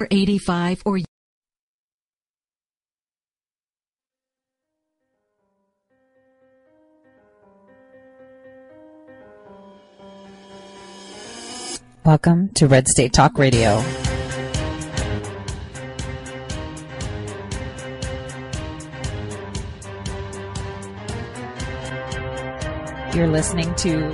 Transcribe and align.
85 0.00 0.82
or 0.84 0.98
Welcome 12.04 12.50
to 12.54 12.66
Red 12.66 12.86
State 12.88 13.12
Talk 13.14 13.38
Radio. 13.38 13.82
You're 23.14 23.28
listening 23.28 23.74
to 23.76 24.12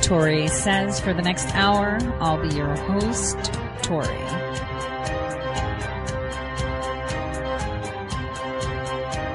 Tori 0.00 0.48
Says 0.48 0.98
for 0.98 1.12
the 1.12 1.22
next 1.22 1.46
hour. 1.54 1.98
I'll 2.20 2.42
be 2.42 2.52
your 2.54 2.74
host, 2.74 3.36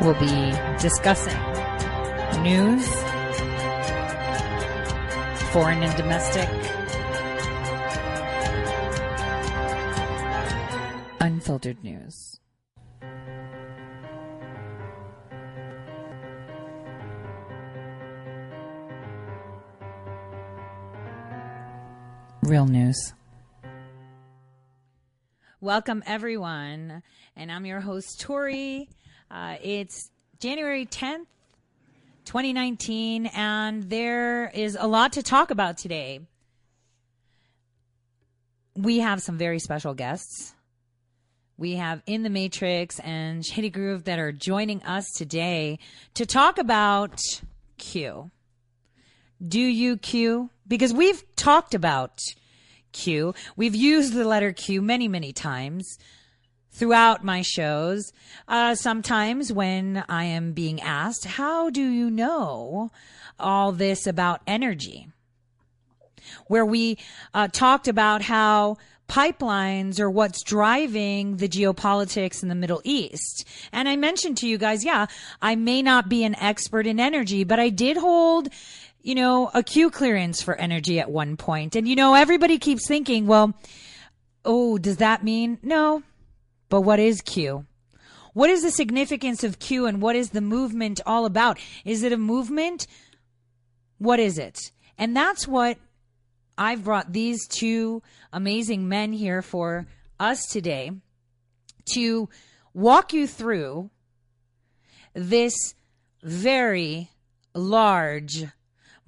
We'll 0.02 0.20
be 0.20 0.52
discussing 0.80 1.38
news, 2.42 2.88
foreign 5.52 5.84
and 5.84 5.96
domestic, 5.98 6.50
unfiltered 11.20 11.84
news. 11.84 12.40
Real 22.42 22.66
news. 22.66 23.14
Welcome, 25.70 26.02
everyone. 26.08 27.04
And 27.36 27.52
I'm 27.52 27.64
your 27.64 27.80
host, 27.80 28.20
Tori. 28.22 28.90
Uh, 29.30 29.58
it's 29.62 30.10
January 30.40 30.88
10th, 30.88 31.28
2019, 32.26 33.28
and 33.28 33.84
there 33.84 34.50
is 34.50 34.76
a 34.80 34.88
lot 34.88 35.14
to 35.14 35.22
talk 35.22 35.52
about 35.52 35.78
today. 35.78 36.22
We 38.76 38.98
have 38.98 39.22
some 39.22 39.38
very 39.38 39.60
special 39.60 39.94
guests. 39.94 40.56
We 41.56 41.76
have 41.76 42.02
In 42.08 42.24
the 42.24 42.32
Matrix 42.32 42.98
and 43.02 43.46
Shady 43.46 43.70
Groove 43.70 44.06
that 44.06 44.18
are 44.18 44.32
joining 44.32 44.82
us 44.82 45.06
today 45.16 45.78
to 46.16 46.26
talk 46.26 46.58
about 46.58 47.22
Q. 47.78 48.32
Do 49.48 49.62
you 49.62 49.98
Q? 49.98 50.50
Because 50.68 50.96
we've 50.96 51.24
talked 51.36 51.76
about 51.76 52.22
Q. 52.92 53.34
We've 53.56 53.76
used 53.76 54.14
the 54.14 54.26
letter 54.26 54.52
Q 54.52 54.82
many, 54.82 55.08
many 55.08 55.34
times 55.34 55.98
throughout 56.72 57.24
my 57.24 57.42
shows. 57.42 58.14
Uh, 58.48 58.76
sometimes 58.76 59.52
when 59.52 60.04
I 60.08 60.24
am 60.26 60.54
being 60.54 60.82
asked, 60.82 61.26
how 61.26 61.70
do 61.70 61.82
you 61.82 62.10
know 62.10 62.92
all 63.40 63.72
this 63.72 64.08
about 64.08 64.42
energy? 64.48 65.10
Where 66.48 66.66
we 66.66 66.98
uh, 67.34 67.48
talked 67.48 67.88
about 67.88 68.22
how 68.22 68.78
pipelines 69.10 70.00
are 70.00 70.10
what's 70.10 70.44
driving 70.44 71.38
the 71.38 71.50
geopolitics 71.50 72.44
in 72.44 72.50
the 72.50 72.56
Middle 72.56 72.82
East. 72.84 73.46
And 73.74 73.90
I 73.90 73.96
mentioned 73.96 74.38
to 74.38 74.48
you 74.48 74.58
guys, 74.58 74.86
yeah, 74.86 75.08
I 75.42 75.56
may 75.56 75.82
not 75.82 76.08
be 76.08 76.24
an 76.24 76.36
expert 76.36 76.86
in 76.86 77.00
energy, 77.00 77.44
but 77.44 77.60
I 77.60 77.70
did 77.70 77.98
hold 77.98 78.50
you 79.02 79.16
know, 79.16 79.50
a 79.54 79.64
Q 79.64 79.90
clearance 79.90 80.42
for 80.42 80.56
energy 80.56 81.00
at 81.00 81.10
one 81.10 81.38
point. 81.38 81.76
And, 81.76 81.88
you 81.88 81.96
know, 81.96 82.14
everybody 82.16 82.58
keeps 82.58 82.88
thinking, 82.88 83.28
well, 83.28 83.54
oh, 84.46 84.78
does 84.78 84.98
that 84.98 85.24
mean? 85.24 85.58
No. 85.62 86.04
But 86.70 86.82
what 86.82 87.00
is 87.00 87.22
Q? 87.22 87.66
What 88.34 88.50
is 88.50 88.62
the 88.62 88.72
significance 88.72 89.44
of 89.44 89.60
Q 89.60 89.86
and 89.86 90.02
what 90.02 90.16
is 90.16 90.30
the 90.30 90.42
movement 90.42 91.02
all 91.06 91.26
about? 91.26 91.60
Is 91.84 92.04
it 92.04 92.14
a 92.14 92.18
movement? 92.18 92.88
What 93.98 94.20
is 94.20 94.38
it? 94.38 94.72
And 94.98 95.16
that's 95.16 95.48
what 95.48 95.78
I've 96.58 96.84
brought 96.84 97.14
these 97.14 97.48
two 97.48 98.04
amazing 98.32 98.88
men 98.88 99.14
here 99.14 99.42
for 99.42 99.88
us 100.20 100.46
today 100.46 100.92
to 101.94 102.30
walk 102.74 103.14
you 103.14 103.28
through 103.28 103.90
this 105.14 105.74
very 106.22 107.10
large 107.54 108.46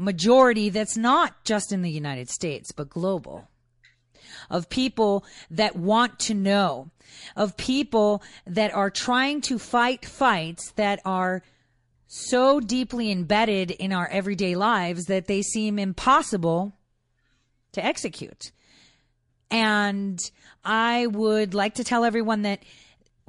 majority 0.02 0.70
that's 0.70 0.98
not 0.98 1.44
just 1.44 1.72
in 1.72 1.82
the 1.82 1.92
United 1.92 2.30
States, 2.30 2.72
but 2.72 2.90
global. 2.90 3.48
Of 4.50 4.70
people 4.70 5.24
that 5.50 5.76
want 5.76 6.20
to 6.20 6.34
know, 6.34 6.90
of 7.36 7.58
people 7.58 8.24
that 8.46 8.74
are 8.74 8.90
trying 8.90 9.42
to 9.42 9.60
fight 9.60 10.06
fights 10.06 10.72
that 10.76 11.00
are 11.06 11.44
so 12.08 12.60
deeply 12.60 13.12
embedded 13.12 13.72
in 13.72 13.94
our 13.94 14.08
everyday 14.10 14.56
lives 14.56 15.06
that 15.06 15.28
they 15.28 15.42
seem 15.42 15.80
impossible 15.80 16.74
to 17.72 17.86
execute. 17.86 18.52
And 19.50 20.20
I 20.64 21.08
would 21.08 21.54
like 21.54 21.76
to 21.76 21.84
tell 21.84 22.04
everyone 22.04 22.42
that 22.42 22.64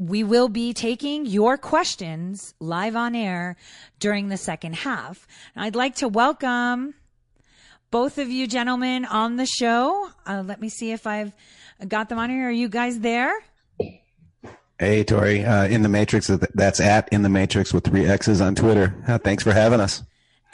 we 0.09 0.25
will 0.25 0.49
be 0.49 0.73
taking 0.73 1.27
your 1.27 1.57
questions 1.57 2.55
live 2.59 2.97
on 2.97 3.15
air 3.15 3.57
during 4.01 4.29
the 4.29 4.37
second 4.37 4.75
half. 4.75 5.27
I'd 5.55 5.77
like 5.77 5.97
to 5.97 6.09
welcome 6.09 6.95
both 7.91 8.19
of 8.19 8.29
you 8.29 8.49
gentlemen 8.49 9.05
on 9.05 9.37
the 9.37 9.47
show. 9.47 10.11
Uh, 10.27 10.43
let 10.45 10.61
me 10.61 10.69
see 10.69 10.91
if 10.93 11.07
I've 11.07 11.33
got 11.87 12.09
them 12.09 12.19
on 12.19 12.31
here. 12.31 12.49
Are 12.49 12.51
you 12.51 12.69
guys 12.69 12.99
there? 13.01 13.33
Hey, 14.79 15.05
Tori, 15.05 15.45
uh, 15.45 15.67
in 15.67 15.83
the 15.83 15.89
Matrix. 15.89 16.27
That's 16.27 16.81
at 16.81 17.09
in 17.13 17.23
the 17.23 17.29
Matrix 17.29 17.73
with 17.73 17.85
three 17.85 18.07
X's 18.07 18.41
on 18.41 18.57
Twitter. 18.57 18.95
Uh, 19.07 19.19
thanks 19.19 19.45
for 19.45 19.53
having 19.53 19.79
us. 19.79 20.03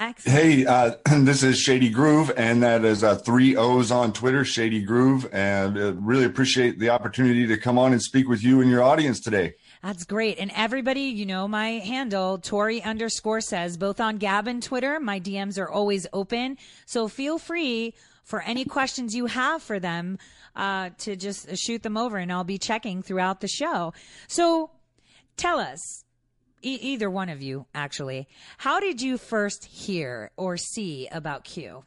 Excellent. 0.00 0.38
Hey, 0.38 0.64
uh, 0.64 0.92
this 1.25 1.42
is 1.42 1.59
Shady 1.59 1.91
Groove, 1.91 2.31
and 2.36 2.62
that 2.62 2.84
is 2.84 3.03
uh, 3.03 3.16
three 3.16 3.56
O's 3.56 3.91
on 3.91 4.12
Twitter, 4.12 4.44
Shady 4.44 4.81
Groove, 4.81 5.28
and 5.32 5.76
uh, 5.76 5.94
really 5.94 6.25
appreciate 6.25 6.78
the 6.78 6.91
opportunity 6.91 7.48
to 7.48 7.56
come 7.56 7.78
on 7.78 7.92
and 7.92 8.00
speak 8.00 8.28
with 8.28 8.44
you 8.44 8.60
and 8.60 8.70
your 8.70 8.82
audience 8.82 9.19
today. 9.19 9.54
That's 9.82 10.04
great. 10.04 10.38
And 10.38 10.53
everybody, 10.54 11.03
you 11.03 11.26
know 11.26 11.48
my 11.48 11.70
handle, 11.81 12.38
Tori 12.38 12.81
underscore 12.81 13.41
says, 13.41 13.76
both 13.76 14.00
on 14.00 14.19
Gab 14.19 14.47
and 14.47 14.62
Twitter. 14.62 15.00
My 15.00 15.19
DMs 15.19 15.59
are 15.59 15.69
always 15.69 16.06
open. 16.12 16.59
So 16.86 17.09
feel 17.09 17.38
free 17.38 17.94
for 18.22 18.41
any 18.42 18.65
questions 18.65 19.16
you 19.16 19.26
have 19.26 19.62
for 19.62 19.80
them 19.80 20.19
uh, 20.54 20.91
to 20.98 21.16
just 21.16 21.56
shoot 21.56 21.82
them 21.82 21.97
over, 21.97 22.19
and 22.19 22.30
I'll 22.30 22.44
be 22.44 22.59
checking 22.59 23.03
throughout 23.03 23.41
the 23.41 23.48
show. 23.48 23.94
So 24.28 24.70
tell 25.36 25.59
us, 25.59 26.04
e- 26.62 26.78
either 26.82 27.10
one 27.10 27.28
of 27.28 27.42
you, 27.42 27.66
actually. 27.74 28.28
How 28.58 28.80
did 28.80 29.00
you 29.00 29.19
first 29.19 29.64
hear 29.64 30.30
or 30.36 30.56
see 30.56 31.08
about 31.12 31.44
Q? 31.44 31.84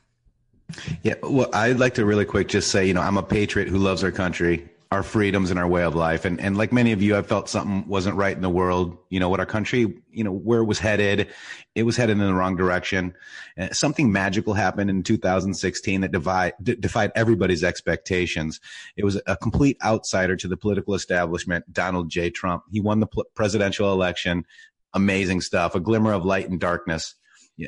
Yeah, 1.04 1.16
well, 1.22 1.50
I'd 1.54 1.80
like 1.80 1.96
to 1.96 2.06
really 2.06 2.26
quick 2.26 2.48
just 2.48 2.72
say, 2.72 2.86
you 2.86 2.94
know, 2.94 3.02
I'm 3.02 3.18
a 3.18 3.24
patriot 3.24 3.68
who 3.68 3.78
loves 3.78 4.04
our 4.04 4.12
country, 4.12 4.70
our 4.92 5.04
freedoms, 5.04 5.52
and 5.52 5.60
our 5.60 5.68
way 5.68 5.84
of 5.84 5.96
life. 5.96 6.26
And 6.26 6.40
and 6.42 6.58
like 6.58 6.74
many 6.74 6.92
of 6.92 7.02
you, 7.02 7.16
I 7.16 7.22
felt 7.22 7.48
something 7.48 7.88
wasn't 7.88 8.18
right 8.18 8.36
in 8.36 8.42
the 8.42 8.50
world. 8.50 8.98
You 9.10 9.22
know, 9.22 9.30
what 9.30 9.40
our 9.40 9.46
country, 9.46 10.02
you 10.12 10.24
know, 10.24 10.34
where 10.34 10.60
it 10.60 10.66
was 10.66 10.80
headed, 10.80 11.30
it 11.76 11.84
was 11.84 11.96
headed 11.96 12.18
in 12.20 12.26
the 12.26 12.34
wrong 12.34 12.58
direction. 12.58 13.14
And 13.56 13.74
something 13.74 14.12
magical 14.12 14.54
happened 14.54 14.90
in 14.90 15.04
2016 15.04 16.02
that 16.02 16.12
defied 16.12 16.54
d- 16.62 16.76
defied 16.76 17.14
everybody's 17.16 17.64
expectations. 17.64 18.60
It 18.98 19.06
was 19.06 19.22
a 19.28 19.38
complete 19.38 19.78
outsider 19.84 20.36
to 20.36 20.48
the 20.50 20.58
political 20.58 20.94
establishment, 20.94 21.72
Donald 21.72 22.10
J. 22.10 22.30
Trump. 22.30 22.64
He 22.70 22.82
won 22.82 23.00
the 23.00 23.08
pl- 23.08 23.26
presidential 23.34 23.94
election 23.94 24.46
amazing 24.94 25.42
stuff, 25.42 25.76
a 25.76 25.80
glimmer 25.80 26.14
of 26.14 26.26
light 26.26 26.50
and 26.50 26.60
darkness. 26.60 27.16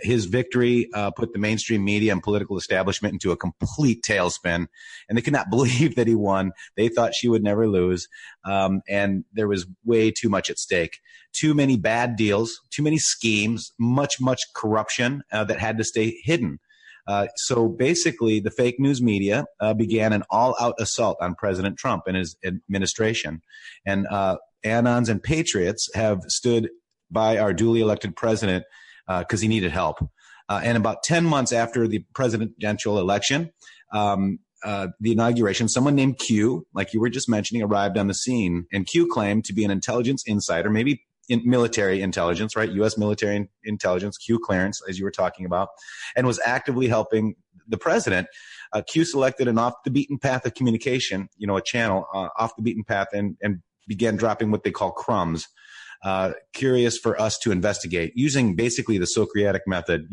His 0.02 0.26
victory 0.26 0.90
uh, 0.94 1.12
put 1.12 1.34
the 1.34 1.40
mainstream 1.40 1.84
media 1.84 2.12
and 2.12 2.22
political 2.22 2.58
establishment 2.58 3.14
into 3.14 3.32
a 3.32 3.38
complete 3.38 4.04
tailspin, 4.04 4.68
and 5.08 5.18
they 5.18 5.22
could 5.22 5.34
not 5.34 5.50
believe 5.52 5.96
that 5.96 6.08
he 6.08 6.16
won. 6.16 6.52
They 6.76 6.88
thought 6.88 7.14
she 7.16 7.28
would 7.28 7.44
never 7.44 7.68
lose, 7.68 8.08
um, 8.46 8.82
and 8.88 9.26
there 9.34 9.48
was 9.48 9.66
way 9.84 10.12
too 10.12 10.30
much 10.30 10.50
at 10.50 10.60
stake. 10.60 11.00
Too 11.34 11.54
many 11.54 11.78
bad 11.78 12.16
deals, 12.16 12.60
too 12.72 12.84
many 12.84 12.98
schemes, 12.98 13.72
much, 13.80 14.22
much 14.22 14.42
corruption 14.56 15.24
uh, 15.32 15.44
that 15.46 15.60
had 15.60 15.78
to 15.78 15.84
stay 15.84 16.20
hidden. 16.24 16.60
Uh, 17.08 17.28
so 17.36 17.68
basically, 17.68 18.40
the 18.40 18.52
fake 18.52 18.80
news 18.80 19.02
media 19.02 19.46
uh, 19.60 19.74
began 19.74 20.14
an 20.14 20.24
all-out 20.30 20.76
assault 20.80 21.18
on 21.20 21.36
President 21.36 21.78
Trump 21.78 22.04
and 22.08 22.16
his 22.16 22.38
administration, 22.46 23.42
and 23.86 24.08
uh, 24.08 24.38
Anons 24.66 25.10
and 25.10 25.22
Patriots 25.22 25.90
have 25.94 26.22
stood 26.28 26.70
by 27.12 27.38
our 27.38 27.54
duly 27.54 27.82
elected 27.82 28.16
president 28.16 28.66
because 29.08 29.40
uh, 29.40 29.44
he 29.44 29.48
needed 29.48 29.72
help. 29.72 29.98
Uh, 30.50 30.62
and 30.64 30.78
about 30.78 31.04
10 31.04 31.26
months 31.26 31.52
after 31.52 31.88
the 31.88 32.06
presidential 32.14 33.00
election, 33.00 33.52
um, 33.94 34.40
uh, 34.64 34.88
the 35.00 35.12
inauguration, 35.12 35.68
someone 35.68 35.96
named 35.96 36.20
Q, 36.20 36.66
like 36.74 36.94
you 36.94 37.00
were 37.00 37.10
just 37.10 37.30
mentioning, 37.30 37.64
arrived 37.64 37.98
on 37.98 38.08
the 38.08 38.14
scene. 38.14 38.66
And 38.72 38.86
Q 38.86 39.08
claimed 39.08 39.46
to 39.46 39.54
be 39.54 39.64
an 39.64 39.72
intelligence 39.72 40.24
insider, 40.26 40.70
maybe 40.70 41.04
in 41.30 41.42
military 41.46 42.02
intelligence, 42.02 42.56
right? 42.56 42.70
U.S. 42.72 42.98
military 42.98 43.50
intelligence, 43.64 44.18
Q 44.18 44.40
clearance, 44.40 44.82
as 44.88 45.00
you 45.00 45.06
were 45.06 45.12
talking 45.12 45.46
about, 45.46 45.70
and 46.16 46.28
was 46.28 46.40
actively 46.46 46.88
helping 46.88 47.36
the 47.68 47.78
president 47.78 48.28
uh, 48.74 48.82
Q 48.82 49.06
selected 49.06 49.48
an 49.48 49.58
off 49.58 49.76
the 49.86 49.92
beaten 49.92 50.18
path 50.18 50.46
of 50.46 50.56
communication, 50.56 51.30
you 51.38 51.48
know, 51.48 51.56
a 51.56 51.62
channel 51.62 52.08
uh, 52.14 52.30
off 52.38 52.56
the 52.56 52.64
beaten 52.64 52.84
path, 52.84 53.08
and 53.14 53.38
and 53.42 53.62
began 53.88 54.16
dropping 54.16 54.52
what 54.52 54.64
they 54.64 54.72
call 54.72 54.92
crumbs. 54.92 55.48
Uh, 56.04 56.34
curious 56.54 56.98
for 56.98 57.20
us 57.20 57.38
to 57.40 57.52
investigate 57.52 58.12
using 58.16 58.56
basically 58.56 58.98
the 58.98 59.08
Socratic 59.08 59.62
method. 59.66 60.10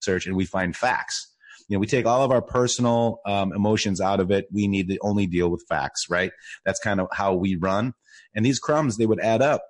Search 0.00 0.26
and 0.26 0.36
we 0.36 0.46
find 0.46 0.74
facts. 0.74 1.30
You 1.68 1.76
know, 1.76 1.80
we 1.80 1.86
take 1.86 2.06
all 2.06 2.22
of 2.22 2.30
our 2.30 2.42
personal 2.42 3.20
um, 3.26 3.52
emotions 3.52 4.00
out 4.00 4.20
of 4.20 4.30
it. 4.30 4.46
We 4.52 4.66
need 4.66 4.88
to 4.88 4.98
only 5.00 5.26
deal 5.26 5.50
with 5.50 5.64
facts, 5.68 6.06
right? 6.10 6.30
That's 6.64 6.78
kind 6.78 7.00
of 7.00 7.08
how 7.12 7.34
we 7.34 7.56
run. 7.56 7.94
And 8.34 8.44
these 8.44 8.58
crumbs, 8.58 8.96
they 8.96 9.06
would 9.06 9.20
add 9.20 9.40
up 9.40 9.62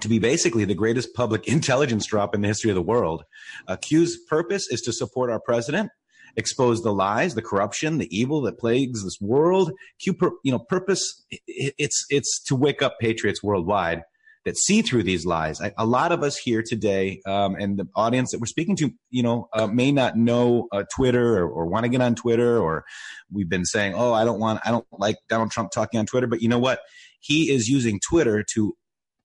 to 0.00 0.08
be 0.08 0.18
basically 0.18 0.64
the 0.64 0.74
greatest 0.74 1.14
public 1.14 1.46
intelligence 1.48 2.06
drop 2.06 2.34
in 2.34 2.40
the 2.40 2.48
history 2.48 2.70
of 2.70 2.74
the 2.74 2.82
world. 2.82 3.24
Uh, 3.68 3.76
Q's 3.76 4.18
purpose 4.28 4.68
is 4.70 4.80
to 4.82 4.92
support 4.92 5.30
our 5.30 5.40
president, 5.40 5.90
expose 6.36 6.82
the 6.82 6.92
lies, 6.92 7.34
the 7.34 7.42
corruption, 7.42 7.98
the 7.98 8.16
evil 8.16 8.42
that 8.42 8.58
plagues 8.58 9.04
this 9.04 9.18
world. 9.20 9.72
Q, 10.00 10.16
you 10.44 10.52
know, 10.52 10.58
purpose 10.58 11.24
it's 11.46 12.06
it's 12.10 12.42
to 12.44 12.56
wake 12.56 12.82
up 12.82 12.98
patriots 13.00 13.42
worldwide 13.42 14.02
that 14.44 14.56
see 14.56 14.82
through 14.82 15.02
these 15.02 15.26
lies. 15.26 15.60
I, 15.60 15.72
a 15.76 15.84
lot 15.84 16.12
of 16.12 16.22
us 16.22 16.36
here 16.36 16.62
today, 16.66 17.20
um, 17.26 17.56
and 17.56 17.78
the 17.78 17.86
audience 17.94 18.30
that 18.30 18.40
we're 18.40 18.46
speaking 18.46 18.74
to, 18.76 18.90
you 19.10 19.22
know, 19.22 19.48
uh, 19.52 19.66
may 19.66 19.92
not 19.92 20.16
know 20.16 20.68
uh, 20.72 20.84
Twitter 20.94 21.38
or, 21.38 21.48
or 21.48 21.66
want 21.66 21.84
to 21.84 21.90
get 21.90 22.00
on 22.00 22.14
Twitter, 22.14 22.58
or 22.58 22.84
we've 23.30 23.50
been 23.50 23.66
saying, 23.66 23.94
"Oh, 23.94 24.12
I 24.12 24.24
don't 24.24 24.40
want, 24.40 24.60
I 24.64 24.70
don't 24.70 24.86
like 24.92 25.16
Donald 25.28 25.50
Trump 25.50 25.72
talking 25.72 26.00
on 26.00 26.06
Twitter." 26.06 26.26
But 26.26 26.40
you 26.40 26.48
know 26.48 26.58
what? 26.58 26.80
He 27.20 27.50
is 27.50 27.68
using 27.68 28.00
Twitter 28.00 28.42
to 28.54 28.74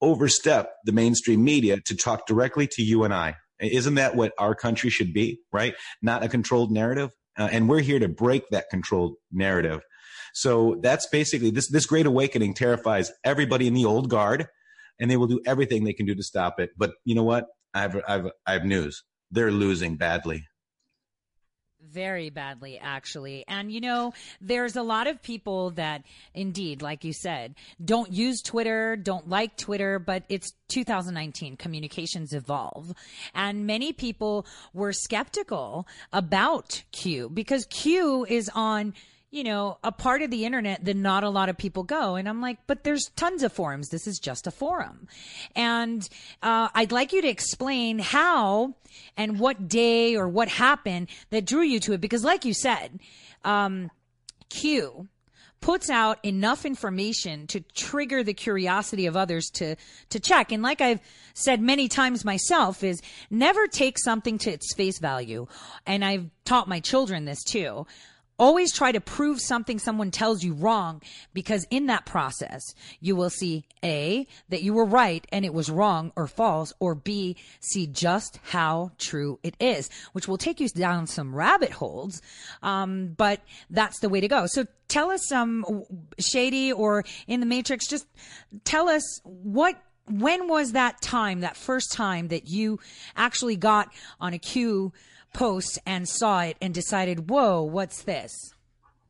overstep 0.02 0.70
the 0.84 0.92
mainstream 0.92 1.42
media 1.42 1.78
to 1.86 1.96
talk 1.96 2.26
directly 2.26 2.66
to 2.72 2.82
you 2.82 3.04
and 3.04 3.14
I. 3.14 3.36
Isn't 3.60 3.94
that 3.94 4.16
what 4.16 4.32
our 4.38 4.54
country 4.54 4.90
should 4.90 5.12
be, 5.12 5.40
right? 5.52 5.74
Not 6.02 6.22
a 6.22 6.28
controlled 6.28 6.70
narrative. 6.70 7.10
Uh, 7.38 7.48
and 7.50 7.68
we're 7.68 7.80
here 7.80 7.98
to 7.98 8.08
break 8.08 8.48
that 8.50 8.70
controlled 8.70 9.14
narrative. 9.30 9.82
So 10.34 10.78
that's 10.82 11.06
basically 11.06 11.50
this, 11.50 11.68
this 11.68 11.86
great 11.86 12.06
awakening 12.06 12.54
terrifies 12.54 13.10
everybody 13.24 13.66
in 13.66 13.74
the 13.74 13.84
old 13.84 14.10
guard 14.10 14.46
and 14.98 15.10
they 15.10 15.16
will 15.16 15.26
do 15.26 15.40
everything 15.46 15.84
they 15.84 15.92
can 15.92 16.06
do 16.06 16.14
to 16.14 16.22
stop 16.22 16.58
it. 16.58 16.70
But 16.76 16.92
you 17.04 17.14
know 17.14 17.24
what? 17.24 17.46
I 17.74 17.80
have, 17.80 17.96
I 18.06 18.12
have, 18.12 18.30
I 18.46 18.52
have 18.52 18.64
news. 18.64 19.02
They're 19.30 19.50
losing 19.50 19.96
badly. 19.96 20.46
Very 21.96 22.28
badly, 22.28 22.78
actually. 22.78 23.42
And 23.48 23.72
you 23.72 23.80
know, 23.80 24.12
there's 24.38 24.76
a 24.76 24.82
lot 24.82 25.06
of 25.06 25.22
people 25.22 25.70
that 25.70 26.02
indeed, 26.34 26.82
like 26.82 27.04
you 27.04 27.14
said, 27.14 27.54
don't 27.82 28.12
use 28.12 28.42
Twitter, 28.42 28.96
don't 28.96 29.30
like 29.30 29.56
Twitter, 29.56 29.98
but 29.98 30.24
it's 30.28 30.52
2019. 30.68 31.56
Communications 31.56 32.34
evolve. 32.34 32.92
And 33.34 33.66
many 33.66 33.94
people 33.94 34.44
were 34.74 34.92
skeptical 34.92 35.88
about 36.12 36.84
Q 36.92 37.30
because 37.30 37.64
Q 37.70 38.26
is 38.28 38.50
on 38.54 38.92
you 39.36 39.44
know, 39.44 39.76
a 39.84 39.92
part 39.92 40.22
of 40.22 40.30
the 40.30 40.46
internet 40.46 40.82
that 40.86 40.96
not 40.96 41.22
a 41.22 41.28
lot 41.28 41.50
of 41.50 41.58
people 41.58 41.82
go. 41.82 42.14
And 42.14 42.26
I'm 42.26 42.40
like, 42.40 42.56
but 42.66 42.84
there's 42.84 43.10
tons 43.16 43.42
of 43.42 43.52
forums. 43.52 43.90
This 43.90 44.06
is 44.06 44.18
just 44.18 44.46
a 44.46 44.50
forum. 44.50 45.08
And 45.54 46.08
uh, 46.42 46.68
I'd 46.74 46.90
like 46.90 47.12
you 47.12 47.20
to 47.20 47.28
explain 47.28 47.98
how 47.98 48.74
and 49.14 49.38
what 49.38 49.68
day 49.68 50.16
or 50.16 50.26
what 50.26 50.48
happened 50.48 51.08
that 51.28 51.44
drew 51.44 51.60
you 51.60 51.80
to 51.80 51.92
it. 51.92 52.00
Because, 52.00 52.24
like 52.24 52.46
you 52.46 52.54
said, 52.54 52.98
um, 53.44 53.90
Q 54.48 55.06
puts 55.60 55.90
out 55.90 56.24
enough 56.24 56.64
information 56.64 57.46
to 57.48 57.60
trigger 57.60 58.22
the 58.22 58.34
curiosity 58.34 59.04
of 59.04 59.16
others 59.16 59.50
to 59.54 59.74
to 60.10 60.20
check 60.20 60.52
and 60.52 60.62
like 60.62 60.82
I've 60.82 61.00
said 61.32 61.62
many 61.62 61.88
times 61.88 62.26
myself 62.26 62.84
is 62.84 63.00
never 63.30 63.66
take 63.66 63.98
something 63.98 64.36
to 64.38 64.50
its 64.50 64.74
face 64.74 64.98
value 64.98 65.46
and 65.86 66.04
I've 66.04 66.28
taught 66.44 66.68
my 66.68 66.78
children 66.80 67.24
this 67.24 67.42
too 67.42 67.86
Always 68.38 68.72
try 68.72 68.92
to 68.92 69.00
prove 69.00 69.40
something 69.40 69.78
someone 69.78 70.10
tells 70.10 70.44
you 70.44 70.52
wrong 70.52 71.00
because 71.32 71.66
in 71.70 71.86
that 71.86 72.04
process, 72.04 72.62
you 73.00 73.16
will 73.16 73.30
see 73.30 73.64
A, 73.82 74.26
that 74.50 74.62
you 74.62 74.74
were 74.74 74.84
right 74.84 75.26
and 75.32 75.44
it 75.44 75.54
was 75.54 75.70
wrong 75.70 76.12
or 76.16 76.26
false, 76.26 76.72
or 76.78 76.94
B, 76.94 77.36
see 77.60 77.86
just 77.86 78.38
how 78.42 78.92
true 78.98 79.38
it 79.42 79.56
is, 79.58 79.88
which 80.12 80.28
will 80.28 80.36
take 80.36 80.60
you 80.60 80.68
down 80.68 81.06
some 81.06 81.34
rabbit 81.34 81.70
holes. 81.70 82.20
Um, 82.62 83.14
but 83.16 83.40
that's 83.70 84.00
the 84.00 84.08
way 84.10 84.20
to 84.20 84.28
go. 84.28 84.46
So 84.46 84.66
tell 84.88 85.10
us, 85.10 85.32
um, 85.32 85.64
Shady 86.18 86.72
or 86.72 87.04
in 87.26 87.40
the 87.40 87.46
Matrix, 87.46 87.88
just 87.88 88.06
tell 88.64 88.88
us 88.88 89.20
what 89.24 89.80
when 90.08 90.46
was 90.48 90.72
that 90.72 91.00
time, 91.00 91.40
that 91.40 91.56
first 91.56 91.92
time 91.92 92.28
that 92.28 92.46
you 92.46 92.78
actually 93.16 93.56
got 93.56 93.92
on 94.20 94.34
a 94.34 94.38
Q 94.38 94.92
post 95.36 95.78
and 95.86 96.08
saw 96.08 96.42
it 96.42 96.56
and 96.60 96.72
decided, 96.72 97.28
"Whoa, 97.30 97.62
what's 97.62 98.02
this?" 98.02 98.32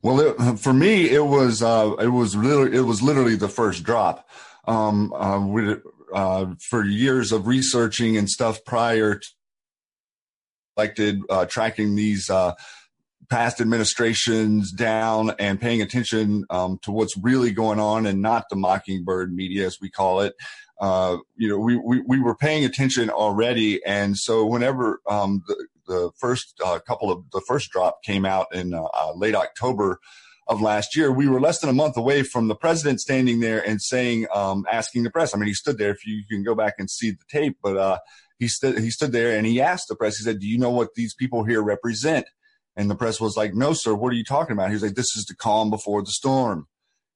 Well, 0.01 0.19
it, 0.19 0.59
for 0.59 0.73
me, 0.73 1.09
it 1.09 1.25
was 1.25 1.63
uh, 1.63 1.95
it 1.99 2.09
was 2.09 2.35
literally 2.35 2.77
it 2.77 2.81
was 2.81 3.01
literally 3.01 3.35
the 3.35 3.49
first 3.49 3.83
drop. 3.83 4.27
Um, 4.65 5.13
uh, 5.13 5.39
we, 5.39 5.75
uh, 6.13 6.47
for 6.69 6.83
years 6.83 7.31
of 7.31 7.47
researching 7.47 8.17
and 8.17 8.29
stuff 8.29 8.63
prior 8.65 9.15
to 9.15 9.27
elected, 10.77 11.21
uh, 11.29 11.45
tracking 11.45 11.95
these 11.95 12.29
uh, 12.29 12.53
past 13.29 13.59
administrations 13.59 14.71
down 14.71 15.31
and 15.39 15.59
paying 15.59 15.81
attention 15.81 16.45
um, 16.49 16.79
to 16.83 16.91
what's 16.91 17.17
really 17.17 17.51
going 17.51 17.79
on 17.79 18.05
and 18.05 18.21
not 18.21 18.45
the 18.49 18.55
mockingbird 18.55 19.33
media 19.33 19.65
as 19.65 19.79
we 19.81 19.89
call 19.89 20.21
it 20.21 20.35
uh, 20.79 21.17
you 21.35 21.49
know 21.49 21.57
we, 21.57 21.75
we, 21.75 22.01
we 22.01 22.19
were 22.19 22.35
paying 22.35 22.63
attention 22.63 23.09
already 23.09 23.83
and 23.85 24.17
so 24.17 24.45
whenever 24.45 25.01
um, 25.09 25.43
the, 25.47 25.67
the 25.87 26.11
first 26.17 26.59
uh, 26.63 26.79
couple 26.79 27.11
of 27.11 27.23
the 27.31 27.41
first 27.47 27.71
drop 27.71 28.03
came 28.03 28.25
out 28.25 28.47
in 28.53 28.73
uh, 28.73 28.83
uh, 28.83 29.13
late 29.15 29.35
October 29.35 29.99
of 30.47 30.61
last 30.61 30.95
year. 30.95 31.11
We 31.11 31.27
were 31.27 31.41
less 31.41 31.59
than 31.59 31.69
a 31.69 31.73
month 31.73 31.97
away 31.97 32.23
from 32.23 32.47
the 32.47 32.55
president 32.55 33.01
standing 33.01 33.39
there 33.39 33.65
and 33.67 33.81
saying, 33.81 34.27
um, 34.33 34.65
asking 34.71 35.03
the 35.03 35.11
press. 35.11 35.35
I 35.35 35.37
mean, 35.37 35.47
he 35.47 35.53
stood 35.53 35.77
there. 35.77 35.91
If 35.91 36.05
you, 36.05 36.15
you 36.15 36.37
can 36.37 36.43
go 36.43 36.55
back 36.55 36.75
and 36.79 36.89
see 36.89 37.11
the 37.11 37.25
tape, 37.29 37.57
but 37.61 37.77
uh, 37.77 37.97
he 38.39 38.47
stood 38.47 38.79
he 38.79 38.91
stood 38.91 39.11
there 39.11 39.37
and 39.37 39.45
he 39.45 39.61
asked 39.61 39.87
the 39.87 39.95
press. 39.95 40.17
He 40.17 40.23
said, 40.23 40.39
"Do 40.39 40.47
you 40.47 40.57
know 40.57 40.71
what 40.71 40.93
these 40.95 41.13
people 41.13 41.43
here 41.43 41.61
represent?" 41.61 42.27
And 42.75 42.89
the 42.89 42.95
press 42.95 43.19
was 43.19 43.35
like, 43.35 43.53
"No, 43.53 43.73
sir. 43.73 43.93
What 43.93 44.13
are 44.13 44.15
you 44.15 44.23
talking 44.23 44.53
about?" 44.53 44.69
He 44.69 44.73
was 44.73 44.83
like, 44.83 44.95
"This 44.95 45.15
is 45.15 45.25
the 45.25 45.35
calm 45.35 45.69
before 45.69 46.03
the 46.03 46.11
storm." 46.11 46.67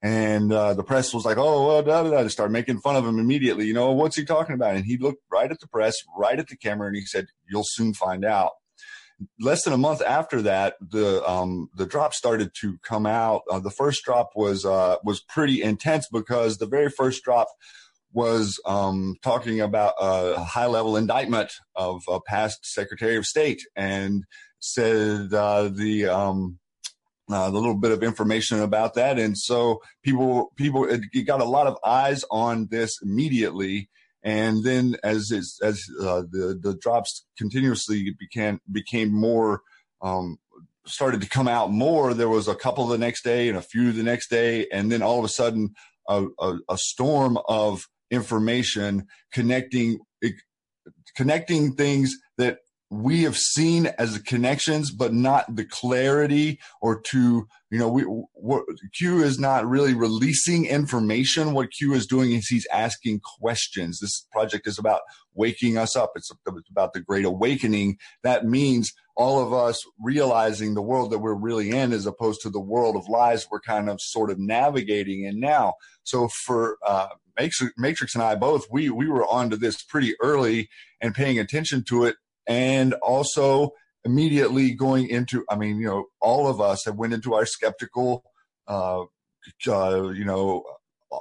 And 0.03 0.51
uh, 0.51 0.73
the 0.73 0.83
press 0.83 1.13
was 1.13 1.25
like, 1.25 1.37
"Oh, 1.37 1.67
well, 1.67 1.83
da, 1.83 2.03
da, 2.03 2.09
da," 2.09 2.23
to 2.23 2.29
start 2.29 2.51
making 2.51 2.79
fun 2.79 2.95
of 2.95 3.05
him 3.05 3.19
immediately. 3.19 3.67
You 3.67 3.75
know, 3.75 3.91
what's 3.91 4.15
he 4.15 4.25
talking 4.25 4.55
about? 4.55 4.75
And 4.75 4.85
he 4.85 4.97
looked 4.97 5.21
right 5.31 5.51
at 5.51 5.59
the 5.59 5.67
press, 5.67 5.95
right 6.17 6.39
at 6.39 6.47
the 6.47 6.57
camera, 6.57 6.87
and 6.87 6.95
he 6.95 7.05
said, 7.05 7.27
"You'll 7.47 7.63
soon 7.65 7.93
find 7.93 8.25
out." 8.25 8.51
Less 9.39 9.63
than 9.63 9.73
a 9.73 9.77
month 9.77 10.01
after 10.01 10.41
that, 10.43 10.75
the 10.81 11.23
um, 11.29 11.69
the 11.75 11.85
drop 11.85 12.13
started 12.13 12.51
to 12.61 12.77
come 12.83 13.05
out. 13.05 13.41
Uh, 13.49 13.59
the 13.59 13.71
first 13.71 14.03
drop 14.03 14.31
was 14.35 14.65
uh, 14.65 14.97
was 15.03 15.21
pretty 15.21 15.61
intense 15.61 16.07
because 16.11 16.57
the 16.57 16.65
very 16.65 16.89
first 16.89 17.23
drop 17.23 17.47
was 18.13 18.59
um, 18.65 19.15
talking 19.23 19.61
about 19.61 19.93
a 19.99 20.43
high 20.43 20.65
level 20.65 20.97
indictment 20.97 21.51
of 21.75 22.01
a 22.09 22.19
past 22.19 22.65
Secretary 22.65 23.15
of 23.15 23.25
State 23.25 23.61
and 23.75 24.25
said 24.59 25.33
uh, 25.33 25.69
the 25.69 26.07
um, 26.07 26.59
uh, 27.31 27.49
the 27.49 27.57
little 27.57 27.77
bit 27.77 27.91
of 27.91 28.03
information 28.03 28.59
about 28.59 28.95
that, 28.95 29.17
and 29.17 29.37
so 29.37 29.81
people 30.03 30.51
people 30.57 30.85
it, 30.85 31.01
it 31.13 31.23
got 31.23 31.41
a 31.41 31.45
lot 31.45 31.67
of 31.67 31.77
eyes 31.85 32.25
on 32.29 32.67
this 32.69 32.99
immediately 33.01 33.89
and 34.23 34.63
then 34.63 34.95
as 35.03 35.31
as 35.63 35.85
uh, 36.01 36.23
the 36.29 36.59
the 36.61 36.75
drops 36.79 37.25
continuously 37.37 38.15
became 38.19 38.59
became 38.71 39.11
more 39.11 39.61
um, 40.01 40.37
started 40.85 41.21
to 41.21 41.29
come 41.29 41.47
out 41.47 41.71
more, 41.71 42.13
there 42.13 42.29
was 42.29 42.47
a 42.47 42.55
couple 42.55 42.87
the 42.87 42.97
next 42.97 43.23
day 43.23 43.49
and 43.49 43.57
a 43.57 43.61
few 43.61 43.91
the 43.91 44.03
next 44.03 44.29
day, 44.29 44.67
and 44.71 44.91
then 44.91 45.01
all 45.01 45.19
of 45.19 45.25
a 45.25 45.29
sudden 45.29 45.73
a, 46.07 46.25
a, 46.39 46.57
a 46.69 46.77
storm 46.77 47.37
of 47.47 47.87
information 48.09 49.07
connecting 49.31 49.99
connecting 51.15 51.73
things 51.73 52.15
that 52.37 52.59
we 52.91 53.23
have 53.23 53.37
seen 53.37 53.85
as 53.97 54.17
connections, 54.19 54.91
but 54.91 55.13
not 55.13 55.55
the 55.55 55.63
clarity 55.63 56.59
or 56.81 56.99
to, 56.99 57.47
you 57.69 57.79
know, 57.79 57.87
we, 57.87 58.01
what 58.01 58.65
Q 58.93 59.23
is 59.23 59.39
not 59.39 59.65
really 59.65 59.93
releasing 59.93 60.65
information. 60.65 61.53
What 61.53 61.71
Q 61.71 61.93
is 61.93 62.05
doing 62.05 62.33
is 62.33 62.47
he's 62.47 62.67
asking 62.67 63.21
questions. 63.39 64.01
This 64.01 64.27
project 64.33 64.67
is 64.67 64.77
about 64.77 64.99
waking 65.33 65.77
us 65.77 65.95
up. 65.95 66.11
It's 66.15 66.29
about 66.69 66.91
the 66.91 66.99
great 66.99 67.23
awakening. 67.23 67.97
That 68.23 68.45
means 68.45 68.91
all 69.15 69.39
of 69.39 69.53
us 69.53 69.81
realizing 69.97 70.73
the 70.73 70.81
world 70.81 71.11
that 71.11 71.19
we're 71.19 71.33
really 71.33 71.71
in 71.71 71.93
as 71.93 72.05
opposed 72.05 72.41
to 72.41 72.49
the 72.49 72.59
world 72.59 72.97
of 72.97 73.07
lies 73.07 73.47
we're 73.49 73.61
kind 73.61 73.89
of 73.89 74.01
sort 74.01 74.29
of 74.29 74.37
navigating 74.37 75.23
in 75.23 75.39
now. 75.39 75.75
So 76.03 76.27
for, 76.27 76.77
uh, 76.85 77.07
Matrix 77.77 78.15
and 78.15 78.23
I 78.23 78.35
both, 78.35 78.67
we, 78.69 78.89
we 78.89 79.07
were 79.07 79.25
onto 79.25 79.55
this 79.55 79.81
pretty 79.81 80.13
early 80.21 80.69
and 80.99 81.15
paying 81.15 81.39
attention 81.39 81.85
to 81.85 82.03
it 82.03 82.17
and 82.47 82.93
also 82.95 83.71
immediately 84.03 84.73
going 84.73 85.07
into 85.07 85.43
i 85.49 85.55
mean 85.55 85.77
you 85.77 85.85
know 85.85 86.05
all 86.19 86.47
of 86.47 86.59
us 86.59 86.83
have 86.85 86.95
went 86.95 87.13
into 87.13 87.33
our 87.33 87.45
skeptical 87.45 88.23
uh, 88.67 89.03
uh 89.67 90.09
you 90.09 90.25
know 90.25 90.63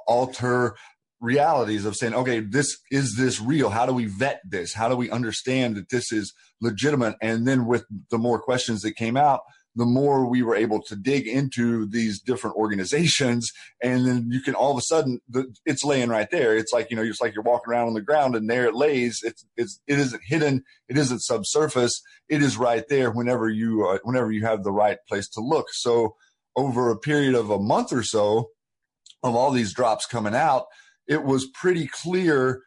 alter 0.07 0.75
realities 1.21 1.85
of 1.85 1.95
saying 1.97 2.15
okay 2.15 2.41
this 2.41 2.79
is 2.91 3.17
this 3.17 3.41
real? 3.41 3.71
How 3.71 3.87
do 3.87 3.93
we 3.93 4.07
vet 4.07 4.41
this? 4.49 4.73
How 4.73 4.89
do 4.89 4.97
we 4.97 5.11
understand 5.11 5.77
that 5.77 5.91
this 5.91 6.12
is 6.12 6.33
legitimate? 6.61 7.17
And 7.21 7.47
then 7.47 7.67
with 7.67 7.85
the 8.11 8.19
more 8.19 8.41
questions 8.41 8.81
that 8.83 8.97
came 8.97 9.17
out 9.17 9.41
the 9.77 9.85
more 9.85 10.27
we 10.27 10.43
were 10.43 10.57
able 10.57 10.83
to 10.83 10.97
dig 10.97 11.27
into 11.27 11.87
these 11.87 12.21
different 12.21 12.57
organizations. 12.57 13.50
And 13.83 14.07
then 14.07 14.27
you 14.31 14.41
can 14.43 14.55
all 14.55 14.73
of 14.73 14.77
a 14.77 14.83
sudden, 14.83 15.21
the, 15.27 15.47
it's 15.65 15.85
laying 15.85 16.11
right 16.11 16.31
there. 16.31 16.55
It's 16.55 16.73
like, 16.73 16.91
you 16.91 16.97
know, 16.97 17.03
it's 17.03 17.21
like 17.21 17.35
you're 17.35 17.43
walking 17.43 17.73
around 17.73 17.89
on 17.89 17.95
the 17.95 18.03
ground 18.03 18.37
and 18.37 18.49
there 18.49 18.67
it 18.67 18.75
lays. 18.75 19.21
It's, 19.23 19.47
it's, 19.57 19.81
it 19.87 19.99
isn't 19.99 20.23
hidden. 20.27 20.65
It 20.87 20.99
isn't 20.99 21.23
subsurface. 21.23 22.03
It 22.29 22.43
is 22.43 22.59
right 22.59 22.85
there 22.91 23.11
whenever 23.11 23.49
you, 23.49 23.87
uh, 23.87 23.99
whenever 24.03 24.31
you 24.33 24.45
have 24.45 24.65
the 24.65 24.73
right 24.73 24.99
place 25.09 25.31
to 25.31 25.41
look. 25.41 25.69
So 25.73 26.15
over 26.57 26.91
a 26.91 26.99
period 26.99 27.35
of 27.35 27.49
a 27.49 27.59
month 27.59 27.91
or 27.91 28.03
so 28.03 28.50
of 29.23 29.35
all 29.35 29.50
these 29.50 29.73
drops 29.73 30.05
coming 30.05 30.35
out, 30.35 30.67
it 31.09 31.25
was 31.25 31.49
pretty 31.55 31.87
clear 31.87 32.62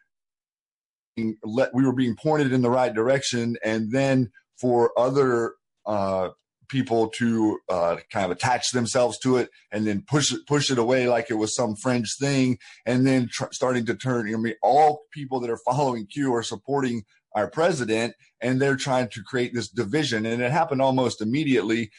we 1.16 1.36
were 1.74 1.94
being 1.94 2.16
pointed 2.16 2.52
in 2.52 2.64
the 2.64 2.72
right 2.72 2.94
direction. 2.94 3.56
And 3.64 3.92
then 3.92 4.32
for 4.60 4.98
other, 4.98 5.54
uh, 5.86 6.30
people 6.74 7.08
to 7.08 7.60
uh, 7.70 7.98
kind 8.12 8.26
of 8.26 8.32
attach 8.32 8.72
themselves 8.72 9.20
to 9.20 9.38
it 9.38 9.50
and 9.72 9.86
then 9.86 10.04
push 10.08 10.34
it 10.34 10.42
push 10.48 10.72
it 10.72 10.80
away 10.80 11.08
like 11.08 11.28
it 11.30 11.36
was 11.36 11.56
some 11.56 11.76
fringe 11.76 12.16
thing, 12.20 12.58
and 12.86 13.06
then 13.06 13.30
tr- 13.32 13.52
starting 13.52 13.86
to 13.86 13.96
turn. 13.96 14.34
I 14.34 14.38
mean, 14.38 14.56
all 14.64 15.04
people 15.12 15.40
that 15.42 15.52
are 15.52 15.60
following 15.66 16.08
Q 16.08 16.34
are 16.34 16.42
supporting 16.42 17.04
our 17.36 17.48
president, 17.48 18.16
and 18.42 18.60
they're 18.60 18.76
trying 18.76 19.08
to 19.10 19.22
create 19.24 19.54
this 19.54 19.70
division. 19.70 20.26
And 20.26 20.42
it 20.42 20.52
happened 20.52 20.82
almost 20.82 21.22
immediately. 21.22 21.92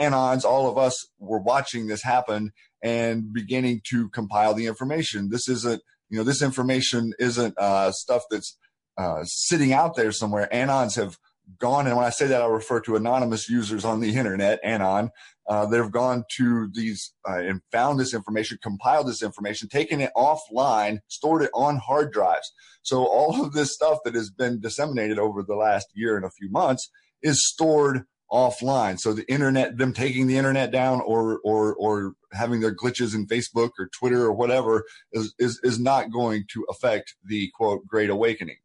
Anons, 0.00 0.44
all 0.44 0.68
of 0.68 0.76
us 0.76 1.06
were 1.18 1.40
watching 1.40 1.86
this 1.86 2.02
happen 2.02 2.52
and 2.82 3.32
beginning 3.32 3.80
to 3.90 4.08
compile 4.10 4.54
the 4.54 4.66
information. 4.66 5.30
This 5.30 5.48
isn't, 5.48 5.82
you 6.10 6.18
know, 6.18 6.24
this 6.24 6.42
information 6.42 7.12
isn't 7.18 7.54
uh, 7.58 7.92
stuff 7.92 8.22
that's 8.30 8.56
uh, 8.98 9.22
sitting 9.24 9.72
out 9.72 9.94
there 9.96 10.12
somewhere. 10.12 10.48
Anons 10.52 10.96
have 10.96 11.16
gone, 11.58 11.86
and 11.86 11.96
when 11.96 12.04
I 12.04 12.10
say 12.10 12.26
that, 12.26 12.42
I 12.42 12.46
refer 12.46 12.80
to 12.80 12.96
anonymous 12.96 13.48
users 13.48 13.84
on 13.84 14.00
the 14.00 14.14
internet, 14.14 14.60
anon. 14.64 15.10
Uh, 15.48 15.64
that 15.64 15.76
have 15.76 15.92
gone 15.92 16.24
to 16.28 16.68
these 16.74 17.12
uh, 17.28 17.38
and 17.38 17.60
found 17.70 18.00
this 18.00 18.12
information, 18.12 18.58
compiled 18.60 19.06
this 19.06 19.22
information, 19.22 19.68
taken 19.68 20.00
it 20.00 20.10
offline, 20.16 20.98
stored 21.06 21.40
it 21.40 21.50
on 21.54 21.76
hard 21.76 22.12
drives. 22.12 22.52
So 22.82 23.06
all 23.06 23.40
of 23.44 23.52
this 23.52 23.72
stuff 23.72 23.98
that 24.04 24.16
has 24.16 24.28
been 24.28 24.58
disseminated 24.60 25.20
over 25.20 25.44
the 25.44 25.54
last 25.54 25.86
year 25.94 26.16
and 26.16 26.24
a 26.24 26.30
few 26.30 26.50
months 26.50 26.90
is 27.22 27.46
stored 27.46 28.02
offline. 28.30 28.98
So 28.98 29.12
the 29.12 29.28
internet, 29.30 29.76
them 29.78 29.92
taking 29.92 30.26
the 30.26 30.36
internet 30.36 30.72
down 30.72 31.00
or 31.02 31.38
or 31.44 31.74
or 31.76 32.14
having 32.32 32.60
their 32.60 32.74
glitches 32.74 33.14
in 33.14 33.26
Facebook 33.26 33.70
or 33.78 33.88
Twitter 33.96 34.22
or 34.22 34.32
whatever 34.32 34.84
is 35.12 35.34
is, 35.38 35.60
is 35.62 35.78
not 35.78 36.10
going 36.10 36.44
to 36.54 36.66
affect 36.70 37.14
the 37.24 37.50
quote 37.54 37.86
Great 37.86 38.10
Awakening. 38.10 38.56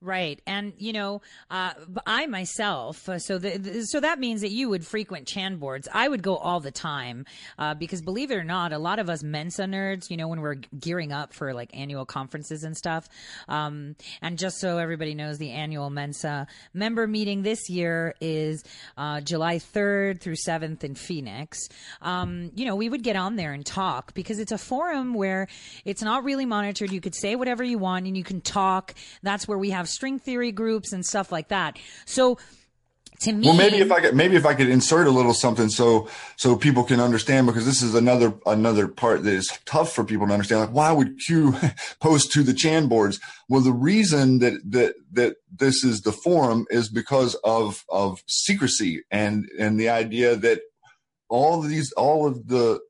Right, 0.00 0.40
and 0.46 0.74
you 0.78 0.92
know, 0.92 1.22
uh, 1.50 1.72
I 2.06 2.26
myself, 2.26 3.08
uh, 3.08 3.18
so 3.18 3.36
the, 3.36 3.84
so 3.84 3.98
that 3.98 4.20
means 4.20 4.42
that 4.42 4.52
you 4.52 4.68
would 4.68 4.86
frequent 4.86 5.26
Chan 5.26 5.56
boards. 5.56 5.88
I 5.92 6.06
would 6.06 6.22
go 6.22 6.36
all 6.36 6.60
the 6.60 6.70
time 6.70 7.26
uh, 7.58 7.74
because, 7.74 8.00
believe 8.00 8.30
it 8.30 8.36
or 8.36 8.44
not, 8.44 8.72
a 8.72 8.78
lot 8.78 9.00
of 9.00 9.10
us 9.10 9.24
Mensa 9.24 9.64
nerds, 9.64 10.08
you 10.08 10.16
know, 10.16 10.28
when 10.28 10.40
we're 10.40 10.54
gearing 10.78 11.10
up 11.10 11.32
for 11.32 11.52
like 11.52 11.70
annual 11.76 12.06
conferences 12.06 12.62
and 12.62 12.76
stuff, 12.76 13.08
um, 13.48 13.96
and 14.22 14.38
just 14.38 14.60
so 14.60 14.78
everybody 14.78 15.14
knows, 15.16 15.38
the 15.38 15.50
annual 15.50 15.90
Mensa 15.90 16.46
member 16.72 17.08
meeting 17.08 17.42
this 17.42 17.68
year 17.68 18.14
is 18.20 18.62
uh, 18.96 19.20
July 19.20 19.58
third 19.58 20.20
through 20.20 20.36
seventh 20.36 20.84
in 20.84 20.94
Phoenix. 20.94 21.58
Um, 22.02 22.52
you 22.54 22.66
know, 22.66 22.76
we 22.76 22.88
would 22.88 23.02
get 23.02 23.16
on 23.16 23.34
there 23.34 23.52
and 23.52 23.66
talk 23.66 24.14
because 24.14 24.38
it's 24.38 24.52
a 24.52 24.58
forum 24.58 25.14
where 25.14 25.48
it's 25.84 26.02
not 26.02 26.22
really 26.22 26.46
monitored. 26.46 26.92
You 26.92 27.00
could 27.00 27.16
say 27.16 27.34
whatever 27.34 27.64
you 27.64 27.78
want 27.78 28.06
and 28.06 28.16
you 28.16 28.22
can 28.22 28.40
talk. 28.40 28.94
That's 29.24 29.48
where 29.48 29.58
we 29.58 29.70
have 29.70 29.87
string 29.88 30.18
theory 30.18 30.52
groups 30.52 30.92
and 30.92 31.04
stuff 31.04 31.32
like 31.32 31.48
that. 31.48 31.78
So 32.04 32.38
to 33.20 33.32
me, 33.32 33.48
well, 33.48 33.56
maybe 33.56 33.78
if 33.78 33.90
I 33.90 34.00
could, 34.00 34.14
maybe 34.14 34.36
if 34.36 34.46
I 34.46 34.54
could 34.54 34.68
insert 34.68 35.08
a 35.08 35.10
little 35.10 35.34
something 35.34 35.68
so 35.68 36.08
so 36.36 36.56
people 36.56 36.84
can 36.84 37.00
understand 37.00 37.46
because 37.46 37.66
this 37.66 37.82
is 37.82 37.94
another 37.94 38.34
another 38.46 38.86
part 38.86 39.24
that 39.24 39.32
is 39.32 39.58
tough 39.64 39.92
for 39.92 40.04
people 40.04 40.26
to 40.28 40.32
understand. 40.32 40.60
Like, 40.60 40.70
why 40.70 40.92
would 40.92 41.18
Q 41.18 41.54
post 42.00 42.30
to 42.32 42.42
the 42.44 42.54
Chan 42.54 42.86
boards? 42.86 43.18
Well, 43.48 43.60
the 43.60 43.72
reason 43.72 44.38
that 44.38 44.60
that 44.70 44.94
that 45.12 45.36
this 45.52 45.82
is 45.82 46.02
the 46.02 46.12
forum 46.12 46.66
is 46.70 46.88
because 46.88 47.34
of 47.42 47.84
of 47.88 48.22
secrecy 48.26 49.02
and 49.10 49.48
and 49.58 49.80
the 49.80 49.88
idea 49.88 50.36
that 50.36 50.60
all 51.28 51.62
of 51.62 51.68
these 51.68 51.90
all 51.92 52.26
of 52.26 52.46
the 52.46 52.80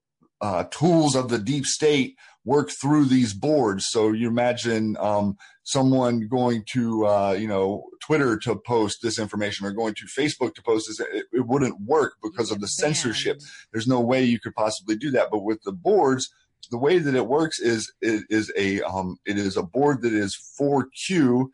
uh, 0.41 0.65
tools 0.65 1.17
of 1.17 1.31
the 1.31 1.39
deep 1.39 1.65
state 1.65 2.17
work 2.45 2.71
through 2.71 3.07
these 3.07 3.35
boards. 3.35 3.87
So 3.89 4.13
you 4.13 4.29
imagine 4.29 4.97
um, 4.99 5.37
someone 5.69 6.27
going 6.29 6.65
to 6.65 7.07
uh, 7.07 7.37
you 7.39 7.47
know 7.47 7.85
Twitter 8.01 8.39
to 8.39 8.57
post 8.57 9.01
this 9.03 9.19
information 9.19 9.67
or 9.67 9.73
going 9.73 9.95
to 9.95 10.07
Facebook 10.07 10.55
to 10.55 10.63
post 10.63 10.89
this, 10.89 10.99
it, 10.99 11.27
it 11.33 11.47
wouldn't 11.47 11.81
work 11.83 12.15
because 12.23 12.51
of 12.51 12.61
the 12.61 12.69
censorship. 12.69 13.39
There's 13.71 13.87
no 13.87 14.01
way 14.01 14.25
you 14.25 14.41
could 14.41 14.55
possibly 14.55 14.97
do 14.97 15.11
that. 15.11 15.29
But 15.31 15.45
with 15.45 15.63
the 15.63 15.73
boards, 15.73 16.33
the 16.71 16.79
way 16.79 16.99
that 16.99 17.15
it 17.15 17.27
works 17.27 17.61
is 17.61 17.93
it 18.01 18.25
is 18.31 18.51
a 18.57 18.81
um, 18.83 19.19
it 19.27 19.37
is 19.37 19.57
a 19.57 19.63
board 19.63 20.03
that 20.03 20.15
is 20.15 20.35
for 20.57 20.89
Q 21.07 21.53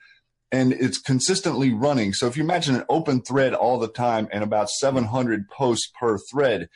and 0.52 0.72
it's 0.72 0.98
consistently 0.98 1.72
running. 1.72 2.12
So 2.12 2.28
if 2.28 2.36
you 2.36 2.44
imagine 2.44 2.76
an 2.76 2.84
open 2.88 3.22
thread 3.22 3.54
all 3.54 3.80
the 3.80 3.88
time 3.88 4.28
and 4.30 4.44
about 4.44 4.68
700 4.68 5.48
posts 5.48 5.90
per 5.98 6.16
thread, 6.30 6.68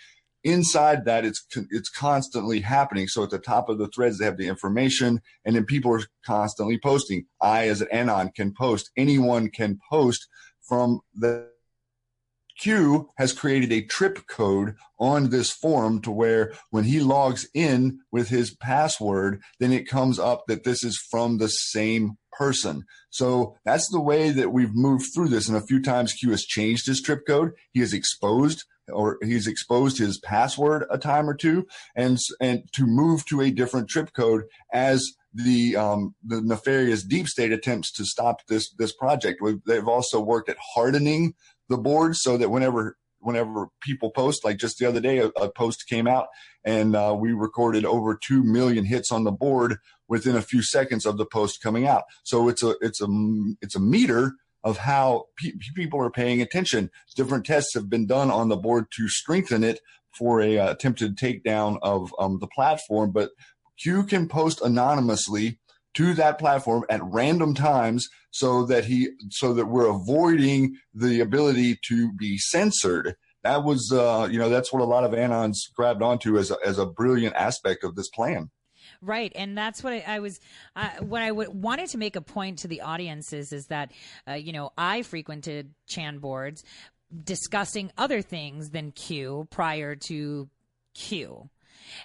inside 0.48 1.04
that 1.04 1.24
it's 1.24 1.44
it's 1.70 1.88
constantly 1.88 2.60
happening 2.60 3.06
so 3.06 3.22
at 3.22 3.30
the 3.30 3.38
top 3.38 3.68
of 3.68 3.78
the 3.78 3.88
threads 3.88 4.18
they 4.18 4.24
have 4.24 4.36
the 4.36 4.48
information 4.48 5.20
and 5.44 5.54
then 5.54 5.64
people 5.64 5.92
are 5.92 6.02
constantly 6.24 6.78
posting 6.78 7.26
i 7.40 7.68
as 7.68 7.80
an 7.80 7.88
anon 7.92 8.30
can 8.34 8.52
post 8.52 8.90
anyone 8.96 9.50
can 9.50 9.78
post 9.90 10.26
from 10.60 11.00
the 11.14 11.48
Q 12.58 13.08
has 13.16 13.32
created 13.32 13.72
a 13.72 13.82
trip 13.82 14.26
code 14.26 14.74
on 14.98 15.30
this 15.30 15.50
forum 15.50 16.02
to 16.02 16.10
where 16.10 16.52
when 16.70 16.84
he 16.84 17.00
logs 17.00 17.48
in 17.54 18.00
with 18.10 18.28
his 18.28 18.54
password, 18.56 19.40
then 19.60 19.72
it 19.72 19.88
comes 19.88 20.18
up 20.18 20.44
that 20.48 20.64
this 20.64 20.82
is 20.82 20.98
from 20.98 21.38
the 21.38 21.48
same 21.48 22.18
person. 22.32 22.84
So 23.10 23.56
that's 23.64 23.88
the 23.90 24.00
way 24.00 24.30
that 24.30 24.52
we've 24.52 24.74
moved 24.74 25.06
through 25.14 25.28
this. 25.28 25.48
And 25.48 25.56
a 25.56 25.66
few 25.66 25.80
times 25.80 26.12
Q 26.12 26.30
has 26.30 26.44
changed 26.44 26.86
his 26.86 27.00
trip 27.00 27.20
code. 27.26 27.52
He 27.72 27.80
has 27.80 27.92
exposed 27.92 28.64
or 28.92 29.18
he's 29.22 29.46
exposed 29.46 29.98
his 29.98 30.18
password 30.18 30.84
a 30.90 30.98
time 30.98 31.28
or 31.28 31.34
two 31.34 31.66
and 31.94 32.18
and 32.40 32.62
to 32.72 32.86
move 32.86 33.24
to 33.26 33.40
a 33.40 33.50
different 33.50 33.88
trip 33.88 34.12
code 34.12 34.44
as 34.72 35.12
the 35.34 35.76
um, 35.76 36.14
the 36.24 36.40
nefarious 36.40 37.02
deep 37.02 37.28
state 37.28 37.52
attempts 37.52 37.92
to 37.92 38.04
stop 38.04 38.46
this 38.48 38.72
this 38.74 38.92
project. 38.92 39.42
They've 39.66 39.88
also 39.88 40.20
worked 40.20 40.48
at 40.48 40.56
hardening 40.74 41.34
the 41.68 41.78
board 41.78 42.16
so 42.16 42.36
that 42.36 42.50
whenever 42.50 42.96
whenever 43.20 43.68
people 43.80 44.10
post, 44.10 44.44
like 44.44 44.58
just 44.58 44.78
the 44.78 44.86
other 44.86 45.00
day, 45.00 45.18
a, 45.18 45.26
a 45.28 45.50
post 45.50 45.88
came 45.88 46.06
out 46.06 46.28
and 46.64 46.94
uh, 46.94 47.14
we 47.18 47.32
recorded 47.32 47.84
over 47.84 48.16
two 48.16 48.42
million 48.42 48.84
hits 48.84 49.10
on 49.10 49.24
the 49.24 49.32
board 49.32 49.76
within 50.08 50.36
a 50.36 50.42
few 50.42 50.62
seconds 50.62 51.04
of 51.04 51.18
the 51.18 51.26
post 51.26 51.62
coming 51.62 51.86
out. 51.86 52.04
So 52.22 52.48
it's 52.48 52.62
a 52.62 52.74
it's 52.80 53.00
a 53.00 53.08
it's 53.60 53.76
a 53.76 53.80
meter 53.80 54.32
of 54.64 54.78
how 54.78 55.26
pe- 55.36 55.52
people 55.74 56.00
are 56.00 56.10
paying 56.10 56.42
attention. 56.42 56.90
Different 57.16 57.46
tests 57.46 57.74
have 57.74 57.88
been 57.88 58.06
done 58.06 58.30
on 58.30 58.48
the 58.48 58.56
board 58.56 58.86
to 58.96 59.08
strengthen 59.08 59.64
it 59.64 59.80
for 60.16 60.40
a 60.40 60.58
uh, 60.58 60.70
attempted 60.70 61.16
takedown 61.16 61.78
of 61.82 62.14
um, 62.18 62.38
the 62.40 62.48
platform. 62.48 63.12
But 63.12 63.30
Q 63.80 64.04
can 64.04 64.28
post 64.28 64.60
anonymously 64.60 65.58
to 65.94 66.14
that 66.14 66.38
platform 66.38 66.84
at 66.90 67.02
random 67.02 67.54
times 67.54 68.08
so 68.30 68.64
that 68.66 68.84
he 68.84 69.08
so 69.30 69.54
that 69.54 69.66
we're 69.66 69.88
avoiding 69.88 70.76
the 70.94 71.20
ability 71.20 71.78
to 71.88 72.12
be 72.12 72.38
censored 72.38 73.14
that 73.42 73.64
was 73.64 73.90
uh, 73.92 74.28
you 74.30 74.38
know 74.38 74.48
that's 74.48 74.72
what 74.72 74.82
a 74.82 74.86
lot 74.86 75.04
of 75.04 75.12
anons 75.12 75.56
grabbed 75.74 76.02
onto 76.02 76.38
as 76.38 76.50
a, 76.50 76.56
as 76.64 76.78
a 76.78 76.86
brilliant 76.86 77.34
aspect 77.34 77.84
of 77.84 77.94
this 77.94 78.08
plan 78.08 78.50
Right, 79.00 79.32
and 79.36 79.56
that's 79.56 79.84
what 79.84 79.92
I, 79.92 80.04
I 80.06 80.18
was. 80.18 80.40
Uh, 80.74 80.88
what 81.00 81.22
I 81.22 81.28
w- 81.28 81.50
wanted 81.50 81.90
to 81.90 81.98
make 81.98 82.16
a 82.16 82.20
point 82.20 82.58
to 82.60 82.68
the 82.68 82.80
audiences 82.80 83.52
is 83.52 83.66
that, 83.66 83.92
uh, 84.26 84.32
you 84.32 84.52
know, 84.52 84.72
I 84.76 85.02
frequented 85.02 85.72
Chan 85.86 86.18
boards 86.18 86.64
discussing 87.24 87.92
other 87.96 88.22
things 88.22 88.70
than 88.70 88.90
Q 88.90 89.46
prior 89.50 89.94
to 89.94 90.48
Q 90.94 91.48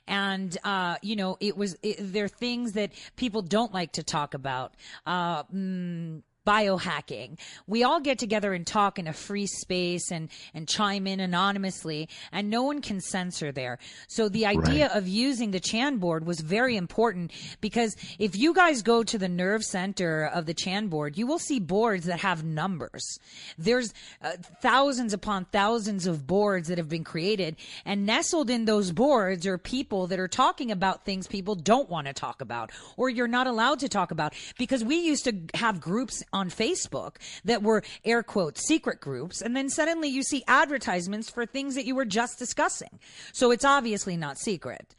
and 0.07 0.57
uh, 0.63 0.95
you 1.01 1.15
know 1.15 1.37
it 1.39 1.57
was 1.57 1.75
it, 1.81 1.97
there 1.99 2.25
are 2.25 2.29
things 2.29 2.73
that 2.73 2.91
people 3.15 3.41
don't 3.41 3.73
like 3.73 3.93
to 3.93 4.03
talk 4.03 4.33
about 4.33 4.75
uh, 5.05 5.43
mm, 5.43 6.21
biohacking. 6.45 7.39
We 7.67 7.83
all 7.83 7.99
get 7.99 8.19
together 8.19 8.53
and 8.53 8.65
talk 8.65 8.99
in 8.99 9.07
a 9.07 9.13
free 9.13 9.47
space 9.47 10.11
and, 10.11 10.29
and 10.53 10.67
chime 10.67 11.07
in 11.07 11.19
anonymously 11.19 12.09
and 12.31 12.49
no 12.49 12.63
one 12.63 12.81
can 12.81 13.01
censor 13.01 13.51
there. 13.51 13.79
So 14.07 14.29
the 14.29 14.45
idea 14.45 14.87
right. 14.87 14.97
of 14.97 15.07
using 15.07 15.51
the 15.51 15.59
Chan 15.59 15.97
board 15.97 16.25
was 16.25 16.39
very 16.39 16.75
important 16.75 17.31
because 17.61 17.95
if 18.19 18.35
you 18.35 18.53
guys 18.53 18.81
go 18.81 19.03
to 19.03 19.17
the 19.17 19.29
nerve 19.29 19.63
center 19.63 20.25
of 20.25 20.45
the 20.45 20.53
Chan 20.53 20.87
board, 20.87 21.17
you 21.17 21.27
will 21.27 21.39
see 21.39 21.59
boards 21.59 22.05
that 22.05 22.19
have 22.19 22.43
numbers. 22.43 23.19
There's 23.57 23.93
uh, 24.21 24.33
thousands 24.61 25.13
upon 25.13 25.45
thousands 25.45 26.07
of 26.07 26.27
boards 26.27 26.67
that 26.67 26.77
have 26.77 26.89
been 26.89 27.03
created 27.03 27.55
and 27.85 28.05
nestled 28.05 28.49
in 28.49 28.65
those 28.65 28.91
boards 28.91 29.47
are 29.47 29.57
people 29.57 30.07
that 30.07 30.19
are 30.19 30.27
talking 30.27 30.71
about 30.71 31.05
things 31.05 31.27
people 31.27 31.55
don't 31.55 31.89
want 31.89 32.07
to 32.07 32.13
talk 32.13 32.41
about 32.41 32.71
or 32.97 33.09
you're 33.09 33.27
not 33.27 33.47
allowed 33.47 33.79
to 33.79 33.89
talk 33.89 34.11
about 34.11 34.33
because 34.57 34.83
we 34.83 34.95
used 34.97 35.25
to 35.25 35.33
have 35.53 35.79
groups 35.79 36.23
on 36.33 36.49
Facebook 36.49 37.15
that 37.45 37.63
were 37.63 37.83
air 38.03 38.23
quotes 38.23 38.65
secret 38.67 38.99
groups. 38.99 39.41
And 39.41 39.55
then 39.55 39.69
suddenly 39.69 40.09
you 40.09 40.23
see 40.23 40.43
advertisements 40.47 41.29
for 41.29 41.45
things 41.45 41.75
that 41.75 41.85
you 41.85 41.95
were 41.95 42.05
just 42.05 42.39
discussing. 42.39 42.99
So 43.31 43.51
it's 43.51 43.63
obviously 43.63 44.17
not 44.17 44.37
secret. 44.37 44.95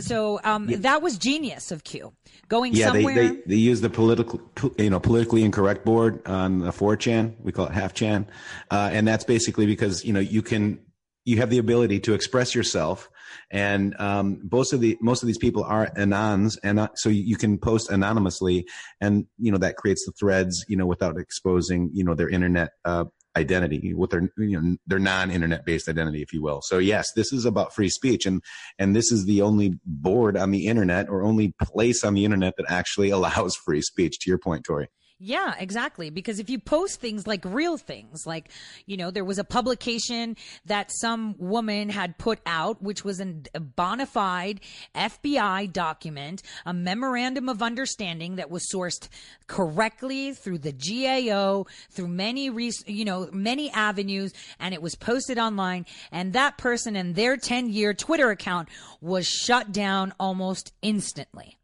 So 0.00 0.40
um, 0.44 0.68
yeah. 0.68 0.76
that 0.80 1.02
was 1.02 1.16
genius 1.18 1.70
of 1.70 1.84
Q 1.84 2.12
going 2.48 2.74
yeah, 2.74 2.86
somewhere. 2.86 3.14
They, 3.14 3.28
they, 3.28 3.42
they 3.46 3.56
use 3.56 3.80
the 3.80 3.90
political, 3.90 4.40
you 4.78 4.90
know, 4.90 5.00
politically 5.00 5.42
incorrect 5.42 5.84
board 5.84 6.26
on 6.26 6.58
the 6.58 6.70
4chan. 6.70 7.34
We 7.40 7.52
call 7.52 7.66
it 7.66 7.72
half 7.72 7.94
chan. 7.94 8.26
Uh, 8.70 8.90
and 8.92 9.06
that's 9.06 9.24
basically 9.24 9.66
because, 9.66 10.04
you 10.04 10.12
know, 10.12 10.20
you 10.20 10.42
can, 10.42 10.80
you 11.24 11.38
have 11.38 11.50
the 11.50 11.58
ability 11.58 12.00
to 12.00 12.14
express 12.14 12.54
yourself 12.54 13.08
and 13.50 13.94
um, 13.98 14.40
most 14.50 14.72
of 14.72 14.80
the 14.80 14.96
most 15.00 15.22
of 15.22 15.26
these 15.26 15.38
people 15.38 15.64
are 15.64 15.90
anons 15.96 16.58
and 16.62 16.80
uh, 16.80 16.88
so 16.94 17.08
you 17.08 17.36
can 17.36 17.58
post 17.58 17.90
anonymously 17.90 18.66
and 19.00 19.26
you 19.38 19.50
know 19.50 19.58
that 19.58 19.76
creates 19.76 20.04
the 20.06 20.12
threads 20.12 20.64
you 20.68 20.76
know 20.76 20.86
without 20.86 21.18
exposing 21.18 21.90
you 21.92 22.04
know 22.04 22.14
their 22.14 22.28
internet 22.28 22.70
uh, 22.84 23.04
identity 23.36 23.94
with 23.94 24.10
their 24.10 24.30
you 24.36 24.60
know 24.60 24.76
their 24.86 24.98
non-internet 24.98 25.64
based 25.64 25.88
identity 25.88 26.22
if 26.22 26.32
you 26.32 26.42
will. 26.42 26.60
So 26.62 26.78
yes 26.78 27.12
this 27.12 27.32
is 27.32 27.44
about 27.44 27.74
free 27.74 27.88
speech 27.88 28.26
and 28.26 28.42
and 28.78 28.94
this 28.94 29.10
is 29.10 29.24
the 29.24 29.42
only 29.42 29.78
board 29.84 30.36
on 30.36 30.50
the 30.50 30.66
internet 30.66 31.08
or 31.08 31.22
only 31.22 31.54
place 31.60 32.04
on 32.04 32.14
the 32.14 32.24
internet 32.24 32.54
that 32.56 32.66
actually 32.68 33.10
allows 33.16 33.56
free 33.56 33.82
speech 33.82 34.18
to 34.20 34.30
your 34.30 34.38
point 34.38 34.64
tori 34.64 34.88
yeah, 35.24 35.54
exactly. 35.56 36.10
Because 36.10 36.40
if 36.40 36.50
you 36.50 36.58
post 36.58 37.00
things 37.00 37.28
like 37.28 37.44
real 37.44 37.76
things, 37.76 38.26
like, 38.26 38.50
you 38.86 38.96
know, 38.96 39.12
there 39.12 39.24
was 39.24 39.38
a 39.38 39.44
publication 39.44 40.36
that 40.66 40.90
some 40.90 41.36
woman 41.38 41.90
had 41.90 42.18
put 42.18 42.40
out, 42.44 42.82
which 42.82 43.04
was 43.04 43.20
an, 43.20 43.44
a 43.54 43.60
bona 43.60 44.06
fide 44.06 44.60
FBI 44.96 45.72
document, 45.72 46.42
a 46.66 46.74
memorandum 46.74 47.48
of 47.48 47.62
understanding 47.62 48.34
that 48.34 48.50
was 48.50 48.68
sourced 48.74 49.08
correctly 49.46 50.32
through 50.34 50.58
the 50.58 50.72
GAO, 50.72 51.66
through 51.92 52.08
many, 52.08 52.50
you 52.86 53.04
know, 53.04 53.28
many 53.32 53.70
avenues, 53.70 54.32
and 54.58 54.74
it 54.74 54.82
was 54.82 54.96
posted 54.96 55.38
online. 55.38 55.86
And 56.10 56.32
that 56.32 56.58
person 56.58 56.96
and 56.96 57.14
their 57.14 57.36
10 57.36 57.70
year 57.70 57.94
Twitter 57.94 58.30
account 58.30 58.68
was 59.00 59.28
shut 59.28 59.70
down 59.70 60.14
almost 60.18 60.72
instantly. 60.82 61.58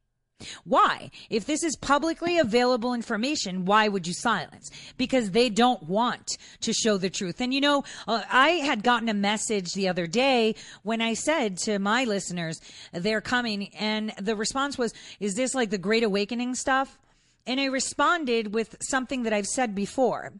Why? 0.64 1.10
If 1.30 1.46
this 1.46 1.64
is 1.64 1.76
publicly 1.76 2.38
available 2.38 2.94
information, 2.94 3.64
why 3.64 3.88
would 3.88 4.06
you 4.06 4.14
silence? 4.14 4.70
Because 4.96 5.32
they 5.32 5.48
don't 5.48 5.82
want 5.82 6.38
to 6.60 6.72
show 6.72 6.96
the 6.96 7.10
truth. 7.10 7.40
And 7.40 7.52
you 7.52 7.60
know, 7.60 7.82
uh, 8.06 8.22
I 8.30 8.50
had 8.50 8.84
gotten 8.84 9.08
a 9.08 9.14
message 9.14 9.72
the 9.72 9.88
other 9.88 10.06
day 10.06 10.54
when 10.84 11.00
I 11.00 11.14
said 11.14 11.58
to 11.58 11.80
my 11.80 12.04
listeners, 12.04 12.60
they're 12.92 13.20
coming, 13.20 13.74
and 13.74 14.12
the 14.20 14.36
response 14.36 14.78
was, 14.78 14.94
is 15.18 15.34
this 15.34 15.54
like 15.54 15.70
the 15.70 15.78
Great 15.78 16.04
Awakening 16.04 16.54
stuff? 16.54 16.98
And 17.48 17.58
I 17.58 17.64
responded 17.64 18.52
with 18.52 18.76
something 18.82 19.22
that 19.22 19.32
I've 19.32 19.46
said 19.46 19.74
before. 19.74 20.34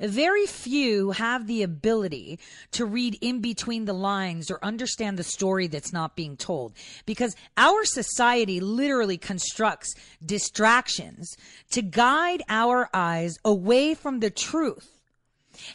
Very 0.00 0.46
few 0.46 1.10
have 1.10 1.46
the 1.46 1.62
ability 1.62 2.38
to 2.70 2.86
read 2.86 3.18
in 3.20 3.40
between 3.40 3.84
the 3.84 3.92
lines 3.92 4.50
or 4.50 4.64
understand 4.64 5.18
the 5.18 5.24
story 5.24 5.66
that's 5.66 5.92
not 5.92 6.16
being 6.16 6.38
told 6.38 6.72
because 7.04 7.36
our 7.58 7.84
society 7.84 8.60
literally 8.60 9.18
constructs 9.18 9.94
distractions 10.24 11.36
to 11.70 11.82
guide 11.82 12.42
our 12.48 12.88
eyes 12.94 13.36
away 13.44 13.92
from 13.92 14.20
the 14.20 14.30
truth. 14.30 14.88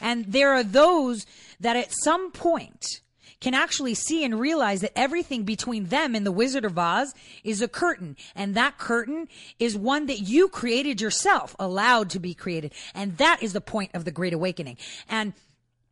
And 0.02 0.26
there 0.26 0.54
are 0.56 0.64
those 0.64 1.28
that 1.60 1.76
at 1.76 1.94
some 2.04 2.32
point 2.32 3.02
can 3.42 3.54
actually 3.54 3.94
see 3.94 4.24
and 4.24 4.40
realize 4.40 4.82
that 4.82 4.98
everything 4.98 5.44
between 5.44 5.86
them 5.86 6.16
and 6.16 6.26
the 6.26 6.32
Wizard 6.32 6.66
of 6.66 6.78
Oz 6.78 7.14
is 7.44 7.62
a 7.62 7.68
curtain. 7.68 8.18
And 8.36 8.56
that 8.56 8.78
curtain 8.78 9.28
is 9.60 9.78
one 9.78 10.08
that 10.08 10.20
you 10.20 10.50
created 10.50 11.00
yourself, 11.02 11.56
allowed 11.60 12.10
to 12.12 12.20
be 12.20 12.34
created. 12.34 12.74
And 12.94 13.18
that 13.18 13.42
is 13.42 13.54
the 13.54 13.62
point 13.62 13.92
of 13.94 14.06
the 14.06 14.12
Great 14.12 14.34
Awakening. 14.34 14.78
And 15.08 15.34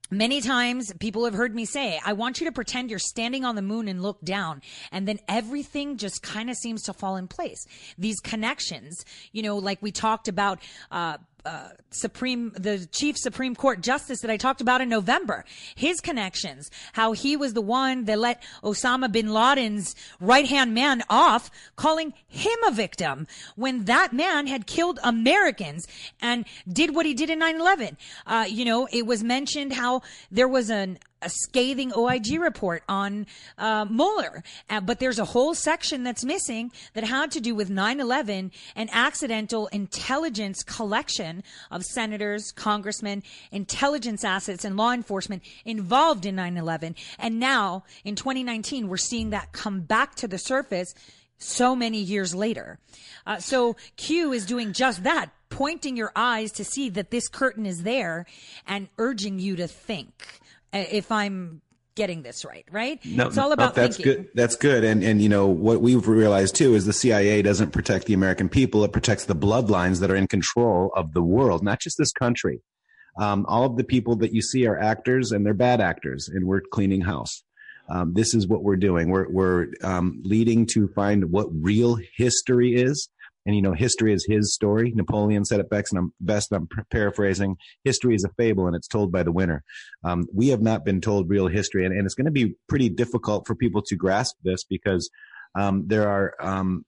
Many 0.10 0.40
times 0.40 0.94
people 1.02 1.26
have 1.26 1.34
heard 1.34 1.54
me 1.54 1.66
say, 1.66 2.00
I 2.06 2.14
want 2.14 2.40
you 2.40 2.46
to 2.48 2.52
pretend 2.54 2.90
you're 2.90 2.98
standing 2.98 3.44
on 3.44 3.56
the 3.56 3.62
moon 3.62 3.90
and 3.90 4.02
look 4.02 4.22
down. 4.22 4.62
And 4.90 5.06
then 5.06 5.20
everything 5.28 5.98
just 5.98 6.24
kind 6.24 6.50
of 6.50 6.56
seems 6.56 6.84
to 6.84 6.94
fall 6.94 7.18
in 7.18 7.28
place. 7.28 7.66
These 7.98 8.22
connections, 8.22 9.04
you 9.34 9.44
know, 9.44 9.58
like 9.58 9.82
we 9.82 9.92
talked 9.92 10.30
about, 10.30 10.60
uh, 10.92 11.18
uh, 11.46 11.70
Supreme, 11.92 12.52
the 12.56 12.86
Chief 12.92 13.18
Supreme 13.18 13.56
Court 13.56 13.82
Justice 13.82 14.22
that 14.22 14.32
I 14.32 14.38
talked 14.38 14.62
about 14.62 14.82
in 14.82 14.90
November, 14.90 15.46
his 15.76 16.02
connections, 16.02 16.70
how 16.94 17.14
he 17.14 17.38
was 17.38 17.54
the 17.54 17.62
one 17.62 18.06
that 18.06 18.20
let 18.20 18.44
Osama 18.64 19.12
bin 19.12 19.30
Laden's 19.30 19.96
right 20.20 20.48
hand 20.48 20.74
man 20.74 21.04
off, 21.10 21.50
calling 21.76 22.14
him 22.28 22.58
a 22.68 22.72
victim 22.72 23.28
when 23.56 23.86
that 23.86 24.14
man 24.14 24.48
had 24.48 24.68
killed 24.68 25.00
Americans 25.04 25.88
and 26.22 26.46
did 26.68 26.94
what 26.94 27.06
he 27.06 27.14
did 27.14 27.30
in 27.30 27.40
9 27.40 27.60
11. 27.60 27.98
Uh, 28.26 28.46
you 28.48 28.66
know, 28.66 28.88
it 28.92 29.06
was 29.06 29.24
mentioned 29.24 29.74
how 29.74 30.02
there 30.30 30.48
was 30.48 30.70
an 30.70 31.00
a 31.22 31.30
scathing 31.30 31.92
OIG 31.96 32.40
report 32.40 32.84
on 32.88 33.26
uh, 33.58 33.86
Mueller, 33.86 34.44
uh, 34.70 34.80
but 34.82 35.00
there's 35.00 35.20
a 35.20 35.26
whole 35.26 35.54
section 35.54 36.04
that's 36.04 36.24
missing 36.24 36.72
that 36.94 37.04
had 37.04 37.32
to 37.32 37.40
do 37.40 37.56
with 37.56 37.70
9/11 37.70 38.52
and 38.76 38.90
accidental 38.94 39.68
intelligence 39.68 40.64
collection 40.64 41.44
of 41.72 41.84
senators, 41.84 42.52
congressmen, 42.52 43.24
intelligence 43.52 44.24
assets, 44.24 44.64
and 44.64 44.78
law 44.78 44.92
enforcement 44.92 45.44
involved 45.66 46.26
in 46.26 46.36
9/11. 46.36 46.96
And 47.18 47.40
now 47.40 47.84
in 48.04 48.16
2019, 48.16 48.88
we're 48.88 48.98
seeing 48.98 49.32
that 49.32 49.52
come 49.52 49.82
back 49.82 50.16
to 50.16 50.28
the 50.28 50.38
surface 50.38 50.94
so 51.38 51.76
many 51.76 52.00
years 52.00 52.34
later. 52.34 52.80
Uh, 53.26 53.40
so 53.40 53.76
Q 53.96 54.34
is 54.34 54.46
doing 54.46 54.74
just 54.74 55.04
that, 55.04 55.30
pointing 55.50 55.96
your 55.96 56.12
eyes 56.16 56.52
to 56.54 56.64
see 56.64 56.90
that 56.90 57.12
this 57.12 57.28
curtain 57.28 57.66
is 57.66 57.84
there 57.84 58.26
and 58.66 58.90
urging 58.98 59.40
you 59.40 59.56
to 59.56 59.68
think 59.68 60.40
if 60.80 61.12
I'm 61.12 61.62
getting 61.96 62.22
this 62.22 62.46
right, 62.46 62.66
right? 62.72 63.04
No, 63.04 63.28
it's 63.28 63.38
all 63.38 63.52
about 63.52 63.76
no, 63.76 63.82
that's 63.82 63.98
thinking. 63.98 64.24
good. 64.24 64.30
That's 64.36 64.56
good. 64.56 64.84
And 64.84 65.04
and 65.04 65.22
you 65.22 65.28
know 65.28 65.48
what 65.48 65.82
we've 65.82 66.08
realized 66.08 66.56
too 66.56 66.76
is 66.76 66.86
the 66.86 66.94
CIA 66.94 67.42
doesn't 67.42 67.72
protect 67.72 68.06
the 68.06 68.14
American 68.14 68.48
people; 68.48 68.84
it 68.86 68.94
protects 68.94 69.26
the 69.26 69.36
bloodlines 69.36 70.00
that 70.00 70.10
are 70.10 70.16
in 70.16 70.28
control 70.28 70.92
of 70.96 71.14
the 71.14 71.24
world, 71.24 71.64
not 71.64 71.82
just 71.82 71.98
this 71.98 72.14
country. 72.14 72.62
Um, 73.20 73.46
all 73.48 73.66
of 73.66 73.78
the 73.78 73.84
people 73.84 74.16
that 74.18 74.32
you 74.32 74.42
see 74.42 74.68
are 74.68 74.80
actors, 74.80 75.32
and 75.32 75.46
they're 75.46 75.56
bad 75.56 75.82
actors, 75.82 76.30
and 76.30 76.46
we're 76.46 76.62
cleaning 76.62 77.02
house. 77.02 77.44
Um, 77.90 78.14
this 78.14 78.34
is 78.36 78.48
what 78.48 78.64
we're 78.64 78.76
doing. 78.76 79.10
We're 79.10 79.30
we're 79.30 79.68
um, 79.82 80.22
leading 80.24 80.66
to 80.68 80.88
find 80.90 81.32
what 81.32 81.48
real 81.52 81.98
history 82.16 82.76
is, 82.76 83.10
and 83.48 83.56
you 83.56 83.62
know, 83.62 83.72
history 83.72 84.14
is 84.14 84.26
his 84.26 84.54
story. 84.54 84.92
Napoleon 84.94 85.46
said 85.46 85.62
it 85.62 85.70
best, 85.70 85.94
and 85.94 86.00
I'm 86.00 86.14
best. 86.20 86.52
I'm 86.52 86.68
paraphrasing. 86.92 87.56
History 87.86 88.14
is 88.14 88.26
a 88.26 88.30
fable, 88.38 88.68
and 88.68 88.76
it's 88.76 88.90
told 88.90 89.10
by 89.10 89.24
the 89.24 89.32
winner. 89.32 89.64
Um, 90.04 90.28
we 90.36 90.50
have 90.50 90.62
not 90.62 90.84
been 90.84 91.00
told 91.00 91.30
real 91.30 91.48
history, 91.48 91.86
and, 91.86 91.96
and 91.96 92.06
it's 92.06 92.14
going 92.14 92.26
to 92.26 92.32
be 92.32 92.56
pretty 92.68 92.90
difficult 92.90 93.48
for 93.48 93.56
people 93.56 93.82
to 93.84 93.96
grasp 93.96 94.36
this 94.44 94.66
because 94.66 95.10
um, 95.58 95.86
there 95.88 96.10
are 96.10 96.36
um, 96.42 96.86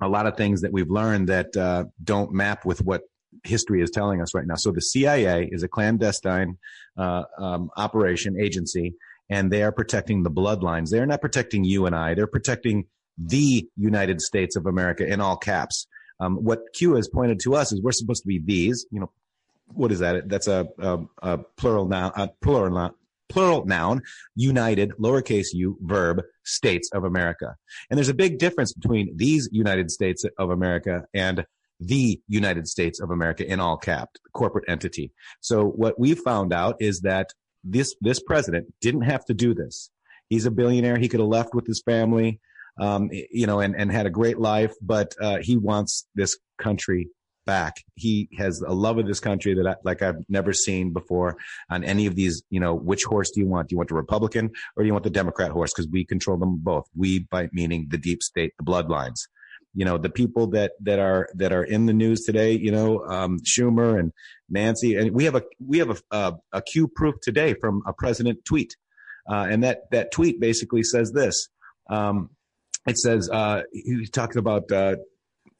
a 0.00 0.08
lot 0.08 0.26
of 0.26 0.36
things 0.36 0.60
that 0.60 0.72
we've 0.72 0.90
learned 0.90 1.28
that 1.28 1.56
uh, 1.56 1.86
don't 2.04 2.32
map 2.32 2.64
with 2.64 2.82
what 2.82 3.02
history 3.42 3.82
is 3.82 3.90
telling 3.90 4.22
us 4.22 4.32
right 4.32 4.46
now. 4.46 4.54
So 4.54 4.70
the 4.70 4.82
CIA 4.82 5.48
is 5.50 5.64
a 5.64 5.68
clandestine 5.68 6.56
uh, 6.96 7.24
um, 7.36 7.68
operation 7.76 8.40
agency, 8.40 8.94
and 9.28 9.50
they 9.50 9.64
are 9.64 9.72
protecting 9.72 10.22
the 10.22 10.30
bloodlines. 10.30 10.90
They're 10.90 11.04
not 11.04 11.20
protecting 11.20 11.64
you 11.64 11.84
and 11.84 11.96
I. 11.96 12.14
They're 12.14 12.28
protecting 12.28 12.84
the 13.18 13.68
United 13.76 14.20
States 14.20 14.54
of 14.54 14.66
America 14.66 15.04
in 15.04 15.20
all 15.20 15.36
caps. 15.36 15.88
Um, 16.20 16.36
what 16.36 16.60
Q 16.74 16.94
has 16.94 17.08
pointed 17.08 17.40
to 17.40 17.54
us 17.54 17.72
is 17.72 17.82
we're 17.82 17.92
supposed 17.92 18.22
to 18.22 18.28
be 18.28 18.40
these. 18.44 18.86
You 18.90 19.00
know, 19.00 19.12
what 19.68 19.92
is 19.92 19.98
that? 19.98 20.28
That's 20.28 20.48
a, 20.48 20.66
a, 20.78 20.98
a 21.22 21.38
plural 21.56 21.86
noun. 21.86 22.12
A 22.16 22.28
plural 22.40 22.74
noun. 22.74 22.92
Plural 23.28 23.64
noun, 23.66 24.02
united, 24.36 24.92
lowercase 25.00 25.48
u, 25.52 25.76
verb, 25.82 26.22
states 26.44 26.88
of 26.94 27.02
America. 27.02 27.56
And 27.90 27.98
there's 27.98 28.08
a 28.08 28.14
big 28.14 28.38
difference 28.38 28.72
between 28.72 29.16
these 29.16 29.48
United 29.50 29.90
States 29.90 30.24
of 30.38 30.50
America 30.50 31.06
and 31.12 31.44
the 31.80 32.20
United 32.28 32.68
States 32.68 33.00
of 33.00 33.10
America 33.10 33.44
in 33.44 33.58
all 33.58 33.78
caps, 33.78 34.20
corporate 34.32 34.66
entity. 34.68 35.10
So 35.40 35.64
what 35.64 35.98
we 35.98 36.14
found 36.14 36.52
out 36.52 36.76
is 36.78 37.00
that 37.00 37.30
this, 37.64 37.96
this 38.00 38.22
president 38.22 38.72
didn't 38.80 39.02
have 39.02 39.24
to 39.24 39.34
do 39.34 39.54
this. 39.54 39.90
He's 40.28 40.46
a 40.46 40.52
billionaire. 40.52 40.96
He 40.96 41.08
could 41.08 41.18
have 41.18 41.28
left 41.28 41.52
with 41.52 41.66
his 41.66 41.82
family 41.82 42.40
um, 42.78 43.10
you 43.12 43.46
know, 43.46 43.60
and, 43.60 43.74
and 43.74 43.90
had 43.90 44.06
a 44.06 44.10
great 44.10 44.38
life, 44.38 44.74
but 44.80 45.14
uh, 45.20 45.38
he 45.40 45.56
wants 45.56 46.06
this 46.14 46.36
country 46.58 47.08
back. 47.46 47.82
He 47.94 48.28
has 48.36 48.60
a 48.60 48.72
love 48.72 48.98
of 48.98 49.06
this 49.06 49.20
country 49.20 49.54
that 49.54 49.66
I, 49.66 49.74
like 49.84 50.02
I've 50.02 50.28
never 50.28 50.52
seen 50.52 50.92
before 50.92 51.36
on 51.70 51.84
any 51.84 52.06
of 52.06 52.16
these, 52.16 52.42
you 52.50 52.60
know, 52.60 52.74
which 52.74 53.04
horse 53.04 53.30
do 53.30 53.40
you 53.40 53.46
want? 53.46 53.68
Do 53.68 53.74
you 53.74 53.78
want 53.78 53.88
the 53.88 53.94
Republican 53.94 54.50
or 54.76 54.82
do 54.82 54.86
you 54.86 54.92
want 54.92 55.04
the 55.04 55.10
Democrat 55.10 55.52
horse? 55.52 55.72
Cause 55.72 55.88
we 55.90 56.04
control 56.04 56.36
them 56.36 56.58
both. 56.58 56.86
We 56.94 57.20
by 57.20 57.48
meaning 57.52 57.86
the 57.88 57.98
deep 57.98 58.22
state, 58.22 58.52
the 58.58 58.64
bloodlines. 58.64 59.20
You 59.74 59.84
know, 59.84 59.98
the 59.98 60.10
people 60.10 60.46
that, 60.48 60.72
that 60.80 60.98
are, 60.98 61.28
that 61.34 61.52
are 61.52 61.62
in 61.62 61.86
the 61.86 61.92
news 61.92 62.24
today, 62.24 62.52
you 62.52 62.72
know, 62.72 63.04
um, 63.06 63.38
Schumer 63.40 63.98
and 63.98 64.10
Nancy, 64.48 64.96
and 64.96 65.12
we 65.12 65.24
have 65.24 65.34
a, 65.34 65.42
we 65.64 65.78
have 65.78 65.90
a, 65.90 66.16
a, 66.16 66.34
a 66.52 66.62
Q 66.62 66.88
proof 66.88 67.14
today 67.20 67.54
from 67.54 67.82
a 67.86 67.92
president 67.92 68.44
tweet. 68.44 68.74
Uh, 69.30 69.46
and 69.50 69.62
that, 69.64 69.82
that 69.90 70.12
tweet 70.12 70.40
basically 70.40 70.82
says 70.82 71.12
this, 71.12 71.48
um, 71.90 72.30
it 72.86 72.98
says 72.98 73.28
uh, 73.30 73.62
he 73.72 74.06
talked 74.06 74.36
about 74.36 74.70
uh, 74.70 74.96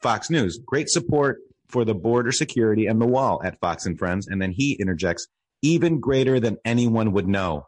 Fox 0.01 0.31
News. 0.31 0.59
Great 0.65 0.89
support 0.89 1.39
for 1.69 1.85
the 1.85 1.95
border 1.95 2.33
security 2.33 2.87
and 2.87 3.01
the 3.01 3.07
wall 3.07 3.41
at 3.45 3.59
Fox 3.61 3.87
and 3.87 3.99
Friends. 3.99 4.29
And 4.29 4.41
then 4.41 4.53
he 4.53 4.75
interjects, 4.75 5.27
even 5.63 6.01
greater 6.01 6.39
than 6.39 6.59
anyone 6.65 7.13
would 7.13 7.27
know. 7.27 7.67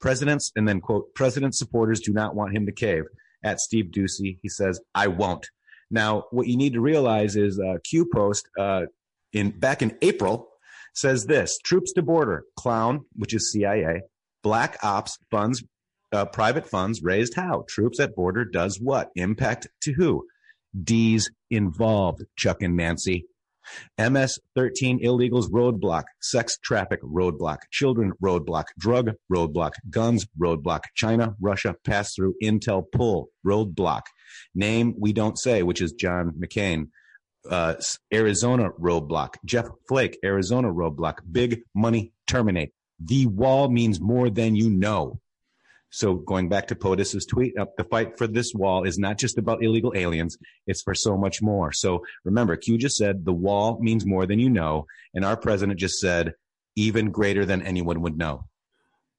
Presidents, 0.00 0.50
and 0.56 0.66
then 0.66 0.80
quote, 0.80 1.14
president 1.14 1.54
supporters 1.54 2.00
do 2.00 2.12
not 2.12 2.34
want 2.34 2.56
him 2.56 2.66
to 2.66 2.72
cave. 2.72 3.04
At 3.42 3.60
Steve 3.60 3.86
Doocy, 3.86 4.38
he 4.42 4.48
says, 4.48 4.80
I 4.94 5.08
won't. 5.08 5.46
Now, 5.90 6.24
what 6.30 6.46
you 6.46 6.56
need 6.56 6.72
to 6.72 6.80
realize 6.80 7.36
is 7.36 7.60
uh, 7.60 7.78
Q 7.84 8.08
Post 8.12 8.48
uh, 8.58 8.86
in 9.32 9.50
back 9.50 9.82
in 9.82 9.96
April 10.02 10.48
says 10.94 11.26
this: 11.26 11.58
troops 11.58 11.92
to 11.92 12.02
border, 12.02 12.44
clown, 12.56 13.04
which 13.16 13.34
is 13.34 13.52
CIA, 13.52 14.02
black 14.42 14.78
ops 14.82 15.18
funds, 15.30 15.62
uh, 16.14 16.24
private 16.26 16.66
funds 16.66 17.02
raised 17.02 17.34
how? 17.34 17.64
Troops 17.68 17.98
at 17.98 18.14
border 18.14 18.44
does 18.44 18.80
what? 18.80 19.10
Impact 19.16 19.66
to 19.82 19.92
who? 19.92 20.26
D's 20.80 21.30
involved, 21.50 22.22
Chuck 22.36 22.62
and 22.62 22.76
Nancy. 22.76 23.26
MS 23.98 24.38
13 24.54 25.02
illegals 25.02 25.50
roadblock, 25.50 26.04
sex 26.20 26.58
traffic 26.62 27.00
roadblock, 27.02 27.58
children 27.72 28.12
roadblock, 28.22 28.66
drug 28.78 29.12
roadblock, 29.32 29.72
guns 29.90 30.26
roadblock, 30.40 30.82
China, 30.94 31.34
Russia 31.40 31.74
pass 31.84 32.14
through 32.14 32.34
intel 32.42 32.84
pull 32.92 33.30
roadblock. 33.44 34.02
Name 34.54 34.94
we 34.98 35.12
don't 35.12 35.38
say, 35.38 35.62
which 35.62 35.80
is 35.80 35.92
John 35.92 36.32
McCain. 36.32 36.88
Uh, 37.48 37.74
Arizona 38.12 38.70
roadblock, 38.80 39.34
Jeff 39.44 39.66
Flake, 39.88 40.18
Arizona 40.24 40.72
roadblock, 40.72 41.18
big 41.30 41.60
money 41.74 42.12
terminate. 42.26 42.72
The 43.00 43.26
wall 43.26 43.68
means 43.68 44.00
more 44.00 44.30
than 44.30 44.54
you 44.54 44.70
know. 44.70 45.20
So 45.94 46.14
going 46.14 46.48
back 46.48 46.66
to 46.66 46.74
POTUS's 46.74 47.24
tweet, 47.24 47.56
uh, 47.56 47.66
the 47.76 47.84
fight 47.84 48.18
for 48.18 48.26
this 48.26 48.52
wall 48.52 48.82
is 48.82 48.98
not 48.98 49.16
just 49.16 49.38
about 49.38 49.62
illegal 49.62 49.92
aliens. 49.94 50.36
It's 50.66 50.82
for 50.82 50.92
so 50.92 51.16
much 51.16 51.40
more. 51.40 51.72
So 51.72 52.04
remember, 52.24 52.56
Q 52.56 52.76
just 52.78 52.96
said 52.96 53.24
the 53.24 53.32
wall 53.32 53.78
means 53.80 54.04
more 54.04 54.26
than 54.26 54.40
you 54.40 54.50
know. 54.50 54.86
And 55.14 55.24
our 55.24 55.36
president 55.36 55.78
just 55.78 56.00
said 56.00 56.34
even 56.74 57.12
greater 57.12 57.46
than 57.46 57.62
anyone 57.62 58.02
would 58.02 58.18
know. 58.18 58.46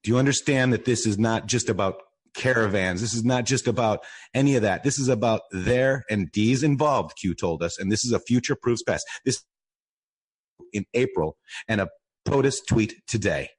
Do 0.03 0.11
you 0.11 0.17
understand 0.17 0.73
that 0.73 0.83
this 0.83 1.05
is 1.07 1.17
not 1.17 1.45
just 1.45 1.69
about 1.69 1.95
caravans? 2.35 2.99
This 2.99 3.13
is 3.13 3.23
not 3.23 3.45
just 3.45 3.67
about 3.67 4.01
any 4.33 4.57
of 4.57 4.63
that. 4.63 4.83
This 4.83 4.99
is 4.99 5.07
about 5.07 5.43
there 5.51 6.03
and 6.09 6.29
D's 6.33 6.61
involved, 6.61 7.15
Q 7.15 7.35
told 7.35 7.63
us. 7.63 7.79
And 7.79 7.89
this 7.89 8.03
is 8.03 8.11
a 8.11 8.19
future 8.19 8.57
proofs 8.61 8.83
past. 8.83 9.07
This 9.23 9.45
in 10.73 10.85
April 10.93 11.37
and 11.69 11.79
a 11.79 11.87
POTUS 12.25 12.65
tweet 12.67 12.95
today. 13.07 13.51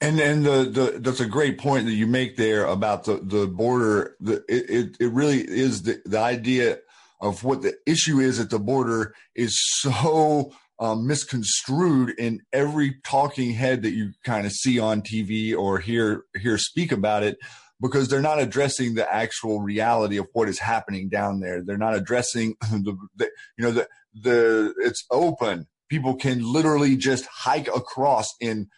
And 0.00 0.20
and 0.20 0.44
the, 0.44 0.64
the 0.64 0.98
that's 1.00 1.20
a 1.20 1.26
great 1.26 1.58
point 1.58 1.86
that 1.86 1.92
you 1.92 2.06
make 2.06 2.36
there 2.36 2.64
about 2.66 3.04
the 3.04 3.16
the 3.16 3.48
border. 3.48 4.16
The, 4.20 4.44
it 4.48 4.96
it 5.00 5.12
really 5.12 5.40
is 5.40 5.82
the 5.82 6.00
the 6.06 6.20
idea 6.20 6.78
of 7.20 7.42
what 7.42 7.62
the 7.62 7.74
issue 7.84 8.20
is 8.20 8.38
at 8.38 8.50
the 8.50 8.60
border 8.60 9.12
is 9.34 9.58
so 9.80 10.52
um, 10.78 11.06
misconstrued 11.06 12.10
in 12.18 12.40
every 12.52 12.96
talking 13.04 13.52
head 13.52 13.82
that 13.82 13.90
you 13.90 14.12
kind 14.24 14.46
of 14.46 14.52
see 14.52 14.78
on 14.78 15.02
TV 15.02 15.56
or 15.56 15.80
hear 15.80 16.24
hear 16.40 16.58
speak 16.58 16.92
about 16.92 17.24
it 17.24 17.38
because 17.80 18.08
they're 18.08 18.20
not 18.20 18.40
addressing 18.40 18.94
the 18.94 19.12
actual 19.12 19.60
reality 19.60 20.16
of 20.16 20.26
what 20.32 20.48
is 20.48 20.58
happening 20.58 21.08
down 21.08 21.40
there. 21.40 21.62
They're 21.62 21.76
not 21.76 21.94
addressing 21.94 22.56
the, 22.70 22.96
the 23.16 23.30
you 23.56 23.64
know 23.64 23.72
the 23.72 23.88
the 24.14 24.74
it's 24.78 25.04
open. 25.10 25.66
People 25.88 26.16
can 26.16 26.40
literally 26.40 26.96
just 26.96 27.26
hike 27.26 27.68
across 27.68 28.28
in 28.40 28.68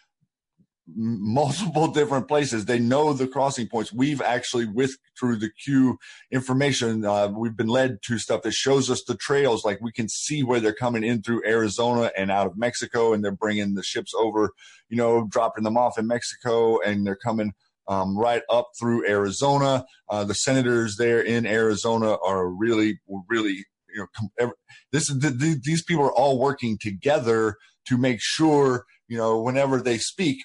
multiple 0.95 1.87
different 1.91 2.27
places. 2.27 2.65
They 2.65 2.79
know 2.79 3.13
the 3.13 3.27
crossing 3.27 3.67
points. 3.67 3.93
We've 3.93 4.21
actually, 4.21 4.65
with 4.65 4.97
through 5.19 5.37
the 5.37 5.49
Q 5.49 5.97
information, 6.31 7.05
uh, 7.05 7.29
we've 7.29 7.55
been 7.55 7.67
led 7.67 8.01
to 8.03 8.17
stuff 8.17 8.41
that 8.43 8.53
shows 8.53 8.89
us 8.89 9.03
the 9.03 9.15
trails. 9.15 9.65
Like 9.65 9.79
we 9.81 9.91
can 9.91 10.09
see 10.09 10.43
where 10.43 10.59
they're 10.59 10.73
coming 10.73 11.03
in 11.03 11.21
through 11.21 11.45
Arizona 11.45 12.11
and 12.17 12.31
out 12.31 12.47
of 12.47 12.57
Mexico, 12.57 13.13
and 13.13 13.23
they're 13.23 13.31
bringing 13.31 13.75
the 13.75 13.83
ships 13.83 14.13
over, 14.17 14.51
you 14.89 14.97
know, 14.97 15.27
dropping 15.29 15.63
them 15.63 15.77
off 15.77 15.97
in 15.97 16.07
Mexico, 16.07 16.79
and 16.81 17.05
they're 17.05 17.15
coming. 17.15 17.53
Um, 17.87 18.15
right 18.17 18.43
up 18.49 18.69
through 18.79 19.05
Arizona, 19.09 19.83
uh, 20.07 20.23
the 20.23 20.35
senators 20.35 20.95
there 20.97 21.19
in 21.19 21.45
Arizona 21.45 22.15
are 22.23 22.47
really, 22.47 23.01
really, 23.27 23.65
you 23.93 24.07
know, 24.39 24.53
this 24.91 25.09
is 25.09 25.19
the, 25.19 25.59
these 25.61 25.83
people 25.83 26.05
are 26.05 26.13
all 26.13 26.39
working 26.39 26.77
together 26.77 27.57
to 27.87 27.97
make 27.97 28.21
sure, 28.21 28.85
you 29.07 29.17
know, 29.17 29.41
whenever 29.41 29.81
they 29.81 29.97
speak, 29.97 30.37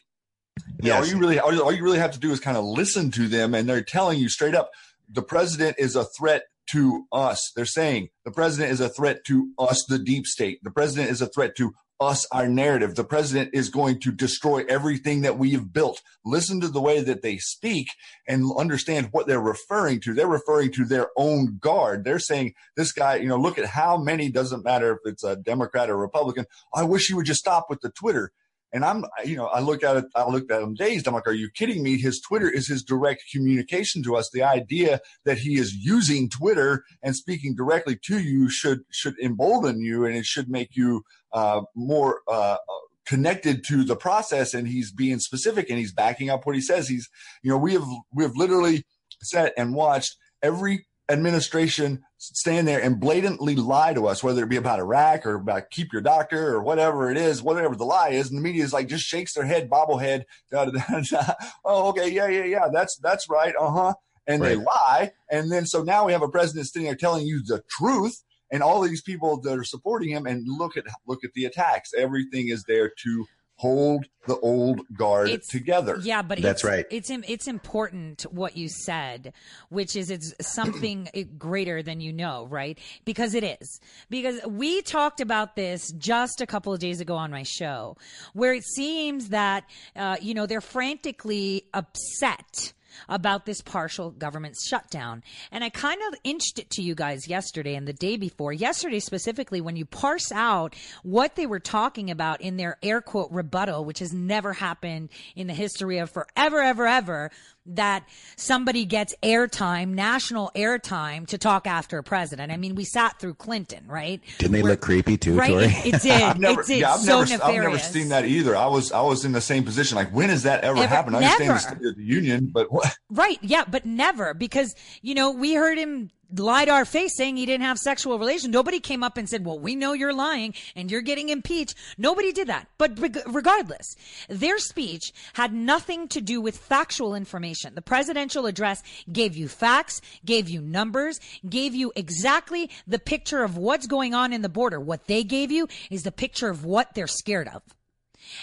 yeah, 0.80 0.98
all 0.98 1.06
you 1.06 1.18
really 1.18 1.38
all 1.38 1.72
you 1.72 1.82
really 1.82 1.98
have 1.98 2.12
to 2.12 2.20
do 2.20 2.32
is 2.32 2.40
kind 2.40 2.56
of 2.56 2.64
listen 2.64 3.10
to 3.12 3.28
them, 3.28 3.54
and 3.54 3.68
they're 3.68 3.82
telling 3.82 4.18
you 4.18 4.28
straight 4.28 4.54
up, 4.54 4.70
the 5.08 5.22
president 5.22 5.76
is 5.78 5.96
a 5.96 6.04
threat 6.18 6.44
to 6.70 7.06
us. 7.12 7.52
They're 7.54 7.64
saying 7.64 8.08
the 8.24 8.30
president 8.30 8.72
is 8.72 8.80
a 8.80 8.88
threat 8.88 9.24
to 9.26 9.50
us, 9.58 9.84
the 9.88 9.98
deep 9.98 10.26
state. 10.26 10.58
The 10.62 10.70
president 10.70 11.10
is 11.10 11.22
a 11.22 11.28
threat 11.28 11.56
to 11.56 11.72
us, 12.00 12.26
our 12.30 12.48
narrative. 12.48 12.94
The 12.94 13.04
president 13.04 13.50
is 13.54 13.70
going 13.70 14.00
to 14.00 14.12
destroy 14.12 14.64
everything 14.68 15.22
that 15.22 15.38
we 15.38 15.52
have 15.52 15.72
built. 15.72 16.02
Listen 16.24 16.60
to 16.60 16.68
the 16.68 16.80
way 16.80 17.00
that 17.00 17.22
they 17.22 17.38
speak 17.38 17.88
and 18.28 18.50
understand 18.58 19.08
what 19.12 19.26
they're 19.26 19.40
referring 19.40 20.00
to. 20.00 20.12
They're 20.12 20.26
referring 20.26 20.72
to 20.72 20.84
their 20.84 21.08
own 21.16 21.58
guard. 21.58 22.04
They're 22.04 22.18
saying, 22.18 22.54
this 22.76 22.92
guy, 22.92 23.16
you 23.16 23.28
know, 23.28 23.38
look 23.38 23.58
at 23.58 23.66
how 23.66 23.96
many, 23.96 24.30
doesn't 24.30 24.64
matter 24.64 24.92
if 24.92 24.98
it's 25.10 25.24
a 25.24 25.36
Democrat 25.36 25.88
or 25.88 25.96
Republican. 25.96 26.46
I 26.74 26.82
wish 26.82 27.08
you 27.08 27.16
would 27.16 27.26
just 27.26 27.40
stop 27.40 27.66
with 27.70 27.80
the 27.80 27.90
Twitter. 27.90 28.32
And 28.76 28.84
I'm, 28.84 29.06
you 29.24 29.38
know, 29.38 29.46
I 29.46 29.60
look 29.60 29.82
at 29.82 29.96
it, 29.96 30.04
I 30.14 30.28
looked 30.28 30.50
at 30.50 30.60
him 30.60 30.74
dazed. 30.74 31.08
I'm 31.08 31.14
like, 31.14 31.26
are 31.26 31.32
you 31.32 31.48
kidding 31.48 31.82
me? 31.82 31.96
His 31.96 32.20
Twitter 32.20 32.46
is 32.46 32.68
his 32.68 32.82
direct 32.82 33.22
communication 33.32 34.02
to 34.02 34.16
us. 34.16 34.28
The 34.30 34.42
idea 34.42 35.00
that 35.24 35.38
he 35.38 35.56
is 35.56 35.72
using 35.72 36.28
Twitter 36.28 36.84
and 37.02 37.16
speaking 37.16 37.54
directly 37.54 37.96
to 38.04 38.18
you 38.18 38.50
should, 38.50 38.80
should 38.90 39.18
embolden 39.18 39.80
you 39.80 40.04
and 40.04 40.14
it 40.14 40.26
should 40.26 40.50
make 40.50 40.76
you, 40.76 41.04
uh, 41.32 41.62
more, 41.74 42.20
uh, 42.28 42.58
connected 43.06 43.64
to 43.68 43.82
the 43.82 43.96
process 43.96 44.52
and 44.52 44.68
he's 44.68 44.92
being 44.92 45.20
specific 45.20 45.70
and 45.70 45.78
he's 45.78 45.94
backing 45.94 46.28
up 46.28 46.44
what 46.44 46.54
he 46.54 46.60
says. 46.60 46.86
He's, 46.86 47.08
you 47.42 47.50
know, 47.50 47.56
we 47.56 47.72
have, 47.72 47.88
we 48.12 48.24
have 48.24 48.36
literally 48.36 48.84
sat 49.22 49.54
and 49.56 49.74
watched 49.74 50.16
every 50.42 50.84
administration 51.08 52.02
stand 52.18 52.66
there 52.66 52.82
and 52.82 52.98
blatantly 52.98 53.54
lie 53.54 53.94
to 53.94 54.06
us, 54.06 54.22
whether 54.22 54.42
it 54.42 54.48
be 54.48 54.56
about 54.56 54.80
Iraq 54.80 55.26
or 55.26 55.34
about 55.36 55.70
keep 55.70 55.92
your 55.92 56.02
doctor 56.02 56.54
or 56.54 56.62
whatever 56.62 57.10
it 57.10 57.16
is, 57.16 57.42
whatever 57.42 57.76
the 57.76 57.84
lie 57.84 58.10
is. 58.10 58.30
And 58.30 58.38
the 58.38 58.42
media 58.42 58.64
is 58.64 58.72
like, 58.72 58.88
just 58.88 59.04
shakes 59.04 59.34
their 59.34 59.44
head, 59.44 59.70
bobblehead. 59.70 60.24
Da, 60.50 60.64
da, 60.64 61.00
da, 61.00 61.32
oh, 61.64 61.88
okay. 61.88 62.08
Yeah, 62.08 62.28
yeah, 62.28 62.44
yeah. 62.44 62.68
That's, 62.72 62.96
that's 62.96 63.28
right. 63.28 63.54
Uh 63.58 63.70
huh. 63.70 63.94
And 64.26 64.40
right. 64.40 64.50
they 64.50 64.56
lie. 64.56 65.12
And 65.30 65.50
then, 65.50 65.66
so 65.66 65.82
now 65.82 66.06
we 66.06 66.12
have 66.12 66.22
a 66.22 66.28
president 66.28 66.66
sitting 66.66 66.86
there 66.86 66.96
telling 66.96 67.26
you 67.26 67.42
the 67.44 67.62
truth 67.68 68.22
and 68.50 68.62
all 68.62 68.80
these 68.80 69.02
people 69.02 69.40
that 69.42 69.58
are 69.58 69.64
supporting 69.64 70.10
him 70.10 70.26
and 70.26 70.44
look 70.46 70.76
at, 70.76 70.84
look 71.06 71.24
at 71.24 71.32
the 71.34 71.44
attacks. 71.44 71.92
Everything 71.96 72.48
is 72.48 72.64
there 72.64 72.90
to 73.02 73.26
hold 73.56 74.06
the 74.26 74.38
old 74.38 74.82
guard 74.96 75.30
it's, 75.30 75.48
together. 75.48 75.98
Yeah, 76.02 76.22
but 76.22 76.40
that's 76.40 76.62
it's, 76.62 76.64
right. 76.64 76.86
It's 76.90 77.10
it's 77.10 77.46
important 77.46 78.22
what 78.30 78.56
you 78.56 78.68
said, 78.68 79.32
which 79.68 79.96
is 79.96 80.10
it's 80.10 80.34
something 80.40 81.08
greater 81.38 81.82
than 81.82 82.00
you 82.00 82.12
know, 82.12 82.46
right? 82.46 82.78
Because 83.04 83.34
it 83.34 83.44
is. 83.44 83.80
Because 84.10 84.40
we 84.46 84.82
talked 84.82 85.20
about 85.20 85.56
this 85.56 85.90
just 85.92 86.40
a 86.40 86.46
couple 86.46 86.72
of 86.72 86.80
days 86.80 87.00
ago 87.00 87.16
on 87.16 87.30
my 87.30 87.44
show, 87.44 87.96
where 88.34 88.52
it 88.52 88.64
seems 88.64 89.30
that 89.30 89.64
uh, 89.94 90.16
you 90.20 90.34
know 90.34 90.46
they're 90.46 90.60
frantically 90.60 91.64
upset 91.72 92.72
about 93.08 93.46
this 93.46 93.60
partial 93.60 94.10
government 94.10 94.56
shutdown. 94.68 95.22
And 95.50 95.64
I 95.64 95.70
kind 95.70 96.00
of 96.08 96.18
inched 96.24 96.58
it 96.58 96.70
to 96.70 96.82
you 96.82 96.94
guys 96.94 97.28
yesterday 97.28 97.74
and 97.74 97.86
the 97.86 97.92
day 97.92 98.16
before. 98.16 98.52
Yesterday, 98.52 99.00
specifically, 99.00 99.60
when 99.60 99.76
you 99.76 99.84
parse 99.84 100.32
out 100.32 100.74
what 101.02 101.36
they 101.36 101.46
were 101.46 101.60
talking 101.60 102.10
about 102.10 102.40
in 102.40 102.56
their 102.56 102.78
air 102.82 103.00
quote 103.00 103.30
rebuttal, 103.30 103.84
which 103.84 103.98
has 103.98 104.12
never 104.12 104.52
happened 104.52 105.10
in 105.34 105.46
the 105.46 105.54
history 105.54 105.98
of 105.98 106.10
forever, 106.10 106.60
ever, 106.60 106.86
ever, 106.86 107.30
that 107.68 108.04
somebody 108.36 108.84
gets 108.84 109.14
airtime, 109.22 109.88
national 109.88 110.50
airtime 110.54 111.26
to 111.28 111.38
talk 111.38 111.66
after 111.66 111.98
a 111.98 112.02
president. 112.02 112.52
I 112.52 112.56
mean, 112.56 112.74
we 112.74 112.84
sat 112.84 113.18
through 113.18 113.34
Clinton, 113.34 113.84
right? 113.86 114.20
Didn't 114.38 114.52
they 114.52 114.62
Where, 114.62 114.72
look 114.72 114.80
creepy 114.80 115.16
too, 115.16 115.36
right? 115.36 115.50
Tori? 115.50 115.64
It, 115.64 115.86
it 115.94 116.02
did. 116.02 116.22
I've 116.22 116.38
never, 116.38 116.60
it 116.60 116.66
did. 116.66 116.80
Yeah, 116.80 116.94
I've, 116.94 117.00
so 117.00 117.24
never, 117.24 117.44
I've 117.44 117.54
never 117.54 117.78
seen 117.78 118.08
that 118.10 118.24
either. 118.24 118.56
I 118.56 118.66
was 118.66 118.92
I 118.92 119.02
was 119.02 119.24
in 119.24 119.32
the 119.32 119.40
same 119.40 119.64
position. 119.64 119.96
Like, 119.96 120.12
when 120.12 120.28
has 120.28 120.44
that 120.44 120.64
ever, 120.64 120.78
ever 120.78 120.86
happened? 120.86 121.16
I 121.16 121.24
understand 121.24 121.50
the 121.50 121.58
State 121.58 121.86
of 121.86 121.96
the 121.96 122.04
Union, 122.04 122.50
but 122.52 122.70
what? 122.72 122.96
Right. 123.10 123.38
Yeah, 123.42 123.64
but 123.68 123.86
never 123.86 124.34
because 124.34 124.74
you 125.02 125.14
know 125.14 125.30
we 125.30 125.54
heard 125.54 125.78
him 125.78 126.10
lied 126.34 126.68
our 126.68 126.84
face 126.84 127.16
saying 127.16 127.36
he 127.36 127.46
didn't 127.46 127.64
have 127.64 127.78
sexual 127.78 128.18
relations. 128.18 128.52
Nobody 128.52 128.80
came 128.80 129.02
up 129.02 129.16
and 129.16 129.28
said, 129.28 129.44
well, 129.44 129.58
we 129.58 129.76
know 129.76 129.92
you're 129.92 130.12
lying 130.12 130.54
and 130.74 130.90
you're 130.90 131.00
getting 131.00 131.28
impeached. 131.28 131.74
Nobody 131.98 132.32
did 132.32 132.48
that. 132.48 132.68
But 132.78 132.98
regardless, 133.26 133.94
their 134.28 134.58
speech 134.58 135.12
had 135.34 135.52
nothing 135.52 136.08
to 136.08 136.20
do 136.20 136.40
with 136.40 136.56
factual 136.56 137.14
information. 137.14 137.74
The 137.74 137.82
presidential 137.82 138.46
address 138.46 138.82
gave 139.10 139.36
you 139.36 139.48
facts, 139.48 140.00
gave 140.24 140.48
you 140.48 140.60
numbers, 140.60 141.20
gave 141.48 141.74
you 141.74 141.92
exactly 141.96 142.70
the 142.86 142.98
picture 142.98 143.44
of 143.44 143.56
what's 143.56 143.86
going 143.86 144.14
on 144.14 144.32
in 144.32 144.42
the 144.42 144.48
border. 144.48 144.80
What 144.80 145.06
they 145.06 145.24
gave 145.24 145.50
you 145.50 145.68
is 145.90 146.02
the 146.02 146.12
picture 146.12 146.48
of 146.48 146.64
what 146.64 146.94
they're 146.94 147.06
scared 147.06 147.48
of. 147.48 147.62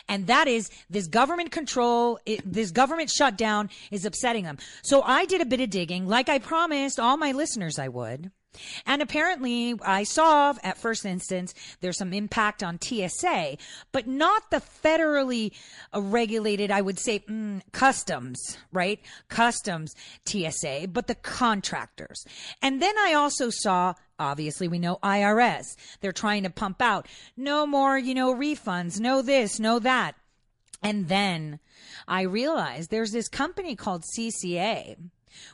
And 0.08 0.28
that 0.28 0.48
is 0.48 0.70
this 0.90 1.08
government 1.08 1.52
control, 1.52 2.20
it, 2.26 2.42
this 2.46 2.72
government 2.72 3.10
shutdown 3.10 3.70
is 3.92 4.06
upsetting 4.06 4.44
them. 4.44 4.58
So 4.84 5.02
I 5.02 5.26
did 5.26 5.42
a 5.42 5.46
bit 5.46 5.62
of 5.62 5.70
digging, 5.70 6.08
like 6.08 6.30
I 6.30 6.40
promised 6.40 7.00
all 7.00 7.18
my 7.18 7.32
listeners 7.32 7.80
I 7.80 7.88
would. 7.88 8.32
And 8.86 9.02
apparently, 9.02 9.76
I 9.84 10.04
saw 10.04 10.54
at 10.64 10.78
first 10.78 11.06
instance 11.06 11.54
there's 11.82 11.98
some 11.98 12.14
impact 12.14 12.64
on 12.64 12.80
TSA, 12.80 13.58
but 13.92 14.08
not 14.08 14.52
the 14.52 14.62
federally 14.84 15.52
regulated, 15.96 16.72
I 16.72 16.82
would 16.82 17.00
say, 17.00 17.20
mm, 17.20 17.62
customs, 17.72 18.58
right? 18.72 19.00
Customs 19.28 19.96
TSA, 20.26 20.88
but 20.92 21.08
the 21.08 21.16
contractors. 21.16 22.26
And 22.62 22.82
then 22.82 22.98
I 22.98 23.14
also 23.14 23.50
saw 23.50 23.94
obviously 24.20 24.68
we 24.68 24.80
know 24.80 25.00
IRS. 25.04 25.76
They're 26.02 26.12
trying 26.12 26.44
to 26.44 26.50
pump 26.50 26.82
out 26.82 27.08
no 27.36 27.66
more, 27.66 27.98
you 27.98 28.14
know, 28.14 28.34
refunds, 28.34 29.00
no 29.00 29.22
this, 29.22 29.60
no 29.60 29.80
that. 29.80 30.16
And 30.82 31.08
then 31.08 31.60
I 32.08 32.24
realized 32.24 32.90
there's 32.90 33.12
this 33.12 33.30
company 33.30 33.76
called 33.76 34.04
CCA 34.18 34.98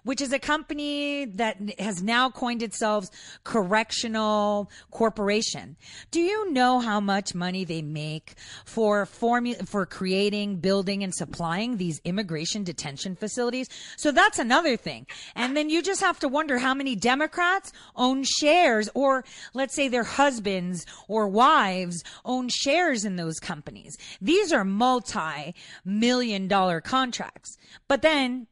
which 0.03 0.21
is 0.21 0.33
a 0.33 0.39
company 0.39 1.25
that 1.25 1.57
has 1.79 2.01
now 2.01 2.29
coined 2.29 2.63
itself 2.63 3.09
Correctional 3.43 4.69
Corporation. 4.91 5.75
Do 6.11 6.19
you 6.19 6.51
know 6.51 6.79
how 6.79 6.99
much 6.99 7.35
money 7.35 7.63
they 7.65 7.81
make 7.81 8.35
for 8.65 9.05
formu- 9.05 9.67
for 9.67 9.85
creating, 9.85 10.57
building, 10.57 11.03
and 11.03 11.13
supplying 11.13 11.77
these 11.77 12.01
immigration 12.03 12.63
detention 12.63 13.15
facilities? 13.15 13.67
So 13.97 14.11
that's 14.11 14.39
another 14.39 14.77
thing. 14.77 15.07
And 15.35 15.55
then 15.55 15.69
you 15.69 15.81
just 15.81 16.01
have 16.01 16.19
to 16.19 16.27
wonder 16.27 16.57
how 16.57 16.73
many 16.73 16.95
Democrats 16.95 17.71
own 17.95 18.23
shares, 18.23 18.89
or 18.93 19.23
let's 19.53 19.75
say 19.75 19.87
their 19.87 20.03
husbands 20.03 20.85
or 21.07 21.27
wives 21.27 22.03
own 22.25 22.49
shares 22.49 23.05
in 23.05 23.15
those 23.15 23.39
companies. 23.39 23.97
These 24.21 24.51
are 24.51 24.63
multi-million 24.63 26.47
dollar 26.47 26.81
contracts. 26.81 27.57
But 27.87 28.01
then 28.01 28.47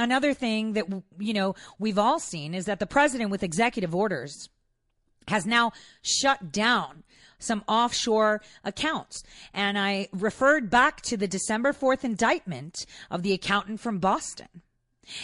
another 0.00 0.34
thing 0.34 0.72
that 0.74 0.86
you 1.18 1.32
know 1.32 1.54
we've 1.78 1.98
all 1.98 2.18
seen 2.18 2.54
is 2.54 2.66
that 2.66 2.78
the 2.78 2.86
president 2.86 3.30
with 3.30 3.42
executive 3.42 3.94
orders 3.94 4.48
has 5.28 5.46
now 5.46 5.72
shut 6.02 6.52
down 6.52 7.04
some 7.38 7.64
offshore 7.66 8.42
accounts. 8.64 9.22
And 9.54 9.78
I 9.78 10.08
referred 10.12 10.70
back 10.70 11.00
to 11.02 11.16
the 11.16 11.28
December 11.28 11.72
4th 11.72 12.04
indictment 12.04 12.86
of 13.10 13.22
the 13.22 13.32
accountant 13.32 13.80
from 13.80 13.98
Boston. 13.98 14.48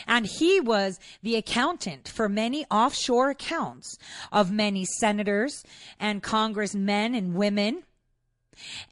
And 0.06 0.26
he 0.26 0.60
was 0.60 0.98
the 1.22 1.36
accountant 1.36 2.08
for 2.08 2.28
many 2.28 2.64
offshore 2.70 3.30
accounts 3.30 3.98
of 4.32 4.50
many 4.50 4.84
senators 4.84 5.62
and 6.00 6.22
congressmen 6.22 7.14
and 7.14 7.34
women. 7.34 7.84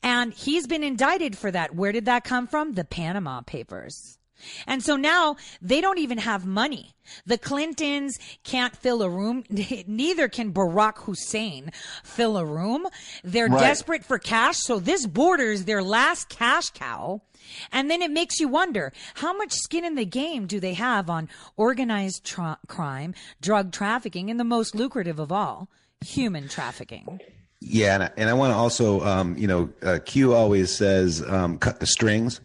And 0.03 0.33
he's 0.35 0.67
been 0.67 0.85
indicted 0.85 1.37
for 1.37 1.51
that. 1.51 1.75
Where 1.75 1.91
did 1.91 2.05
that 2.05 2.23
come 2.23 2.47
from? 2.47 2.75
The 2.75 2.85
Panama 2.85 3.41
Papers. 3.41 4.19
And 4.67 4.83
so 4.83 4.97
now 4.97 5.37
they 5.61 5.81
don't 5.81 5.99
even 5.99 6.19
have 6.19 6.47
money. 6.47 6.95
The 7.27 7.39
Clintons 7.39 8.19
can't 8.45 8.75
fill 8.75 9.03
a 9.03 9.09
room. 9.09 9.45
Neither 9.87 10.29
can 10.29 10.53
Barack 10.53 10.99
Hussein 10.99 11.71
fill 12.03 12.37
a 12.37 12.45
room. 12.45 12.87
They're 13.23 13.47
right. 13.47 13.61
desperate 13.61 14.05
for 14.05 14.19
cash. 14.19 14.59
So 14.59 14.79
this 14.79 15.07
borders 15.07 15.65
their 15.65 15.83
last 15.83 16.29
cash 16.29 16.71
cow. 16.71 17.23
And 17.71 17.91
then 17.91 18.01
it 18.01 18.11
makes 18.11 18.41
you 18.41 18.49
wonder 18.49 18.93
how 19.15 19.37
much 19.37 19.53
skin 19.53 19.85
in 19.85 19.97
the 19.97 20.07
game 20.07 20.47
do 20.47 20.61
they 20.61 20.75
have 20.75 21.11
on 21.11 21.29
organized 21.57 22.25
tra- 22.25 22.59
crime, 22.69 23.15
drug 23.41 23.71
trafficking, 23.71 24.31
and 24.31 24.41
the 24.41 24.45
most 24.45 24.75
lucrative 24.75 25.19
of 25.19 25.31
all, 25.31 25.69
human 26.01 26.49
trafficking. 26.49 27.21
Yeah, 27.61 27.95
and 27.95 28.03
I, 28.03 28.11
and 28.17 28.31
I 28.31 28.35
want 28.35 28.53
to 28.53 28.57
also, 28.57 29.01
um, 29.03 29.37
you 29.39 29.47
know, 29.47 29.71
uh, 29.83 29.99
Q 30.05 30.35
always 30.35 30.75
says, 30.75 31.23
um, 31.27 31.59
cut 31.59 31.81
the 31.81 31.87
strings, 31.87 32.41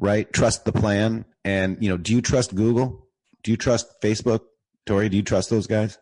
right? 0.00 0.32
Trust 0.32 0.64
the 0.64 0.72
plan. 0.72 1.24
And, 1.44 1.78
you 1.80 1.88
know, 1.88 1.96
do 1.96 2.12
you 2.12 2.22
trust 2.22 2.54
Google? 2.54 3.06
Do 3.42 3.50
you 3.50 3.56
trust 3.56 4.00
Facebook? 4.02 4.40
Tori, 4.86 5.08
do 5.08 5.16
you 5.16 5.22
trust 5.22 5.50
those 5.50 5.66
guys? 5.66 5.98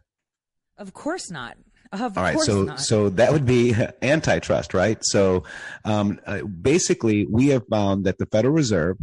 Of 0.79 0.92
course 0.94 1.31
not. 1.31 1.57
Of 1.92 2.16
All 2.16 2.22
right, 2.22 2.38
so 2.38 2.62
not. 2.62 2.81
so 2.81 3.09
that 3.11 3.33
would 3.33 3.44
be 3.44 3.74
antitrust, 4.03 4.74
right? 4.74 4.98
So 5.03 5.42
um, 5.85 6.20
uh, 6.24 6.42
basically, 6.42 7.26
we 7.29 7.48
have 7.48 7.66
found 7.68 8.05
that 8.05 8.18
the 8.18 8.26
Federal 8.26 8.55
Reserve 8.55 8.96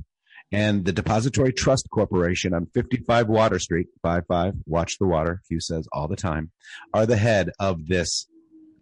and 0.53 0.85
the 0.85 0.93
Depository 0.93 1.51
Trust 1.51 1.89
Corporation 1.91 2.53
on 2.53 2.67
55 2.73 3.27
Water 3.27 3.59
Street, 3.59 3.87
55, 4.05 4.53
watch 4.65 4.97
the 4.99 5.05
water, 5.05 5.41
Q 5.47 5.59
says 5.59 5.85
all 5.91 6.07
the 6.07 6.15
time, 6.15 6.51
are 6.93 7.05
the 7.05 7.17
head 7.17 7.51
of 7.59 7.87
this 7.87 8.27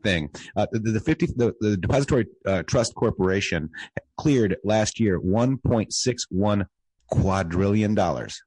thing. 0.04 0.30
Uh, 0.56 0.68
the, 0.72 0.92
the, 0.92 1.00
50, 1.00 1.26
the, 1.36 1.56
the 1.60 1.76
Depository 1.76 2.28
uh, 2.46 2.62
Trust 2.64 2.94
Corporation 2.94 3.72
cleared 4.18 4.58
last 4.64 5.00
year 5.00 5.20
1.61 5.20 6.66
quadrillion 7.10 7.96
dollars. 7.96 8.42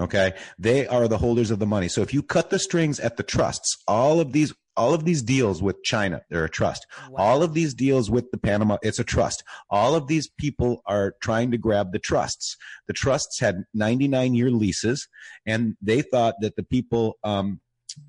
Okay. 0.00 0.32
They 0.58 0.86
are 0.86 1.08
the 1.08 1.18
holders 1.18 1.50
of 1.50 1.58
the 1.58 1.66
money. 1.66 1.88
So 1.88 2.00
if 2.00 2.14
you 2.14 2.22
cut 2.22 2.48
the 2.48 2.58
strings 2.58 2.98
at 2.98 3.18
the 3.18 3.22
trusts, 3.22 3.76
all 3.86 4.18
of 4.18 4.32
these, 4.32 4.54
all 4.76 4.94
of 4.94 5.04
these 5.04 5.20
deals 5.20 5.62
with 5.62 5.82
China, 5.82 6.22
they're 6.30 6.44
a 6.44 6.50
trust. 6.50 6.86
Wow. 7.10 7.22
All 7.22 7.42
of 7.42 7.52
these 7.52 7.74
deals 7.74 8.10
with 8.10 8.30
the 8.30 8.38
Panama, 8.38 8.78
it's 8.80 8.98
a 8.98 9.04
trust. 9.04 9.44
All 9.68 9.94
of 9.94 10.06
these 10.06 10.26
people 10.38 10.80
are 10.86 11.14
trying 11.20 11.50
to 11.50 11.58
grab 11.58 11.92
the 11.92 11.98
trusts. 11.98 12.56
The 12.86 12.94
trusts 12.94 13.40
had 13.40 13.64
99 13.74 14.34
year 14.34 14.50
leases 14.50 15.06
and 15.44 15.76
they 15.82 16.00
thought 16.00 16.36
that 16.40 16.56
the 16.56 16.62
people, 16.62 17.18
um, 17.22 17.60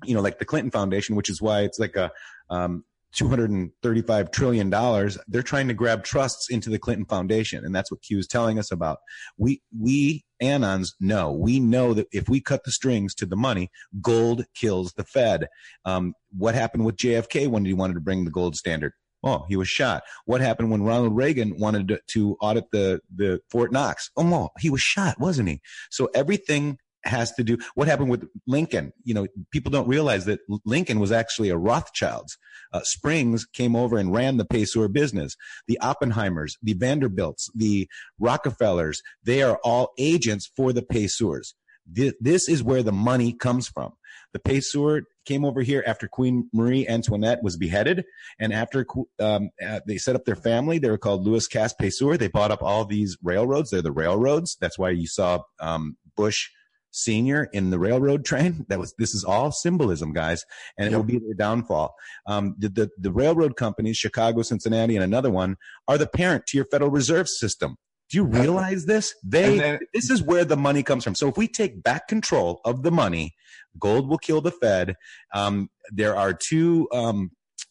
you 0.04 0.14
know, 0.14 0.22
like 0.22 0.38
the 0.38 0.46
Clinton 0.46 0.70
Foundation, 0.70 1.14
which 1.14 1.28
is 1.28 1.42
why 1.42 1.60
it's 1.60 1.78
like 1.78 1.96
a, 1.96 2.10
um, 2.48 2.84
235 3.12 4.30
trillion 4.30 4.70
dollars 4.70 5.18
they're 5.28 5.42
trying 5.42 5.68
to 5.68 5.74
grab 5.74 6.02
trusts 6.02 6.50
into 6.50 6.70
the 6.70 6.78
clinton 6.78 7.06
foundation 7.06 7.64
and 7.64 7.74
that's 7.74 7.90
what 7.90 8.02
q 8.02 8.18
is 8.18 8.26
telling 8.26 8.58
us 8.58 8.72
about 8.72 8.98
we 9.36 9.60
we 9.78 10.24
anons 10.42 10.92
know 11.00 11.32
we 11.32 11.60
know 11.60 11.94
that 11.94 12.06
if 12.12 12.28
we 12.28 12.40
cut 12.40 12.64
the 12.64 12.72
strings 12.72 13.14
to 13.14 13.26
the 13.26 13.36
money 13.36 13.70
gold 14.00 14.44
kills 14.54 14.92
the 14.94 15.04
fed 15.04 15.48
um, 15.84 16.14
what 16.36 16.54
happened 16.54 16.84
with 16.84 16.96
jfk 16.96 17.48
when 17.48 17.64
he 17.64 17.74
wanted 17.74 17.94
to 17.94 18.00
bring 18.00 18.24
the 18.24 18.30
gold 18.30 18.56
standard 18.56 18.92
Oh, 19.24 19.44
he 19.48 19.56
was 19.56 19.68
shot. 19.68 20.02
What 20.24 20.40
happened 20.40 20.70
when 20.72 20.82
Ronald 20.82 21.14
Reagan 21.14 21.56
wanted 21.56 21.88
to, 21.88 22.00
to 22.08 22.36
audit 22.40 22.64
the, 22.72 23.00
the 23.14 23.40
Fort 23.50 23.72
Knox? 23.72 24.10
Oh, 24.16 24.24
no, 24.24 24.50
he 24.58 24.68
was 24.68 24.80
shot, 24.80 25.20
wasn't 25.20 25.48
he? 25.48 25.60
So 25.90 26.08
everything 26.12 26.78
has 27.04 27.32
to 27.32 27.44
do 27.44 27.58
what 27.74 27.88
happened 27.88 28.10
with 28.10 28.28
Lincoln. 28.46 28.92
You 29.04 29.14
know, 29.14 29.26
people 29.50 29.70
don't 29.70 29.88
realize 29.88 30.24
that 30.26 30.40
Lincoln 30.64 31.00
was 31.00 31.12
actually 31.12 31.48
a 31.48 31.56
Rothschilds. 31.56 32.38
Uh, 32.72 32.80
Springs 32.84 33.44
came 33.44 33.76
over 33.76 33.98
and 33.98 34.12
ran 34.12 34.36
the 34.36 34.44
Pesor 34.44 34.88
business. 34.88 35.36
The 35.66 35.78
Oppenheimers, 35.82 36.52
the 36.62 36.74
Vanderbilts, 36.74 37.50
the 37.54 37.88
Rockefellers, 38.18 39.02
they 39.24 39.42
are 39.42 39.58
all 39.64 39.92
agents 39.98 40.50
for 40.56 40.72
the 40.72 40.82
Pesors. 40.82 41.54
This 41.86 42.48
is 42.48 42.62
where 42.62 42.82
the 42.82 42.92
money 42.92 43.32
comes 43.32 43.68
from. 43.68 43.92
The 44.32 44.38
Pesor 44.38 45.02
came 45.24 45.44
over 45.44 45.62
here 45.62 45.84
after 45.86 46.08
Queen 46.08 46.48
Marie 46.52 46.86
Antoinette 46.88 47.42
was 47.42 47.56
beheaded, 47.56 48.04
and 48.38 48.52
after 48.52 48.86
um, 49.20 49.50
uh, 49.64 49.80
they 49.86 49.98
set 49.98 50.16
up 50.16 50.24
their 50.24 50.36
family, 50.36 50.78
they 50.78 50.90
were 50.90 50.98
called 50.98 51.24
Louis 51.24 51.46
Cass 51.46 51.74
Pesor. 51.74 52.16
They 52.16 52.28
bought 52.28 52.50
up 52.50 52.62
all 52.62 52.84
these 52.84 53.16
railroads. 53.22 53.70
They're 53.70 53.82
the 53.82 53.92
railroads. 53.92 54.56
That's 54.60 54.78
why 54.78 54.90
you 54.90 55.06
saw 55.06 55.42
um, 55.60 55.96
Bush 56.16 56.48
senior 56.92 57.48
in 57.52 57.70
the 57.70 57.78
railroad 57.78 58.24
train. 58.26 58.64
That 58.68 58.78
was 58.78 58.94
this 58.98 59.14
is 59.14 59.24
all 59.24 59.50
symbolism, 59.50 60.12
guys, 60.12 60.44
and 60.78 60.86
it 60.86 60.90
yep. 60.92 60.98
will 60.98 61.04
be 61.04 61.18
their 61.18 61.34
downfall. 61.34 61.94
Um, 62.26 62.54
the, 62.58 62.68
the 62.68 62.90
the 62.98 63.12
railroad 63.12 63.56
companies, 63.56 63.96
Chicago, 63.96 64.42
Cincinnati, 64.42 64.94
and 64.94 65.04
another 65.04 65.30
one, 65.30 65.56
are 65.88 65.98
the 65.98 66.06
parent 66.06 66.46
to 66.48 66.56
your 66.56 66.66
Federal 66.66 66.90
Reserve 66.90 67.28
System. 67.28 67.76
Do 68.10 68.18
you 68.18 68.24
realize 68.24 68.84
this? 68.84 69.14
They 69.24 69.58
then, 69.58 69.80
this 69.94 70.10
is 70.10 70.22
where 70.22 70.44
the 70.44 70.56
money 70.56 70.82
comes 70.82 71.02
from. 71.02 71.14
So 71.14 71.28
if 71.28 71.38
we 71.38 71.48
take 71.48 71.82
back 71.82 72.08
control 72.08 72.60
of 72.62 72.82
the 72.82 72.90
money, 72.90 73.34
gold 73.78 74.06
will 74.06 74.18
kill 74.18 74.42
the 74.42 74.50
Fed. 74.50 74.96
Um, 75.34 75.70
there 75.90 76.14
are 76.14 76.34
two 76.34 76.88
um, 76.92 77.30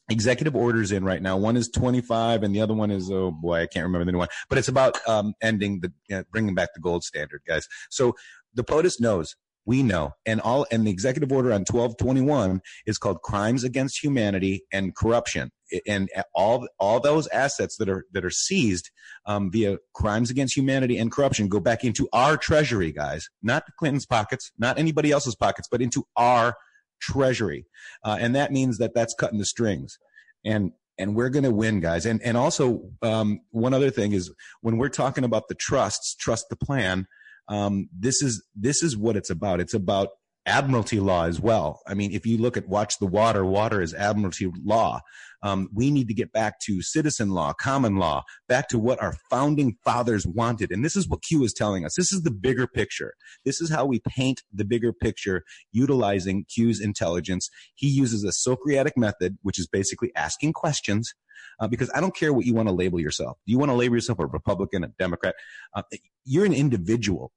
executive 0.10 0.56
orders 0.56 0.92
in 0.92 1.04
right 1.04 1.22
now. 1.22 1.38
One 1.38 1.58
is 1.58 1.70
25 1.70 2.44
and 2.44 2.56
the 2.56 2.62
other 2.62 2.74
one 2.74 2.92
is, 2.92 3.12
oh 3.12 3.32
boy, 3.32 3.62
I 3.62 3.68
can't 3.68 3.86
remember 3.86 4.06
the 4.06 4.12
new 4.12 4.18
one, 4.18 4.28
but 4.50 4.58
it's 4.58 4.68
about 4.68 4.98
um, 5.08 5.34
ending 5.42 5.82
the, 5.82 6.18
uh, 6.18 6.24
bringing 6.32 6.56
back 6.56 6.70
the 6.74 6.82
gold 6.82 7.04
standard, 7.04 7.42
guys. 7.48 7.68
So 7.90 8.16
the 8.54 8.64
POTUS 8.64 9.00
knows. 9.00 9.36
We 9.66 9.84
know. 9.84 10.14
And 10.26 10.42
all 10.42 10.66
and 10.72 10.88
the 10.88 10.92
executive 10.92 11.32
order 11.32 11.50
on 11.50 11.62
1221 11.62 12.62
is 12.88 12.98
called 12.98 13.22
crimes 13.22 13.64
against 13.64 14.04
humanity 14.04 14.64
and 14.72 14.96
corruption. 14.96 15.52
And 15.88 16.10
all 16.34 16.68
all 16.80 17.00
those 17.00 17.28
assets 17.28 17.78
that 17.78 17.88
are 17.88 18.06
that 18.12 18.26
are 18.26 18.32
seized 18.32 18.90
um, 19.28 19.52
via 19.52 19.78
crimes 19.94 20.32
against 20.32 20.58
humanity 20.58 20.98
and 20.98 21.12
corruption 21.12 21.48
go 21.48 21.60
back 21.60 21.84
into 21.84 22.10
our 22.12 22.38
treasury 22.38 22.92
guys. 22.92 23.30
Not 23.44 23.64
clinton's 23.78 24.08
pockets 24.08 24.52
not 24.58 24.80
anybody 24.80 25.12
else's 25.12 25.36
pockets 25.36 25.68
but 25.70 25.82
into 25.82 26.06
our 26.18 26.56
treasury. 27.00 27.68
Uh, 28.04 28.18
and 28.20 28.36
that 28.36 28.52
means 28.52 28.80
that 28.80 28.94
that's 28.96 29.14
cutting 29.14 29.40
the 29.40 29.46
strings. 29.46 30.00
And 30.44 30.72
and 30.98 31.16
we're 31.16 31.30
going 31.30 31.44
to 31.44 31.52
win 31.52 31.80
guys. 31.80 32.06
And 32.06 32.22
and 32.24 32.36
also 32.36 32.90
um, 33.04 33.42
one 33.52 33.74
other 33.74 33.92
thing 33.92 34.14
is 34.14 34.32
when 34.62 34.78
we're 34.78 34.90
talking 34.90 35.24
about 35.24 35.48
the 35.50 35.56
trusts 35.56 36.16
trust 36.16 36.48
the 36.50 36.56
plan 36.56 37.08
um, 37.52 37.90
this 37.92 38.22
is 38.22 38.44
this 38.56 38.82
is 38.82 38.96
what 38.96 39.18
it's 39.18 39.30
about. 39.30 39.60
It's 39.60 39.74
about 39.74 40.10
admiralty 40.46 41.00
law 41.00 41.26
as 41.26 41.40
well. 41.40 41.82
I 41.86 41.94
mean, 41.94 42.14
if 42.14 42.26
you 42.26 42.38
look 42.38 42.58
at 42.58 42.68
watch 42.68 42.98
the 42.98 43.06
water, 43.06 43.46
water 43.46 43.82
is 43.82 43.94
admiralty 43.94 44.50
law. 44.64 45.02
Um, 45.44 45.68
we 45.74 45.92
need 45.92 46.08
to 46.08 46.14
get 46.14 46.32
back 46.32 46.60
to 46.62 46.82
citizen 46.82 47.32
law, 47.32 47.52
common 47.54 47.98
law, 47.98 48.24
back 48.48 48.70
to 48.70 48.80
what 48.80 49.02
our 49.02 49.16
founding 49.30 49.76
fathers 49.84 50.26
wanted. 50.26 50.72
And 50.72 50.86
this 50.86 50.96
is 50.96 51.10
what 51.10 51.24
Q 51.24 51.44
is 51.44 51.54
telling 51.54 51.84
us. 51.84 51.96
This 51.96 52.14
is 52.14 52.24
the 52.24 52.32
bigger 52.32 52.68
picture. 52.68 53.14
This 53.44 53.60
is 53.60 53.70
how 53.70 53.86
we 53.86 54.00
paint 54.08 54.44
the 54.54 54.66
bigger 54.66 54.94
picture 54.94 55.44
utilizing 55.74 56.46
Q's 56.48 56.80
intelligence. 56.80 57.50
He 57.76 57.88
uses 57.88 58.24
a 58.24 58.32
Socratic 58.32 58.96
method, 58.96 59.38
which 59.42 59.60
is 59.60 59.68
basically 59.68 60.12
asking 60.16 60.54
questions. 60.54 61.14
Uh, 61.60 61.68
because 61.68 61.92
I 61.94 62.00
don't 62.00 62.16
care 62.16 62.34
what 62.34 62.46
you 62.46 62.54
want 62.54 62.70
to 62.70 62.74
label 62.74 63.00
yourself. 63.00 63.38
Do 63.46 63.52
you 63.52 63.58
want 63.58 63.72
to 63.72 63.76
label 63.76 63.96
yourself 63.96 64.20
a 64.20 64.26
Republican, 64.26 64.84
a 64.84 64.88
Democrat? 64.88 65.36
Uh, 65.76 65.82
you're 66.24 66.46
an 66.46 66.54
individual 66.54 67.32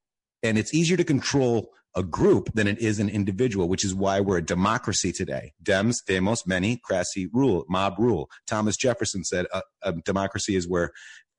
and 0.44 0.59
it's 0.59 0.72
easier 0.72 0.96
to 0.96 1.04
control 1.04 1.70
a 1.96 2.02
group 2.02 2.52
than 2.54 2.66
it 2.66 2.78
is 2.78 2.98
an 2.98 3.09
individual, 3.09 3.68
which 3.68 3.85
is 3.85 3.94
why 3.94 4.20
we're 4.20 4.38
a 4.38 4.44
democracy 4.44 5.11
today. 5.11 5.52
Dems, 5.62 5.96
demos, 6.07 6.46
many, 6.46 6.76
crassy 6.76 7.28
rule, 7.33 7.64
mob 7.68 7.94
rule. 7.98 8.28
Thomas 8.46 8.76
Jefferson 8.76 9.24
said 9.24 9.46
a, 9.52 9.62
a 9.83 9.92
democracy 9.92 10.54
is 10.54 10.68
where 10.68 10.90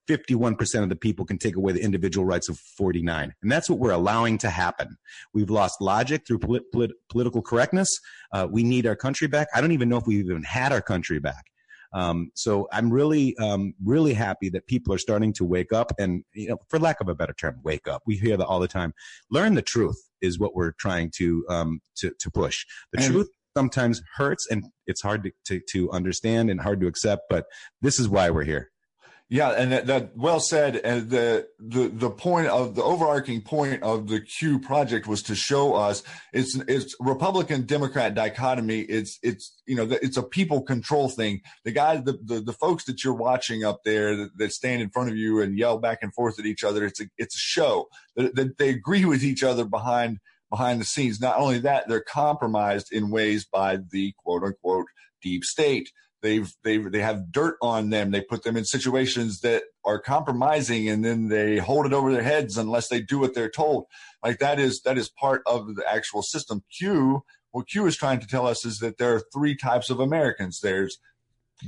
51% 0.07 0.83
of 0.83 0.89
the 0.89 0.95
people 0.95 1.25
can 1.25 1.37
take 1.37 1.55
away 1.55 1.73
the 1.73 1.81
individual 1.81 2.25
rights 2.25 2.47
of 2.47 2.57
49. 2.57 3.33
And 3.41 3.51
that's 3.51 3.69
what 3.69 3.79
we're 3.79 3.91
allowing 3.91 4.37
to 4.39 4.49
happen. 4.49 4.97
We've 5.33 5.49
lost 5.49 5.81
logic 5.81 6.25
through 6.25 6.39
polit- 6.39 6.71
polit- 6.71 6.91
political 7.09 7.41
correctness. 7.41 7.89
Uh, 8.31 8.47
we 8.49 8.63
need 8.63 8.85
our 8.85 8.95
country 8.95 9.27
back. 9.27 9.47
I 9.53 9.61
don't 9.61 9.71
even 9.71 9.89
know 9.89 9.97
if 9.97 10.07
we've 10.07 10.25
even 10.25 10.43
had 10.43 10.71
our 10.71 10.81
country 10.81 11.19
back. 11.19 11.45
Um, 11.95 12.29
so 12.35 12.67
I'm 12.73 12.91
really, 12.91 13.35
um, 13.37 13.73
really 13.83 14.13
happy 14.13 14.49
that 14.49 14.67
people 14.67 14.93
are 14.93 14.97
starting 14.97 15.31
to 15.33 15.45
wake 15.45 15.71
up 15.71 15.93
and, 15.97 16.23
you 16.33 16.49
know, 16.49 16.57
for 16.69 16.77
lack 16.77 16.99
of 16.99 17.07
a 17.07 17.15
better 17.15 17.33
term, 17.33 17.61
wake 17.63 17.87
up. 17.87 18.03
We 18.05 18.17
hear 18.17 18.35
that 18.35 18.45
all 18.45 18.59
the 18.59 18.67
time. 18.67 18.93
Learn 19.31 19.55
the 19.55 19.61
truth 19.61 19.97
is 20.21 20.37
what 20.37 20.53
we're 20.53 20.73
trying 20.73 21.11
to, 21.15 21.45
um, 21.49 21.79
to, 21.97 22.11
to 22.19 22.29
push. 22.29 22.65
The 22.91 23.01
and- 23.01 23.13
truth 23.13 23.29
sometimes 23.55 24.01
hurts 24.17 24.45
and 24.51 24.65
it's 24.85 25.01
hard 25.01 25.23
to, 25.23 25.31
to, 25.45 25.61
to 25.69 25.91
understand 25.91 26.49
and 26.49 26.59
hard 26.59 26.81
to 26.81 26.87
accept, 26.87 27.23
but 27.29 27.45
this 27.81 27.97
is 27.97 28.09
why 28.09 28.29
we're 28.29 28.43
here. 28.43 28.71
Yeah, 29.27 29.49
and 29.49 29.71
that, 29.71 29.87
that, 29.87 30.15
well 30.15 30.39
said. 30.39 30.75
And 30.75 31.09
the 31.09 31.47
the 31.57 31.87
the 31.87 32.11
point 32.11 32.45
of 32.45 32.75
the 32.75 32.83
overarching 32.83 33.41
point 33.41 33.81
of 33.81 34.07
the 34.07 34.21
Q 34.21 34.59
project 34.59 35.07
was 35.07 35.23
to 35.23 35.33
show 35.33 35.73
us 35.73 36.03
it's 36.31 36.55
it's 36.67 36.95
Republican 36.99 37.65
Democrat 37.65 38.13
dichotomy. 38.13 38.81
It's 38.81 39.17
it's 39.23 39.55
you 39.65 39.75
know 39.75 39.87
it's 39.89 40.17
a 40.17 40.21
people 40.21 40.61
control 40.61 41.09
thing. 41.09 41.41
The 41.63 41.71
guys, 41.71 42.03
the 42.03 42.19
the, 42.23 42.39
the 42.39 42.53
folks 42.53 42.83
that 42.85 43.03
you're 43.03 43.15
watching 43.15 43.63
up 43.63 43.79
there 43.83 44.15
that, 44.15 44.37
that, 44.37 44.51
stand 44.51 44.83
in 44.83 44.91
front 44.91 45.09
of 45.09 45.17
you 45.17 45.41
and 45.41 45.57
yell 45.57 45.79
back 45.79 45.99
and 46.03 46.13
forth 46.13 46.37
at 46.37 46.45
each 46.45 46.63
other. 46.63 46.85
It's 46.85 47.01
a 47.01 47.05
it's 47.17 47.35
a 47.35 47.39
show 47.39 47.87
that, 48.15 48.35
that 48.35 48.59
they 48.59 48.69
agree 48.69 49.05
with 49.05 49.23
each 49.23 49.41
other 49.41 49.65
behind 49.65 50.19
behind 50.51 50.79
the 50.79 50.85
scenes. 50.85 51.19
Not 51.19 51.39
only 51.39 51.57
that, 51.59 51.87
they're 51.87 51.99
compromised 51.99 52.91
in 52.91 53.09
ways 53.09 53.43
by 53.43 53.79
the 53.89 54.13
quote 54.23 54.43
unquote 54.43 54.85
deep 55.23 55.43
state 55.43 55.89
they've 56.25 56.51
they 56.63 56.77
they 56.77 57.01
have 57.01 57.31
dirt 57.31 57.55
on 57.61 57.89
them. 57.91 58.11
They 58.11 58.21
put 58.21 58.43
them 58.43 58.57
in 58.57 58.65
situations 58.65 59.41
that 59.41 59.63
are 59.85 59.99
compromising, 59.99 60.89
and 60.89 61.05
then 61.05 61.29
they 61.29 61.57
hold 61.57 61.85
it 61.85 61.93
over 61.93 62.11
their 62.11 62.23
heads 62.23 62.57
unless 62.57 62.89
they 62.89 63.01
do 63.01 63.19
what 63.19 63.35
they're 63.35 63.49
told. 63.49 63.85
Like 64.23 64.39
that 64.39 64.59
is 64.59 64.81
that 64.81 64.97
is 64.97 65.09
part 65.09 65.43
of 65.45 65.75
the 65.75 65.83
actual 65.89 66.23
system. 66.23 66.63
Q 66.77 67.23
what 67.55 67.69
Q 67.69 67.85
is 67.85 67.95
trying 67.95 68.19
to 68.19 68.27
tell 68.27 68.45
us 68.45 68.65
is 68.65 68.79
that 68.79 68.97
there 68.97 69.15
are 69.15 69.21
three 69.33 69.55
types 69.55 69.89
of 69.89 70.01
Americans. 70.01 70.59
There's 70.61 70.97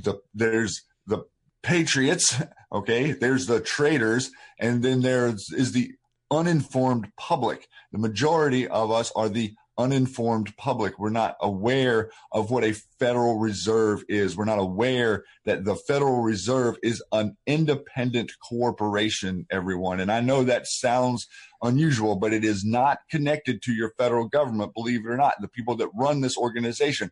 the 0.04 0.20
there's 0.34 0.82
the 1.06 1.24
patriots, 1.62 2.36
okay. 2.72 3.12
There's 3.12 3.46
the 3.46 3.60
traitors, 3.60 4.30
and 4.60 4.82
then 4.82 5.00
there 5.00 5.28
is 5.28 5.50
is 5.56 5.72
the 5.72 5.92
uninformed 6.30 7.08
public. 7.16 7.68
The 7.90 7.98
majority 7.98 8.68
of 8.68 8.90
us 8.90 9.10
are 9.16 9.30
the 9.30 9.54
uninformed 9.78 10.54
public. 10.56 10.98
We're 10.98 11.10
not 11.10 11.36
aware 11.40 12.10
of 12.32 12.50
what 12.50 12.64
a 12.64 12.74
Federal 12.98 13.38
Reserve 13.38 14.04
is. 14.08 14.36
We're 14.36 14.44
not 14.44 14.58
aware 14.58 15.24
that 15.44 15.64
the 15.64 15.76
Federal 15.76 16.20
Reserve 16.22 16.76
is 16.82 17.02
an 17.12 17.36
independent 17.46 18.32
corporation, 18.46 19.46
everyone. 19.50 20.00
And 20.00 20.10
I 20.10 20.20
know 20.20 20.42
that 20.44 20.66
sounds 20.66 21.28
unusual, 21.62 22.16
but 22.16 22.32
it 22.32 22.44
is 22.44 22.64
not 22.64 22.98
connected 23.10 23.62
to 23.62 23.72
your 23.72 23.92
federal 23.96 24.28
government, 24.28 24.74
believe 24.74 25.06
it 25.06 25.08
or 25.08 25.16
not. 25.16 25.34
The 25.40 25.48
people 25.48 25.76
that 25.76 25.88
run 25.94 26.20
this 26.20 26.36
organization, 26.36 27.10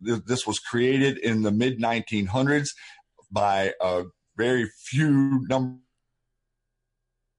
this 0.00 0.46
was 0.46 0.58
created 0.58 1.18
in 1.18 1.42
the 1.42 1.52
mid 1.52 1.80
1900s 1.80 2.70
by 3.30 3.74
a 3.80 4.04
very 4.36 4.70
few 4.78 5.44
number 5.48 5.80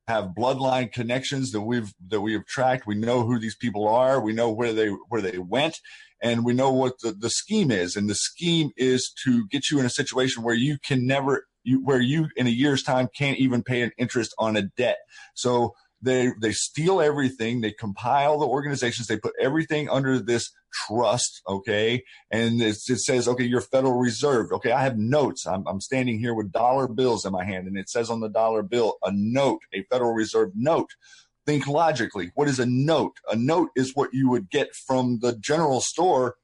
have 0.09 0.33
bloodline 0.35 0.91
connections 0.91 1.51
that 1.51 1.61
we've 1.61 1.93
that 2.07 2.21
we 2.21 2.33
have 2.33 2.45
tracked. 2.45 2.87
We 2.87 2.95
know 2.95 3.23
who 3.23 3.39
these 3.39 3.55
people 3.55 3.87
are. 3.87 4.19
We 4.19 4.33
know 4.33 4.51
where 4.51 4.73
they 4.73 4.87
where 4.87 5.21
they 5.21 5.37
went, 5.37 5.79
and 6.19 6.43
we 6.43 6.53
know 6.53 6.71
what 6.71 6.99
the, 7.01 7.11
the 7.11 7.29
scheme 7.29 7.69
is. 7.69 7.95
And 7.95 8.09
the 8.09 8.15
scheme 8.15 8.71
is 8.75 9.13
to 9.23 9.47
get 9.47 9.69
you 9.69 9.79
in 9.79 9.85
a 9.85 9.89
situation 9.89 10.41
where 10.41 10.55
you 10.55 10.79
can 10.79 11.05
never 11.05 11.45
you, 11.63 11.83
where 11.83 12.01
you 12.01 12.27
in 12.35 12.47
a 12.47 12.49
year's 12.49 12.81
time 12.81 13.07
can't 13.15 13.37
even 13.37 13.61
pay 13.61 13.83
an 13.83 13.91
interest 13.99 14.33
on 14.39 14.57
a 14.57 14.63
debt. 14.63 14.97
So 15.35 15.75
they 16.01 16.31
they 16.41 16.51
steal 16.51 17.01
everything. 17.01 17.61
They 17.61 17.71
compile 17.71 18.39
the 18.39 18.47
organizations. 18.47 19.07
They 19.07 19.17
put 19.17 19.33
everything 19.39 19.89
under 19.89 20.19
this 20.19 20.51
trust. 20.73 21.41
Okay, 21.47 22.03
and 22.31 22.61
it 22.61 22.75
says, 22.75 23.27
okay, 23.27 23.43
your 23.43 23.61
Federal 23.61 23.99
Reserve. 23.99 24.51
Okay, 24.51 24.71
I 24.71 24.81
have 24.81 24.97
notes. 24.97 25.45
I'm, 25.45 25.67
I'm 25.67 25.81
standing 25.81 26.19
here 26.19 26.33
with 26.33 26.51
dollar 26.51 26.87
bills 26.87 27.25
in 27.25 27.33
my 27.33 27.43
hand, 27.43 27.67
and 27.67 27.77
it 27.77 27.89
says 27.89 28.09
on 28.09 28.19
the 28.19 28.29
dollar 28.29 28.63
bill 28.63 28.97
a 29.03 29.11
note, 29.13 29.61
a 29.73 29.83
Federal 29.83 30.13
Reserve 30.13 30.51
note. 30.55 30.89
Think 31.45 31.67
logically. 31.67 32.31
What 32.35 32.47
is 32.47 32.59
a 32.59 32.65
note? 32.65 33.17
A 33.31 33.35
note 33.35 33.69
is 33.75 33.95
what 33.95 34.13
you 34.13 34.29
would 34.29 34.49
get 34.49 34.75
from 34.75 35.19
the 35.21 35.35
general 35.37 35.81
store 35.81 36.35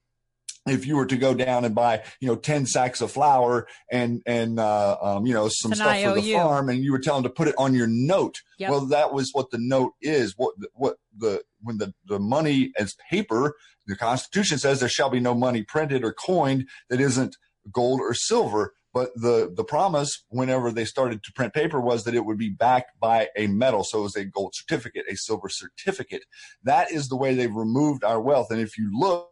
if 0.67 0.87
you 0.87 0.95
were 0.95 1.05
to 1.05 1.17
go 1.17 1.33
down 1.33 1.63
and 1.65 1.75
buy, 1.75 2.03
you 2.19 2.27
know, 2.27 2.35
10 2.35 2.65
sacks 2.65 3.01
of 3.01 3.11
flour 3.11 3.67
and, 3.91 4.21
and, 4.25 4.59
uh, 4.59 4.97
um, 5.01 5.25
you 5.25 5.33
know, 5.33 5.47
some 5.47 5.71
An 5.71 5.77
stuff 5.77 5.87
IOU. 5.87 6.15
for 6.15 6.21
the 6.21 6.33
farm 6.33 6.69
and 6.69 6.83
you 6.83 6.91
were 6.91 6.99
telling 6.99 7.23
to 7.23 7.29
put 7.29 7.47
it 7.47 7.55
on 7.57 7.75
your 7.75 7.87
note. 7.87 8.41
Yep. 8.57 8.71
Well, 8.71 8.85
that 8.87 9.13
was 9.13 9.29
what 9.33 9.51
the 9.51 9.59
note 9.59 9.93
is. 10.01 10.33
What, 10.37 10.55
what 10.73 10.97
the, 11.17 11.43
when 11.61 11.77
the, 11.77 11.93
the 12.05 12.19
money 12.19 12.71
as 12.79 12.95
paper, 13.09 13.55
the 13.85 13.95
constitution 13.95 14.57
says 14.57 14.79
there 14.79 14.89
shall 14.89 15.09
be 15.09 15.19
no 15.19 15.35
money 15.35 15.61
printed 15.61 16.03
or 16.03 16.13
coined 16.13 16.67
that 16.89 16.99
isn't 16.99 17.37
gold 17.71 17.99
or 17.99 18.13
silver. 18.13 18.73
But 18.91 19.11
the, 19.13 19.51
the 19.53 19.65
promise 19.65 20.23
whenever 20.29 20.71
they 20.71 20.85
started 20.85 21.21
to 21.23 21.33
print 21.33 21.53
paper 21.53 21.81
was 21.81 22.05
that 22.05 22.15
it 22.15 22.25
would 22.25 22.37
be 22.37 22.49
backed 22.49 22.97
by 22.99 23.27
a 23.35 23.47
metal. 23.47 23.83
So 23.83 23.99
it 23.99 24.03
was 24.03 24.15
a 24.15 24.23
gold 24.23 24.55
certificate, 24.55 25.03
a 25.09 25.15
silver 25.17 25.49
certificate. 25.49 26.23
That 26.63 26.91
is 26.91 27.09
the 27.09 27.17
way 27.17 27.35
they've 27.35 27.53
removed 27.53 28.05
our 28.05 28.21
wealth. 28.21 28.51
And 28.51 28.61
if 28.61 28.77
you 28.77 28.89
look, 28.97 29.31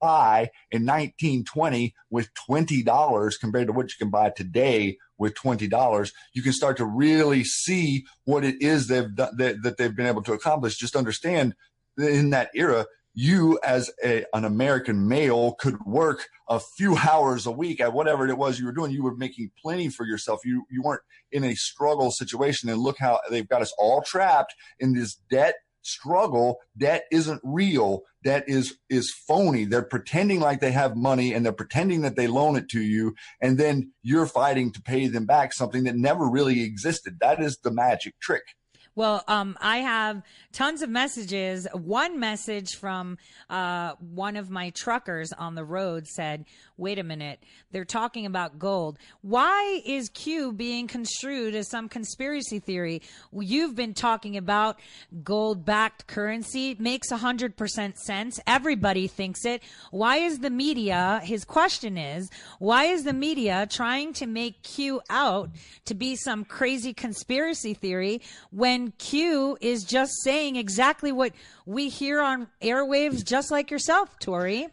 buy 0.00 0.50
in 0.70 0.84
1920 0.84 1.94
with 2.10 2.30
$20 2.48 3.40
compared 3.40 3.66
to 3.66 3.72
what 3.72 3.86
you 3.86 3.96
can 3.98 4.10
buy 4.10 4.30
today 4.30 4.96
with 5.18 5.34
$20, 5.34 6.10
you 6.34 6.42
can 6.42 6.52
start 6.52 6.76
to 6.76 6.84
really 6.84 7.42
see 7.44 8.04
what 8.24 8.44
it 8.44 8.60
is 8.60 8.88
they've 8.88 9.14
done, 9.14 9.36
that, 9.36 9.62
that 9.62 9.76
they've 9.76 9.96
been 9.96 10.06
able 10.06 10.22
to 10.22 10.32
accomplish. 10.32 10.76
Just 10.76 10.96
understand 10.96 11.54
in 11.98 12.30
that 12.30 12.50
era, 12.54 12.86
you 13.14 13.58
as 13.64 13.90
a, 14.04 14.26
an 14.34 14.44
American 14.44 15.08
male 15.08 15.54
could 15.54 15.80
work 15.86 16.28
a 16.48 16.60
few 16.76 16.96
hours 16.96 17.46
a 17.46 17.50
week 17.50 17.80
at 17.80 17.94
whatever 17.94 18.28
it 18.28 18.36
was 18.36 18.58
you 18.58 18.66
were 18.66 18.72
doing. 18.72 18.92
You 18.92 19.02
were 19.02 19.16
making 19.16 19.50
plenty 19.60 19.88
for 19.88 20.04
yourself. 20.04 20.40
You, 20.44 20.64
you 20.70 20.82
weren't 20.82 21.02
in 21.32 21.42
a 21.42 21.54
struggle 21.54 22.10
situation. 22.10 22.68
And 22.68 22.78
look 22.78 22.98
how 22.98 23.18
they've 23.30 23.48
got 23.48 23.62
us 23.62 23.72
all 23.78 24.02
trapped 24.02 24.54
in 24.78 24.92
this 24.92 25.14
debt 25.30 25.54
struggle, 25.86 26.58
debt 26.76 27.04
isn't 27.10 27.40
real. 27.44 28.02
Debt 28.24 28.44
is, 28.46 28.76
is 28.90 29.10
phony. 29.10 29.64
They're 29.64 29.82
pretending 29.82 30.40
like 30.40 30.60
they 30.60 30.72
have 30.72 30.96
money 30.96 31.32
and 31.32 31.44
they're 31.44 31.52
pretending 31.52 32.02
that 32.02 32.16
they 32.16 32.26
loan 32.26 32.56
it 32.56 32.68
to 32.70 32.80
you. 32.80 33.14
And 33.40 33.56
then 33.58 33.92
you're 34.02 34.26
fighting 34.26 34.72
to 34.72 34.82
pay 34.82 35.06
them 35.06 35.26
back 35.26 35.52
something 35.52 35.84
that 35.84 35.96
never 35.96 36.28
really 36.28 36.62
existed. 36.62 37.18
That 37.20 37.40
is 37.40 37.58
the 37.58 37.70
magic 37.70 38.18
trick. 38.20 38.42
Well, 38.96 39.22
um, 39.28 39.58
I 39.60 39.78
have 39.78 40.22
tons 40.54 40.80
of 40.80 40.88
messages. 40.88 41.68
One 41.74 42.18
message 42.18 42.76
from 42.76 43.18
uh, 43.50 43.92
one 44.00 44.36
of 44.36 44.48
my 44.48 44.70
truckers 44.70 45.34
on 45.34 45.54
the 45.54 45.64
road 45.64 46.08
said, 46.08 46.46
wait 46.78 46.98
a 46.98 47.02
minute, 47.02 47.42
they're 47.72 47.84
talking 47.84 48.24
about 48.24 48.58
gold. 48.58 48.98
Why 49.20 49.82
is 49.84 50.08
Q 50.08 50.50
being 50.52 50.86
construed 50.86 51.54
as 51.54 51.68
some 51.68 51.90
conspiracy 51.90 52.58
theory? 52.58 53.02
You've 53.32 53.74
been 53.74 53.92
talking 53.92 54.38
about 54.38 54.80
gold 55.22 55.66
backed 55.66 56.06
currency. 56.06 56.74
Makes 56.78 57.12
100% 57.12 57.98
sense. 57.98 58.40
Everybody 58.46 59.08
thinks 59.08 59.44
it. 59.44 59.62
Why 59.90 60.16
is 60.16 60.38
the 60.38 60.50
media, 60.50 61.20
his 61.22 61.44
question 61.44 61.98
is, 61.98 62.30
why 62.58 62.84
is 62.84 63.04
the 63.04 63.12
media 63.12 63.66
trying 63.70 64.14
to 64.14 64.26
make 64.26 64.62
Q 64.62 65.02
out 65.10 65.50
to 65.84 65.94
be 65.94 66.16
some 66.16 66.46
crazy 66.46 66.94
conspiracy 66.94 67.74
theory 67.74 68.22
when 68.50 68.85
Q 68.98 69.56
is 69.60 69.84
just 69.84 70.22
saying 70.22 70.56
exactly 70.56 71.12
what 71.12 71.32
we 71.64 71.88
hear 71.88 72.20
on 72.20 72.48
airwaves, 72.62 73.24
just 73.24 73.50
like 73.50 73.70
yourself, 73.70 74.18
Tori. 74.18 74.68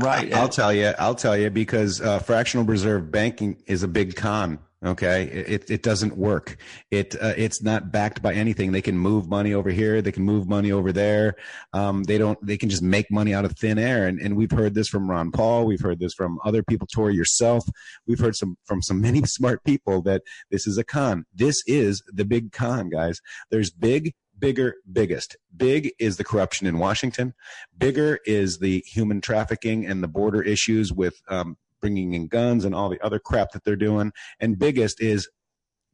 Right. 0.00 0.32
I'll 0.32 0.48
tell 0.48 0.72
you. 0.72 0.92
I'll 0.98 1.14
tell 1.14 1.36
you 1.36 1.50
because 1.50 2.00
uh, 2.00 2.18
fractional 2.18 2.66
reserve 2.66 3.10
banking 3.10 3.62
is 3.66 3.82
a 3.82 3.88
big 3.88 4.16
con. 4.16 4.58
Okay, 4.84 5.24
it 5.24 5.68
it 5.68 5.82
doesn't 5.82 6.16
work. 6.16 6.56
It 6.92 7.16
uh, 7.20 7.34
it's 7.36 7.60
not 7.60 7.90
backed 7.90 8.22
by 8.22 8.34
anything. 8.34 8.70
They 8.70 8.80
can 8.80 8.96
move 8.96 9.28
money 9.28 9.52
over 9.52 9.70
here. 9.70 10.00
They 10.00 10.12
can 10.12 10.22
move 10.22 10.48
money 10.48 10.70
over 10.70 10.92
there. 10.92 11.34
Um, 11.72 12.04
they 12.04 12.16
don't. 12.16 12.38
They 12.46 12.56
can 12.56 12.70
just 12.70 12.82
make 12.82 13.10
money 13.10 13.34
out 13.34 13.44
of 13.44 13.58
thin 13.58 13.76
air. 13.76 14.06
And 14.06 14.20
and 14.20 14.36
we've 14.36 14.52
heard 14.52 14.74
this 14.74 14.86
from 14.86 15.10
Ron 15.10 15.32
Paul. 15.32 15.66
We've 15.66 15.80
heard 15.80 15.98
this 15.98 16.14
from 16.14 16.38
other 16.44 16.62
people. 16.62 16.86
Tori 16.86 17.16
yourself. 17.16 17.64
We've 18.06 18.20
heard 18.20 18.36
some 18.36 18.56
from 18.66 18.80
some 18.80 19.00
many 19.08 19.24
smart 19.24 19.64
people 19.64 20.00
that 20.02 20.22
this 20.52 20.64
is 20.68 20.78
a 20.78 20.84
con. 20.84 21.24
This 21.34 21.60
is 21.66 22.00
the 22.06 22.24
big 22.24 22.52
con, 22.52 22.88
guys. 22.88 23.20
There's 23.50 23.70
big 23.70 24.14
bigger, 24.38 24.76
biggest. 24.92 25.36
Big 25.56 25.90
is 25.98 26.16
the 26.16 26.22
corruption 26.22 26.68
in 26.68 26.78
Washington. 26.78 27.34
Bigger 27.76 28.20
is 28.24 28.58
the 28.58 28.84
human 28.86 29.20
trafficking 29.20 29.84
and 29.84 30.04
the 30.04 30.08
border 30.08 30.40
issues 30.40 30.92
with 30.92 31.20
um, 31.28 31.56
bringing 31.80 32.14
in 32.14 32.28
guns 32.28 32.64
and 32.64 32.74
all 32.74 32.88
the 32.88 33.00
other 33.04 33.18
crap 33.18 33.52
that 33.52 33.64
they're 33.64 33.76
doing. 33.76 34.12
And 34.40 34.58
biggest 34.58 35.00
is 35.00 35.28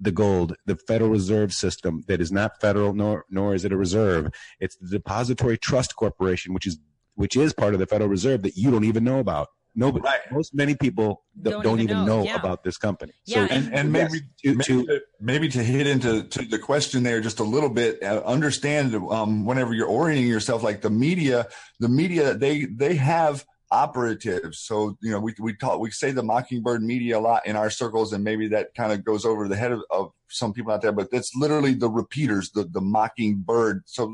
the 0.00 0.12
gold, 0.12 0.56
the 0.66 0.76
Federal 0.76 1.10
Reserve 1.10 1.52
System 1.52 2.04
that 2.08 2.20
is 2.20 2.32
not 2.32 2.60
federal 2.60 2.94
nor 2.94 3.24
nor 3.30 3.54
is 3.54 3.64
it 3.64 3.72
a 3.72 3.76
reserve. 3.76 4.30
It's 4.60 4.76
the 4.76 4.98
Depository 4.98 5.58
Trust 5.58 5.96
Corporation, 5.96 6.52
which 6.52 6.66
is 6.66 6.78
which 7.14 7.36
is 7.36 7.52
part 7.52 7.74
of 7.74 7.80
the 7.80 7.86
Federal 7.86 8.10
Reserve 8.10 8.42
that 8.42 8.56
you 8.56 8.70
don't 8.70 8.84
even 8.84 9.04
know 9.04 9.18
about. 9.18 9.48
Nobody, 9.76 10.04
right. 10.04 10.20
most 10.30 10.54
many 10.54 10.76
people 10.76 11.24
don't, 11.40 11.64
don't 11.64 11.80
even, 11.80 11.96
even, 11.96 12.06
know, 12.06 12.20
know 12.20 12.24
yeah. 12.24 12.36
about 12.36 12.62
this 12.62 12.76
company. 12.76 13.12
Yeah, 13.26 13.48
so, 13.48 13.54
and, 13.54 13.74
and 13.74 13.92
maybe, 13.92 14.20
yes, 14.44 14.66
to, 14.66 14.76
maybe, 14.76 14.86
to, 14.86 15.00
maybe, 15.20 15.48
to, 15.48 15.64
hit 15.64 15.88
into 15.88 16.22
to 16.22 16.44
the 16.44 16.60
question 16.60 17.02
there 17.02 17.20
just 17.20 17.40
a 17.40 17.44
little 17.44 17.70
bit, 17.70 18.00
uh, 18.00 18.22
understand 18.24 18.94
um, 18.94 19.44
whenever 19.44 19.74
you're 19.74 19.88
orienting 19.88 20.28
yourself, 20.28 20.62
like 20.62 20.80
the 20.80 20.90
media, 20.90 21.48
the 21.80 21.88
media 21.88 22.34
they 22.34 22.66
they 22.66 22.94
have 22.94 23.44
operatives. 23.74 24.60
So, 24.60 24.96
you 25.02 25.10
know, 25.10 25.18
we, 25.18 25.34
we 25.40 25.52
talk, 25.52 25.80
we 25.80 25.90
say 25.90 26.12
the 26.12 26.22
mockingbird 26.22 26.80
media 26.80 27.18
a 27.18 27.20
lot 27.20 27.44
in 27.44 27.56
our 27.56 27.70
circles, 27.70 28.12
and 28.12 28.22
maybe 28.22 28.46
that 28.48 28.72
kind 28.76 28.92
of 28.92 29.04
goes 29.04 29.24
over 29.24 29.48
the 29.48 29.56
head 29.56 29.72
of, 29.72 29.82
of 29.90 30.12
some 30.30 30.52
people 30.52 30.72
out 30.72 30.80
there, 30.80 30.92
but 30.92 31.10
that's 31.10 31.32
literally 31.34 31.74
the 31.74 31.90
repeaters, 31.90 32.50
the, 32.54 32.62
the 32.64 32.80
mockingbird. 32.80 33.82
So, 33.86 34.12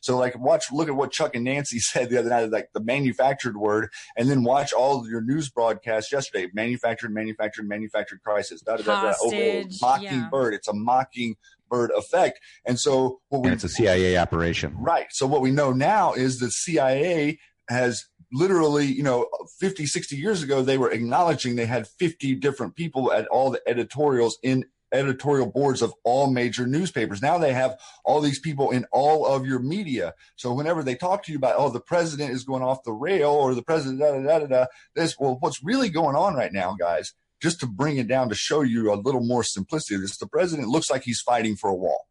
so 0.00 0.18
like 0.18 0.36
watch, 0.38 0.64
look 0.72 0.88
at 0.88 0.96
what 0.96 1.12
Chuck 1.12 1.36
and 1.36 1.44
Nancy 1.44 1.78
said 1.80 2.10
the 2.10 2.18
other 2.18 2.30
night, 2.30 2.50
like 2.50 2.70
the 2.74 2.80
manufactured 2.80 3.56
word, 3.56 3.90
and 4.16 4.28
then 4.28 4.42
watch 4.42 4.72
all 4.72 5.08
your 5.08 5.20
news 5.20 5.50
broadcasts 5.50 6.10
yesterday, 6.10 6.48
manufactured, 6.52 7.14
manufactured, 7.14 7.68
manufactured 7.68 8.20
crisis, 8.24 8.60
da, 8.60 8.76
da, 8.76 8.82
da, 8.82 9.02
da, 9.02 9.14
oh, 9.22 9.30
oh 9.32 9.64
mockingbird. 9.80 10.52
Yeah. 10.52 10.56
It's 10.56 10.68
a 10.68 10.74
mockingbird 10.74 11.92
effect. 11.96 12.40
And 12.66 12.80
so 12.80 13.20
what 13.28 13.42
we, 13.42 13.48
and 13.48 13.54
it's 13.54 13.64
a 13.64 13.68
CIA 13.68 14.16
operation. 14.16 14.74
Right. 14.76 15.06
So 15.10 15.28
what 15.28 15.42
we 15.42 15.52
know 15.52 15.72
now 15.72 16.12
is 16.14 16.40
the 16.40 16.50
CIA 16.50 17.38
has 17.68 18.04
literally, 18.32 18.86
you 18.86 19.02
know, 19.02 19.28
50, 19.58 19.86
60 19.86 20.16
years 20.16 20.42
ago, 20.42 20.62
they 20.62 20.78
were 20.78 20.90
acknowledging 20.90 21.56
they 21.56 21.66
had 21.66 21.86
50 21.86 22.34
different 22.36 22.74
people 22.74 23.12
at 23.12 23.26
all 23.28 23.50
the 23.50 23.62
editorials 23.66 24.38
in 24.42 24.64
editorial 24.92 25.46
boards 25.46 25.82
of 25.82 25.92
all 26.04 26.30
major 26.30 26.66
newspapers. 26.66 27.20
Now 27.20 27.38
they 27.38 27.52
have 27.52 27.78
all 28.04 28.20
these 28.20 28.38
people 28.38 28.70
in 28.70 28.86
all 28.92 29.26
of 29.26 29.46
your 29.46 29.58
media. 29.58 30.14
So 30.36 30.52
whenever 30.52 30.82
they 30.82 30.94
talk 30.94 31.24
to 31.24 31.32
you 31.32 31.38
about, 31.38 31.56
oh, 31.58 31.70
the 31.70 31.80
president 31.80 32.30
is 32.30 32.44
going 32.44 32.62
off 32.62 32.84
the 32.84 32.92
rail 32.92 33.30
or 33.30 33.54
the 33.54 33.62
president, 33.62 34.00
da, 34.00 34.12
da, 34.12 34.38
da, 34.38 34.46
da, 34.46 34.66
this, 34.94 35.16
well, 35.18 35.38
what's 35.40 35.62
really 35.62 35.90
going 35.90 36.16
on 36.16 36.34
right 36.34 36.52
now, 36.52 36.76
guys, 36.78 37.12
just 37.42 37.60
to 37.60 37.66
bring 37.66 37.96
it 37.96 38.08
down 38.08 38.28
to 38.28 38.34
show 38.34 38.62
you 38.62 38.92
a 38.92 38.94
little 38.94 39.22
more 39.22 39.42
simplicity, 39.42 40.00
this, 40.00 40.16
the 40.16 40.26
president 40.26 40.68
looks 40.68 40.90
like 40.90 41.02
he's 41.02 41.20
fighting 41.20 41.56
for 41.56 41.68
a 41.68 41.74
wall. 41.74 42.06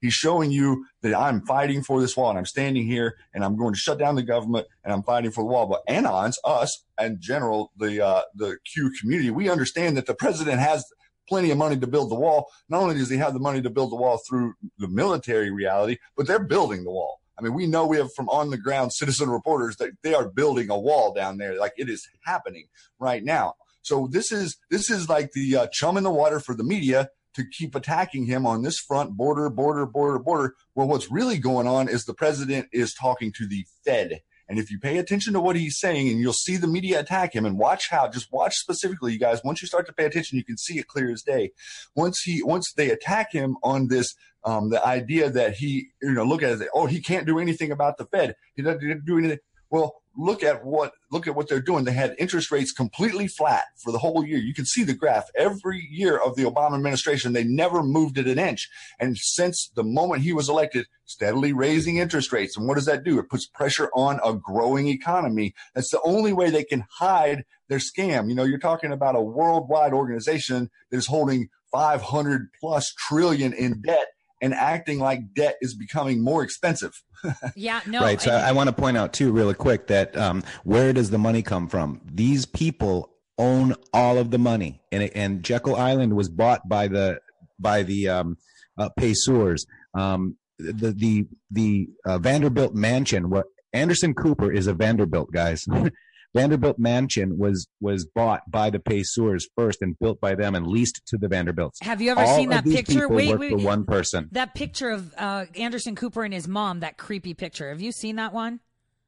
He's 0.00 0.14
showing 0.14 0.50
you 0.50 0.86
that 1.02 1.14
I'm 1.14 1.44
fighting 1.46 1.82
for 1.82 2.00
this 2.00 2.16
wall 2.16 2.30
and 2.30 2.38
I'm 2.38 2.46
standing 2.46 2.86
here 2.86 3.16
and 3.34 3.44
I'm 3.44 3.56
going 3.56 3.74
to 3.74 3.78
shut 3.78 3.98
down 3.98 4.14
the 4.14 4.22
government 4.22 4.66
and 4.84 4.92
I'm 4.92 5.02
fighting 5.02 5.30
for 5.30 5.42
the 5.42 5.48
wall. 5.48 5.66
But 5.66 5.86
Anons, 5.86 6.34
us, 6.44 6.84
and 6.98 7.20
general, 7.20 7.72
the, 7.76 8.04
uh, 8.04 8.22
the 8.34 8.58
Q 8.72 8.90
community, 9.00 9.30
we 9.30 9.48
understand 9.48 9.96
that 9.96 10.06
the 10.06 10.14
president 10.14 10.60
has 10.60 10.84
plenty 11.28 11.50
of 11.50 11.58
money 11.58 11.76
to 11.76 11.86
build 11.86 12.10
the 12.10 12.16
wall. 12.16 12.46
Not 12.68 12.82
only 12.82 12.94
does 12.94 13.10
he 13.10 13.16
have 13.16 13.32
the 13.32 13.40
money 13.40 13.60
to 13.62 13.70
build 13.70 13.90
the 13.92 13.96
wall 13.96 14.20
through 14.28 14.54
the 14.78 14.88
military 14.88 15.50
reality, 15.50 15.98
but 16.16 16.26
they're 16.26 16.38
building 16.38 16.84
the 16.84 16.90
wall. 16.90 17.20
I 17.38 17.42
mean, 17.42 17.52
we 17.52 17.66
know 17.66 17.86
we 17.86 17.98
have 17.98 18.12
from 18.14 18.28
on 18.30 18.50
the 18.50 18.56
ground 18.56 18.92
citizen 18.92 19.28
reporters 19.28 19.76
that 19.76 19.90
they 20.02 20.14
are 20.14 20.28
building 20.28 20.70
a 20.70 20.78
wall 20.78 21.12
down 21.12 21.36
there. 21.36 21.58
Like 21.58 21.74
it 21.76 21.90
is 21.90 22.08
happening 22.24 22.68
right 22.98 23.22
now. 23.22 23.54
So 23.82 24.08
this 24.10 24.32
is, 24.32 24.56
this 24.70 24.90
is 24.90 25.08
like 25.08 25.32
the 25.32 25.56
uh, 25.56 25.66
chum 25.70 25.96
in 25.96 26.04
the 26.04 26.10
water 26.10 26.40
for 26.40 26.54
the 26.54 26.64
media 26.64 27.10
to 27.36 27.44
keep 27.46 27.74
attacking 27.74 28.26
him 28.26 28.46
on 28.46 28.62
this 28.62 28.78
front 28.78 29.16
border, 29.16 29.48
border, 29.50 29.86
border, 29.86 30.18
border. 30.18 30.54
Well, 30.74 30.88
what's 30.88 31.10
really 31.10 31.38
going 31.38 31.66
on 31.66 31.88
is 31.88 32.04
the 32.04 32.14
president 32.14 32.68
is 32.72 32.94
talking 32.94 33.32
to 33.36 33.46
the 33.46 33.64
Fed. 33.84 34.22
And 34.48 34.58
if 34.58 34.70
you 34.70 34.78
pay 34.78 34.98
attention 34.98 35.32
to 35.32 35.40
what 35.40 35.56
he's 35.56 35.78
saying 35.78 36.08
and 36.08 36.20
you'll 36.20 36.32
see 36.32 36.56
the 36.56 36.68
media 36.68 37.00
attack 37.00 37.34
him 37.34 37.44
and 37.44 37.58
watch 37.58 37.90
how, 37.90 38.08
just 38.08 38.32
watch 38.32 38.54
specifically, 38.54 39.12
you 39.12 39.18
guys, 39.18 39.42
once 39.44 39.60
you 39.60 39.68
start 39.68 39.86
to 39.86 39.92
pay 39.92 40.04
attention, 40.04 40.38
you 40.38 40.44
can 40.44 40.56
see 40.56 40.78
it 40.78 40.86
clear 40.86 41.10
as 41.10 41.22
day. 41.22 41.50
Once 41.94 42.22
he, 42.22 42.42
once 42.42 42.72
they 42.72 42.90
attack 42.90 43.32
him 43.32 43.56
on 43.62 43.88
this, 43.88 44.14
um, 44.44 44.70
the 44.70 44.84
idea 44.86 45.28
that 45.30 45.54
he, 45.54 45.88
you 46.00 46.12
know, 46.12 46.24
look 46.24 46.42
at 46.42 46.60
it, 46.60 46.68
oh, 46.72 46.86
he 46.86 47.00
can't 47.00 47.26
do 47.26 47.40
anything 47.40 47.72
about 47.72 47.98
the 47.98 48.06
Fed. 48.06 48.36
He 48.54 48.62
doesn't 48.62 49.04
do 49.04 49.18
anything. 49.18 49.38
Well, 49.76 50.02
look 50.16 50.42
at 50.42 50.64
what 50.64 50.92
look 51.12 51.26
at 51.26 51.34
what 51.34 51.50
they're 51.50 51.60
doing. 51.60 51.84
They 51.84 51.92
had 51.92 52.14
interest 52.18 52.50
rates 52.50 52.72
completely 52.72 53.28
flat 53.28 53.64
for 53.76 53.92
the 53.92 53.98
whole 53.98 54.24
year. 54.24 54.38
You 54.38 54.54
can 54.54 54.64
see 54.64 54.84
the 54.84 54.94
graph 54.94 55.28
every 55.36 55.86
year 55.90 56.16
of 56.16 56.34
the 56.34 56.44
Obama 56.44 56.76
administration. 56.76 57.34
They 57.34 57.44
never 57.44 57.82
moved 57.82 58.16
it 58.16 58.26
an 58.26 58.38
inch. 58.38 58.70
And 58.98 59.18
since 59.18 59.70
the 59.74 59.84
moment 59.84 60.22
he 60.22 60.32
was 60.32 60.48
elected, 60.48 60.86
steadily 61.04 61.52
raising 61.52 61.98
interest 61.98 62.32
rates. 62.32 62.56
And 62.56 62.66
what 62.66 62.76
does 62.76 62.86
that 62.86 63.04
do? 63.04 63.18
It 63.18 63.28
puts 63.28 63.46
pressure 63.46 63.90
on 63.94 64.18
a 64.24 64.32
growing 64.32 64.88
economy. 64.88 65.54
That's 65.74 65.90
the 65.90 66.00
only 66.02 66.32
way 66.32 66.48
they 66.48 66.64
can 66.64 66.86
hide 66.98 67.44
their 67.68 67.78
scam. 67.78 68.30
You 68.30 68.34
know, 68.34 68.44
you're 68.44 68.58
talking 68.58 68.92
about 68.92 69.14
a 69.14 69.20
worldwide 69.20 69.92
organization 69.92 70.70
that 70.90 70.96
is 70.96 71.06
holding 71.06 71.50
500 71.70 72.48
plus 72.58 72.94
trillion 72.96 73.52
in 73.52 73.82
debt 73.82 74.06
and 74.42 74.54
acting 74.54 74.98
like 74.98 75.34
debt 75.34 75.56
is 75.60 75.74
becoming 75.74 76.22
more 76.22 76.42
expensive. 76.42 77.02
yeah, 77.56 77.80
no. 77.86 78.00
Right. 78.00 78.20
So 78.20 78.30
I, 78.30 78.48
I 78.48 78.52
want 78.52 78.68
to 78.68 78.74
point 78.74 78.96
out 78.96 79.12
too, 79.12 79.32
really 79.32 79.54
quick, 79.54 79.86
that 79.88 80.16
um, 80.16 80.42
where 80.64 80.92
does 80.92 81.10
the 81.10 81.18
money 81.18 81.42
come 81.42 81.68
from? 81.68 82.00
These 82.04 82.46
people 82.46 83.12
own 83.38 83.74
all 83.92 84.18
of 84.18 84.30
the 84.30 84.38
money, 84.38 84.80
and 84.92 85.04
and 85.14 85.42
Jekyll 85.42 85.76
Island 85.76 86.14
was 86.14 86.28
bought 86.28 86.68
by 86.68 86.88
the 86.88 87.20
by 87.58 87.82
the 87.82 88.08
um, 88.08 88.36
uh, 88.78 88.90
Payseurs. 88.98 89.66
Um, 89.94 90.36
the 90.58 90.92
the 90.92 91.26
the 91.50 91.88
uh, 92.04 92.18
Vanderbilt 92.18 92.74
mansion. 92.74 93.30
What 93.30 93.46
Anderson 93.72 94.14
Cooper 94.14 94.52
is 94.52 94.66
a 94.66 94.74
Vanderbilt, 94.74 95.30
guys. 95.32 95.66
Vanderbilt 96.34 96.78
Mansion 96.78 97.38
was 97.38 97.66
was 97.80 98.06
bought 98.06 98.50
by 98.50 98.70
the 98.70 98.78
Payseurs 98.78 99.44
first 99.56 99.82
and 99.82 99.98
built 99.98 100.20
by 100.20 100.34
them 100.34 100.54
and 100.54 100.66
leased 100.66 101.02
to 101.06 101.16
the 101.16 101.28
Vanderbilts. 101.28 101.78
Have 101.82 102.00
you 102.00 102.10
ever 102.10 102.20
All 102.20 102.36
seen 102.36 102.50
that 102.50 102.64
picture? 102.64 103.08
Wait, 103.08 103.38
wait, 103.38 103.58
one 103.58 103.84
person. 103.84 104.28
That 104.32 104.54
picture 104.54 104.90
of 104.90 105.14
uh, 105.16 105.46
Anderson 105.54 105.94
Cooper 105.96 106.24
and 106.24 106.34
his 106.34 106.46
mom. 106.46 106.80
That 106.80 106.98
creepy 106.98 107.34
picture. 107.34 107.68
Have 107.70 107.80
you 107.80 107.92
seen 107.92 108.16
that 108.16 108.32
one? 108.32 108.60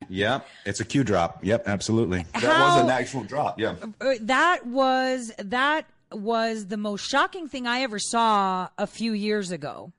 Yeah, 0.09 0.41
it's 0.65 0.81
a 0.81 0.85
Q 0.85 1.05
drop. 1.05 1.45
Yep, 1.45 1.67
absolutely. 1.67 2.25
That 2.35 2.45
was 2.45 2.83
an 2.83 2.91
actual 2.91 3.25
drop. 3.25 3.59
Yeah. 3.59 3.75
Uh, 4.01 4.15
that 4.21 4.67
was 4.67 5.33
that 5.39 5.87
was 6.13 6.67
the 6.67 6.77
most 6.77 7.07
shocking 7.07 7.49
thing 7.49 7.67
I 7.67 7.81
ever 7.81 7.99
saw 7.99 8.69
a 8.79 8.87
few 8.87 9.13
years 9.13 9.51
ago. 9.51 9.93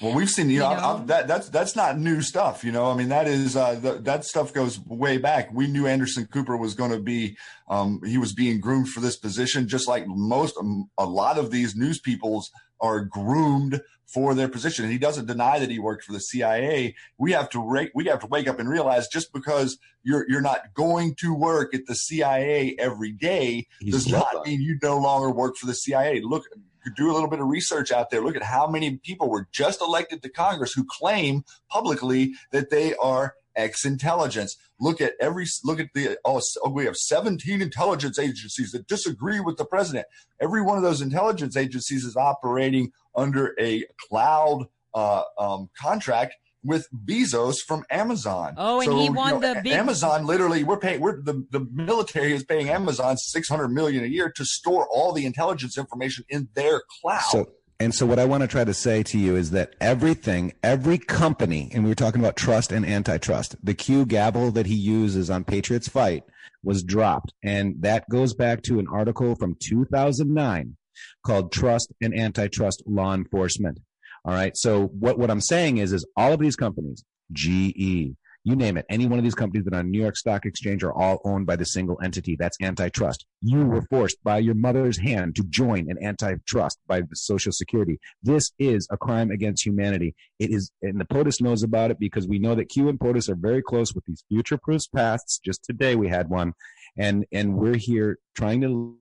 Well, 0.00 0.14
we've 0.14 0.28
seen, 0.28 0.48
you, 0.48 0.56
you 0.56 0.60
know, 0.60 0.74
know? 0.74 1.04
that 1.06 1.26
that's 1.26 1.48
that's 1.48 1.74
not 1.74 1.98
new 1.98 2.20
stuff. 2.20 2.64
You 2.64 2.72
know, 2.72 2.90
I 2.90 2.94
mean, 2.94 3.08
that 3.08 3.26
is 3.26 3.56
uh, 3.56 3.76
the, 3.76 3.92
that 4.02 4.24
stuff 4.24 4.52
goes 4.52 4.78
way 4.80 5.16
back. 5.16 5.52
We 5.52 5.66
knew 5.66 5.86
Anderson 5.86 6.26
Cooper 6.26 6.56
was 6.56 6.74
going 6.74 6.90
to 6.90 7.00
be, 7.00 7.36
um, 7.68 8.00
he 8.04 8.18
was 8.18 8.32
being 8.32 8.60
groomed 8.60 8.90
for 8.90 9.00
this 9.00 9.16
position, 9.16 9.68
just 9.68 9.88
like 9.88 10.06
most, 10.06 10.56
um, 10.58 10.90
a 10.98 11.06
lot 11.06 11.38
of 11.38 11.50
these 11.50 11.74
news 11.74 11.98
peoples 11.98 12.50
are 12.80 13.00
groomed 13.00 13.80
for 14.06 14.34
their 14.34 14.48
position. 14.48 14.84
And 14.84 14.92
he 14.92 14.98
doesn't 14.98 15.26
deny 15.26 15.58
that 15.58 15.70
he 15.70 15.78
worked 15.78 16.04
for 16.04 16.12
the 16.12 16.20
CIA. 16.20 16.94
We 17.18 17.32
have 17.32 17.48
to 17.50 17.60
rate, 17.60 17.90
we 17.94 18.04
have 18.06 18.20
to 18.20 18.26
wake 18.26 18.48
up 18.48 18.60
and 18.60 18.68
realize 18.68 19.08
just 19.08 19.32
because 19.32 19.78
you're 20.02 20.26
you're 20.28 20.40
not 20.40 20.74
going 20.74 21.14
to 21.16 21.34
work 21.34 21.74
at 21.74 21.86
the 21.86 21.94
CIA 21.94 22.76
every 22.78 23.12
day 23.12 23.66
He's 23.80 23.92
does 23.92 24.08
not 24.08 24.46
mean 24.46 24.60
you 24.60 24.78
no 24.82 24.98
longer 24.98 25.30
work 25.30 25.56
for 25.56 25.66
the 25.66 25.74
CIA. 25.74 26.20
Look, 26.20 26.44
do 26.90 27.10
a 27.10 27.14
little 27.14 27.28
bit 27.28 27.40
of 27.40 27.48
research 27.48 27.90
out 27.90 28.10
there. 28.10 28.22
Look 28.22 28.36
at 28.36 28.42
how 28.42 28.66
many 28.66 28.96
people 28.98 29.28
were 29.28 29.48
just 29.52 29.80
elected 29.80 30.22
to 30.22 30.28
Congress 30.28 30.72
who 30.72 30.84
claim 30.88 31.44
publicly 31.70 32.34
that 32.52 32.70
they 32.70 32.94
are 32.96 33.34
ex-intelligence. 33.56 34.56
Look 34.78 35.00
at 35.00 35.14
every 35.20 35.46
look 35.64 35.80
at 35.80 35.88
the 35.94 36.18
oh, 36.24 36.40
we 36.70 36.84
have 36.84 36.96
17 36.96 37.62
intelligence 37.62 38.18
agencies 38.18 38.72
that 38.72 38.86
disagree 38.86 39.40
with 39.40 39.56
the 39.56 39.64
president. 39.64 40.06
Every 40.40 40.62
one 40.62 40.76
of 40.76 40.82
those 40.82 41.00
intelligence 41.00 41.56
agencies 41.56 42.04
is 42.04 42.16
operating 42.16 42.92
under 43.14 43.54
a 43.58 43.84
cloud 44.08 44.66
uh, 44.94 45.22
um, 45.38 45.70
contract 45.78 46.34
with 46.66 46.88
Bezos 46.92 47.58
from 47.60 47.84
Amazon. 47.90 48.54
Oh, 48.56 48.80
and 48.80 48.90
so, 48.90 48.98
he 48.98 49.08
won 49.08 49.34
you 49.34 49.40
know, 49.40 49.54
the 49.54 49.60
big... 49.62 49.72
Amazon. 49.72 50.26
Literally, 50.26 50.64
we're 50.64 50.78
paying. 50.78 51.00
We're 51.00 51.22
the 51.22 51.46
the 51.50 51.66
military 51.72 52.32
is 52.32 52.44
paying 52.44 52.68
Amazon 52.68 53.16
six 53.16 53.48
hundred 53.48 53.68
million 53.68 54.04
a 54.04 54.08
year 54.08 54.30
to 54.36 54.44
store 54.44 54.86
all 54.88 55.12
the 55.12 55.24
intelligence 55.24 55.78
information 55.78 56.24
in 56.28 56.48
their 56.54 56.82
cloud. 57.00 57.22
So, 57.30 57.50
And 57.78 57.94
so 57.94 58.06
what 58.06 58.18
I 58.18 58.24
want 58.24 58.42
to 58.42 58.48
try 58.48 58.64
to 58.64 58.74
say 58.74 59.02
to 59.04 59.18
you 59.18 59.36
is 59.36 59.50
that 59.50 59.74
everything, 59.80 60.52
every 60.62 60.98
company, 60.98 61.70
and 61.72 61.84
we 61.84 61.90
were 61.90 61.94
talking 61.94 62.20
about 62.20 62.36
trust 62.36 62.72
and 62.72 62.84
antitrust, 62.84 63.56
the 63.62 63.74
Q 63.74 64.06
gavel 64.06 64.50
that 64.52 64.66
he 64.66 64.74
uses 64.74 65.30
on 65.30 65.44
Patriots 65.44 65.88
Fight 65.88 66.24
was 66.62 66.82
dropped. 66.82 67.32
And 67.42 67.76
that 67.80 68.08
goes 68.10 68.34
back 68.34 68.62
to 68.62 68.78
an 68.78 68.86
article 68.90 69.34
from 69.36 69.56
2009 69.60 70.76
called 71.24 71.52
Trust 71.52 71.92
and 72.00 72.18
Antitrust 72.18 72.82
Law 72.86 73.14
Enforcement. 73.14 73.78
All 74.26 74.34
right. 74.34 74.56
So 74.56 74.86
what, 74.86 75.18
what 75.20 75.30
I'm 75.30 75.40
saying 75.40 75.78
is, 75.78 75.92
is 75.92 76.04
all 76.16 76.32
of 76.32 76.40
these 76.40 76.56
companies, 76.56 77.04
GE, 77.32 78.16
you 78.46 78.54
name 78.54 78.76
it, 78.76 78.86
any 78.88 79.06
one 79.06 79.20
of 79.20 79.24
these 79.24 79.36
companies 79.36 79.64
that 79.64 79.74
are 79.74 79.78
on 79.78 79.90
New 79.90 80.00
York 80.00 80.16
Stock 80.16 80.46
Exchange 80.46 80.82
are 80.82 80.92
all 80.92 81.20
owned 81.24 81.46
by 81.46 81.54
the 81.54 81.64
single 81.64 81.96
entity. 82.02 82.36
That's 82.36 82.56
antitrust. 82.60 83.24
You 83.40 83.64
were 83.64 83.82
forced 83.82 84.22
by 84.24 84.38
your 84.38 84.56
mother's 84.56 84.98
hand 84.98 85.36
to 85.36 85.44
join 85.44 85.88
an 85.90 85.98
antitrust 86.02 86.80
by 86.88 87.02
the 87.02 87.14
Social 87.14 87.52
Security. 87.52 88.00
This 88.20 88.50
is 88.58 88.88
a 88.90 88.96
crime 88.96 89.30
against 89.30 89.64
humanity. 89.64 90.16
It 90.40 90.50
is, 90.50 90.72
and 90.82 91.00
the 91.00 91.04
POTUS 91.04 91.40
knows 91.40 91.62
about 91.62 91.92
it 91.92 91.98
because 92.00 92.26
we 92.26 92.40
know 92.40 92.56
that 92.56 92.68
Q 92.68 92.88
and 92.88 92.98
POTUS 92.98 93.28
are 93.28 93.36
very 93.36 93.62
close 93.62 93.94
with 93.94 94.04
these 94.06 94.24
future 94.28 94.58
proof 94.58 94.82
pasts. 94.94 95.38
Just 95.44 95.64
today 95.64 95.94
we 95.94 96.08
had 96.08 96.28
one, 96.28 96.52
and 96.96 97.26
and 97.32 97.56
we're 97.56 97.76
here 97.76 98.18
trying 98.36 98.60
to 98.60 98.96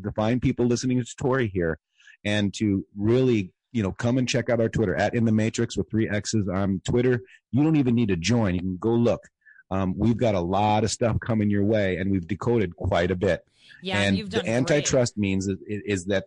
define 0.00 0.40
people 0.40 0.66
listening 0.66 1.02
to 1.02 1.16
Tori 1.16 1.48
here, 1.48 1.78
and 2.24 2.54
to 2.54 2.86
really 2.96 3.52
you 3.72 3.82
know, 3.82 3.92
come 3.92 4.18
and 4.18 4.28
check 4.28 4.50
out 4.50 4.60
our 4.60 4.68
Twitter 4.68 4.94
at 4.94 5.14
In 5.14 5.24
the 5.24 5.32
Matrix 5.32 5.76
with 5.76 5.90
three 5.90 6.08
X's 6.08 6.48
on 6.48 6.80
Twitter. 6.84 7.20
You 7.52 7.62
don't 7.62 7.76
even 7.76 7.94
need 7.94 8.08
to 8.08 8.16
join. 8.16 8.54
You 8.54 8.60
can 8.60 8.76
go 8.78 8.90
look. 8.90 9.22
Um, 9.70 9.94
we've 9.96 10.16
got 10.16 10.34
a 10.34 10.40
lot 10.40 10.82
of 10.82 10.90
stuff 10.90 11.18
coming 11.20 11.48
your 11.50 11.64
way, 11.64 11.96
and 11.96 12.10
we've 12.10 12.26
decoded 12.26 12.74
quite 12.74 13.10
a 13.10 13.16
bit. 13.16 13.44
Yeah, 13.82 14.00
and 14.00 14.18
you've 14.18 14.30
done 14.30 14.44
the 14.44 14.50
antitrust 14.50 15.14
great. 15.14 15.20
means 15.20 15.46
is, 15.46 15.58
is 15.66 16.04
that 16.06 16.24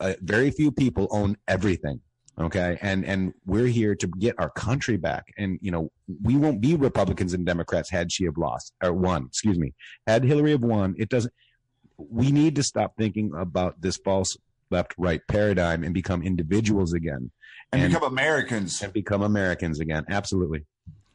uh, 0.00 0.14
very 0.20 0.50
few 0.50 0.72
people 0.72 1.08
own 1.10 1.36
everything. 1.46 2.00
Okay, 2.38 2.78
and 2.82 3.04
and 3.04 3.32
we're 3.46 3.66
here 3.66 3.94
to 3.94 4.06
get 4.06 4.34
our 4.38 4.50
country 4.50 4.96
back, 4.96 5.24
and 5.38 5.58
you 5.62 5.70
know 5.70 5.90
we 6.22 6.36
won't 6.36 6.60
be 6.60 6.76
Republicans 6.76 7.32
and 7.32 7.46
Democrats 7.46 7.90
had 7.90 8.12
she 8.12 8.24
have 8.24 8.36
lost 8.36 8.72
or 8.82 8.92
won. 8.92 9.26
Excuse 9.26 9.58
me, 9.58 9.72
had 10.06 10.24
Hillary 10.24 10.50
have 10.50 10.62
won, 10.62 10.94
it 10.98 11.08
doesn't. 11.08 11.32
We 11.96 12.30
need 12.30 12.56
to 12.56 12.62
stop 12.62 12.94
thinking 12.98 13.32
about 13.34 13.80
this 13.80 13.96
false 13.96 14.36
left 14.70 14.94
right 14.98 15.20
paradigm 15.28 15.84
and 15.84 15.94
become 15.94 16.22
individuals 16.22 16.92
again 16.92 17.30
and, 17.72 17.82
and, 17.82 17.92
become 17.92 18.10
Americans 18.10 18.82
and 18.82 18.92
become 18.92 19.22
Americans 19.22 19.80
again. 19.80 20.04
Absolutely. 20.08 20.64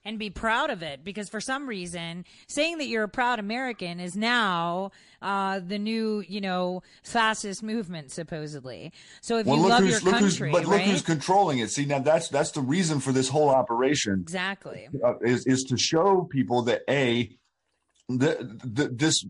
And 0.04 0.18
be 0.18 0.32
proud 0.32 0.72
of 0.72 0.82
it 0.82 1.04
because 1.04 1.30
for 1.30 1.40
some 1.40 1.68
reason, 1.68 2.26
saying 2.48 2.80
that 2.80 2.88
you're 2.88 3.04
a 3.04 3.10
proud 3.10 3.38
American 3.38 4.00
is 4.00 4.16
now 4.16 4.90
uh, 5.22 5.60
the 5.60 5.78
new, 5.78 6.24
you 6.28 6.42
know, 6.42 6.82
fascist 7.04 7.62
movement, 7.62 8.12
supposedly. 8.12 8.94
So 9.22 9.38
if 9.38 9.46
well, 9.46 9.58
you 9.58 9.68
love 9.68 9.86
your 9.86 10.00
country, 10.00 10.52
but 10.52 10.66
right? 10.66 10.80
look 10.80 10.82
who's 10.82 11.04
controlling 11.04 11.60
it. 11.60 11.70
See, 11.70 11.86
now 11.86 12.00
that's 12.00 12.30
that's 12.30 12.50
the 12.50 12.62
reason 12.62 13.00
for 13.00 13.12
this 13.12 13.30
whole 13.30 13.50
operation. 13.50 14.22
Exactly. 14.22 14.90
Uh, 15.06 15.20
is 15.20 15.46
is 15.46 15.64
to 15.66 15.78
show 15.78 16.28
people 16.32 16.64
that 16.64 16.82
a 16.90 17.30
the, 18.10 18.58
the, 18.64 18.88
this 18.88 19.24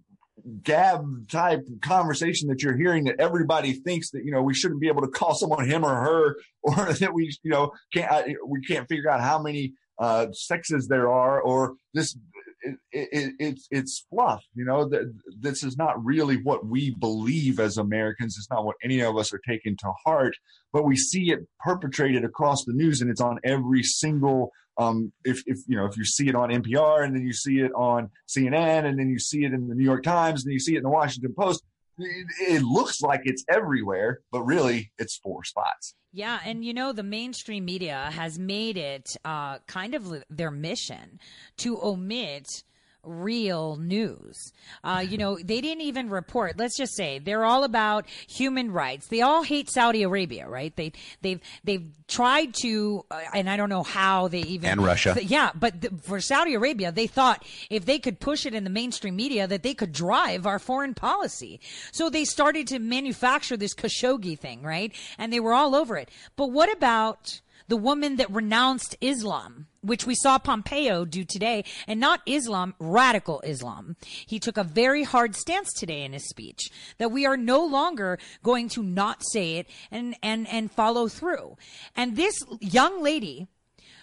gab 0.63 1.29
type 1.29 1.61
conversation 1.81 2.47
that 2.47 2.61
you're 2.61 2.77
hearing 2.77 3.03
that 3.05 3.19
everybody 3.19 3.73
thinks 3.73 4.11
that 4.11 4.23
you 4.23 4.31
know 4.31 4.41
we 4.41 4.53
shouldn't 4.53 4.81
be 4.81 4.87
able 4.87 5.01
to 5.01 5.07
call 5.07 5.33
someone 5.35 5.67
him 5.67 5.83
or 5.83 5.95
her 5.95 6.35
or 6.63 6.93
that 6.93 7.13
we 7.13 7.35
you 7.43 7.51
know 7.51 7.71
can't 7.93 8.27
we 8.47 8.61
can't 8.61 8.87
figure 8.87 9.09
out 9.09 9.21
how 9.21 9.41
many 9.41 9.73
uh, 9.99 10.31
sexes 10.31 10.87
there 10.87 11.11
are 11.11 11.41
or 11.41 11.75
this 11.93 12.17
it, 12.63 12.77
it, 12.91 13.33
it's 13.39 13.67
it's 13.71 14.05
fluff 14.09 14.43
you 14.53 14.63
know 14.65 14.87
that 14.87 15.11
this 15.39 15.63
is 15.63 15.77
not 15.77 16.03
really 16.03 16.37
what 16.37 16.65
we 16.65 16.95
believe 16.99 17.59
as 17.59 17.77
americans. 17.77 18.35
It's 18.37 18.49
not 18.49 18.65
what 18.65 18.75
any 18.83 19.01
of 19.01 19.17
us 19.17 19.33
are 19.33 19.41
taking 19.47 19.75
to 19.77 19.91
heart 20.05 20.35
but 20.71 20.85
we 20.85 20.95
see 20.95 21.31
it 21.31 21.39
perpetrated 21.59 22.23
across 22.23 22.63
the 22.65 22.73
news 22.73 23.01
and 23.01 23.09
it's 23.09 23.21
on 23.21 23.39
every 23.43 23.83
single 23.83 24.51
um, 24.81 25.11
if, 25.23 25.43
if 25.45 25.59
you 25.67 25.75
know 25.75 25.85
if 25.85 25.97
you 25.97 26.05
see 26.05 26.27
it 26.27 26.35
on 26.35 26.49
NPR 26.49 27.03
and 27.05 27.15
then 27.15 27.25
you 27.25 27.33
see 27.33 27.59
it 27.59 27.71
on 27.73 28.09
CNN 28.27 28.85
and 28.85 28.97
then 28.97 29.09
you 29.09 29.19
see 29.19 29.45
it 29.45 29.53
in 29.53 29.67
the 29.67 29.75
New 29.75 29.83
York 29.83 30.03
Times 30.03 30.43
and 30.43 30.53
you 30.53 30.59
see 30.59 30.73
it 30.73 30.77
in 30.77 30.83
the 30.83 30.89
Washington 30.89 31.33
Post, 31.37 31.63
it, 31.97 32.27
it 32.39 32.61
looks 32.63 33.01
like 33.01 33.21
it's 33.25 33.43
everywhere, 33.49 34.21
but 34.31 34.43
really 34.43 34.91
it's 34.97 35.17
four 35.17 35.43
spots. 35.43 35.95
Yeah, 36.13 36.39
and 36.43 36.65
you 36.65 36.73
know 36.73 36.91
the 36.91 37.03
mainstream 37.03 37.63
media 37.65 38.09
has 38.13 38.37
made 38.37 38.77
it 38.77 39.15
uh, 39.23 39.59
kind 39.59 39.95
of 39.95 40.23
their 40.29 40.51
mission 40.51 41.19
to 41.57 41.79
omit 41.81 42.63
real 43.03 43.77
news. 43.77 44.53
Uh, 44.83 45.03
you 45.07 45.17
know, 45.17 45.37
they 45.37 45.61
didn't 45.61 45.81
even 45.81 46.09
report. 46.09 46.57
Let's 46.57 46.77
just 46.77 46.95
say 46.95 47.19
they're 47.19 47.45
all 47.45 47.63
about 47.63 48.05
human 48.27 48.71
rights. 48.71 49.07
They 49.07 49.21
all 49.21 49.43
hate 49.43 49.69
Saudi 49.69 50.03
Arabia, 50.03 50.47
right? 50.47 50.75
They 50.75 50.93
they've 51.21 51.39
they've 51.63 51.85
tried 52.07 52.53
to, 52.61 53.05
uh, 53.09 53.21
and 53.33 53.49
I 53.49 53.57
don't 53.57 53.69
know 53.69 53.83
how 53.83 54.27
they 54.27 54.41
even 54.41 54.69
and 54.69 54.83
Russia. 54.83 55.13
Th- 55.15 55.27
yeah, 55.27 55.51
but 55.55 55.81
th- 55.81 55.93
for 56.01 56.19
Saudi 56.19 56.53
Arabia, 56.53 56.91
they 56.91 57.07
thought 57.07 57.45
if 57.69 57.85
they 57.85 57.99
could 57.99 58.19
push 58.19 58.45
it 58.45 58.53
in 58.53 58.63
the 58.63 58.69
mainstream 58.69 59.15
media, 59.15 59.47
that 59.47 59.63
they 59.63 59.73
could 59.73 59.91
drive 59.91 60.45
our 60.45 60.59
foreign 60.59 60.93
policy. 60.93 61.59
So 61.91 62.09
they 62.09 62.25
started 62.25 62.67
to 62.67 62.79
manufacture 62.79 63.57
this 63.57 63.73
Khashoggi 63.73 64.37
thing, 64.37 64.61
right? 64.61 64.93
And 65.17 65.31
they 65.31 65.39
were 65.39 65.53
all 65.53 65.75
over 65.75 65.97
it. 65.97 66.09
But 66.35 66.51
what 66.51 66.71
about 66.71 67.41
the 67.71 67.77
woman 67.77 68.17
that 68.17 68.29
renounced 68.29 68.97
Islam, 68.99 69.65
which 69.79 70.05
we 70.05 70.13
saw 70.13 70.37
Pompeo 70.37 71.05
do 71.05 71.23
today, 71.23 71.63
and 71.87 72.01
not 72.01 72.19
Islam, 72.25 72.75
radical 72.79 73.39
Islam. 73.45 73.95
He 74.27 74.39
took 74.39 74.57
a 74.57 74.63
very 74.65 75.03
hard 75.03 75.37
stance 75.37 75.71
today 75.71 76.03
in 76.03 76.11
his 76.11 76.27
speech 76.27 76.69
that 76.97 77.13
we 77.13 77.25
are 77.25 77.37
no 77.37 77.65
longer 77.65 78.19
going 78.43 78.67
to 78.71 78.83
not 78.83 79.23
say 79.31 79.55
it 79.55 79.67
and, 79.89 80.17
and, 80.21 80.49
and 80.49 80.69
follow 80.69 81.07
through. 81.07 81.55
And 81.95 82.17
this 82.17 82.37
young 82.59 83.01
lady, 83.01 83.47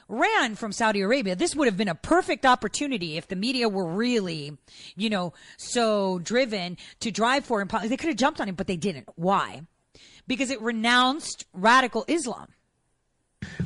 ran 0.09 0.55
from 0.55 0.73
Saudi 0.73 1.03
Arabia, 1.03 1.37
this 1.37 1.55
would 1.55 1.69
have 1.69 1.77
been 1.77 1.89
a 1.89 1.95
perfect 1.95 2.47
opportunity 2.47 3.19
if 3.19 3.29
the 3.29 3.37
media 3.37 3.69
were 3.69 3.87
really, 3.87 4.57
you 4.97 5.11
know, 5.11 5.35
so 5.59 6.19
driven 6.21 6.79
to 7.01 7.11
drive 7.11 7.45
for 7.45 7.63
policy. 7.67 7.89
They 7.89 7.99
could 7.99 8.09
have 8.09 8.17
jumped 8.17 8.41
on 8.41 8.49
him, 8.49 8.55
but 8.55 8.67
they 8.67 8.79
didn't. 8.79 9.11
Why? 9.17 9.61
Because 10.27 10.49
it 10.49 10.63
renounced 10.63 11.45
radical 11.53 12.07
Islam. 12.09 12.49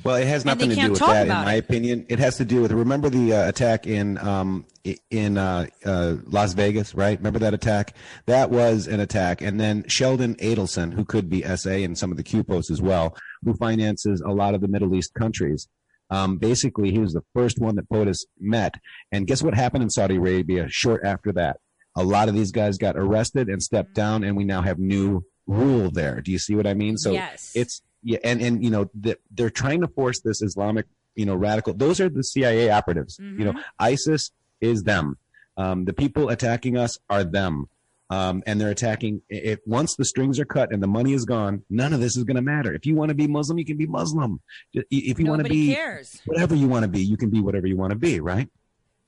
Well, 0.04 0.16
it 0.16 0.26
has 0.26 0.44
nothing 0.44 0.70
to 0.70 0.74
do 0.74 0.90
with 0.90 0.98
that, 1.00 1.22
in 1.22 1.28
my 1.28 1.54
it. 1.54 1.58
opinion. 1.58 2.06
It 2.08 2.18
has 2.18 2.36
to 2.38 2.44
do 2.44 2.62
with 2.62 2.72
remember 2.72 3.08
the 3.08 3.32
uh, 3.32 3.48
attack 3.48 3.86
in 3.86 4.18
um, 4.18 4.66
in 5.10 5.38
uh, 5.38 5.66
uh, 5.84 6.16
Las 6.26 6.54
Vegas, 6.54 6.94
right? 6.94 7.18
Remember 7.18 7.38
that 7.38 7.54
attack? 7.54 7.94
That 8.26 8.50
was 8.50 8.86
an 8.86 9.00
attack, 9.00 9.40
and 9.40 9.60
then 9.60 9.84
Sheldon 9.88 10.34
Adelson, 10.36 10.92
who 10.92 11.04
could 11.04 11.30
be 11.30 11.42
SA 11.56 11.70
and 11.70 11.96
some 11.96 12.10
of 12.10 12.16
the 12.16 12.22
Q 12.22 12.42
posts 12.42 12.70
as 12.70 12.82
well, 12.82 13.16
who 13.44 13.54
finances 13.54 14.20
a 14.20 14.30
lot 14.30 14.54
of 14.54 14.60
the 14.60 14.68
Middle 14.68 14.94
East 14.94 15.14
countries. 15.14 15.68
Um, 16.10 16.36
basically, 16.36 16.90
he 16.90 16.98
was 16.98 17.12
the 17.12 17.24
first 17.34 17.58
one 17.58 17.76
that 17.76 17.88
POTUS 17.88 18.26
met, 18.38 18.74
and 19.12 19.26
guess 19.26 19.42
what 19.42 19.54
happened 19.54 19.82
in 19.82 19.90
Saudi 19.90 20.16
Arabia? 20.16 20.66
Short 20.68 21.02
after 21.04 21.32
that, 21.32 21.58
a 21.96 22.02
lot 22.02 22.28
of 22.28 22.34
these 22.34 22.50
guys 22.50 22.76
got 22.76 22.96
arrested 22.96 23.48
and 23.48 23.62
stepped 23.62 23.94
down, 23.94 24.24
and 24.24 24.36
we 24.36 24.44
now 24.44 24.62
have 24.62 24.78
new 24.78 25.24
rule 25.46 25.90
there. 25.90 26.20
Do 26.20 26.30
you 26.30 26.38
see 26.38 26.54
what 26.54 26.66
I 26.66 26.74
mean? 26.74 26.96
So 26.98 27.12
yes. 27.12 27.52
it's 27.54 27.82
yeah, 28.02 28.18
and 28.24 28.40
and 28.40 28.64
you 28.64 28.70
know 28.70 28.90
the, 28.94 29.18
they're 29.30 29.50
trying 29.50 29.80
to 29.80 29.88
force 29.88 30.20
this 30.20 30.42
Islamic, 30.42 30.86
you 31.14 31.26
know, 31.26 31.34
radical. 31.34 31.74
Those 31.74 32.00
are 32.00 32.08
the 32.08 32.24
CIA 32.24 32.70
operatives. 32.70 33.18
Mm-hmm. 33.18 33.38
You 33.38 33.44
know, 33.46 33.52
mm-hmm. 33.52 33.60
ISIS 33.78 34.30
is 34.60 34.82
them. 34.82 35.18
Um, 35.56 35.84
the 35.84 35.92
people 35.92 36.28
attacking 36.28 36.76
us 36.76 36.98
are 37.10 37.24
them. 37.24 37.68
Um, 38.10 38.42
and 38.46 38.60
they're 38.60 38.70
attacking. 38.70 39.22
If 39.30 39.60
once 39.64 39.96
the 39.96 40.04
strings 40.04 40.38
are 40.38 40.44
cut 40.44 40.70
and 40.70 40.82
the 40.82 40.86
money 40.86 41.14
is 41.14 41.24
gone, 41.24 41.62
none 41.70 41.94
of 41.94 42.00
this 42.00 42.14
is 42.14 42.24
going 42.24 42.36
to 42.36 42.42
matter. 42.42 42.74
If 42.74 42.84
you 42.84 42.94
want 42.94 43.08
to 43.08 43.14
be 43.14 43.26
Muslim, 43.26 43.58
you 43.58 43.64
can 43.64 43.78
be 43.78 43.86
Muslim. 43.86 44.40
If 44.74 45.18
you 45.18 45.24
want 45.24 45.42
to 45.42 45.48
be 45.48 45.74
cares. 45.74 46.20
whatever 46.26 46.54
you 46.54 46.68
want 46.68 46.82
to 46.82 46.88
be, 46.88 47.00
you 47.00 47.16
can 47.16 47.30
be 47.30 47.40
whatever 47.40 47.66
you 47.66 47.76
want 47.78 47.92
to 47.92 47.98
be, 47.98 48.20
right? 48.20 48.50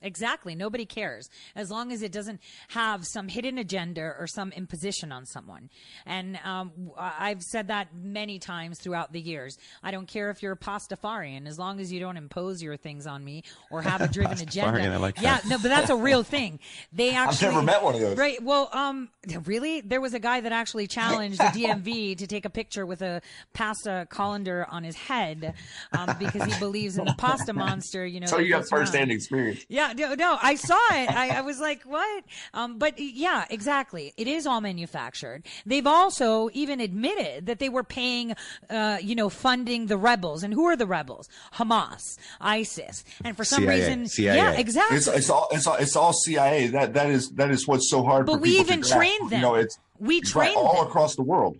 Exactly. 0.05 0.53
Nobody 0.53 0.85
cares 0.85 1.29
as 1.55 1.71
long 1.71 1.91
as 1.91 2.03
it 2.03 2.11
doesn't 2.11 2.39
have 2.69 3.05
some 3.07 3.27
hidden 3.27 3.57
agenda 3.57 4.01
or 4.01 4.27
some 4.27 4.51
imposition 4.51 5.11
on 5.11 5.25
someone. 5.25 5.69
And 6.05 6.39
um, 6.45 6.91
I've 6.97 7.41
said 7.41 7.69
that 7.69 7.87
many 7.95 8.37
times 8.37 8.79
throughout 8.79 9.11
the 9.11 9.19
years. 9.19 9.57
I 9.81 9.89
don't 9.89 10.07
care 10.07 10.29
if 10.29 10.43
you're 10.43 10.53
a 10.53 10.57
Pastafarian, 10.57 11.47
as 11.47 11.57
long 11.57 11.79
as 11.79 11.91
you 11.91 11.99
don't 11.99 12.17
impose 12.17 12.61
your 12.61 12.77
things 12.77 13.07
on 13.07 13.23
me 13.23 13.43
or 13.71 13.81
have 13.81 13.99
a 14.01 14.07
driven 14.07 14.39
agenda. 14.41 14.83
I 14.83 14.97
like 14.97 15.19
yeah, 15.19 15.39
no, 15.47 15.57
but 15.57 15.69
that's 15.69 15.89
a 15.89 15.95
real 15.95 16.21
thing. 16.21 16.59
They 16.93 17.15
actually. 17.15 17.47
I've 17.47 17.53
never 17.55 17.65
met 17.65 17.83
one 17.83 17.95
of 17.95 18.01
those. 18.01 18.17
Right. 18.17 18.41
Well, 18.43 18.69
um, 18.73 19.09
really, 19.45 19.81
there 19.81 20.01
was 20.01 20.13
a 20.13 20.19
guy 20.19 20.41
that 20.41 20.51
actually 20.51 20.85
challenged 20.85 21.39
the 21.39 21.43
DMV 21.45 22.19
to 22.19 22.27
take 22.27 22.45
a 22.45 22.49
picture 22.51 22.85
with 22.85 23.01
a 23.01 23.21
pasta 23.53 24.05
colander 24.11 24.67
on 24.69 24.83
his 24.83 24.95
head 24.95 25.55
um, 25.97 26.15
because 26.19 26.43
he 26.43 26.59
believes 26.59 26.99
in 26.99 27.05
the 27.05 27.15
pasta 27.17 27.53
monster. 27.53 28.05
You 28.05 28.19
know. 28.19 28.27
So 28.27 28.37
you 28.37 28.53
have 28.53 28.69
first-hand 28.69 29.11
experience. 29.11 29.65
Yeah 29.67 29.94
no, 29.95 30.13
no, 30.15 30.37
I 30.41 30.55
saw 30.55 30.79
it. 30.91 31.09
I, 31.09 31.37
I 31.37 31.41
was 31.41 31.59
like, 31.59 31.83
what? 31.83 32.23
Um, 32.53 32.77
but 32.77 32.99
yeah, 32.99 33.45
exactly. 33.49 34.13
It 34.17 34.27
is 34.27 34.45
all 34.45 34.61
manufactured. 34.61 35.45
They've 35.65 35.87
also 35.87 36.49
even 36.53 36.79
admitted 36.79 37.45
that 37.45 37.59
they 37.59 37.69
were 37.69 37.83
paying, 37.83 38.35
uh, 38.69 38.97
you 39.01 39.15
know, 39.15 39.29
funding 39.29 39.87
the 39.87 39.97
rebels. 39.97 40.43
And 40.43 40.53
who 40.53 40.65
are 40.65 40.75
the 40.75 40.85
rebels? 40.85 41.29
Hamas, 41.55 42.17
ISIS. 42.41 43.03
And 43.23 43.35
for 43.35 43.43
some 43.43 43.63
CIA, 43.63 43.79
reason, 43.79 44.07
CIA. 44.07 44.35
yeah, 44.35 44.51
exactly. 44.51 44.97
It's, 44.97 45.07
it's, 45.07 45.29
all, 45.29 45.47
it's 45.51 45.67
all, 45.67 45.75
it's 45.75 45.95
all 45.95 46.13
CIA. 46.13 46.67
That, 46.67 46.93
that 46.93 47.09
is, 47.09 47.29
that 47.31 47.51
is 47.51 47.67
what's 47.67 47.89
so 47.89 48.03
hard 48.03 48.25
but 48.25 48.35
for 48.35 48.39
we 48.39 48.59
even 48.59 48.81
trained 48.81 49.29
them. 49.29 49.39
You 49.39 49.45
know, 49.45 49.55
it's, 49.55 49.77
we 49.99 50.21
trained 50.21 50.55
right, 50.55 50.57
all 50.57 50.81
them. 50.81 50.87
across 50.87 51.15
the 51.15 51.23
world. 51.23 51.57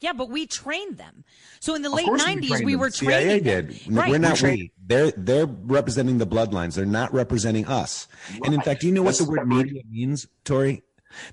Yeah, 0.00 0.12
but 0.12 0.30
we 0.30 0.46
trained 0.46 0.96
them. 0.96 1.24
So 1.60 1.74
in 1.74 1.82
the 1.82 1.88
Of 1.88 1.94
late 1.94 2.04
course 2.06 2.22
we 2.22 2.26
nineties, 2.34 2.50
trained 2.50 2.66
we, 2.66 2.72
them. 2.72 2.80
were 2.80 2.90
CIA 2.90 3.24
training. 3.40 3.42
did. 3.44 3.70
them. 3.70 3.94
Right. 3.94 4.10
We're 4.10 4.18
not 4.18 4.32
We 4.34 4.38
trained- 4.38 4.58
we. 4.60 4.72
They're 4.86 5.10
they're 5.12 5.46
representing 5.46 6.18
the 6.18 6.26
bloodlines. 6.26 6.74
They're 6.76 6.86
not 6.86 7.12
representing 7.12 7.66
us. 7.66 8.06
And 8.44 8.54
in 8.54 8.60
fact, 8.62 8.80
do 8.82 8.86
you 8.86 8.92
know 8.92 9.02
what 9.02 9.18
the 9.18 9.24
word 9.24 9.40
separate. 9.40 9.48
media 9.66 9.82
means, 9.90 10.26
Tori? 10.44 10.82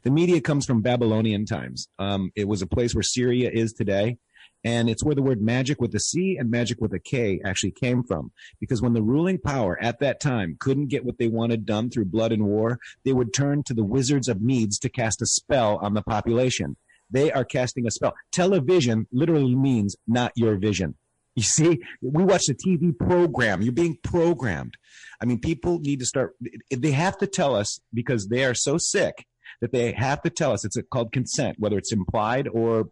The 0.03 0.09
media 0.09 0.41
comes 0.41 0.65
from 0.65 0.81
Babylonian 0.81 1.45
times. 1.45 1.87
Um, 1.99 2.31
it 2.35 2.47
was 2.47 2.61
a 2.61 2.67
place 2.67 2.95
where 2.95 3.03
Syria 3.03 3.49
is 3.53 3.73
today. 3.73 4.17
And 4.63 4.89
it's 4.89 5.03
where 5.03 5.13
the 5.13 5.21
word 5.21 5.41
magic 5.43 5.79
with 5.79 5.93
a 5.93 5.99
C 5.99 6.37
and 6.39 6.49
magic 6.49 6.81
with 6.81 6.91
a 6.91 6.97
K 6.99 7.39
actually 7.45 7.69
came 7.71 8.01
from. 8.03 8.31
Because 8.59 8.81
when 8.81 8.93
the 8.93 9.03
ruling 9.03 9.37
power 9.37 9.77
at 9.79 9.99
that 9.99 10.19
time 10.19 10.57
couldn't 10.59 10.87
get 10.87 11.05
what 11.05 11.19
they 11.19 11.27
wanted 11.27 11.67
done 11.67 11.91
through 11.91 12.05
blood 12.05 12.31
and 12.31 12.45
war, 12.45 12.79
they 13.03 13.13
would 13.13 13.31
turn 13.31 13.61
to 13.63 13.75
the 13.75 13.83
wizards 13.83 14.27
of 14.27 14.41
Medes 14.41 14.79
to 14.79 14.89
cast 14.89 15.21
a 15.21 15.27
spell 15.27 15.77
on 15.83 15.93
the 15.93 16.01
population. 16.01 16.77
They 17.11 17.31
are 17.31 17.45
casting 17.45 17.87
a 17.87 17.91
spell. 17.91 18.13
Television 18.31 19.07
literally 19.11 19.55
means 19.55 19.95
not 20.07 20.31
your 20.35 20.57
vision. 20.57 20.95
You 21.35 21.43
see, 21.43 21.79
we 22.01 22.23
watch 22.23 22.45
the 22.45 22.55
TV 22.55 22.97
program. 22.97 23.61
You're 23.61 23.73
being 23.73 23.97
programmed. 24.03 24.75
I 25.21 25.25
mean, 25.25 25.39
people 25.39 25.79
need 25.79 25.99
to 25.99 26.05
start, 26.05 26.33
they 26.71 26.91
have 26.91 27.17
to 27.17 27.27
tell 27.27 27.55
us 27.55 27.79
because 27.93 28.27
they 28.27 28.45
are 28.45 28.53
so 28.53 28.77
sick 28.77 29.25
that 29.61 29.71
they 29.71 29.91
have 29.91 30.21
to 30.21 30.29
tell 30.29 30.53
us 30.53 30.65
it's 30.65 30.77
called 30.91 31.11
consent, 31.11 31.57
whether 31.59 31.77
it's 31.77 31.91
implied 31.91 32.47
or 32.47 32.85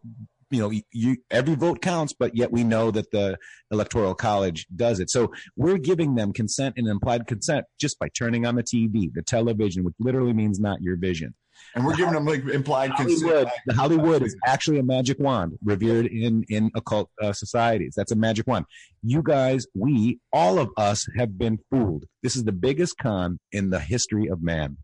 you 0.54 0.60
know, 0.60 0.72
you, 0.92 1.18
every 1.32 1.56
vote 1.56 1.82
counts, 1.82 2.14
but 2.14 2.38
yet 2.38 2.52
we 2.52 2.64
know 2.64 2.92
that 2.92 3.10
the 3.10 3.38
electoral 3.72 4.14
college 4.14 4.68
does 4.76 5.00
it. 5.00 5.10
So 5.10 5.34
we're 5.56 5.80
giving 5.80 6.14
them 6.14 6.32
consent 6.32 6.76
and 6.78 6.88
implied 6.88 7.26
consent 7.26 7.66
just 7.80 7.98
by 7.98 8.10
turning 8.10 8.46
on 8.46 8.54
the 8.54 8.62
TV, 8.62 9.12
the 9.12 9.24
television, 9.24 9.84
which 9.84 9.96
literally 10.00 10.34
means 10.34 10.60
not 10.60 10.80
your 10.80 10.96
vision. 10.96 11.34
And 11.76 11.86
we're 11.86 11.96
giving 11.96 12.14
them 12.14 12.26
like 12.26 12.46
implied 12.46 12.92
Hollywood, 12.92 13.46
consent. 13.46 13.50
the 13.66 13.74
Hollywood 13.74 14.22
is 14.22 14.36
actually 14.46 14.80
a 14.80 14.84
magic 14.84 15.20
wand 15.20 15.58
revered 15.64 16.06
in 16.06 16.44
in 16.50 16.70
occult 16.76 17.10
uh, 17.22 17.34
societies. 17.34 17.94
That's 17.96 18.12
a 18.12 18.16
magic 18.16 18.48
wand. 18.48 18.66
You 19.02 19.24
guys, 19.24 19.66
we, 19.74 20.20
all 20.32 20.60
of 20.60 20.70
us, 20.78 21.08
have 21.18 21.38
been 21.38 21.60
fooled. 21.70 22.06
This 22.22 22.36
is 22.36 22.44
the 22.44 22.52
biggest 22.52 22.98
con 22.98 23.40
in 23.52 23.70
the 23.70 23.80
history 23.80 24.28
of 24.28 24.42
man. 24.42 24.78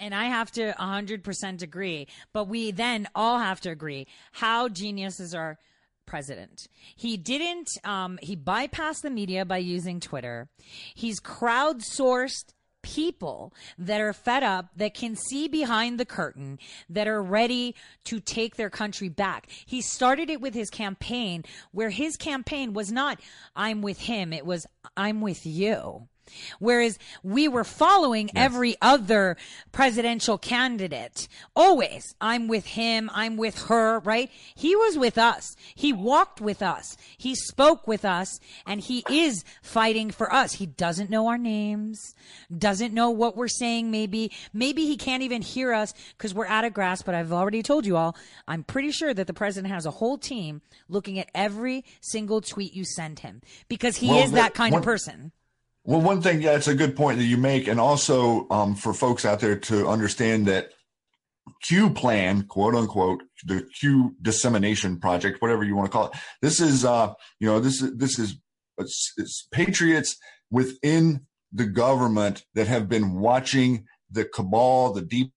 And 0.00 0.14
I 0.14 0.26
have 0.26 0.50
to 0.52 0.72
100% 0.78 1.62
agree. 1.62 2.06
But 2.32 2.44
we 2.44 2.70
then 2.70 3.08
all 3.14 3.38
have 3.38 3.60
to 3.62 3.70
agree 3.70 4.06
how 4.32 4.68
geniuses 4.68 5.34
are 5.34 5.58
president. 6.06 6.68
He 6.96 7.16
didn't, 7.16 7.68
um, 7.84 8.18
he 8.22 8.36
bypassed 8.36 9.02
the 9.02 9.10
media 9.10 9.44
by 9.44 9.58
using 9.58 10.00
Twitter. 10.00 10.48
He's 10.94 11.20
crowdsourced 11.20 12.54
people 12.82 13.52
that 13.78 14.00
are 14.00 14.12
fed 14.12 14.42
up, 14.42 14.70
that 14.76 14.94
can 14.94 15.16
see 15.16 15.48
behind 15.48 15.98
the 15.98 16.04
curtain, 16.04 16.58
that 16.88 17.08
are 17.08 17.22
ready 17.22 17.74
to 18.04 18.20
take 18.20 18.56
their 18.56 18.70
country 18.70 19.08
back. 19.08 19.48
He 19.66 19.80
started 19.80 20.30
it 20.30 20.40
with 20.40 20.54
his 20.54 20.70
campaign, 20.70 21.44
where 21.72 21.90
his 21.90 22.16
campaign 22.16 22.72
was 22.72 22.90
not, 22.90 23.20
I'm 23.54 23.82
with 23.82 24.00
him, 24.00 24.32
it 24.32 24.46
was, 24.46 24.66
I'm 24.96 25.20
with 25.20 25.44
you. 25.44 26.08
Whereas 26.58 26.98
we 27.22 27.48
were 27.48 27.64
following 27.64 28.30
every 28.34 28.76
other 28.82 29.36
presidential 29.72 30.38
candidate. 30.38 31.28
Always, 31.54 32.14
I'm 32.20 32.48
with 32.48 32.66
him, 32.66 33.10
I'm 33.14 33.36
with 33.36 33.62
her, 33.64 34.00
right? 34.00 34.30
He 34.54 34.74
was 34.76 34.98
with 34.98 35.18
us. 35.18 35.56
He 35.74 35.92
walked 35.92 36.40
with 36.40 36.62
us. 36.62 36.96
He 37.16 37.34
spoke 37.34 37.86
with 37.86 38.04
us, 38.04 38.38
and 38.66 38.80
he 38.80 39.04
is 39.10 39.44
fighting 39.62 40.10
for 40.10 40.32
us. 40.32 40.54
He 40.54 40.66
doesn't 40.66 41.10
know 41.10 41.28
our 41.28 41.38
names, 41.38 42.14
doesn't 42.56 42.92
know 42.94 43.10
what 43.10 43.36
we're 43.36 43.48
saying, 43.48 43.90
maybe. 43.90 44.32
Maybe 44.52 44.86
he 44.86 44.96
can't 44.96 45.22
even 45.22 45.42
hear 45.42 45.72
us 45.72 45.92
because 46.16 46.34
we're 46.34 46.46
out 46.46 46.64
of 46.64 46.74
grasp, 46.74 47.06
but 47.06 47.14
I've 47.14 47.32
already 47.32 47.62
told 47.62 47.86
you 47.86 47.96
all, 47.96 48.16
I'm 48.46 48.64
pretty 48.64 48.90
sure 48.92 49.14
that 49.14 49.26
the 49.26 49.34
president 49.34 49.72
has 49.72 49.86
a 49.86 49.90
whole 49.90 50.18
team 50.18 50.62
looking 50.88 51.18
at 51.18 51.28
every 51.34 51.84
single 52.00 52.40
tweet 52.40 52.74
you 52.74 52.84
send 52.84 53.20
him 53.20 53.40
because 53.68 53.96
he 53.96 54.08
Well, 54.08 54.24
is 54.24 54.30
that 54.32 54.36
that- 54.36 54.54
kind 54.54 54.74
of 54.74 54.82
person. 54.82 55.32
Well, 55.88 56.02
one 56.02 56.20
thing, 56.20 56.42
yeah, 56.42 56.54
it's 56.54 56.68
a 56.68 56.74
good 56.74 56.94
point 56.94 57.16
that 57.16 57.24
you 57.24 57.38
make, 57.38 57.66
and 57.66 57.80
also 57.80 58.46
um, 58.50 58.74
for 58.74 58.92
folks 58.92 59.24
out 59.24 59.40
there 59.40 59.56
to 59.56 59.88
understand 59.88 60.44
that 60.46 60.72
Q 61.62 61.88
plan, 61.88 62.42
quote 62.42 62.74
unquote, 62.74 63.22
the 63.46 63.62
Q 63.62 64.14
dissemination 64.20 65.00
project, 65.00 65.40
whatever 65.40 65.64
you 65.64 65.74
want 65.74 65.86
to 65.86 65.90
call 65.90 66.08
it. 66.08 66.12
This 66.42 66.60
is, 66.60 66.84
uh, 66.84 67.14
you 67.40 67.46
know, 67.48 67.58
this 67.58 67.80
is 67.80 67.96
this 67.96 68.18
is 68.18 68.36
it's, 68.76 69.14
it's 69.16 69.48
patriots 69.50 70.18
within 70.50 71.22
the 71.54 71.64
government 71.64 72.44
that 72.52 72.66
have 72.66 72.90
been 72.90 73.14
watching 73.14 73.86
the 74.10 74.26
cabal, 74.26 74.92
the 74.92 75.00
deep 75.00 75.32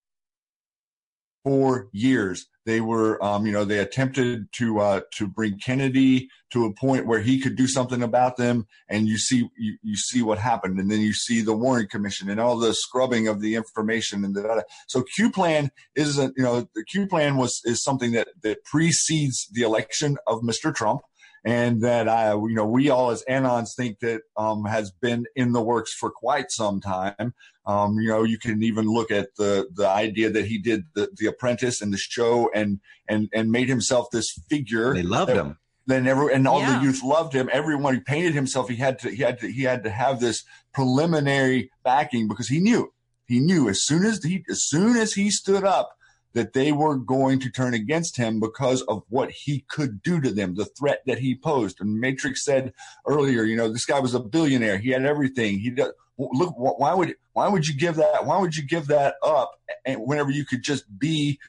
for 1.45 1.87
years. 1.93 2.47
They 2.65 2.79
were, 2.79 3.23
um, 3.23 3.45
you 3.45 3.51
know, 3.51 3.65
they 3.65 3.79
attempted 3.79 4.51
to 4.53 4.79
uh, 4.79 5.01
to 5.15 5.27
bring 5.27 5.57
Kennedy 5.57 6.29
to 6.51 6.65
a 6.65 6.73
point 6.73 7.07
where 7.07 7.21
he 7.21 7.39
could 7.39 7.55
do 7.55 7.67
something 7.67 8.03
about 8.03 8.37
them, 8.37 8.67
and 8.87 9.07
you 9.07 9.17
see 9.17 9.49
you, 9.57 9.77
you 9.81 9.95
see 9.95 10.21
what 10.21 10.37
happened, 10.37 10.79
and 10.79 10.91
then 10.91 11.01
you 11.01 11.13
see 11.13 11.41
the 11.41 11.55
Warren 11.55 11.87
Commission 11.87 12.29
and 12.29 12.39
all 12.39 12.57
the 12.57 12.73
scrubbing 12.73 13.27
of 13.27 13.41
the 13.41 13.55
information 13.55 14.23
and 14.23 14.35
that. 14.35 14.65
So 14.87 15.03
Q 15.15 15.31
plan 15.31 15.71
isn't, 15.95 16.33
you 16.37 16.43
know, 16.43 16.67
the 16.75 16.83
Q 16.83 17.07
plan 17.07 17.37
was 17.37 17.61
is 17.65 17.83
something 17.83 18.11
that 18.11 18.27
that 18.43 18.63
precedes 18.63 19.47
the 19.51 19.63
election 19.63 20.17
of 20.27 20.41
Mr. 20.41 20.73
Trump. 20.73 21.01
And 21.43 21.81
that 21.81 22.07
I, 22.07 22.33
you 22.33 22.53
know, 22.53 22.67
we 22.67 22.91
all 22.91 23.09
as 23.09 23.23
Anons 23.27 23.69
think 23.75 23.97
that 24.01 24.21
um, 24.37 24.65
has 24.65 24.91
been 24.91 25.25
in 25.35 25.53
the 25.53 25.61
works 25.61 25.91
for 25.91 26.11
quite 26.11 26.51
some 26.51 26.79
time. 26.79 27.33
Um, 27.65 27.99
you 27.99 28.09
know, 28.09 28.23
you 28.23 28.39
can 28.39 28.63
even 28.63 28.85
look 28.87 29.11
at 29.11 29.35
the 29.35 29.67
the 29.73 29.87
idea 29.87 30.29
that 30.31 30.45
he 30.45 30.57
did 30.57 30.85
the, 30.95 31.09
the 31.15 31.27
Apprentice 31.27 31.81
and 31.81 31.93
the 31.93 31.97
show 31.97 32.49
and 32.55 32.79
and 33.07 33.29
and 33.33 33.51
made 33.51 33.69
himself 33.69 34.07
this 34.11 34.31
figure. 34.49 34.93
They 34.93 35.03
loved 35.03 35.29
that- 35.31 35.37
him. 35.37 35.57
Then 35.87 36.07
every 36.07 36.33
and 36.33 36.47
all 36.47 36.59
Yeah. 36.61 36.77
the 36.77 36.85
youth 36.85 37.03
loved 37.03 37.33
him. 37.33 37.49
Everyone 37.51 37.95
he 37.95 37.99
painted 37.99 38.33
himself. 38.33 38.69
He 38.69 38.75
had 38.75 38.99
to 38.99 39.09
he 39.09 39.23
had 39.23 39.39
to 39.39 39.51
he 39.51 39.63
had 39.63 39.83
to 39.83 39.89
have 39.89 40.19
this 40.19 40.43
preliminary 40.73 41.71
backing 41.83 42.27
because 42.27 42.47
he 42.49 42.59
knew 42.59 42.93
he 43.25 43.39
knew 43.39 43.69
as 43.69 43.83
soon 43.83 44.05
as 44.05 44.23
he 44.23 44.43
as 44.49 44.63
soon 44.63 44.95
as 44.97 45.13
he 45.13 45.29
stood 45.31 45.63
up 45.63 45.97
that 46.33 46.53
they 46.53 46.71
were 46.71 46.95
going 46.95 47.39
to 47.39 47.49
turn 47.49 47.73
against 47.73 48.15
him 48.15 48.39
because 48.39 48.81
of 48.83 49.03
what 49.09 49.29
he 49.31 49.65
could 49.67 50.01
do 50.01 50.21
to 50.21 50.31
them, 50.31 50.55
the 50.55 50.63
threat 50.63 51.01
that 51.05 51.19
he 51.19 51.35
posed. 51.35 51.81
And 51.81 51.99
Matrix 51.99 52.45
said 52.45 52.71
earlier, 53.05 53.43
you 53.43 53.57
know, 53.57 53.67
this 53.69 53.83
guy 53.85 53.99
was 53.99 54.13
a 54.13 54.19
billionaire. 54.19 54.77
He 54.77 54.91
had 54.91 55.03
everything. 55.05 55.59
He 55.59 55.71
did, 55.71 55.87
look. 56.31 56.53
Why 56.57 56.93
would 56.93 57.15
why 57.33 57.47
would 57.47 57.67
you 57.67 57.77
give 57.77 57.95
that? 57.95 58.25
Why 58.25 58.39
would 58.39 58.55
you 58.55 58.65
give 58.65 58.87
that 58.87 59.15
up? 59.23 59.51
Whenever 59.85 60.31
you 60.31 60.45
could 60.45 60.63
just 60.63 60.85
be 60.99 61.39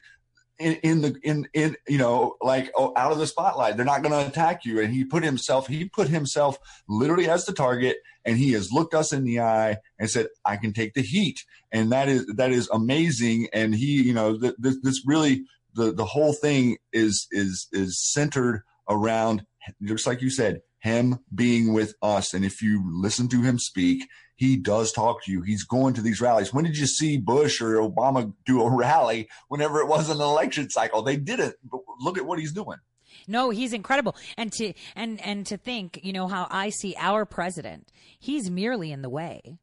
in, 0.59 0.73
in 0.83 1.01
the 1.01 1.15
in 1.23 1.47
in 1.53 1.75
you 1.87 1.97
know 1.97 2.35
like 2.41 2.71
oh, 2.75 2.93
out 2.95 3.11
of 3.11 3.17
the 3.17 3.27
spotlight, 3.27 3.75
they're 3.75 3.85
not 3.85 4.01
going 4.01 4.13
to 4.13 4.27
attack 4.27 4.65
you. 4.65 4.79
And 4.79 4.93
he 4.93 5.03
put 5.03 5.23
himself 5.23 5.67
he 5.67 5.85
put 5.85 6.07
himself 6.07 6.57
literally 6.87 7.29
as 7.29 7.45
the 7.45 7.53
target, 7.53 7.97
and 8.25 8.37
he 8.37 8.51
has 8.53 8.71
looked 8.71 8.93
us 8.93 9.11
in 9.11 9.23
the 9.23 9.39
eye 9.39 9.77
and 9.99 10.09
said, 10.09 10.27
"I 10.45 10.57
can 10.57 10.73
take 10.73 10.93
the 10.93 11.01
heat." 11.01 11.43
And 11.71 11.91
that 11.91 12.07
is 12.07 12.25
that 12.35 12.51
is 12.51 12.69
amazing. 12.71 13.47
And 13.53 13.75
he, 13.75 14.01
you 14.03 14.13
know, 14.13 14.37
th- 14.37 14.55
this 14.57 14.77
this 14.81 15.03
really 15.05 15.43
the 15.75 15.91
the 15.91 16.05
whole 16.05 16.33
thing 16.33 16.77
is 16.91 17.27
is 17.31 17.67
is 17.71 17.99
centered 17.99 18.63
around 18.89 19.45
just 19.83 20.05
like 20.07 20.21
you 20.21 20.29
said 20.29 20.61
him 20.79 21.19
being 21.33 21.73
with 21.73 21.95
us 22.01 22.33
and 22.33 22.43
if 22.43 22.61
you 22.61 22.83
listen 22.85 23.29
to 23.29 23.41
him 23.41 23.57
speak 23.57 24.05
he 24.43 24.57
does 24.57 24.91
talk 24.91 25.23
to 25.23 25.31
you 25.31 25.41
he's 25.41 25.63
going 25.63 25.93
to 25.93 26.01
these 26.01 26.21
rallies 26.21 26.53
when 26.53 26.65
did 26.65 26.77
you 26.77 26.85
see 26.85 27.17
bush 27.17 27.61
or 27.61 27.75
obama 27.75 28.33
do 28.45 28.61
a 28.61 28.75
rally 28.75 29.29
whenever 29.47 29.79
it 29.79 29.87
was 29.87 30.09
an 30.09 30.19
election 30.19 30.69
cycle 30.69 31.01
they 31.01 31.15
didn't 31.15 31.55
but 31.69 31.81
look 31.99 32.17
at 32.17 32.25
what 32.25 32.39
he's 32.39 32.53
doing 32.53 32.77
No, 33.27 33.51
he's 33.51 33.73
incredible. 33.73 34.15
And 34.37 34.51
to 34.53 34.73
and 34.95 35.21
and 35.21 35.45
to 35.45 35.55
think, 35.55 35.99
you 36.03 36.11
know, 36.11 36.27
how 36.27 36.47
I 36.49 36.71
see 36.71 36.95
our 36.97 37.25
president, 37.25 37.87
he's 38.19 38.49
merely 38.49 38.91
in 38.91 39.01
the 39.01 39.09
way. 39.09 39.59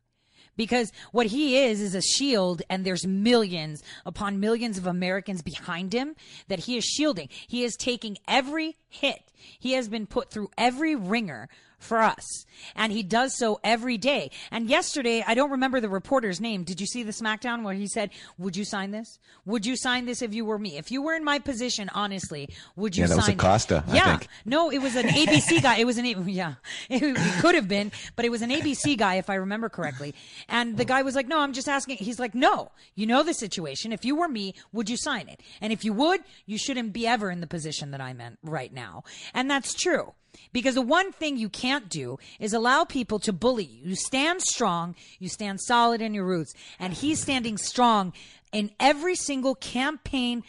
Because 0.57 0.93
what 1.12 1.26
he 1.26 1.57
is 1.57 1.81
is 1.81 1.95
a 1.95 2.01
shield 2.03 2.62
and 2.70 2.85
there's 2.85 3.07
millions 3.07 3.83
upon 4.05 4.41
millions 4.41 4.78
of 4.78 4.87
Americans 4.87 5.43
behind 5.43 5.93
him 5.93 6.14
that 6.49 6.61
he 6.61 6.76
is 6.76 6.85
shielding. 6.85 7.28
He 7.49 7.64
is 7.64 7.76
taking 7.76 8.18
every 8.28 8.76
hit. 8.89 9.22
He 9.59 9.72
has 9.72 9.89
been 9.89 10.07
put 10.07 10.31
through 10.31 10.51
every 10.57 10.95
ringer 10.95 11.49
for 11.81 12.01
us. 12.03 12.47
And 12.76 12.93
he 12.93 13.03
does 13.03 13.37
so 13.37 13.59
every 13.64 13.99
day. 13.99 14.31
And 14.51 14.68
yesterday, 14.68 15.24
I 15.26 15.35
don't 15.35 15.51
remember 15.51 15.81
the 15.81 15.89
reporter's 15.89 16.41
name. 16.41 16.62
Did 16.62 16.81
you 16.81 16.87
see 16.87 17.03
the 17.03 17.11
SmackDown 17.12 17.62
where 17.64 17.74
he 17.74 17.89
said, 17.89 18.11
Would 18.39 18.57
you 18.57 18.64
sign 18.64 18.91
this? 18.91 19.18
Would 19.47 19.66
you 19.66 19.76
sign 19.76 20.05
this 20.07 20.22
if 20.22 20.35
you 20.35 20.45
were 20.45 20.59
me? 20.59 20.76
If 20.76 20.91
you 20.93 21.03
were 21.03 21.14
in 21.14 21.24
my 21.24 21.39
position, 21.39 21.91
honestly, 21.95 22.49
would 22.76 22.97
you 22.97 23.03
Yeah, 23.05 23.09
that 23.09 23.16
was 23.16 23.24
sign 23.24 23.33
it? 23.35 23.39
Acosta, 23.39 23.83
I 23.89 23.95
Yeah. 23.97 24.18
think. 24.18 24.28
No, 24.45 24.70
it 24.70 24.78
was 24.78 24.95
an 24.95 25.07
ABC 25.09 25.62
guy. 25.62 25.78
It 25.78 25.87
was 25.87 25.97
an, 25.99 26.05
yeah, 26.05 26.55
it, 26.89 27.03
it 27.03 27.41
could 27.41 27.55
have 27.55 27.66
been, 27.66 27.91
but 28.14 28.24
it 28.24 28.31
was 28.31 28.43
an 28.43 28.51
ABC 28.51 28.97
guy, 28.99 29.14
if 29.16 29.31
I 29.31 29.35
remember 29.37 29.68
correctly. 29.68 30.14
And 30.49 30.76
the 30.76 30.85
guy 30.85 31.03
was 31.03 31.14
like, 31.14 31.26
No, 31.26 31.41
I'm 31.41 31.53
just 31.55 31.68
asking. 31.68 31.97
He's 31.97 32.18
like, 32.20 32.35
No, 32.35 32.70
you 32.95 33.07
know 33.07 33.22
the 33.22 33.33
situation. 33.35 33.93
If 33.93 34.05
you 34.05 34.14
were 34.16 34.28
me, 34.28 34.55
would 34.72 34.91
you 34.91 34.97
sign 34.99 35.28
it? 35.28 35.41
And 35.62 35.72
if 35.72 35.85
you 35.85 35.93
would, 35.95 36.20
you 36.47 36.59
shouldn't 36.59 36.93
be 36.93 37.07
ever 37.07 37.31
in 37.31 37.41
the 37.41 37.47
position 37.47 37.91
that 37.93 38.01
I'm 38.03 38.20
in 38.20 38.37
right 38.43 38.72
now. 38.72 39.03
And 39.33 39.51
that's 39.51 39.72
true. 39.74 40.12
Because 40.53 40.74
the 40.74 40.83
one 40.83 41.12
thing 41.12 41.37
you 41.37 41.49
can't 41.49 41.89
do 41.89 42.18
is 42.39 42.53
allow 42.53 42.85
people 42.85 43.18
to 43.20 43.33
bully 43.33 43.64
you. 43.64 43.91
You 43.91 43.95
stand 43.95 44.43
strong, 44.43 44.95
you 45.18 45.28
stand 45.28 45.61
solid 45.61 46.01
in 46.01 46.14
your 46.14 46.24
roots, 46.24 46.53
and 46.78 46.93
he's 46.93 47.20
standing 47.20 47.57
strong 47.57 48.12
in 48.53 48.70
every 48.81 49.14
single 49.14 49.55
campaign 49.55 50.43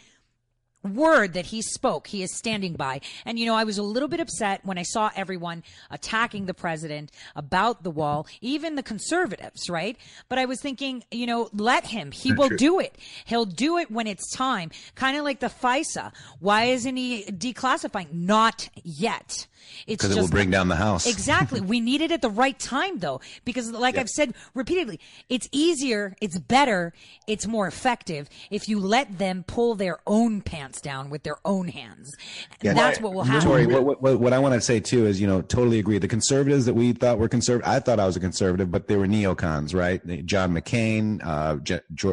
word 0.82 1.34
that 1.34 1.46
he 1.46 1.62
spoke, 1.62 2.08
he 2.08 2.22
is 2.22 2.36
standing 2.36 2.74
by. 2.74 3.00
And, 3.24 3.38
you 3.38 3.46
know, 3.46 3.54
I 3.54 3.64
was 3.64 3.78
a 3.78 3.82
little 3.82 4.08
bit 4.08 4.20
upset 4.20 4.64
when 4.64 4.78
I 4.78 4.82
saw 4.82 5.10
everyone 5.14 5.62
attacking 5.90 6.46
the 6.46 6.54
president 6.54 7.10
about 7.36 7.82
the 7.82 7.90
wall, 7.90 8.26
even 8.40 8.74
the 8.74 8.82
conservatives, 8.82 9.70
right? 9.70 9.96
But 10.28 10.38
I 10.38 10.44
was 10.44 10.60
thinking, 10.60 11.04
you 11.10 11.26
know, 11.26 11.48
let 11.52 11.86
him. 11.86 12.10
He 12.10 12.32
will 12.32 12.48
do 12.48 12.80
it. 12.80 12.96
He'll 13.24 13.44
do 13.44 13.78
it 13.78 13.90
when 13.90 14.06
it's 14.06 14.34
time. 14.34 14.70
Kind 14.94 15.16
of 15.16 15.24
like 15.24 15.40
the 15.40 15.48
FISA. 15.48 16.12
Why 16.40 16.64
isn't 16.64 16.96
he 16.96 17.24
declassifying? 17.24 18.12
Not 18.12 18.68
yet. 18.82 19.46
It's 19.86 20.02
because 20.02 20.16
it 20.16 20.20
will 20.20 20.28
bring 20.28 20.50
down 20.50 20.68
the 20.68 20.76
house. 20.76 21.06
Exactly. 21.06 21.60
we 21.72 21.80
need 21.80 22.00
it 22.00 22.12
at 22.12 22.22
the 22.22 22.30
right 22.30 22.58
time, 22.58 22.98
though, 22.98 23.20
because, 23.44 23.70
like 23.70 23.94
yep. 23.94 24.02
I've 24.02 24.08
said 24.08 24.34
repeatedly, 24.54 25.00
it's 25.28 25.48
easier, 25.52 26.14
it's 26.20 26.38
better, 26.38 26.92
it's 27.26 27.46
more 27.46 27.66
effective 27.66 28.28
if 28.50 28.68
you 28.68 28.78
let 28.78 29.18
them 29.18 29.44
pull 29.46 29.74
their 29.74 29.98
own 30.06 30.40
pants 30.40 30.80
down 30.80 31.10
with 31.10 31.22
their 31.22 31.36
own 31.44 31.68
hands. 31.68 32.12
Yeah. 32.62 32.74
That's 32.74 33.00
what 33.00 33.14
will 33.14 33.24
happen. 33.24 33.48
Tori, 33.48 33.66
what, 33.66 34.02
what, 34.02 34.20
what 34.20 34.32
I 34.32 34.38
want 34.38 34.54
to 34.54 34.60
say 34.60 34.80
too 34.80 35.06
is, 35.06 35.20
you 35.20 35.26
know, 35.26 35.42
totally 35.42 35.78
agree. 35.78 35.98
The 35.98 36.08
conservatives 36.08 36.66
that 36.66 36.74
we 36.74 36.92
thought 36.92 37.18
were 37.18 37.28
conservative, 37.28 37.68
I 37.68 37.80
thought 37.80 38.00
I 38.00 38.06
was 38.06 38.16
a 38.16 38.20
conservative, 38.20 38.70
but 38.70 38.88
they 38.88 38.96
were 38.96 39.06
neocons, 39.06 39.74
right? 39.74 40.00
John 40.26 40.52
McCain, 40.52 41.20
uh, 41.24 41.58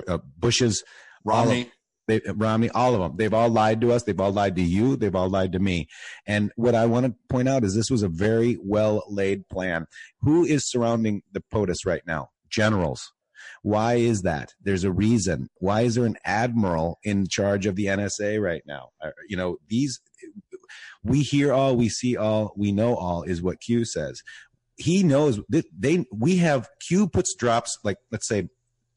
uh, 0.08 0.18
Bush's 0.38 0.84
Romney. 1.24 1.72
They, 2.10 2.22
Romney, 2.34 2.70
all 2.72 2.96
of 2.96 3.02
them. 3.02 3.18
They've 3.18 3.34
all 3.34 3.50
lied 3.50 3.82
to 3.82 3.92
us. 3.92 4.04
They've 4.04 4.20
all 4.20 4.32
lied 4.32 4.56
to 4.56 4.64
you. 4.64 4.96
They've 4.96 5.16
all 5.16 5.30
lied 5.30 5.52
to 5.52 5.60
me. 5.60 5.88
And 6.26 6.52
what 6.56 6.74
I 6.74 6.88
want 6.88 7.06
to 7.06 7.16
point 7.30 7.48
out 7.48 7.64
is 7.64 7.76
this 7.76 7.92
was 7.92 8.02
a 8.02 8.10
very 8.10 8.58
well 8.62 9.04
laid 9.08 9.48
plan. 9.48 9.86
Who 10.22 10.44
is 10.44 10.68
surrounding 10.68 11.22
the 11.32 11.44
POTUS 11.54 11.86
right 11.86 12.02
now? 12.08 12.30
Generals. 12.50 13.14
Why 13.62 13.96
is 13.96 14.24
that? 14.24 14.54
There's 14.60 14.84
a 14.84 14.92
reason. 14.92 15.50
Why 15.60 15.82
is 15.82 15.96
there 15.96 16.06
an 16.06 16.18
admiral 16.26 16.98
in 17.04 17.28
charge 17.28 17.68
of 17.68 17.76
the 17.76 17.86
NSA 17.86 18.42
right 18.42 18.64
now? 18.66 18.90
Uh, 19.00 19.12
you 19.28 19.38
know, 19.38 19.58
these, 19.68 20.00
we 21.04 21.22
hear 21.22 21.54
all, 21.54 21.76
we 21.76 21.90
see 21.90 22.18
all, 22.18 22.54
we 22.58 22.72
know 22.72 22.96
all 22.96 23.22
is 23.22 23.42
what 23.42 23.62
Q 23.62 23.86
says. 23.86 24.24
He 24.78 25.04
knows 25.04 25.42
that 25.50 25.66
they, 25.78 26.06
we 26.12 26.38
have 26.38 26.70
Q 26.88 27.08
puts 27.08 27.36
drops 27.36 27.78
like, 27.84 27.98
let's 28.12 28.28
say 28.28 28.50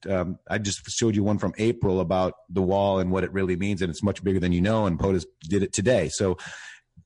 um, 0.08 0.38
I 0.48 0.58
just 0.58 0.88
showed 0.90 1.14
you 1.14 1.24
one 1.24 1.38
from 1.38 1.54
April 1.58 2.00
about 2.00 2.34
the 2.48 2.62
wall 2.62 2.98
and 2.98 3.10
what 3.10 3.24
it 3.24 3.32
really 3.32 3.56
means, 3.56 3.82
and 3.82 3.90
it's 3.90 4.02
much 4.02 4.22
bigger 4.22 4.40
than 4.40 4.52
you 4.52 4.60
know. 4.60 4.86
And 4.86 4.98
POTUS 4.98 5.24
did 5.42 5.62
it 5.62 5.72
today. 5.72 6.08
So 6.08 6.36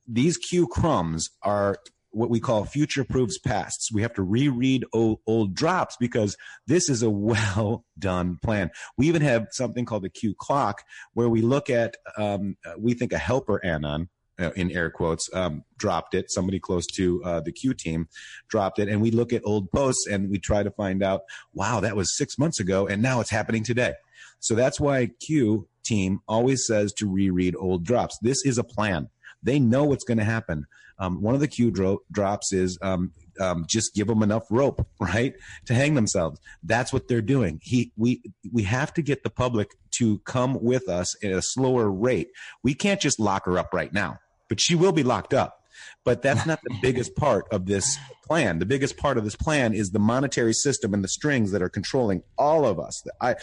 these 0.06 0.36
Q 0.36 0.66
crumbs 0.68 1.30
are 1.42 1.76
what 2.10 2.30
we 2.30 2.40
call 2.40 2.64
future 2.64 3.04
proofs 3.04 3.38
pasts. 3.38 3.92
We 3.92 4.00
have 4.00 4.14
to 4.14 4.22
reread 4.22 4.86
old, 4.94 5.18
old 5.26 5.54
drops 5.54 5.96
because 6.00 6.36
this 6.66 6.88
is 6.88 7.02
a 7.02 7.10
well 7.26 7.84
done 7.98 8.38
plan. 8.42 8.70
We 8.96 9.08
even 9.08 9.22
have 9.22 9.48
something 9.50 9.84
called 9.84 10.02
the 10.02 10.10
Q 10.10 10.34
clock 10.38 10.82
where 11.12 11.28
we 11.28 11.42
look 11.42 11.68
at, 11.68 11.96
um, 12.16 12.56
we 12.78 12.94
think 12.94 13.12
a 13.12 13.18
helper 13.18 13.64
anon 13.64 14.08
uh, 14.38 14.50
in 14.56 14.70
air 14.70 14.90
quotes, 14.90 15.28
um, 15.34 15.64
dropped 15.78 16.14
it. 16.14 16.30
Somebody 16.30 16.58
close 16.58 16.86
to 16.88 17.22
uh, 17.24 17.40
the 17.40 17.52
Q 17.52 17.74
team 17.74 18.08
dropped 18.48 18.78
it. 18.78 18.88
And 18.88 19.00
we 19.00 19.10
look 19.10 19.32
at 19.32 19.42
old 19.44 19.70
posts 19.70 20.06
and 20.06 20.30
we 20.30 20.38
try 20.38 20.62
to 20.62 20.70
find 20.70 21.02
out, 21.02 21.22
wow, 21.54 21.80
that 21.80 21.96
was 21.96 22.16
six 22.16 22.38
months 22.38 22.60
ago 22.60 22.86
and 22.86 23.02
now 23.02 23.20
it's 23.20 23.30
happening 23.30 23.64
today. 23.64 23.94
So 24.40 24.54
that's 24.54 24.78
why 24.78 25.10
Q 25.20 25.68
team 25.84 26.20
always 26.28 26.66
says 26.66 26.92
to 26.94 27.10
reread 27.10 27.54
old 27.56 27.84
drops. 27.84 28.18
This 28.22 28.44
is 28.44 28.58
a 28.58 28.64
plan. 28.64 29.08
They 29.42 29.58
know 29.58 29.84
what's 29.84 30.04
going 30.04 30.18
to 30.18 30.24
happen. 30.24 30.66
Um, 30.98 31.20
one 31.20 31.34
of 31.34 31.40
the 31.40 31.48
Q 31.48 31.70
dro- 31.70 32.00
drops 32.10 32.52
is 32.52 32.78
um, 32.80 33.12
um, 33.38 33.66
just 33.68 33.94
give 33.94 34.06
them 34.06 34.22
enough 34.22 34.44
rope, 34.50 34.86
right, 35.00 35.34
to 35.66 35.74
hang 35.74 35.94
themselves. 35.94 36.40
That's 36.62 36.92
what 36.92 37.06
they're 37.06 37.22
doing. 37.22 37.60
He, 37.62 37.92
we, 37.96 38.22
we 38.50 38.62
have 38.62 38.94
to 38.94 39.02
get 39.02 39.22
the 39.22 39.30
public 39.30 39.70
to 39.92 40.18
come 40.20 40.58
with 40.62 40.88
us 40.88 41.14
at 41.22 41.32
a 41.32 41.42
slower 41.42 41.90
rate. 41.90 42.28
We 42.62 42.74
can't 42.74 43.00
just 43.00 43.20
lock 43.20 43.44
her 43.44 43.58
up 43.58 43.74
right 43.74 43.92
now 43.92 44.18
but 44.48 44.60
she 44.60 44.74
will 44.74 44.92
be 44.92 45.02
locked 45.02 45.34
up. 45.34 45.62
But 46.04 46.22
that's 46.22 46.46
not 46.46 46.60
the 46.62 46.74
biggest 46.80 47.16
part 47.16 47.46
of 47.50 47.66
this 47.66 47.98
plan. 48.24 48.58
The 48.58 48.66
biggest 48.66 48.96
part 48.96 49.18
of 49.18 49.24
this 49.24 49.36
plan 49.36 49.74
is 49.74 49.90
the 49.90 49.98
monetary 49.98 50.52
system 50.52 50.94
and 50.94 51.02
the 51.02 51.08
strings 51.08 51.50
that 51.50 51.62
are 51.62 51.68
controlling 51.68 52.22
all 52.38 52.64
of 52.64 52.78
us. 52.78 53.02
I, 53.20 53.36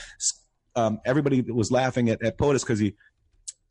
um, 0.76 0.99
everybody 1.06 1.41
was 1.41 1.72
laughing 1.72 2.10
at, 2.10 2.24
at 2.24 2.38
POTUS 2.38 2.62
because 2.62 2.80
he 2.80 2.95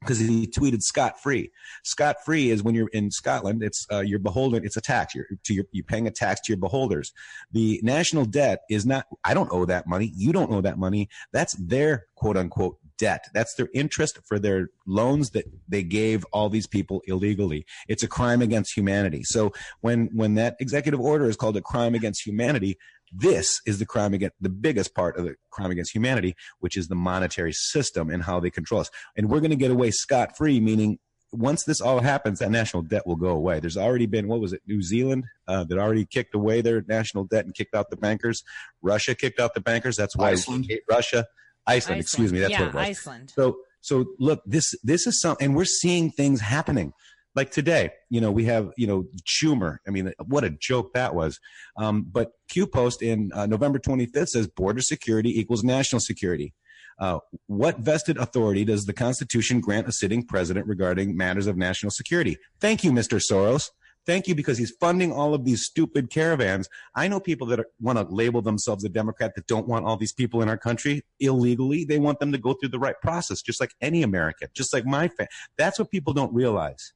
because 0.03 0.18
he 0.18 0.47
tweeted 0.49 0.83
scot 0.83 1.20
free. 1.20 1.51
Scot 1.85 2.16
free 2.24 2.51
is 2.51 2.62
when 2.62 2.74
you're 2.74 2.89
in 2.89 3.11
Scotland, 3.11 3.62
it's 3.62 3.87
uh, 3.91 4.01
you're 4.01 4.18
beholden. 4.18 4.64
It's 4.64 4.76
a 4.76 4.80
tax. 4.80 5.14
You're 5.14 5.26
to 5.45 5.55
your, 5.55 5.64
you're 5.72 5.85
paying 5.85 6.07
a 6.07 6.11
tax 6.11 6.41
to 6.43 6.53
your 6.53 6.59
beholders. 6.59 7.12
The 7.53 7.80
national 7.83 8.24
debt 8.26 8.62
is 8.68 8.85
not. 8.85 9.07
I 9.24 9.35
don't 9.35 9.51
owe 9.53 9.64
that 9.66 9.87
money. 9.87 10.12
You 10.14 10.33
don't 10.33 10.53
owe 10.53 10.61
that 10.61 10.78
money. 10.78 11.09
That's 11.33 11.55
their 11.55 12.07
quote 12.16 12.37
unquote 12.37 12.78
debt. 12.99 13.24
That's 13.34 13.55
their 13.55 13.68
interest 13.74 14.18
for 14.26 14.38
their 14.38 14.68
loans 14.86 15.30
that 15.30 15.45
they 15.68 15.82
gave 15.82 16.24
all 16.32 16.49
these 16.49 16.66
people 16.66 17.03
illegally. 17.07 17.64
It's 17.88 18.03
a 18.03 18.09
crime 18.09 18.43
against 18.43 18.76
humanity. 18.76 19.22
So 19.24 19.53
when 19.80 20.11
when 20.12 20.34
that 20.34 20.57
executive 20.61 21.01
order 21.01 21.28
is 21.28 21.36
called 21.36 21.57
a 21.57 21.62
crime 21.62 21.95
against 21.95 22.26
humanity, 22.26 22.78
this 23.12 23.61
is 23.66 23.78
the 23.78 23.86
crime 23.86 24.14
against 24.14 24.36
the 24.40 24.49
biggest 24.49 24.95
part 24.95 25.18
of 25.18 25.24
the 25.24 25.36
crime 25.51 25.70
against 25.70 25.95
humanity, 25.95 26.34
which 26.61 26.76
is 26.76 26.88
the 26.88 26.95
monetary 26.95 27.53
system 27.53 28.09
and 28.11 28.22
how 28.22 28.40
they 28.40 28.51
control 28.51 28.80
us. 28.80 28.90
And 29.16 29.28
we're 29.28 29.40
going 29.40 29.51
to 29.51 29.57
get 29.57 29.70
away 29.70 29.90
scot 29.90 30.36
free, 30.36 30.61
meaning 30.61 30.99
once 31.32 31.64
this 31.64 31.80
all 31.80 32.01
happens, 32.01 32.38
that 32.38 32.51
national 32.51 32.82
debt 32.82 33.07
will 33.07 33.16
go 33.16 33.28
away. 33.28 33.59
There's 33.59 33.76
already 33.76 34.07
been, 34.07 34.28
what 34.28 34.40
was 34.40 34.53
it, 34.53 34.61
New 34.66 34.82
Zealand 34.82 35.24
uh, 35.49 35.64
that 35.64 35.78
already 35.78 36.05
kicked 36.05 36.34
away 36.34 36.61
their 36.61 36.82
national 36.86 37.24
debt 37.24 37.45
and 37.45 37.55
kicked 37.55 37.74
out 37.74 37.90
the 37.90 37.97
bankers. 37.97 38.45
Russia 38.82 39.14
kicked 39.14 39.40
out 39.40 39.55
the 39.55 39.61
bankers. 39.61 39.97
That's 39.97 40.16
why 40.16 40.30
Iceland. 40.30 40.70
Russia. 40.88 41.26
Iceland, 41.66 41.98
Iceland, 41.98 42.00
excuse 42.00 42.32
me. 42.32 42.40
That's 42.40 42.52
yeah, 42.52 42.60
what 42.60 42.68
it 42.68 42.74
was. 42.74 42.86
Iceland. 42.86 43.32
So, 43.34 43.58
so 43.80 44.06
look, 44.18 44.42
this, 44.46 44.74
this 44.82 45.06
is 45.06 45.20
some, 45.20 45.36
and 45.40 45.54
we're 45.54 45.64
seeing 45.64 46.10
things 46.10 46.40
happening. 46.40 46.92
Like 47.34 47.50
today, 47.50 47.90
you 48.10 48.20
know, 48.20 48.30
we 48.30 48.44
have, 48.44 48.72
you 48.76 48.86
know, 48.86 49.06
Schumer. 49.24 49.78
I 49.86 49.90
mean, 49.90 50.12
what 50.26 50.44
a 50.44 50.50
joke 50.50 50.92
that 50.92 51.14
was. 51.14 51.40
Um, 51.78 52.06
but 52.10 52.32
Q 52.50 52.66
Post 52.66 53.00
in 53.00 53.30
uh, 53.34 53.46
November 53.46 53.78
25th 53.78 54.28
says 54.28 54.46
border 54.48 54.82
security 54.82 55.38
equals 55.40 55.64
national 55.64 56.00
security. 56.00 56.52
Uh, 56.98 57.18
what 57.46 57.78
vested 57.78 58.18
authority 58.18 58.64
does 58.64 58.84
the 58.84 58.92
Constitution 58.92 59.60
grant 59.60 59.88
a 59.88 59.92
sitting 59.92 60.22
president 60.22 60.66
regarding 60.66 61.16
matters 61.16 61.46
of 61.46 61.56
national 61.56 61.90
security? 61.90 62.36
Thank 62.60 62.84
you, 62.84 62.92
Mr. 62.92 63.20
Soros. 63.20 63.70
Thank 64.05 64.26
you 64.26 64.34
because 64.34 64.59
he's 64.59 64.72
funding 64.80 65.12
all 65.12 65.32
of 65.32 65.44
these 65.44 65.64
stupid 65.64 66.11
caravans. 66.11 66.68
I 66.94 67.07
know 67.09 67.20
people 67.20 67.46
that 67.48 67.61
want 67.80 67.98
to 67.98 68.14
label 68.14 68.42
themselves 68.42 68.84
a 68.84 68.88
Democrat 68.88 69.34
that 69.36 69.46
don't 69.46 69.68
want 69.68 69.86
all 69.86 69.96
these 69.96 70.12
people 70.12 70.42
in 70.42 70.48
our 70.48 70.59
country 70.59 71.03
illegally. 71.20 71.84
They 71.84 71.98
want 71.98 72.18
them 72.18 72.32
to 72.32 72.38
go 72.38 72.55
through 72.55 72.70
the 72.70 72.78
right 72.78 73.00
process, 73.00 73.42
just 73.42 73.61
like 73.61 73.74
any 73.80 74.03
American, 74.03 74.48
just 74.55 74.72
like 74.72 74.84
my 74.84 75.09
family. 75.09 75.28
That's 75.57 75.78
what 75.78 75.90
people 75.90 76.12
don't 76.12 76.34
realize 76.34 76.92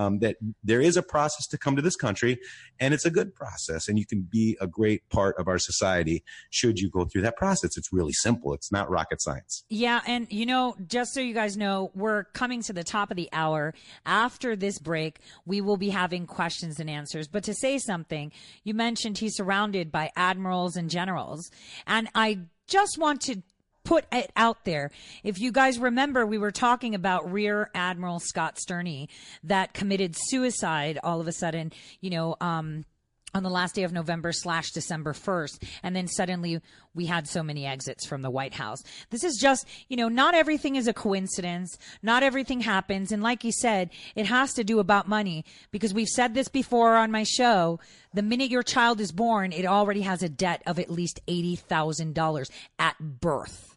um, 0.00 0.18
that 0.20 0.36
there 0.64 0.80
is 0.80 0.96
a 0.96 1.02
process 1.02 1.46
to 1.48 1.58
come 1.58 1.76
to 1.76 1.82
this 1.82 1.96
country 1.96 2.38
and 2.78 2.94
it's 2.94 3.04
a 3.04 3.10
good 3.10 3.34
process 3.34 3.88
and 3.88 3.98
you 3.98 4.06
can 4.06 4.22
be 4.22 4.56
a 4.60 4.66
great 4.66 5.06
part 5.10 5.36
of 5.38 5.46
our 5.46 5.58
society 5.58 6.24
should 6.48 6.78
you 6.78 6.88
go 6.88 7.04
through 7.04 7.22
that 7.22 7.36
process. 7.36 7.76
It's 7.76 7.92
really 7.92 8.12
simple. 8.12 8.54
It's 8.54 8.72
not 8.72 8.88
rocket 8.88 9.20
science. 9.20 9.64
Yeah. 9.68 10.00
And 10.06 10.26
you 10.30 10.46
know, 10.46 10.74
just 10.86 11.12
so 11.12 11.20
you 11.20 11.34
guys 11.34 11.56
know, 11.56 11.90
we're 11.94 12.24
coming 12.24 12.62
to 12.62 12.72
the 12.72 12.84
top 12.84 13.10
of 13.10 13.16
the 13.16 13.28
hour. 13.32 13.74
After 14.06 14.56
this 14.56 14.78
break, 14.78 15.20
we 15.44 15.60
will 15.60 15.76
be 15.76 15.90
having 15.90 16.26
questions 16.26 16.80
and 16.80 16.88
answers. 16.88 17.28
But 17.28 17.44
to 17.44 17.54
say 17.54 17.78
something, 17.78 18.32
you 18.64 18.72
mentioned 18.72 19.18
he's 19.18 19.36
surrounded 19.36 19.92
by 19.92 20.10
admirals 20.16 20.76
and 20.76 20.88
generals. 20.88 21.50
And 21.86 22.08
I 22.14 22.40
just 22.66 22.96
want 22.98 23.20
to 23.22 23.42
put 23.90 24.04
it 24.12 24.30
out 24.36 24.64
there. 24.64 24.92
If 25.24 25.40
you 25.40 25.50
guys 25.50 25.80
remember, 25.80 26.24
we 26.24 26.38
were 26.38 26.52
talking 26.52 26.94
about 26.94 27.32
Rear 27.32 27.72
Admiral 27.74 28.20
Scott 28.20 28.56
Stearney 28.56 29.08
that 29.42 29.74
committed 29.74 30.14
suicide 30.16 31.00
all 31.02 31.20
of 31.20 31.26
a 31.26 31.32
sudden, 31.32 31.72
you 32.00 32.10
know, 32.10 32.36
um, 32.40 32.84
on 33.34 33.42
the 33.42 33.50
last 33.50 33.74
day 33.74 33.82
of 33.82 33.92
November 33.92 34.30
slash 34.30 34.70
December 34.70 35.12
1st. 35.12 35.64
And 35.82 35.96
then 35.96 36.06
suddenly 36.06 36.60
we 36.94 37.06
had 37.06 37.26
so 37.26 37.42
many 37.42 37.66
exits 37.66 38.06
from 38.06 38.22
the 38.22 38.30
White 38.30 38.54
House. 38.54 38.78
This 39.10 39.24
is 39.24 39.36
just, 39.40 39.66
you 39.88 39.96
know, 39.96 40.08
not 40.08 40.36
everything 40.36 40.76
is 40.76 40.86
a 40.86 40.92
coincidence. 40.92 41.76
Not 42.00 42.22
everything 42.22 42.60
happens. 42.60 43.10
And 43.10 43.24
like 43.24 43.42
you 43.42 43.50
said, 43.50 43.90
it 44.14 44.26
has 44.26 44.52
to 44.54 44.62
do 44.62 44.78
about 44.78 45.08
money 45.08 45.44
because 45.72 45.92
we've 45.92 46.06
said 46.06 46.34
this 46.34 46.48
before 46.48 46.94
on 46.94 47.10
my 47.10 47.24
show. 47.24 47.80
The 48.14 48.22
minute 48.22 48.52
your 48.52 48.62
child 48.62 49.00
is 49.00 49.10
born, 49.10 49.50
it 49.52 49.66
already 49.66 50.02
has 50.02 50.22
a 50.22 50.28
debt 50.28 50.62
of 50.64 50.78
at 50.78 50.90
least 50.90 51.18
$80,000 51.26 52.50
at 52.78 53.20
birth. 53.20 53.69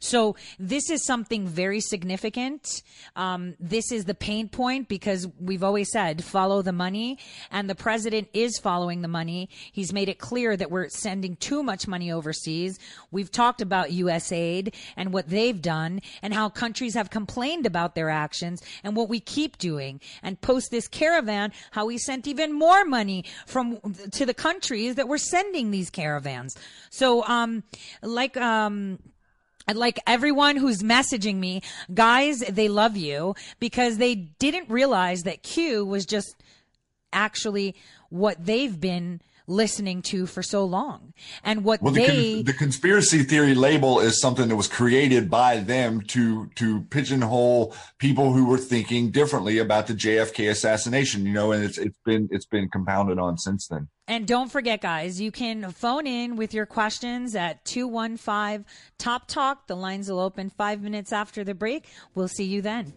So 0.00 0.36
this 0.58 0.90
is 0.90 1.04
something 1.04 1.46
very 1.46 1.80
significant. 1.80 2.82
Um, 3.16 3.54
this 3.60 3.92
is 3.92 4.04
the 4.04 4.14
pain 4.14 4.48
point 4.48 4.88
because 4.88 5.28
we've 5.40 5.64
always 5.64 5.90
said 5.90 6.24
follow 6.24 6.62
the 6.62 6.72
money, 6.72 7.18
and 7.50 7.68
the 7.68 7.74
president 7.74 8.28
is 8.32 8.58
following 8.58 9.02
the 9.02 9.08
money. 9.08 9.48
He's 9.72 9.92
made 9.92 10.08
it 10.08 10.18
clear 10.18 10.56
that 10.56 10.70
we're 10.70 10.88
sending 10.88 11.36
too 11.36 11.62
much 11.62 11.86
money 11.86 12.10
overseas. 12.10 12.78
We've 13.10 13.30
talked 13.30 13.60
about 13.60 13.88
USAID 13.88 14.74
and 14.96 15.12
what 15.12 15.28
they've 15.28 15.60
done, 15.60 16.00
and 16.22 16.34
how 16.34 16.48
countries 16.48 16.94
have 16.94 17.10
complained 17.10 17.66
about 17.66 17.94
their 17.94 18.10
actions, 18.10 18.62
and 18.82 18.96
what 18.96 19.08
we 19.08 19.20
keep 19.20 19.58
doing. 19.58 20.00
And 20.22 20.40
post 20.40 20.70
this 20.70 20.88
caravan, 20.88 21.52
how 21.70 21.86
we 21.86 21.98
sent 21.98 22.26
even 22.26 22.52
more 22.52 22.84
money 22.84 23.24
from 23.46 23.78
to 24.12 24.26
the 24.26 24.34
countries 24.34 24.94
that 24.96 25.08
were 25.08 25.18
sending 25.18 25.70
these 25.70 25.90
caravans. 25.90 26.56
So, 26.90 27.24
um, 27.24 27.64
like 28.02 28.36
um 28.36 28.98
I'd 29.66 29.76
like 29.76 29.98
everyone 30.06 30.56
who's 30.56 30.82
messaging 30.82 31.36
me, 31.36 31.62
guys, 31.92 32.40
they 32.40 32.68
love 32.68 32.96
you 32.96 33.34
because 33.60 33.96
they 33.96 34.14
didn't 34.14 34.68
realize 34.68 35.22
that 35.22 35.42
Q 35.42 35.84
was 35.86 36.04
just 36.04 36.36
actually 37.12 37.74
what 38.10 38.44
they've 38.44 38.78
been 38.78 39.20
listening 39.46 40.02
to 40.02 40.26
for 40.26 40.42
so 40.42 40.64
long. 40.64 41.12
And 41.42 41.64
what 41.64 41.82
well, 41.82 41.92
the, 41.92 42.06
they 42.06 42.34
con- 42.34 42.44
the 42.44 42.52
conspiracy 42.52 43.22
theory 43.22 43.54
label 43.54 44.00
is 44.00 44.20
something 44.20 44.48
that 44.48 44.56
was 44.56 44.68
created 44.68 45.30
by 45.30 45.58
them 45.58 46.00
to 46.08 46.46
to 46.56 46.82
pigeonhole 46.90 47.74
people 47.98 48.32
who 48.32 48.46
were 48.46 48.58
thinking 48.58 49.10
differently 49.10 49.58
about 49.58 49.86
the 49.86 49.94
JFK 49.94 50.50
assassination 50.50 51.26
you 51.26 51.32
know 51.32 51.52
and 51.52 51.64
it's 51.64 51.78
it's 51.78 51.98
been 52.04 52.28
it's 52.30 52.46
been 52.46 52.68
compounded 52.68 53.18
on 53.18 53.38
since 53.38 53.68
then. 53.68 53.88
And 54.06 54.26
don't 54.26 54.50
forget 54.50 54.80
guys 54.80 55.20
you 55.20 55.30
can 55.30 55.70
phone 55.72 56.06
in 56.06 56.36
with 56.36 56.54
your 56.54 56.66
questions 56.66 57.34
at 57.34 57.64
215 57.64 58.64
top 58.98 59.28
talk 59.28 59.66
the 59.66 59.76
lines 59.76 60.08
will 60.08 60.20
open 60.20 60.50
5 60.50 60.82
minutes 60.82 61.12
after 61.12 61.44
the 61.44 61.54
break. 61.54 61.86
We'll 62.14 62.28
see 62.28 62.44
you 62.44 62.62
then 62.62 62.92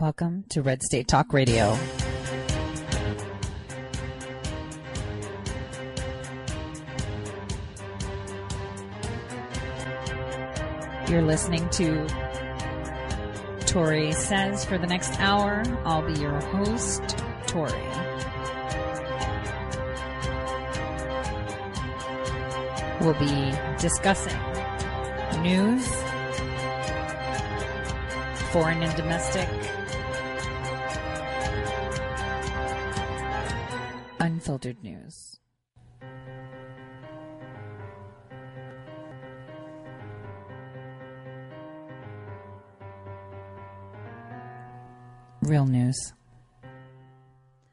Welcome 0.00 0.44
to 0.48 0.62
Red 0.62 0.82
State 0.82 1.06
Talk 1.06 1.32
Radio. 1.32 1.78
You're 11.08 11.22
listening 11.22 11.68
to 11.70 12.06
Tori 13.66 14.10
Says 14.10 14.64
for 14.64 14.78
the 14.78 14.86
next 14.88 15.20
hour. 15.20 15.62
I'll 15.84 16.02
be 16.02 16.18
your 16.20 16.40
host, 16.40 17.16
Tori. 17.46 18.07
We'll 23.00 23.14
be 23.14 23.52
discussing 23.78 24.36
news, 25.40 25.86
foreign 28.50 28.82
and 28.82 28.94
domestic, 28.96 29.48
Unfiltered 34.18 34.82
News. 34.82 35.38
Real 45.42 45.66
news. 45.66 46.12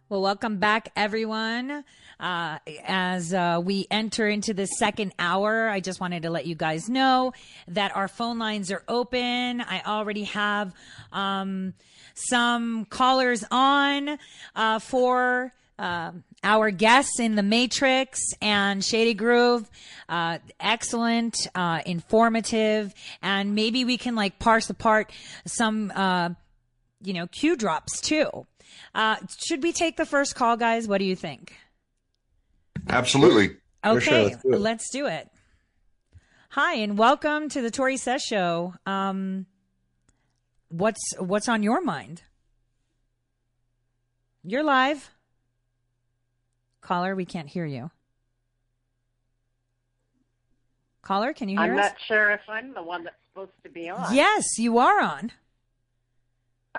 Well, 0.08 0.22
welcome 0.22 0.60
back, 0.60 0.92
everyone. 0.96 1.84
Uh, 2.20 2.60
as 2.86 3.34
uh, 3.34 3.62
we 3.64 3.88
enter 3.92 4.28
into 4.28 4.54
the 4.54 4.66
second 4.66 5.14
hour, 5.20 5.68
I 5.70 5.80
just 5.80 6.00
wanted 6.00 6.24
to 6.24 6.30
let 6.30 6.46
you 6.46 6.56
guys 6.56 6.90
know 6.90 7.34
that 7.68 7.96
our 7.96 8.08
phone 8.08 8.40
lines 8.40 8.72
are 8.72 8.84
open. 8.88 9.62
I 9.62 9.82
already 9.86 10.24
have 10.26 10.74
um, 11.12 11.74
some 12.14 12.86
callers 12.86 13.44
on 13.52 14.18
uh, 14.56 14.80
for 14.80 15.54
uh, 15.78 16.12
our 16.44 16.72
guests 16.72 17.20
in 17.20 17.36
the 17.36 17.44
Matrix 17.44 18.20
and 18.42 18.84
Shady 18.84 19.14
Groove. 19.14 19.70
Uh, 20.08 20.40
excellent, 20.60 21.36
uh, 21.54 21.82
informative, 21.86 22.94
and 23.22 23.56
maybe 23.56 23.84
we 23.84 23.98
can 23.98 24.16
like 24.16 24.40
parse 24.40 24.70
apart 24.70 25.12
some, 25.46 25.92
uh, 25.96 26.30
you 27.02 27.14
know, 27.14 27.28
Q 27.28 27.58
drops 27.58 28.00
too. 28.00 28.46
Uh, 28.94 29.18
should 29.46 29.64
we 29.64 29.74
take 29.74 29.98
the 29.98 30.06
first 30.06 30.36
call, 30.36 30.56
guys? 30.56 30.88
What 30.88 31.00
do 31.00 31.06
you 31.06 31.16
think? 31.16 31.54
Absolutely. 32.90 33.58
Okay, 33.86 34.00
sure, 34.00 34.24
let's, 34.24 34.44
do 34.44 34.50
let's, 34.56 34.90
do 34.90 35.06
it. 35.08 35.30
Hi, 36.50 36.76
and 36.76 36.98
welcome 36.98 37.50
to 37.50 37.62
the 37.62 37.72
Tori 37.72 37.98
Says 37.98 38.22
Show. 38.24 38.74
Um, 38.86 39.46
what's 40.70 41.14
what's 41.20 41.50
on 41.50 41.64
your 41.64 41.82
mind? 41.82 42.24
You're 44.44 44.64
live. 44.64 45.10
Caller, 46.82 47.16
we 47.16 47.26
can't 47.26 47.48
hear 47.48 47.66
you. 47.66 47.90
Caller, 51.02 51.34
can 51.34 51.50
you 51.50 51.58
hear 51.58 51.74
I'm 51.74 51.80
us? 51.80 51.86
I'm 51.86 51.92
not 51.92 51.96
sure 52.08 52.32
if 52.32 52.42
I'm 52.48 52.74
the 52.74 52.84
one 52.84 53.04
that's 53.04 53.16
supposed 53.28 53.52
to 53.64 53.70
be 53.70 53.90
on. 53.90 54.14
Yes, 54.14 54.58
you 54.58 54.78
are 54.78 55.02
on. 55.02 55.32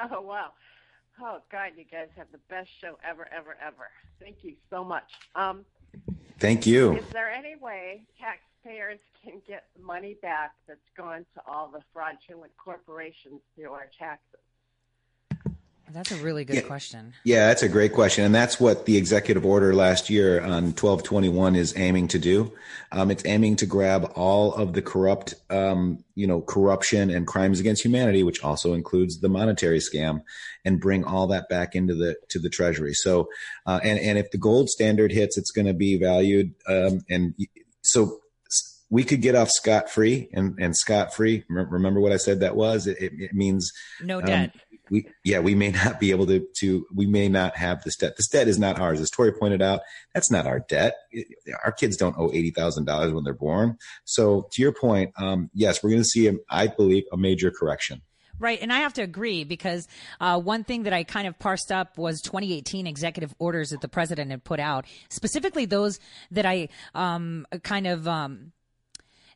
Oh, 0.00 0.20
wow. 0.20 0.48
Oh, 1.20 1.38
God, 1.50 1.72
you 1.76 1.84
guys 1.84 2.08
have 2.16 2.26
the 2.32 2.40
best 2.48 2.68
show 2.80 2.98
ever, 3.08 3.26
ever, 3.32 3.56
ever. 3.64 3.88
Thank 4.20 4.38
you 4.42 4.54
so 4.68 4.84
much. 4.84 5.10
Um, 5.34 5.64
Thank 6.38 6.66
you. 6.66 6.96
Is 6.96 7.04
there 7.12 7.30
any 7.30 7.56
way 7.56 8.04
taxpayers 8.20 8.98
can 9.24 9.40
get 9.46 9.64
money 9.80 10.16
back 10.20 10.52
that's 10.68 10.80
gone 10.96 11.24
to 11.34 11.42
all 11.46 11.68
the 11.68 11.80
fraudulent 11.92 12.52
corporations 12.56 13.40
through 13.54 13.72
our 13.72 13.88
taxes? 13.98 14.40
That's 15.92 16.10
a 16.10 16.16
really 16.16 16.44
good 16.44 16.56
yeah, 16.56 16.62
question. 16.62 17.14
Yeah, 17.24 17.46
that's 17.46 17.62
a 17.62 17.68
great 17.68 17.92
question. 17.92 18.24
And 18.24 18.34
that's 18.34 18.58
what 18.58 18.86
the 18.86 18.96
executive 18.96 19.46
order 19.46 19.74
last 19.74 20.10
year 20.10 20.40
on 20.40 20.74
1221 20.74 21.54
is 21.54 21.76
aiming 21.76 22.08
to 22.08 22.18
do. 22.18 22.52
Um, 22.92 23.10
it's 23.10 23.24
aiming 23.24 23.56
to 23.56 23.66
grab 23.66 24.10
all 24.14 24.52
of 24.54 24.72
the 24.72 24.82
corrupt, 24.82 25.34
um, 25.48 26.04
you 26.14 26.26
know, 26.26 26.40
corruption 26.40 27.10
and 27.10 27.26
crimes 27.26 27.60
against 27.60 27.84
humanity, 27.84 28.22
which 28.22 28.42
also 28.42 28.74
includes 28.74 29.20
the 29.20 29.28
monetary 29.28 29.78
scam 29.78 30.22
and 30.64 30.80
bring 30.80 31.04
all 31.04 31.28
that 31.28 31.48
back 31.48 31.74
into 31.76 31.94
the, 31.94 32.16
to 32.30 32.38
the 32.38 32.50
treasury. 32.50 32.94
So, 32.94 33.28
uh, 33.66 33.80
and, 33.82 33.98
and 33.98 34.18
if 34.18 34.30
the 34.32 34.38
gold 34.38 34.68
standard 34.68 35.12
hits, 35.12 35.38
it's 35.38 35.50
going 35.50 35.66
to 35.66 35.74
be 35.74 35.96
valued. 35.98 36.54
Um, 36.68 37.02
and 37.08 37.34
so 37.82 38.20
we 38.88 39.02
could 39.02 39.20
get 39.20 39.34
off 39.34 39.50
scot 39.50 39.90
free 39.90 40.28
and, 40.32 40.56
and 40.60 40.76
scot 40.76 41.12
free. 41.12 41.44
Remember 41.48 42.00
what 42.00 42.12
I 42.12 42.16
said 42.16 42.40
that 42.40 42.54
was? 42.54 42.86
It, 42.86 42.98
it 43.00 43.34
means 43.34 43.72
no 44.00 44.20
debt. 44.20 44.52
Um, 44.54 44.60
we 44.90 45.06
yeah 45.24 45.38
we 45.38 45.54
may 45.54 45.70
not 45.70 46.00
be 46.00 46.10
able 46.10 46.26
to 46.26 46.46
to 46.56 46.86
we 46.94 47.06
may 47.06 47.28
not 47.28 47.56
have 47.56 47.82
this 47.84 47.96
debt. 47.96 48.16
This 48.16 48.28
debt 48.28 48.48
is 48.48 48.58
not 48.58 48.78
ours. 48.78 49.00
As 49.00 49.10
tori 49.10 49.32
pointed 49.32 49.62
out 49.62 49.80
that's 50.14 50.30
not 50.30 50.46
our 50.46 50.60
debt. 50.60 50.94
Our 51.64 51.72
kids 51.72 51.96
don't 51.96 52.16
owe 52.18 52.28
$80000 52.28 53.14
when 53.14 53.24
they're 53.24 53.34
born. 53.34 53.78
So 54.04 54.48
to 54.52 54.62
your 54.62 54.72
point 54.72 55.12
um, 55.16 55.50
yes 55.54 55.82
we're 55.82 55.90
going 55.90 56.02
to 56.02 56.08
see 56.08 56.28
a, 56.28 56.34
I 56.50 56.68
believe 56.68 57.04
a 57.12 57.16
major 57.16 57.50
correction. 57.50 58.02
Right. 58.38 58.58
And 58.60 58.72
I 58.72 58.80
have 58.80 58.92
to 58.94 59.02
agree 59.02 59.44
because 59.44 59.88
uh, 60.20 60.38
one 60.38 60.62
thing 60.62 60.82
that 60.82 60.92
I 60.92 61.04
kind 61.04 61.26
of 61.26 61.38
parsed 61.38 61.72
up 61.72 61.96
was 61.96 62.20
2018 62.20 62.86
executive 62.86 63.34
orders 63.38 63.70
that 63.70 63.80
the 63.80 63.88
president 63.88 64.30
had 64.30 64.44
put 64.44 64.60
out, 64.60 64.84
specifically 65.08 65.64
those 65.64 65.98
that 66.30 66.44
I 66.44 66.68
um, 66.94 67.46
kind 67.62 67.86
of 67.86 68.06
um, 68.06 68.52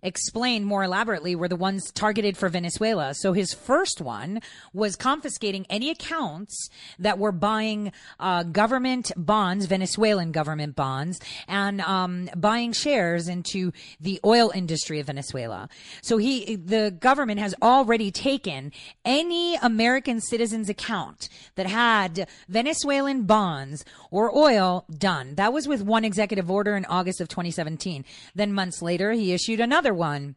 explained 0.02 0.66
more 0.66 0.84
elaborately 0.84 1.34
were 1.34 1.48
the 1.48 1.56
ones 1.56 1.90
targeted 1.92 2.36
for 2.36 2.48
Venezuela. 2.48 3.14
So 3.14 3.32
his 3.32 3.52
first 3.52 4.00
one 4.00 4.40
was 4.72 4.96
confiscating 4.96 5.66
any 5.68 5.90
accounts 5.90 6.68
that 6.98 7.18
were 7.18 7.32
buying 7.32 7.92
uh, 8.18 8.44
government 8.44 9.12
bonds, 9.16 9.66
Venezuelan 9.66 10.32
government 10.32 10.76
bonds, 10.76 11.20
and 11.48 11.80
um, 11.82 12.28
buying 12.36 12.72
shares 12.72 13.28
into 13.28 13.72
the 14.00 14.20
oil 14.24 14.50
industry 14.54 15.00
of 15.00 15.06
Venezuela. 15.06 15.68
So 16.02 16.16
he, 16.18 16.56
the 16.56 16.90
government 16.98 17.40
has 17.40 17.54
already 17.62 18.10
taken 18.10 18.72
any 19.04 19.56
American 19.56 20.20
citizen's 20.20 20.68
account 20.68 21.28
that 21.54 21.66
had 21.66 22.28
Venezuelan 22.48 23.22
bonds 23.24 23.84
or 24.10 24.36
oil 24.36 24.84
done. 24.90 25.34
That 25.36 25.52
was 25.52 25.68
with 25.68 25.82
one 25.82 26.04
executive 26.04 26.50
order 26.50 26.76
in 26.76 26.84
August 26.86 27.20
of 27.20 27.28
2017. 27.28 28.04
Then 28.34 28.52
months 28.52 28.82
later, 28.82 29.12
he 29.12 29.32
issued 29.32 29.60
another 29.60 29.89
another 29.90 29.98
one. 29.98 30.36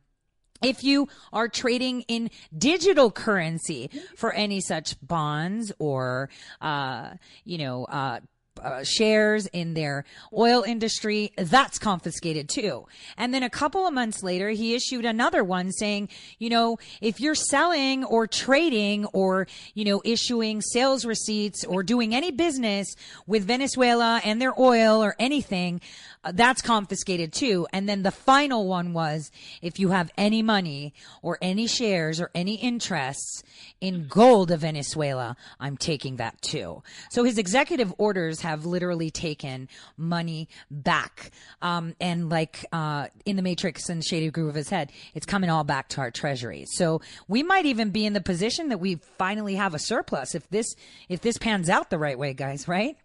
If 0.63 0.83
you 0.83 1.09
are 1.33 1.49
trading 1.49 2.03
in 2.07 2.29
digital 2.57 3.11
currency 3.11 3.89
for 4.15 4.31
any 4.31 4.61
such 4.61 4.95
bonds 5.01 5.73
or, 5.77 6.29
uh, 6.61 7.15
you 7.43 7.57
know, 7.57 7.83
uh, 7.85 8.21
uh, 8.61 8.83
shares 8.83 9.47
in 9.47 9.73
their 9.73 10.05
oil 10.35 10.63
industry, 10.63 11.31
that's 11.37 11.79
confiscated 11.79 12.49
too. 12.49 12.85
And 13.17 13.33
then 13.33 13.43
a 13.43 13.49
couple 13.49 13.87
of 13.87 13.93
months 13.93 14.23
later, 14.23 14.49
he 14.49 14.75
issued 14.75 15.05
another 15.05 15.43
one 15.43 15.71
saying, 15.71 16.09
you 16.39 16.49
know, 16.49 16.77
if 17.01 17.19
you're 17.19 17.35
selling 17.35 18.03
or 18.03 18.27
trading 18.27 19.05
or, 19.07 19.47
you 19.73 19.85
know, 19.85 20.01
issuing 20.05 20.61
sales 20.61 21.05
receipts 21.05 21.65
or 21.65 21.83
doing 21.83 22.13
any 22.13 22.31
business 22.31 22.95
with 23.27 23.45
Venezuela 23.45 24.21
and 24.23 24.41
their 24.41 24.59
oil 24.59 25.03
or 25.03 25.15
anything, 25.19 25.81
uh, 26.23 26.31
that's 26.33 26.61
confiscated 26.61 27.33
too. 27.33 27.67
And 27.73 27.89
then 27.89 28.03
the 28.03 28.11
final 28.11 28.67
one 28.67 28.93
was 28.93 29.31
if 29.61 29.79
you 29.79 29.89
have 29.89 30.11
any 30.17 30.41
money 30.41 30.93
or 31.21 31.37
any 31.41 31.67
shares 31.67 32.21
or 32.21 32.29
any 32.33 32.55
interests 32.55 33.43
in 33.81 34.07
gold 34.07 34.51
of 34.51 34.61
Venezuela, 34.61 35.35
I'm 35.59 35.75
taking 35.75 36.15
that 36.17 36.41
too. 36.41 36.83
So 37.09 37.23
his 37.23 37.37
executive 37.37 37.93
orders 37.97 38.41
have 38.43 38.65
literally 38.65 39.09
taken 39.09 39.67
money 39.97 40.47
back. 40.69 41.31
Um, 41.61 41.95
and 41.99 42.29
like, 42.29 42.65
uh, 42.71 43.07
in 43.25 43.35
the 43.35 43.41
matrix 43.41 43.89
and 43.89 44.03
shady 44.03 44.29
groove 44.29 44.49
of 44.49 44.55
his 44.55 44.69
head, 44.69 44.91
it's 45.13 45.25
coming 45.25 45.49
all 45.49 45.63
back 45.63 45.89
to 45.89 46.01
our 46.01 46.11
treasury. 46.11 46.65
So 46.67 47.01
we 47.27 47.43
might 47.43 47.65
even 47.65 47.89
be 47.89 48.05
in 48.05 48.13
the 48.13 48.21
position 48.21 48.69
that 48.69 48.77
we 48.77 48.95
finally 49.17 49.55
have 49.55 49.73
a 49.73 49.79
surplus 49.79 50.35
if 50.35 50.47
this, 50.49 50.75
if 51.09 51.21
this 51.21 51.37
pans 51.37 51.69
out 51.69 51.89
the 51.89 51.97
right 51.97 52.17
way, 52.17 52.33
guys, 52.33 52.67
right? 52.67 52.95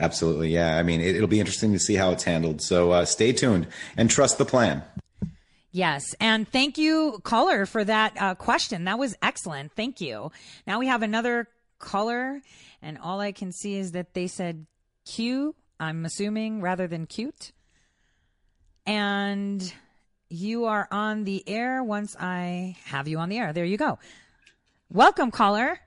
Absolutely. 0.00 0.50
Yeah. 0.50 0.76
I 0.76 0.82
mean, 0.82 1.00
it, 1.00 1.20
will 1.20 1.26
be 1.26 1.40
interesting 1.40 1.72
to 1.72 1.78
see 1.78 1.94
how 1.94 2.12
it's 2.12 2.24
handled. 2.24 2.62
So 2.62 2.92
uh, 2.92 3.04
stay 3.04 3.32
tuned 3.32 3.66
and 3.96 4.08
trust 4.08 4.38
the 4.38 4.44
plan. 4.44 4.82
Yes. 5.70 6.14
And 6.20 6.48
thank 6.48 6.78
you, 6.78 7.20
caller, 7.24 7.66
for 7.66 7.84
that 7.84 8.14
uh, 8.18 8.34
question. 8.34 8.84
That 8.84 8.98
was 8.98 9.14
excellent. 9.20 9.72
Thank 9.72 10.00
you. 10.00 10.32
Now 10.66 10.78
we 10.78 10.86
have 10.86 11.02
another 11.02 11.48
caller, 11.78 12.40
and 12.82 12.98
all 12.98 13.20
I 13.20 13.32
can 13.32 13.52
see 13.52 13.76
is 13.76 13.92
that 13.92 14.14
they 14.14 14.26
said 14.26 14.66
Q, 15.04 15.54
I'm 15.80 16.04
assuming, 16.04 16.60
rather 16.60 16.86
than 16.86 17.06
cute. 17.06 17.52
And 18.86 19.72
you 20.28 20.64
are 20.64 20.88
on 20.90 21.24
the 21.24 21.42
air 21.48 21.82
once 21.82 22.16
I 22.18 22.76
have 22.86 23.08
you 23.08 23.18
on 23.18 23.28
the 23.28 23.38
air. 23.38 23.52
There 23.52 23.64
you 23.64 23.76
go. 23.76 23.98
Welcome, 24.90 25.30
caller. 25.30 25.78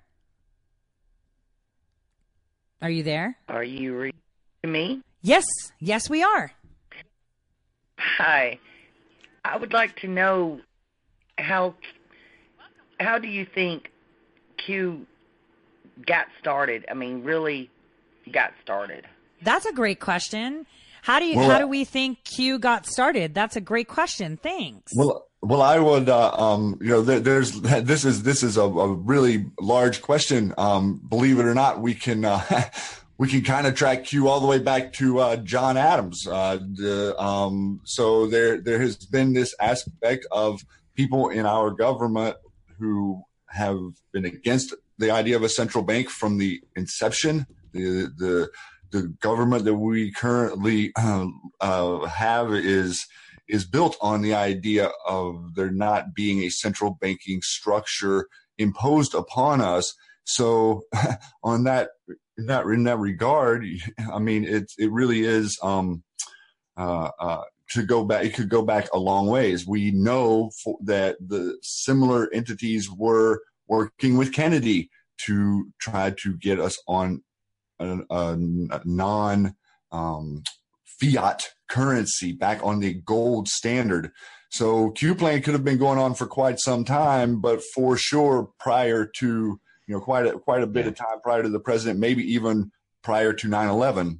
Are 2.81 2.89
you 2.89 3.03
there? 3.03 3.37
Are 3.47 3.63
you 3.63 3.95
reading 3.95 4.13
me? 4.63 5.01
Yes, 5.21 5.45
yes, 5.79 6.09
we 6.09 6.23
are. 6.23 6.51
Hi. 7.99 8.57
I 9.45 9.57
would 9.57 9.73
like 9.73 9.99
to 10.01 10.07
know 10.07 10.61
how 11.37 11.75
how 12.99 13.17
do 13.17 13.27
you 13.27 13.45
think 13.45 13.91
Q 14.57 15.05
got 16.05 16.27
started? 16.39 16.85
I 16.89 16.93
mean, 16.93 17.23
really 17.23 17.69
got 18.31 18.51
started. 18.61 19.05
That's 19.41 19.65
a 19.65 19.73
great 19.73 19.99
question. 19.99 20.65
How 21.01 21.19
do 21.19 21.25
you 21.25 21.37
well, 21.37 21.49
how 21.49 21.59
do 21.59 21.67
we 21.67 21.83
think 21.83 22.23
Q 22.23 22.59
got 22.59 22.85
started? 22.85 23.33
That's 23.33 23.55
a 23.55 23.61
great 23.61 23.87
question. 23.87 24.37
Thanks. 24.37 24.91
Well, 24.95 25.25
well, 25.41 25.63
I 25.63 25.79
would, 25.79 26.07
uh, 26.07 26.31
um, 26.33 26.77
you 26.79 26.89
know, 26.89 27.01
there, 27.01 27.19
there's 27.19 27.59
this 27.61 28.05
is 28.05 28.21
this 28.21 28.43
is 28.43 28.57
a, 28.57 28.61
a 28.61 28.93
really 28.93 29.47
large 29.59 30.01
question. 30.03 30.53
Um, 30.57 31.01
believe 31.09 31.39
it 31.39 31.45
or 31.45 31.55
not, 31.55 31.81
we 31.81 31.95
can 31.95 32.23
uh, 32.23 32.41
we 33.17 33.27
can 33.27 33.41
kind 33.41 33.65
of 33.65 33.73
track 33.73 34.05
Q 34.05 34.27
all 34.27 34.39
the 34.39 34.47
way 34.47 34.59
back 34.59 34.93
to 34.93 35.19
uh, 35.19 35.35
John 35.37 35.77
Adams. 35.77 36.27
Uh, 36.27 36.57
the, 36.57 37.19
um, 37.19 37.81
so 37.83 38.27
there 38.27 38.61
there 38.61 38.79
has 38.79 38.97
been 38.97 39.33
this 39.33 39.55
aspect 39.59 40.27
of 40.31 40.61
people 40.95 41.29
in 41.29 41.47
our 41.47 41.71
government 41.71 42.37
who 42.77 43.23
have 43.47 43.79
been 44.11 44.25
against 44.25 44.75
the 45.01 45.11
idea 45.11 45.35
of 45.35 45.43
a 45.43 45.49
central 45.49 45.83
bank 45.83 46.09
from 46.09 46.37
the 46.37 46.61
inception. 46.75 47.45
The 47.73 48.09
the 48.17 48.49
the 48.91 49.07
government 49.21 49.65
that 49.65 49.75
we 49.75 50.11
currently 50.11 50.93
uh, 51.61 52.05
have 52.05 52.53
is 52.53 53.05
is 53.49 53.65
built 53.65 53.97
on 54.01 54.21
the 54.21 54.33
idea 54.33 54.91
of 55.05 55.55
there 55.55 55.71
not 55.71 56.13
being 56.13 56.39
a 56.41 56.49
central 56.49 56.97
banking 57.01 57.41
structure 57.41 58.27
imposed 58.57 59.13
upon 59.13 59.59
us. 59.59 59.93
So, 60.23 60.83
on 61.43 61.63
that 61.65 61.89
in 62.37 62.45
that 62.45 62.65
in 62.65 62.83
that 62.83 62.99
regard, 62.99 63.65
I 64.13 64.19
mean, 64.19 64.45
it 64.45 64.71
it 64.77 64.91
really 64.91 65.23
is 65.23 65.57
um, 65.63 66.03
uh, 66.77 67.09
uh, 67.19 67.43
to 67.71 67.83
go 67.83 68.05
back. 68.05 68.23
It 68.23 68.35
could 68.35 68.49
go 68.49 68.61
back 68.61 68.87
a 68.93 68.99
long 68.99 69.27
ways. 69.27 69.65
We 69.65 69.91
know 69.91 70.51
for, 70.63 70.77
that 70.83 71.17
the 71.19 71.57
similar 71.61 72.29
entities 72.31 72.89
were 72.89 73.41
working 73.71 74.17
with 74.17 74.33
Kennedy 74.33 74.89
to 75.17 75.71
try 75.79 76.09
to 76.09 76.35
get 76.35 76.59
us 76.59 76.77
on 76.89 77.23
a, 77.79 77.99
a 78.09 78.81
non 78.83 79.55
um, 79.93 80.43
fiat 80.85 81.47
currency 81.69 82.33
back 82.33 82.59
on 82.63 82.81
the 82.81 82.93
gold 82.93 83.47
standard. 83.47 84.11
So 84.49 84.91
Q 84.91 85.15
plan 85.15 85.41
could 85.41 85.53
have 85.53 85.63
been 85.63 85.77
going 85.77 85.99
on 85.99 86.15
for 86.15 86.27
quite 86.27 86.59
some 86.59 86.83
time, 86.83 87.39
but 87.39 87.63
for 87.73 87.95
sure 87.95 88.49
prior 88.59 89.05
to 89.19 89.25
you 89.87 89.95
know 89.95 90.01
quite 90.01 90.25
a, 90.25 90.33
quite 90.37 90.63
a 90.63 90.67
bit 90.67 90.87
of 90.87 90.95
time 90.95 91.21
prior 91.23 91.41
to 91.41 91.49
the 91.49 91.59
president, 91.59 91.97
maybe 91.97 92.33
even 92.33 92.71
prior 93.01 93.31
to 93.31 93.47
9/11. 93.47 94.19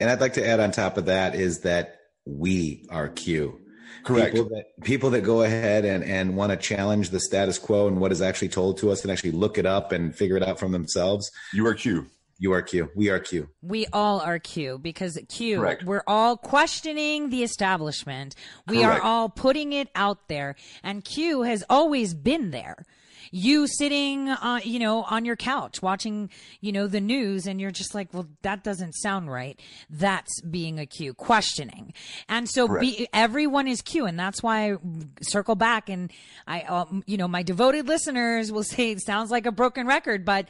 And 0.00 0.10
I'd 0.10 0.22
like 0.22 0.34
to 0.34 0.46
add 0.46 0.60
on 0.60 0.70
top 0.70 0.96
of 0.96 1.04
that 1.04 1.34
is 1.34 1.60
that 1.60 1.98
we 2.24 2.86
are 2.88 3.08
Q. 3.08 3.60
Correct. 4.04 4.34
People 4.34 4.48
that, 4.50 4.82
people 4.82 5.10
that 5.10 5.22
go 5.22 5.42
ahead 5.42 5.84
and, 5.84 6.04
and 6.04 6.36
want 6.36 6.50
to 6.50 6.56
challenge 6.56 7.10
the 7.10 7.20
status 7.20 7.58
quo 7.58 7.88
and 7.88 8.00
what 8.00 8.12
is 8.12 8.22
actually 8.22 8.48
told 8.48 8.78
to 8.78 8.90
us 8.90 9.02
and 9.02 9.10
actually 9.10 9.32
look 9.32 9.58
it 9.58 9.66
up 9.66 9.92
and 9.92 10.14
figure 10.14 10.36
it 10.36 10.42
out 10.42 10.58
from 10.58 10.72
themselves. 10.72 11.30
You 11.52 11.66
are 11.66 11.74
Q. 11.74 12.06
You 12.38 12.52
are 12.52 12.62
Q. 12.62 12.90
We 12.94 13.10
are 13.10 13.20
Q. 13.20 13.48
We 13.62 13.86
all 13.92 14.20
are 14.20 14.38
Q 14.38 14.78
because 14.78 15.18
Q, 15.28 15.58
Correct. 15.58 15.84
we're 15.84 16.02
all 16.06 16.36
questioning 16.36 17.30
the 17.30 17.42
establishment. 17.42 18.34
We 18.66 18.82
Correct. 18.82 19.00
are 19.00 19.02
all 19.02 19.28
putting 19.28 19.72
it 19.72 19.88
out 19.94 20.28
there. 20.28 20.56
And 20.82 21.04
Q 21.04 21.42
has 21.42 21.64
always 21.70 22.12
been 22.12 22.50
there. 22.50 22.84
You 23.30 23.66
sitting, 23.66 24.28
uh, 24.28 24.60
you 24.62 24.78
know, 24.78 25.02
on 25.04 25.24
your 25.24 25.36
couch 25.36 25.82
watching, 25.82 26.30
you 26.60 26.72
know, 26.72 26.86
the 26.86 27.00
news 27.00 27.46
and 27.46 27.60
you're 27.60 27.70
just 27.70 27.94
like, 27.94 28.12
well, 28.12 28.28
that 28.42 28.64
doesn't 28.64 28.92
sound 28.92 29.30
right. 29.30 29.58
That's 29.90 30.40
being 30.42 30.78
a 30.78 30.86
Q, 30.86 31.14
questioning. 31.14 31.92
And 32.28 32.48
so 32.48 32.78
be, 32.78 33.08
everyone 33.12 33.68
is 33.68 33.82
Q. 33.82 34.06
And 34.06 34.18
that's 34.18 34.42
why 34.42 34.72
I 34.72 34.76
circle 35.22 35.54
back 35.54 35.88
and 35.88 36.10
I, 36.46 36.62
um, 36.62 37.02
you 37.06 37.16
know, 37.16 37.28
my 37.28 37.42
devoted 37.42 37.86
listeners 37.86 38.52
will 38.52 38.64
say 38.64 38.90
it 38.90 39.02
sounds 39.02 39.30
like 39.30 39.46
a 39.46 39.52
broken 39.52 39.86
record, 39.86 40.24
but 40.24 40.48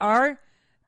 our 0.00 0.38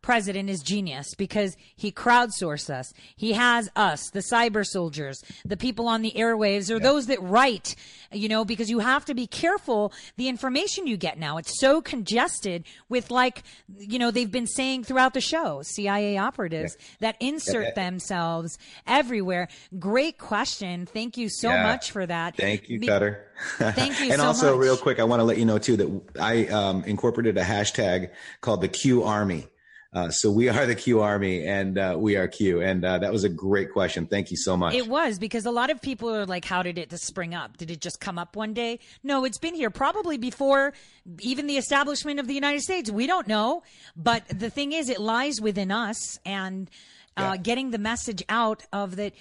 president 0.08 0.48
is 0.48 0.62
genius 0.62 1.14
because 1.14 1.54
he 1.76 1.92
crowdsourced 1.92 2.70
us. 2.70 2.94
He 3.14 3.34
has 3.34 3.68
us, 3.76 4.08
the 4.08 4.20
cyber 4.20 4.64
soldiers, 4.64 5.22
the 5.44 5.54
people 5.54 5.86
on 5.86 6.00
the 6.00 6.12
airwaves, 6.12 6.70
or 6.70 6.78
yeah. 6.78 6.82
those 6.82 7.08
that 7.08 7.22
write, 7.22 7.76
you 8.10 8.26
know, 8.26 8.42
because 8.42 8.70
you 8.70 8.78
have 8.78 9.04
to 9.04 9.12
be 9.12 9.26
careful 9.26 9.92
the 10.16 10.28
information 10.28 10.86
you 10.86 10.96
get 10.96 11.18
now. 11.18 11.36
It's 11.36 11.60
so 11.60 11.82
congested 11.82 12.64
with 12.88 13.10
like, 13.10 13.42
you 13.78 13.98
know, 13.98 14.10
they've 14.10 14.30
been 14.30 14.46
saying 14.46 14.84
throughout 14.84 15.12
the 15.12 15.20
show, 15.20 15.60
CIA 15.62 16.16
operatives 16.16 16.78
yeah. 16.78 16.86
that 17.00 17.16
insert 17.20 17.66
yeah. 17.66 17.74
themselves 17.74 18.56
everywhere. 18.86 19.48
Great 19.78 20.16
question. 20.16 20.86
Thank 20.86 21.18
you 21.18 21.28
so 21.28 21.50
much 21.50 21.90
for 21.90 22.06
that. 22.06 22.34
Thank 22.34 22.70
you, 22.70 22.80
Cutter. 22.80 23.26
Thank 23.58 24.00
you 24.00 24.06
and 24.12 24.22
so 24.22 24.28
also, 24.28 24.52
much. 24.52 24.64
real 24.64 24.78
quick, 24.78 25.00
I 25.00 25.04
want 25.04 25.20
to 25.20 25.24
let 25.24 25.36
you 25.36 25.44
know 25.44 25.58
too 25.58 25.76
that 25.76 26.18
I 26.18 26.46
um, 26.46 26.82
incorporated 26.84 27.36
a 27.36 27.44
hashtag 27.44 28.08
called 28.40 28.62
the 28.62 28.68
Q 28.68 29.04
Army. 29.04 29.48
Uh, 29.92 30.10
so 30.10 30.30
we 30.30 30.48
are 30.48 30.66
the 30.66 30.74
Q 30.74 31.00
Army, 31.00 31.46
and 31.46 31.78
uh, 31.78 31.96
we 31.98 32.16
are 32.16 32.28
Q. 32.28 32.60
And 32.60 32.84
uh, 32.84 32.98
that 32.98 33.10
was 33.10 33.24
a 33.24 33.28
great 33.28 33.72
question. 33.72 34.06
Thank 34.06 34.30
you 34.30 34.36
so 34.36 34.56
much. 34.56 34.74
It 34.74 34.86
was 34.86 35.18
because 35.18 35.46
a 35.46 35.50
lot 35.50 35.70
of 35.70 35.80
people 35.80 36.14
are 36.14 36.26
like, 36.26 36.44
"How 36.44 36.62
did 36.62 36.76
it 36.78 36.90
just 36.90 37.04
spring 37.04 37.34
up? 37.34 37.56
Did 37.56 37.70
it 37.70 37.80
just 37.80 38.00
come 38.00 38.18
up 38.18 38.36
one 38.36 38.52
day?" 38.52 38.80
No, 39.02 39.24
it's 39.24 39.38
been 39.38 39.54
here 39.54 39.70
probably 39.70 40.18
before 40.18 40.74
even 41.20 41.46
the 41.46 41.56
establishment 41.56 42.20
of 42.20 42.26
the 42.26 42.34
United 42.34 42.60
States. 42.60 42.90
We 42.90 43.06
don't 43.06 43.26
know, 43.26 43.62
but 43.96 44.28
the 44.28 44.50
thing 44.50 44.72
is, 44.72 44.88
it 44.90 45.00
lies 45.00 45.40
within 45.40 45.70
us, 45.70 46.18
and. 46.24 46.70
Uh, 47.16 47.32
yeah. 47.34 47.36
getting 47.38 47.72
the 47.72 47.78
message 47.78 48.22
out 48.28 48.62
of 48.72 48.94
that, 48.94 49.12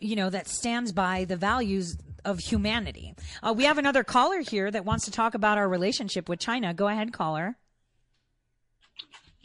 you 0.00 0.16
know, 0.16 0.28
that 0.28 0.48
stands 0.48 0.90
by 0.90 1.24
the 1.24 1.36
values 1.36 1.96
of 2.24 2.40
humanity. 2.40 3.14
Uh, 3.40 3.54
we 3.56 3.62
have 3.62 3.78
another 3.78 4.02
caller 4.02 4.40
here 4.40 4.68
that 4.68 4.84
wants 4.84 5.04
to 5.04 5.12
talk 5.12 5.34
about 5.34 5.56
our 5.56 5.68
relationship 5.68 6.28
with 6.28 6.40
China. 6.40 6.74
Go 6.74 6.88
ahead, 6.88 7.12
caller. 7.12 7.56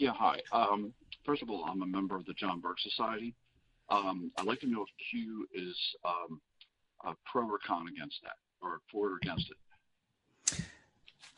Yeah, 0.02 0.14
hi. 0.18 0.40
Um, 0.52 0.96
first 1.24 1.44
of 1.44 1.52
all, 1.52 1.64
I'm 1.64 1.84
a 1.84 1.86
member 1.86 2.16
of 2.16 2.26
the 2.26 2.34
John 2.34 2.60
Birch 2.60 2.82
Society. 2.82 3.36
Um, 3.92 4.32
I'd 4.36 4.48
like 4.48 4.60
to 4.62 4.68
know 4.68 4.82
if 4.82 4.90
Q 5.12 5.48
is 5.54 5.78
um, 6.04 6.42
pro 7.32 7.48
or 7.48 7.60
con 7.60 7.86
against 7.88 8.18
that, 8.24 8.34
or 8.64 8.80
for 8.92 9.12
or 9.12 9.18
against 9.22 9.52
it. 9.52 10.64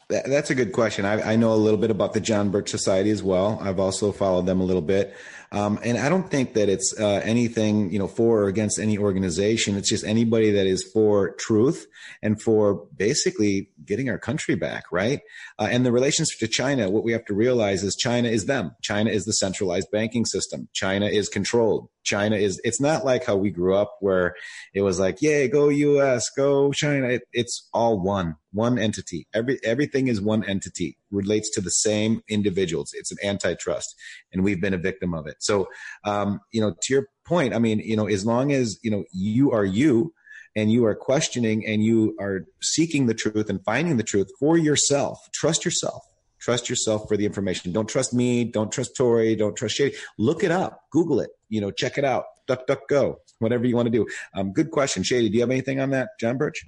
That's 0.07 0.49
a 0.49 0.55
good 0.55 0.71
question. 0.71 1.03
I, 1.03 1.33
I, 1.33 1.35
know 1.35 1.53
a 1.53 1.55
little 1.55 1.79
bit 1.79 1.91
about 1.91 2.13
the 2.13 2.21
John 2.21 2.51
Birch 2.51 2.69
Society 2.69 3.09
as 3.09 3.21
well. 3.21 3.59
I've 3.61 3.79
also 3.79 4.13
followed 4.13 4.45
them 4.45 4.61
a 4.61 4.63
little 4.63 4.81
bit. 4.81 5.13
Um, 5.53 5.79
and 5.83 5.99
I 5.99 6.09
don't 6.09 6.29
think 6.31 6.55
that 6.55 6.67
it's 6.67 6.99
uh, 6.99 7.21
anything, 7.23 7.91
you 7.93 7.99
know, 7.99 8.07
for 8.07 8.41
or 8.41 8.47
against 8.47 8.79
any 8.79 8.97
organization. 8.97 9.77
It's 9.77 9.87
just 9.87 10.03
anybody 10.03 10.49
that 10.49 10.65
is 10.65 10.83
for 10.91 11.35
truth 11.35 11.85
and 12.23 12.41
for 12.41 12.87
basically 12.97 13.69
getting 13.85 14.09
our 14.09 14.17
country 14.17 14.55
back, 14.55 14.85
right? 14.91 15.19
Uh, 15.59 15.67
and 15.69 15.85
the 15.85 15.91
relationship 15.91 16.39
to 16.39 16.47
China, 16.47 16.89
what 16.89 17.03
we 17.03 17.11
have 17.11 17.25
to 17.25 17.35
realize 17.35 17.83
is 17.83 17.95
China 17.95 18.29
is 18.29 18.45
them. 18.45 18.75
China 18.81 19.11
is 19.11 19.25
the 19.25 19.33
centralized 19.33 19.91
banking 19.91 20.25
system. 20.25 20.67
China 20.73 21.05
is 21.05 21.29
controlled. 21.29 21.87
China 22.03 22.35
is, 22.35 22.59
it's 22.63 22.81
not 22.81 23.05
like 23.05 23.23
how 23.23 23.35
we 23.35 23.49
grew 23.49 23.75
up 23.75 23.95
where 24.01 24.35
it 24.73 24.81
was 24.81 24.99
like, 24.99 25.21
yay, 25.21 25.47
go 25.47 25.69
US, 25.69 26.29
go 26.35 26.71
China. 26.71 27.07
It, 27.07 27.21
it's 27.31 27.69
all 27.73 27.99
one, 27.99 28.35
one 28.51 28.79
entity. 28.79 29.27
Every, 29.33 29.59
everything 29.63 30.07
is 30.07 30.19
one 30.19 30.43
entity, 30.43 30.97
relates 31.11 31.49
to 31.51 31.61
the 31.61 31.69
same 31.69 32.21
individuals. 32.27 32.91
It's 32.93 33.11
an 33.11 33.19
antitrust 33.23 33.95
and 34.33 34.43
we've 34.43 34.59
been 34.59 34.73
a 34.73 34.77
victim 34.77 35.13
of 35.13 35.27
it. 35.27 35.37
So, 35.43 35.67
um, 36.05 36.39
you 36.51 36.61
know, 36.61 36.73
to 36.81 36.93
your 36.93 37.07
point, 37.25 37.53
I 37.53 37.59
mean, 37.59 37.79
you 37.79 37.95
know, 37.95 38.07
as 38.07 38.25
long 38.25 38.51
as, 38.51 38.79
you 38.83 38.91
know, 38.91 39.03
you 39.11 39.51
are 39.51 39.65
you, 39.65 40.13
and 40.55 40.71
you 40.71 40.85
are 40.85 40.95
questioning 40.95 41.65
and 41.65 41.83
you 41.83 42.15
are 42.19 42.45
seeking 42.61 43.07
the 43.07 43.13
truth 43.13 43.49
and 43.49 43.63
finding 43.65 43.97
the 43.97 44.03
truth 44.03 44.29
for 44.39 44.57
yourself, 44.57 45.19
trust 45.33 45.65
yourself. 45.65 46.03
Trust 46.39 46.69
yourself 46.69 47.07
for 47.07 47.15
the 47.15 47.25
information. 47.25 47.71
Don't 47.71 47.87
trust 47.87 48.13
me. 48.13 48.43
Don't 48.43 48.69
trust 48.69 48.97
Tori. 48.97 49.33
Don't 49.33 49.55
trust 49.55 49.75
Shady. 49.75 49.95
Look 50.17 50.43
it 50.43 50.51
up. 50.51 50.81
Google 50.91 51.21
it. 51.21 51.29
You 51.47 51.61
know, 51.61 51.71
check 51.71 51.97
it 51.97 52.03
out. 52.03 52.25
Duck, 52.47 52.67
duck, 52.67 52.81
go. 52.89 53.19
Whatever 53.39 53.65
you 53.65 53.77
want 53.77 53.85
to 53.85 53.91
do. 53.91 54.05
Um, 54.35 54.51
good 54.51 54.69
question, 54.69 55.03
Shady. 55.03 55.29
Do 55.29 55.35
you 55.35 55.41
have 55.41 55.51
anything 55.51 55.79
on 55.79 55.91
that, 55.91 56.09
John 56.19 56.37
Birch? 56.37 56.65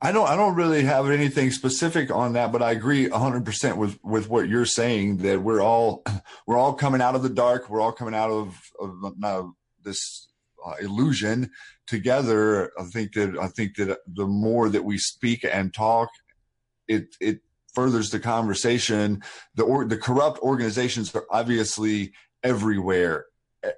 I 0.00 0.12
don't. 0.12 0.28
I 0.28 0.36
don't 0.36 0.54
really 0.54 0.84
have 0.84 1.08
anything 1.08 1.50
specific 1.50 2.10
on 2.10 2.34
that, 2.34 2.52
but 2.52 2.62
I 2.62 2.72
agree 2.72 3.08
100 3.08 3.44
percent 3.44 3.78
with 3.78 3.98
with 4.04 4.28
what 4.28 4.48
you're 4.48 4.66
saying. 4.66 5.18
That 5.18 5.42
we're 5.42 5.62
all 5.62 6.02
we're 6.46 6.58
all 6.58 6.74
coming 6.74 7.00
out 7.00 7.14
of 7.14 7.22
the 7.22 7.30
dark. 7.30 7.70
We're 7.70 7.80
all 7.80 7.92
coming 7.92 8.14
out 8.14 8.30
of, 8.30 8.60
of 8.78 9.52
this 9.82 10.28
uh, 10.64 10.74
illusion 10.80 11.50
together. 11.86 12.72
I 12.78 12.84
think 12.84 13.14
that 13.14 13.38
I 13.40 13.48
think 13.48 13.76
that 13.76 13.98
the 14.06 14.26
more 14.26 14.68
that 14.68 14.84
we 14.84 14.98
speak 14.98 15.44
and 15.50 15.72
talk, 15.72 16.10
it 16.88 17.16
it 17.20 17.40
furthers 17.74 18.10
the 18.10 18.20
conversation. 18.20 19.22
The 19.54 19.62
or, 19.62 19.86
the 19.86 19.96
corrupt 19.96 20.40
organizations 20.40 21.14
are 21.14 21.26
obviously 21.30 22.12
everywhere. 22.42 23.26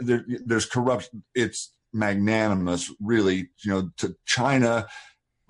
There, 0.00 0.24
there's 0.44 0.66
corrupt. 0.66 1.10
It's 1.34 1.72
magnanimous, 1.92 2.92
really. 3.00 3.50
You 3.64 3.70
know, 3.70 3.90
to 3.98 4.16
China 4.26 4.88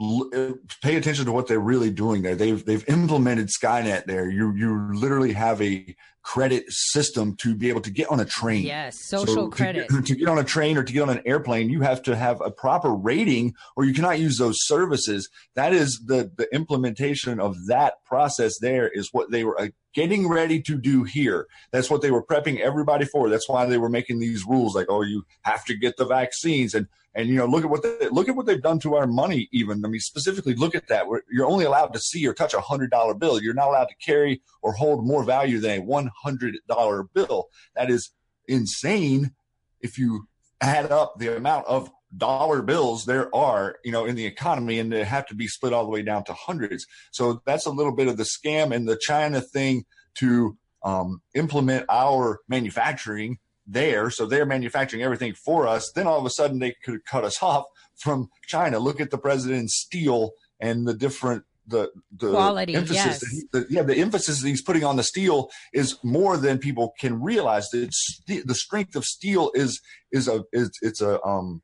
Uh, 0.01 0.53
pay 0.81 0.95
attention 0.95 1.25
to 1.25 1.33
what 1.33 1.49
they're 1.49 1.59
really 1.59 1.91
doing 1.91 2.23
there. 2.23 2.37
They've 2.37 2.65
they've 2.65 2.89
implemented 2.89 3.49
Skynet 3.49 4.05
there. 4.07 4.31
You 4.31 4.55
you 4.55 4.95
literally 4.95 5.33
have 5.33 5.61
a 5.61 5.97
credit 6.23 6.65
system 6.69 7.37
to 7.37 7.55
be 7.55 7.69
able 7.69 7.81
to 7.81 7.91
get 7.91 8.11
on 8.11 8.21
a 8.21 8.25
train. 8.25 8.65
Yes, 8.65 9.01
social 9.01 9.35
so 9.35 9.49
credit. 9.49 9.89
To 9.89 9.97
get, 9.97 10.07
to 10.07 10.15
get, 10.17 10.29
on 10.29 10.39
a 10.39 10.45
train 10.45 10.77
or 10.77 10.83
to 10.83 10.93
get 10.93 11.03
on 11.03 11.11
an 11.11 11.23
airplane, 11.25 11.71
you 11.71 11.81
have 11.83 12.03
to 12.03 12.17
have 12.17 12.41
a 12.41 12.51
proper 12.51 12.95
rating 12.95 13.55
or 13.77 13.85
you 13.85 13.95
cannot 13.95 14.19
use 14.19 14.39
those 14.39 14.59
services. 14.61 15.29
That 15.55 15.73
is 15.73 16.03
the 16.07 16.31
the 16.37 16.53
implementation 16.55 17.41
of 17.41 17.67
that 17.67 18.05
process 18.05 18.59
there 18.59 18.89
is 18.89 19.09
what 19.13 19.31
they 19.31 19.45
were 19.45 19.61
uh, 19.61 19.69
getting 19.95 20.29
ready 20.29 20.61
to 20.63 20.77
do 20.77 21.05
here. 21.05 21.47
That's 21.71 21.91
what 21.91 22.03
they 22.03 22.11
were 22.11 22.25
prepping 22.25 22.61
everybody 22.61 23.05
for. 23.05 23.29
That's 23.29 23.49
why 23.49 23.67
they 23.67 23.79
were 23.79 23.89
making 23.89 24.21
these 24.21 24.45
rules 24.45 24.75
like, 24.75 24.87
oh, 24.89 25.03
you 25.03 25.25
have 25.43 25.65
to 25.67 25.77
get 25.77 25.97
the 25.97 26.07
vaccines 26.07 26.75
and 26.75 26.87
and 27.15 27.29
you 27.29 27.35
know, 27.35 27.47
look 27.47 27.65
at 27.65 27.71
what 27.71 27.83
they, 27.83 28.09
look 28.11 28.29
at 28.29 28.37
what 28.37 28.47
they've 28.47 28.63
done 28.63 28.79
to 28.81 28.95
our 28.95 29.07
money. 29.07 29.49
Even 29.51 29.85
I 29.85 29.89
mean, 29.89 30.01
specifically, 30.01 30.55
look 30.55 30.77
at 30.77 30.87
that. 30.87 31.09
Where 31.09 31.23
you're 31.29 31.47
only 31.47 31.65
allowed 31.65 31.93
to 31.95 31.99
see 31.99 32.25
or 32.27 32.33
touch 32.33 32.55
a 32.55 32.61
hundred 32.61 32.93
dollar 32.93 33.15
bill. 33.15 33.43
You're 33.43 33.55
not 33.55 33.69
allowed 33.69 33.89
to 33.89 33.97
carry 33.97 34.41
or 34.63 34.73
hold 34.73 35.05
more 35.05 35.25
value 35.25 35.59
than 35.59 35.81
a 35.81 35.83
one 35.83 36.08
hundred 36.23 36.57
dollar 36.69 37.05
bill. 37.05 37.49
That 37.77 37.91
is 37.91 38.11
insane. 38.47 39.33
If 39.81 39.99
you 39.99 40.29
add 40.61 40.91
up 40.91 41.19
the 41.19 41.37
amount 41.37 41.67
of 41.67 41.91
dollar 42.17 42.63
bills 42.63 43.05
there 43.05 43.35
are, 43.35 43.77
you 43.85 43.93
know, 43.93 44.05
in 44.05 44.17
the 44.17 44.25
economy, 44.25 44.79
and 44.79 44.91
they 44.91 45.05
have 45.05 45.27
to 45.27 45.35
be 45.35 45.47
split 45.47 45.73
all 45.73 45.85
the 45.85 45.91
way 45.91 46.03
down 46.03 46.25
to 46.25 46.33
hundreds. 46.33 46.87
So 47.11 47.43
that's 47.45 47.67
a 47.67 47.71
little 47.71 47.95
bit 47.95 48.09
of 48.09 48.17
the 48.17 48.25
scam 48.25 48.75
and 48.75 48.89
the 48.89 48.97
China 48.97 49.41
thing 49.41 49.85
to 50.17 50.57
um, 50.83 51.23
implement 51.35 51.87
our 51.89 52.41
manufacturing 52.49 53.39
there. 53.67 54.11
So 54.11 54.27
they're 54.27 54.47
manufacturing 54.47 55.03
everything 55.03 55.35
for 55.35 55.67
us. 55.69 55.93
Then 55.93 56.07
all 56.07 56.19
of 56.19 56.25
a 56.25 56.31
sudden 56.31 56.59
they 56.59 56.75
could 56.85 57.05
cut 57.05 57.25
us 57.25 57.39
off 57.43 57.65
from 57.97 58.29
China. 58.47 58.79
Look 58.79 59.01
at 59.01 59.11
the 59.11 59.19
president's 59.19 59.75
steel 59.75 60.33
and 60.61 60.87
the 60.87 60.95
different 60.95 61.45
the 61.69 61.91
the 62.17 62.31
quality 62.31 62.75
emphasis 62.75 62.97
yes. 62.97 63.27
he, 63.31 63.43
the, 63.53 63.67
yeah 63.69 63.83
the 63.83 63.97
emphasis 63.97 64.41
that 64.41 64.49
he's 64.49 64.63
putting 64.63 64.85
on 64.85 64.97
the 64.97 65.03
steel 65.03 65.49
is 65.73 65.99
more 66.03 66.37
than 66.37 66.59
people 66.59 66.95
can 66.99 67.23
realize 67.23 67.69
that 67.71 67.91
the 68.27 68.55
strength 68.55 68.97
of 68.97 69.05
steel 69.05 69.51
is 69.55 69.81
is 70.11 70.29
a 70.29 70.45
is 70.53 70.71
it's 70.83 71.01
a 71.01 71.23
um 71.23 71.63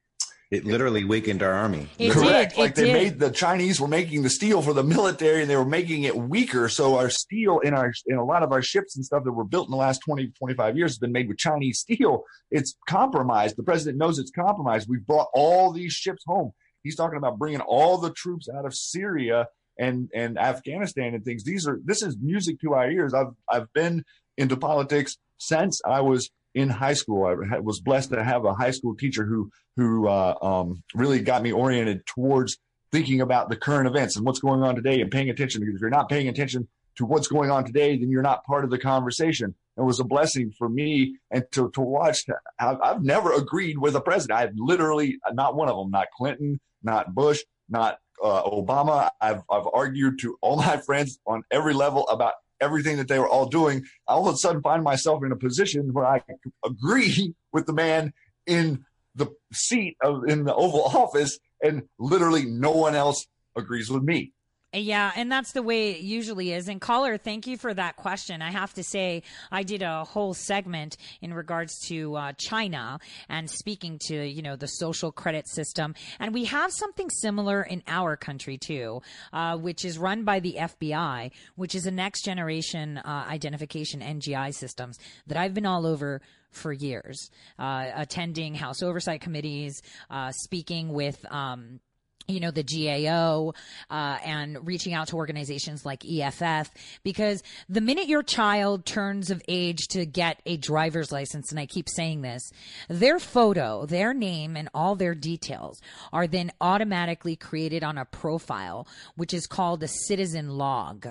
it 0.50 0.64
literally 0.64 1.04
weakened 1.04 1.42
our 1.42 1.52
army. 1.52 1.88
It 1.98 2.12
Correct. 2.12 2.54
Did, 2.54 2.60
like 2.60 2.74
they 2.74 2.84
did. 2.84 2.92
made 2.92 3.18
the 3.18 3.30
Chinese 3.30 3.80
were 3.80 3.88
making 3.88 4.22
the 4.22 4.30
steel 4.30 4.62
for 4.62 4.72
the 4.72 4.84
military 4.84 5.40
and 5.40 5.50
they 5.50 5.56
were 5.56 5.64
making 5.64 6.04
it 6.04 6.16
weaker. 6.16 6.68
So 6.68 6.96
our 6.96 7.10
steel 7.10 7.58
in 7.60 7.74
our 7.74 7.92
in 8.06 8.16
a 8.16 8.24
lot 8.24 8.42
of 8.42 8.52
our 8.52 8.62
ships 8.62 8.94
and 8.94 9.04
stuff 9.04 9.24
that 9.24 9.32
were 9.32 9.44
built 9.44 9.66
in 9.66 9.72
the 9.72 9.76
last 9.76 10.00
20, 10.04 10.32
25 10.38 10.76
years 10.76 10.92
has 10.92 10.98
been 10.98 11.12
made 11.12 11.28
with 11.28 11.38
Chinese 11.38 11.80
steel. 11.80 12.22
It's 12.50 12.76
compromised. 12.88 13.56
The 13.56 13.64
president 13.64 13.98
knows 13.98 14.18
it's 14.18 14.30
compromised. 14.30 14.88
We 14.88 14.98
brought 14.98 15.28
all 15.34 15.72
these 15.72 15.92
ships 15.92 16.22
home. 16.26 16.52
He's 16.82 16.96
talking 16.96 17.16
about 17.16 17.38
bringing 17.38 17.60
all 17.60 17.98
the 17.98 18.10
troops 18.10 18.48
out 18.54 18.66
of 18.66 18.74
Syria 18.74 19.48
and 19.78 20.10
and 20.14 20.38
Afghanistan 20.38 21.14
and 21.14 21.24
things. 21.24 21.44
These 21.44 21.66
are 21.66 21.80
this 21.84 22.02
is 22.02 22.16
music 22.20 22.60
to 22.60 22.74
our 22.74 22.90
ears. 22.90 23.14
I've 23.14 23.34
I've 23.48 23.72
been 23.72 24.04
into 24.36 24.56
politics 24.56 25.16
since 25.38 25.80
I 25.84 26.00
was 26.00 26.30
in 26.54 26.68
high 26.68 26.94
school. 26.94 27.26
I 27.26 27.58
was 27.58 27.80
blessed 27.80 28.10
to 28.10 28.22
have 28.22 28.44
a 28.44 28.54
high 28.54 28.70
school 28.70 28.94
teacher 28.94 29.24
who 29.24 29.50
who 29.76 30.08
uh, 30.08 30.34
um, 30.40 30.82
really 30.94 31.20
got 31.20 31.42
me 31.42 31.52
oriented 31.52 32.06
towards 32.06 32.58
thinking 32.92 33.20
about 33.20 33.48
the 33.48 33.56
current 33.56 33.88
events 33.88 34.16
and 34.16 34.24
what's 34.24 34.38
going 34.38 34.62
on 34.62 34.76
today 34.76 35.00
and 35.00 35.10
paying 35.10 35.30
attention. 35.30 35.60
Because 35.60 35.74
if 35.76 35.80
you're 35.80 35.90
not 35.90 36.08
paying 36.08 36.28
attention 36.28 36.68
to 36.96 37.04
what's 37.04 37.26
going 37.26 37.50
on 37.50 37.64
today, 37.64 37.98
then 37.98 38.08
you're 38.08 38.22
not 38.22 38.44
part 38.44 38.62
of 38.62 38.70
the 38.70 38.78
conversation. 38.78 39.54
It 39.76 39.82
was 39.82 39.98
a 39.98 40.04
blessing 40.04 40.52
for 40.56 40.68
me 40.68 41.16
and 41.32 41.44
to, 41.52 41.70
to 41.70 41.80
watch. 41.80 42.24
I've, 42.60 42.80
I've 42.80 43.02
never 43.02 43.32
agreed 43.32 43.78
with 43.78 43.96
a 43.96 44.00
president. 44.00 44.38
I've 44.38 44.52
literally 44.56 45.18
not 45.32 45.56
one 45.56 45.68
of 45.68 45.76
them, 45.76 45.90
not 45.90 46.06
Clinton, 46.16 46.60
not 46.84 47.12
Bush, 47.12 47.42
not 47.68 47.98
uh, 48.22 48.42
Obama. 48.44 49.10
I've, 49.20 49.42
I've 49.50 49.66
argued 49.72 50.18
to 50.20 50.36
all 50.40 50.56
my 50.56 50.76
friends 50.78 51.18
on 51.26 51.42
every 51.50 51.74
level 51.74 52.06
about 52.08 52.34
everything 52.60 52.96
that 52.96 53.08
they 53.08 53.18
were 53.18 53.28
all 53.28 53.46
doing, 53.46 53.84
I 54.08 54.12
all 54.12 54.28
of 54.28 54.34
a 54.34 54.38
sudden 54.38 54.62
find 54.62 54.82
myself 54.82 55.24
in 55.24 55.32
a 55.32 55.36
position 55.36 55.92
where 55.92 56.06
I 56.06 56.22
agree 56.64 57.34
with 57.52 57.66
the 57.66 57.72
man 57.72 58.12
in 58.46 58.84
the 59.14 59.28
seat 59.52 59.96
of 60.02 60.24
in 60.28 60.44
the 60.44 60.54
Oval 60.54 60.82
Office, 60.84 61.38
and 61.62 61.82
literally 61.98 62.44
no 62.44 62.70
one 62.70 62.94
else 62.94 63.26
agrees 63.56 63.90
with 63.90 64.02
me. 64.02 64.32
Yeah, 64.74 65.12
and 65.14 65.30
that's 65.30 65.52
the 65.52 65.62
way 65.62 65.92
it 65.92 66.00
usually 66.00 66.52
is. 66.52 66.66
And 66.66 66.80
caller, 66.80 67.16
thank 67.16 67.46
you 67.46 67.56
for 67.56 67.72
that 67.72 67.94
question. 67.94 68.42
I 68.42 68.50
have 68.50 68.74
to 68.74 68.82
say, 68.82 69.22
I 69.52 69.62
did 69.62 69.82
a 69.82 70.02
whole 70.02 70.34
segment 70.34 70.96
in 71.22 71.32
regards 71.32 71.78
to 71.86 72.16
uh, 72.16 72.32
China 72.38 72.98
and 73.28 73.48
speaking 73.48 74.00
to 74.06 74.24
you 74.24 74.42
know 74.42 74.56
the 74.56 74.66
social 74.66 75.12
credit 75.12 75.48
system, 75.48 75.94
and 76.18 76.34
we 76.34 76.44
have 76.46 76.72
something 76.72 77.08
similar 77.08 77.62
in 77.62 77.84
our 77.86 78.16
country 78.16 78.58
too, 78.58 79.00
uh, 79.32 79.56
which 79.56 79.84
is 79.84 79.96
run 79.96 80.24
by 80.24 80.40
the 80.40 80.56
FBI, 80.58 81.30
which 81.54 81.76
is 81.76 81.86
a 81.86 81.92
next 81.92 82.24
generation 82.24 82.98
uh, 82.98 83.26
identification 83.28 84.00
NGI 84.00 84.52
systems 84.52 84.98
that 85.28 85.36
I've 85.36 85.54
been 85.54 85.66
all 85.66 85.86
over 85.86 86.20
for 86.50 86.72
years, 86.72 87.30
uh, 87.58 87.86
attending 87.94 88.54
House 88.54 88.82
oversight 88.82 89.20
committees, 89.20 89.82
uh, 90.10 90.32
speaking 90.32 90.92
with. 90.92 91.24
Um, 91.30 91.80
you 92.26 92.40
know, 92.40 92.50
the 92.50 92.62
GAO, 92.62 93.52
uh, 93.90 94.18
and 94.24 94.66
reaching 94.66 94.94
out 94.94 95.08
to 95.08 95.16
organizations 95.16 95.84
like 95.84 96.04
EFF 96.04 96.70
because 97.02 97.42
the 97.68 97.80
minute 97.80 98.08
your 98.08 98.22
child 98.22 98.86
turns 98.86 99.30
of 99.30 99.42
age 99.48 99.88
to 99.88 100.06
get 100.06 100.40
a 100.46 100.56
driver's 100.56 101.12
license, 101.12 101.50
and 101.50 101.60
I 101.60 101.66
keep 101.66 101.88
saying 101.88 102.22
this, 102.22 102.50
their 102.88 103.18
photo, 103.18 103.86
their 103.86 104.14
name, 104.14 104.56
and 104.56 104.68
all 104.74 104.94
their 104.94 105.14
details 105.14 105.80
are 106.12 106.26
then 106.26 106.50
automatically 106.60 107.36
created 107.36 107.84
on 107.84 107.98
a 107.98 108.04
profile, 108.04 108.86
which 109.16 109.34
is 109.34 109.46
called 109.46 109.82
a 109.82 109.88
citizen 109.88 110.50
log. 110.56 111.08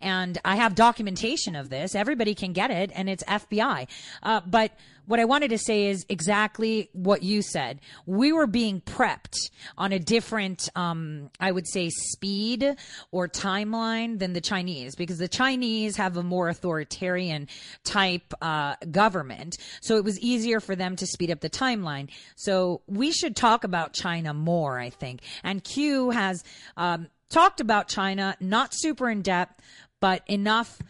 And 0.00 0.38
I 0.44 0.56
have 0.56 0.74
documentation 0.74 1.56
of 1.56 1.70
this. 1.70 1.94
Everybody 1.94 2.34
can 2.34 2.52
get 2.52 2.70
it, 2.70 2.90
and 2.94 3.08
it's 3.08 3.24
FBI. 3.24 3.88
Uh, 4.22 4.40
but 4.46 4.72
what 5.10 5.18
I 5.18 5.24
wanted 5.24 5.50
to 5.50 5.58
say 5.58 5.86
is 5.86 6.06
exactly 6.08 6.88
what 6.92 7.24
you 7.24 7.42
said. 7.42 7.80
We 8.06 8.32
were 8.32 8.46
being 8.46 8.80
prepped 8.80 9.34
on 9.76 9.92
a 9.92 9.98
different, 9.98 10.68
um, 10.76 11.30
I 11.40 11.50
would 11.50 11.66
say, 11.66 11.90
speed 11.90 12.76
or 13.10 13.26
timeline 13.26 14.20
than 14.20 14.34
the 14.34 14.40
Chinese, 14.40 14.94
because 14.94 15.18
the 15.18 15.26
Chinese 15.26 15.96
have 15.96 16.16
a 16.16 16.22
more 16.22 16.48
authoritarian 16.48 17.48
type 17.82 18.32
uh, 18.40 18.76
government. 18.90 19.56
So 19.80 19.96
it 19.96 20.04
was 20.04 20.16
easier 20.20 20.60
for 20.60 20.76
them 20.76 20.94
to 20.94 21.06
speed 21.08 21.32
up 21.32 21.40
the 21.40 21.50
timeline. 21.50 22.08
So 22.36 22.82
we 22.86 23.10
should 23.10 23.34
talk 23.34 23.64
about 23.64 23.92
China 23.92 24.32
more, 24.32 24.78
I 24.78 24.90
think. 24.90 25.22
And 25.42 25.64
Q 25.64 26.10
has. 26.10 26.44
Um, 26.76 27.08
talked 27.30 27.60
about 27.60 27.88
China, 27.88 28.36
not 28.40 28.74
super 28.74 29.08
in 29.08 29.22
depth, 29.22 29.60
but 30.00 30.22
enough 30.26 30.80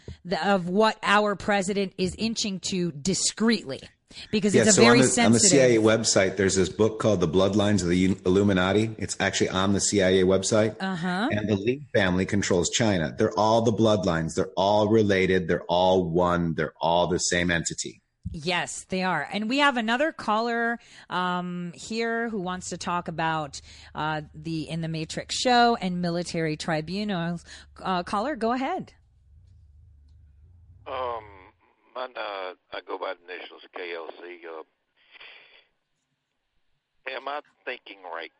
of 0.43 0.69
what 0.69 0.99
our 1.03 1.37
president 1.37 1.93
is 1.99 2.15
inching 2.19 2.61
to 2.71 2.93
discreetly 2.93 3.81
because 4.31 4.55
Yeah, 4.55 4.63
it's 4.63 4.71
a 4.71 4.75
so 4.75 4.83
very 4.83 5.01
on 5.01 5.07
the, 5.07 5.23
on 5.23 5.33
the. 5.33 5.41
CIA 5.41 5.77
website, 5.77 6.37
there's 6.37 6.57
this 6.57 6.69
book 6.69 6.99
called 6.99 7.21
The 7.21 7.29
Bloodlines 7.29 7.83
of 7.83 7.89
the 7.89 8.17
Illuminati. 8.27 8.95
It's 8.99 9.17
actually 9.21 9.51
on 9.51 9.73
the 9.73 9.81
CIA 9.81 10.25
website. 10.25 10.77
Uh-huh. 10.81 11.29
And 11.31 11.49
the 11.49 11.57
Lee 11.57 11.87
family 11.95 12.27
controls 12.27 12.71
China. 12.71 13.15
They're 13.17 13.37
all 13.39 13.63
the 13.63 13.73
bloodlines. 13.73 14.35
They're 14.35 14.53
all 14.57 14.89
related. 14.89 15.49
They're 15.49 15.65
all 15.69 16.05
one. 16.05 16.55
They're 16.55 16.75
all 16.81 17.07
the 17.07 17.19
same 17.19 17.51
entity. 17.51 18.03
Yes, 18.33 18.85
they 18.89 19.03
are. 19.03 19.29
And 19.33 19.49
we 19.49 19.59
have 19.59 19.77
another 19.77 20.13
caller 20.13 20.79
um, 21.09 21.73
here 21.75 22.29
who 22.29 22.41
wants 22.41 22.71
to 22.71 22.79
talk 22.79 23.09
about 23.09 23.61
uh, 23.95 24.23
the 24.35 24.69
In 24.69 24.83
the 24.83 24.89
Matrix 24.89 25.37
show 25.37 25.77
and 25.81 26.01
military 26.01 26.57
tribunals. 26.57 27.45
Uh, 27.83 28.05
caller, 28.05 28.37
go 28.37 28.53
ahead. 28.53 28.93
Um, 30.87 31.25
mine, 31.95 32.11
uh, 32.17 32.55
I 32.73 32.81
go 32.87 32.99
by 32.99 33.15
the 33.15 33.35
initials 33.35 33.63
KLC. 33.77 34.45
Uh, 34.47 34.63
am 37.17 37.27
I 37.27 37.41
thinking 37.65 37.99
right? 38.05 38.33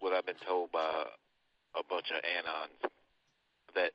What 0.00 0.14
I've 0.14 0.26
been 0.26 0.34
told 0.46 0.72
by 0.72 1.04
a 1.78 1.82
bunch 1.88 2.10
of 2.10 2.16
anons 2.22 2.90
that 3.74 3.92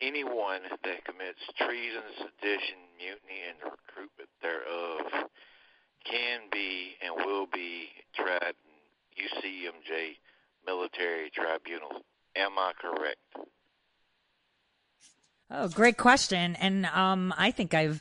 anyone 0.00 0.60
that 0.84 1.04
commits 1.04 1.40
treason, 1.56 2.02
sedition, 2.16 2.78
mutiny, 2.98 3.40
and 3.48 3.56
the 3.62 3.70
recruitment 3.70 4.30
thereof 4.42 5.28
can 6.04 6.40
be 6.50 6.96
and 7.04 7.14
will 7.26 7.46
be 7.52 7.88
tried 8.14 8.54
in 9.16 9.24
UCMJ 9.24 10.16
military 10.66 11.30
tribunal. 11.30 12.02
Am 12.36 12.52
I 12.58 12.72
correct? 12.80 13.18
Oh, 15.52 15.66
great 15.68 15.96
question. 15.98 16.54
And 16.60 16.86
um, 16.86 17.34
I 17.36 17.50
think 17.50 17.74
I've 17.74 18.00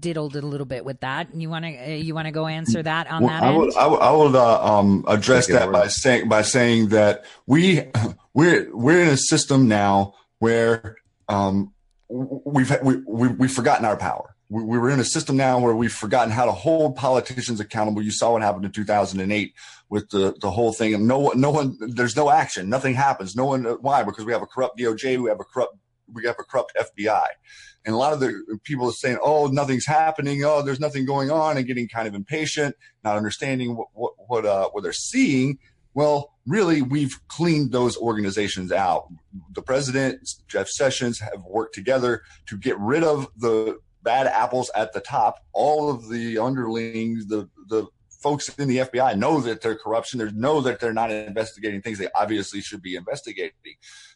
diddled 0.00 0.36
it 0.36 0.44
a 0.44 0.46
little 0.46 0.66
bit 0.66 0.84
with 0.84 1.00
that. 1.00 1.34
You 1.34 1.48
want 1.48 1.64
to 1.64 1.74
uh, 1.74 1.86
you 1.94 2.14
want 2.14 2.26
to 2.26 2.30
go 2.30 2.46
answer 2.46 2.82
that 2.82 3.10
on 3.10 3.22
Well, 3.22 3.30
that 3.30 3.42
I 3.42 3.48
end? 3.48 3.58
would, 3.58 3.74
I 3.74 3.86
would, 3.86 4.00
I 4.00 4.10
would 4.12 4.34
uh, 4.36 4.78
um, 4.78 5.04
address 5.08 5.46
that 5.46 5.62
over. 5.62 5.72
by 5.72 5.86
saying 5.88 6.28
by 6.28 6.42
saying 6.42 6.88
that 6.88 7.24
we 7.46 7.84
we're 8.34 8.68
we're 8.76 9.00
in 9.00 9.08
a 9.08 9.16
system 9.16 9.66
now 9.66 10.12
where 10.40 10.96
um, 11.30 11.72
we've 12.08 12.76
we, 12.82 12.96
we, 13.06 13.28
we've 13.28 13.52
forgotten 13.52 13.84
our 13.84 13.96
power. 13.96 14.34
We, 14.48 14.64
we 14.64 14.78
were 14.78 14.90
in 14.90 15.00
a 15.00 15.04
system 15.04 15.36
now 15.36 15.60
where 15.60 15.74
we've 15.74 15.92
forgotten 15.92 16.32
how 16.32 16.44
to 16.44 16.52
hold 16.52 16.96
politicians 16.96 17.60
accountable. 17.60 18.02
You 18.02 18.10
saw 18.10 18.32
what 18.32 18.42
happened 18.42 18.64
in 18.64 18.72
2008 18.72 19.54
with 19.88 20.10
the 20.10 20.34
the 20.40 20.50
whole 20.50 20.72
thing, 20.72 20.94
and 20.94 21.06
no 21.06 21.18
one, 21.18 21.40
no 21.40 21.50
one, 21.50 21.78
there's 21.80 22.16
no 22.16 22.30
action, 22.30 22.68
nothing 22.68 22.94
happens. 22.94 23.36
No 23.36 23.46
one, 23.46 23.64
why? 23.80 24.02
Because 24.02 24.24
we 24.24 24.32
have 24.32 24.42
a 24.42 24.46
corrupt 24.46 24.78
DOJ, 24.78 25.22
we 25.22 25.28
have 25.28 25.40
a 25.40 25.44
corrupt 25.44 25.76
we 26.12 26.26
have 26.26 26.36
a 26.38 26.44
corrupt 26.44 26.72
FBI. 26.76 27.26
And 27.84 27.94
a 27.94 27.98
lot 27.98 28.12
of 28.12 28.20
the 28.20 28.58
people 28.64 28.88
are 28.88 28.92
saying, 28.92 29.18
"Oh, 29.22 29.46
nothing's 29.46 29.86
happening. 29.86 30.44
Oh, 30.44 30.60
there's 30.60 30.80
nothing 30.80 31.06
going 31.06 31.30
on," 31.30 31.56
and 31.56 31.66
getting 31.66 31.88
kind 31.88 32.06
of 32.06 32.14
impatient, 32.14 32.76
not 33.04 33.16
understanding 33.16 33.74
what 33.74 33.88
what 33.94 34.12
what, 34.26 34.44
uh, 34.44 34.68
what 34.70 34.82
they're 34.82 34.92
seeing. 34.92 35.58
Well, 35.94 36.34
really, 36.46 36.82
we've 36.82 37.16
cleaned 37.28 37.72
those 37.72 37.96
organizations 37.96 38.72
out. 38.72 39.08
The 39.54 39.62
president, 39.62 40.28
Jeff 40.48 40.68
Sessions, 40.68 41.18
have 41.18 41.42
worked 41.44 41.74
together 41.74 42.22
to 42.46 42.56
get 42.56 42.78
rid 42.78 43.02
of 43.02 43.28
the 43.36 43.78
bad 44.02 44.26
apples 44.26 44.70
at 44.74 44.92
the 44.92 45.00
top. 45.00 45.44
All 45.52 45.90
of 45.90 46.08
the 46.08 46.38
underlings, 46.38 47.26
the 47.26 47.48
the 47.68 47.86
folks 48.22 48.48
in 48.50 48.68
the 48.68 48.78
FBI 48.78 49.16
know 49.16 49.40
that 49.40 49.62
they're 49.62 49.76
corruption. 49.76 50.18
They 50.20 50.30
know 50.32 50.60
that 50.60 50.78
they're 50.80 50.92
not 50.92 51.10
investigating 51.10 51.82
things 51.82 51.98
they 51.98 52.08
obviously 52.14 52.60
should 52.60 52.82
be 52.82 52.94
investigating. 52.94 53.52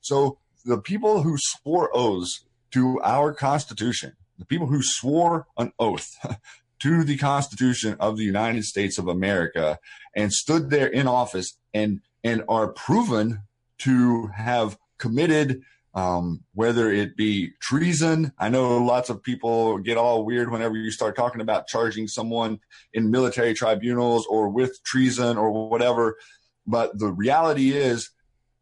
So 0.01 0.39
the 0.65 0.79
people 0.79 1.23
who 1.23 1.37
swore 1.39 1.91
oaths 1.95 2.45
to 2.73 3.01
our 3.03 3.33
Constitution, 3.33 4.13
the 4.39 4.45
people 4.45 4.67
who 4.67 4.83
swore 4.83 5.47
an 5.57 5.73
oath 5.79 6.09
to 6.81 7.05
the 7.05 7.17
Constitution 7.17 7.97
of 7.99 8.17
the 8.17 8.25
United 8.25 8.65
States 8.65 8.99
of 8.99 9.09
America 9.09 9.79
and 10.17 10.33
stood 10.33 10.71
there 10.71 10.87
in 10.87 11.07
office 11.07 11.57
and 11.73 12.01
and 12.23 12.43
are 12.49 12.69
proven 12.69 13.43
to 13.79 14.29
have 14.29 14.79
committed 14.99 15.63
um, 15.95 16.43
whether 16.55 16.91
it 16.91 17.17
be 17.17 17.53
treason. 17.61 18.33
I 18.39 18.49
know 18.49 18.79
lots 18.79 19.11
of 19.11 19.23
people 19.23 19.79
get 19.79 19.97
all 19.97 20.25
weird 20.25 20.51
whenever 20.51 20.77
you 20.77 20.91
start 20.91 21.15
talking 21.15 21.41
about 21.41 21.69
charging 21.69 22.09
someone 22.09 22.59
in 22.93 23.11
military 23.11 23.55
tribunals 23.55 24.27
or 24.27 24.49
with 24.49 24.83
treason 24.83 25.39
or 25.39 25.69
whatever. 25.69 26.17
But 26.67 26.99
the 26.99 27.13
reality 27.13 27.73
is, 27.73 28.11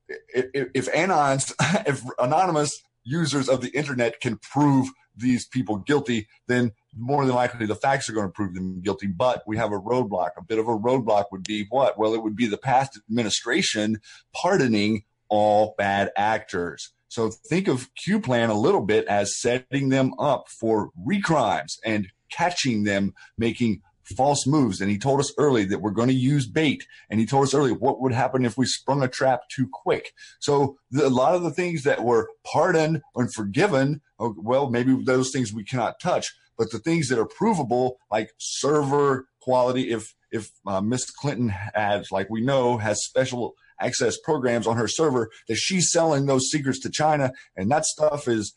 if, 0.08 0.68
if 0.74 0.92
anons, 0.92 1.54
if 1.86 2.04
anonymous 2.18 2.82
users 3.02 3.48
of 3.48 3.62
the 3.62 3.70
internet 3.70 4.20
can 4.20 4.36
prove 4.36 4.88
these 5.16 5.46
people 5.46 5.78
guilty, 5.78 6.28
then 6.48 6.72
more 6.96 7.24
than 7.24 7.34
likely 7.34 7.66
the 7.66 7.74
facts 7.74 8.08
are 8.08 8.12
going 8.12 8.26
to 8.26 8.32
prove 8.32 8.54
them 8.54 8.80
guilty. 8.80 9.06
But 9.06 9.42
we 9.46 9.56
have 9.56 9.72
a 9.72 9.80
roadblock. 9.80 10.30
A 10.36 10.44
bit 10.44 10.58
of 10.58 10.68
a 10.68 10.78
roadblock 10.78 11.26
would 11.32 11.44
be 11.44 11.66
what? 11.70 11.98
Well, 11.98 12.14
it 12.14 12.22
would 12.22 12.36
be 12.36 12.46
the 12.46 12.58
past 12.58 12.98
administration 13.08 14.00
pardoning 14.34 15.04
all 15.28 15.74
bad 15.78 16.10
actors. 16.16 16.92
So 17.08 17.30
think 17.30 17.68
of 17.68 17.90
Q 17.94 18.20
Plan 18.20 18.50
a 18.50 18.58
little 18.58 18.80
bit 18.80 19.06
as 19.06 19.40
setting 19.40 19.90
them 19.90 20.14
up 20.18 20.46
for 20.60 20.90
recrimes 21.06 21.78
and 21.84 22.08
catching 22.30 22.84
them 22.84 23.12
making 23.36 23.82
false 24.16 24.46
moves. 24.46 24.80
And 24.80 24.90
he 24.90 24.98
told 24.98 25.20
us 25.20 25.32
early 25.38 25.64
that 25.66 25.80
we're 25.80 25.90
going 25.90 26.08
to 26.08 26.14
use 26.14 26.46
bait. 26.46 26.84
And 27.10 27.20
he 27.20 27.26
told 27.26 27.44
us 27.44 27.54
early 27.54 27.72
what 27.72 28.00
would 28.00 28.12
happen 28.12 28.44
if 28.44 28.56
we 28.56 28.66
sprung 28.66 29.02
a 29.02 29.08
trap 29.08 29.42
too 29.54 29.68
quick. 29.72 30.12
So 30.40 30.78
the, 30.90 31.06
a 31.06 31.08
lot 31.08 31.34
of 31.34 31.42
the 31.42 31.50
things 31.50 31.84
that 31.84 32.02
were 32.02 32.30
pardoned 32.50 33.02
and 33.14 33.32
forgiven, 33.32 34.00
oh, 34.18 34.34
well, 34.38 34.70
maybe 34.70 34.96
those 35.04 35.30
things 35.30 35.52
we 35.52 35.64
cannot 35.64 36.00
touch. 36.00 36.26
But 36.58 36.70
the 36.70 36.78
things 36.78 37.08
that 37.08 37.18
are 37.18 37.26
provable, 37.26 37.98
like 38.10 38.30
server 38.38 39.28
quality, 39.40 39.90
if 39.90 40.14
if 40.30 40.50
uh, 40.66 40.80
Miss 40.80 41.10
Clinton 41.10 41.48
has, 41.48 42.10
like 42.10 42.30
we 42.30 42.40
know, 42.40 42.78
has 42.78 43.04
special 43.04 43.54
access 43.80 44.16
programs 44.18 44.66
on 44.66 44.76
her 44.76 44.88
server 44.88 45.30
that 45.48 45.56
she's 45.56 45.90
selling 45.90 46.26
those 46.26 46.48
secrets 46.50 46.80
to 46.80 46.90
China, 46.90 47.32
and 47.56 47.70
that 47.70 47.84
stuff 47.84 48.28
is 48.28 48.54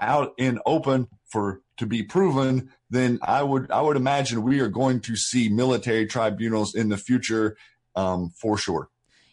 out 0.00 0.32
in 0.38 0.58
open 0.66 1.08
for 1.30 1.60
to 1.78 1.86
be 1.86 2.02
proven, 2.02 2.70
then 2.90 3.18
I 3.22 3.42
would 3.42 3.70
I 3.70 3.80
would 3.80 3.96
imagine 3.96 4.42
we 4.42 4.60
are 4.60 4.68
going 4.68 5.00
to 5.00 5.16
see 5.16 5.48
military 5.48 6.06
tribunals 6.06 6.74
in 6.74 6.88
the 6.88 6.96
future 6.96 7.56
um, 7.94 8.30
for 8.40 8.58
sure. 8.58 8.88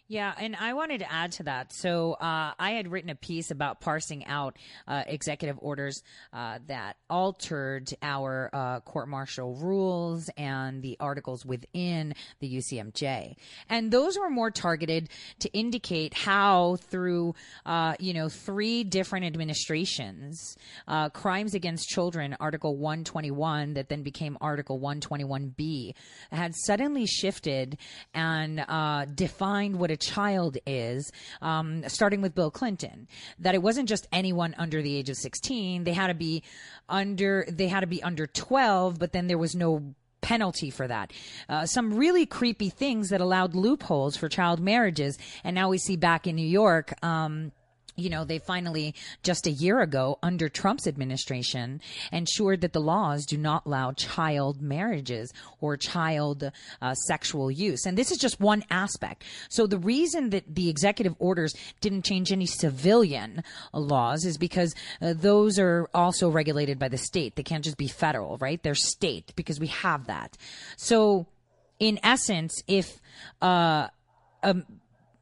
Yeah, 0.07 0.36
and 0.38 0.56
I 0.56 0.73
wanted 0.73 0.99
to 0.99 1.11
add 1.11 1.32
to 1.34 1.44
that. 1.44 1.73
So 1.73 2.14
uh, 2.14 2.52
I 2.60 2.72
had 2.72 2.91
written 2.91 3.10
a 3.10 3.15
piece 3.15 3.49
about 3.49 3.82
parsing 3.82 4.23
out 4.27 4.56
uh, 4.88 5.02
executive 5.07 5.57
orders 5.60 6.03
uh, 6.32 6.60
that 6.68 6.98
altered 7.10 7.91
our 8.03 8.52
uh, 8.53 8.82
court 8.82 9.07
martial 9.10 9.56
rules 9.56 10.30
and 10.38 10.84
the 10.84 10.95
articles 10.99 11.44
within 11.44 12.14
the 12.40 12.56
UCMJ, 12.56 13.36
and 13.68 13.90
those 13.90 14.15
were 14.15 14.30
more 14.30 14.52
targeted 14.52 15.10
to 15.40 15.52
indicate 15.53 16.14
how, 16.14 16.76
through 16.76 17.34
uh, 17.65 17.95
you 17.99 18.14
know 18.14 18.30
three 18.30 18.84
different 18.84 19.26
administrations, 19.26 20.56
uh, 20.88 21.10
crimes 21.10 21.56
against 21.56 21.90
children, 21.90 22.38
Article 22.40 22.77
121, 22.77 23.73
that 23.73 23.90
then 23.90 24.03
became 24.03 24.38
Article 24.40 24.80
121B, 24.80 25.95
had 26.32 26.53
suddenly 26.56 27.07
shifted 27.07 27.80
and 28.14 28.64
defined 29.15 29.80
what 29.80 29.95
a 29.96 29.98
child 29.98 30.58
is, 30.68 31.12
um, 31.42 31.88
starting 31.88 32.22
with 32.22 32.36
Bill 32.36 32.52
Clinton, 32.52 33.08
that 33.40 33.56
it 33.56 33.62
wasn't 33.62 33.88
just 33.90 34.08
anyone 34.12 34.54
under 34.58 34.82
the 34.82 34.96
age 34.96 35.10
of 35.10 35.16
16. 35.16 35.86
They 35.86 35.94
had 35.94 36.08
to 36.08 36.14
be 36.14 36.44
under, 36.90 37.46
they 37.50 37.68
had 37.68 37.80
to 37.80 37.88
be 37.88 38.04
under 38.04 38.28
12, 38.28 39.00
but 39.00 39.14
then 39.14 39.28
there 39.28 39.38
was 39.38 39.56
no 39.56 39.96
penalty 40.22 40.70
for 40.70 40.88
that. 40.88 41.14
Uh, 41.48 41.66
some 41.66 41.94
really 41.94 42.26
creepy 42.26 42.70
things 42.70 43.10
that 43.10 43.22
allowed 43.22 43.56
loopholes 43.56 44.18
for 44.18 44.28
child 44.28 44.60
marriages. 44.60 45.18
And 45.44 45.56
now 45.56 45.70
we 45.70 45.78
see 45.78 45.96
back 45.96 46.28
in 46.28 46.36
New 46.36 46.48
York, 46.48 46.94
um, 47.04 47.52
you 47.96 48.10
know, 48.10 48.26
they 48.26 48.40
finally, 48.40 48.94
just 49.24 49.48
a 49.48 49.52
year 49.52 49.82
ago, 49.82 50.20
under 50.22 50.50
Trump's 50.50 50.88
administration, 50.88 51.82
ensured 52.12 52.62
that 52.62 52.74
the 52.74 52.82
laws 52.82 53.26
do 53.26 53.38
not 53.38 53.66
allow 53.66 53.92
child 53.94 54.62
marriages 54.62 55.32
or 55.62 55.78
child 55.78 56.52
uh, 56.82 56.94
sexual 56.94 57.50
use. 57.50 57.86
And 57.86 57.98
this 57.98 58.12
is 58.12 58.18
just 58.18 58.40
one 58.40 58.64
aspect. 58.70 59.24
So 59.50 59.68
the 59.68 59.78
reason 59.78 60.32
that 60.32 60.44
the 60.54 60.70
executive 60.70 61.16
orders 61.20 61.54
didn't 61.82 62.04
change 62.06 62.32
any 62.32 62.46
civilian 62.46 63.44
laws 63.74 64.26
is 64.26 64.38
because 64.38 64.76
uh, 65.02 65.14
those 65.14 65.58
are 65.58 65.88
also 65.94 66.30
regulated 66.30 66.78
by 66.80 66.90
the 66.90 66.98
state. 66.98 67.36
They 67.36 67.44
can't 67.44 67.64
just 67.64 67.78
be 67.78 67.88
federal, 67.88 68.38
right? 68.38 68.62
They're 68.62 68.76
state 68.76 69.34
because 69.36 69.60
we 69.60 69.68
have 69.68 70.08
that. 70.08 70.38
So, 70.78 71.28
in 71.80 72.00
essence, 72.04 72.64
if, 72.68 73.02
uh, 73.42 73.88
um, 74.44 74.66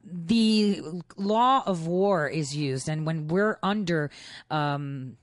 the 0.04 0.82
law 1.16 1.62
of 1.66 1.86
war 1.86 2.28
is 2.28 2.54
used, 2.56 2.88
and 2.88 3.06
when 3.06 3.28
we're 3.28 3.58
under 3.62 4.10
um, 4.50 5.16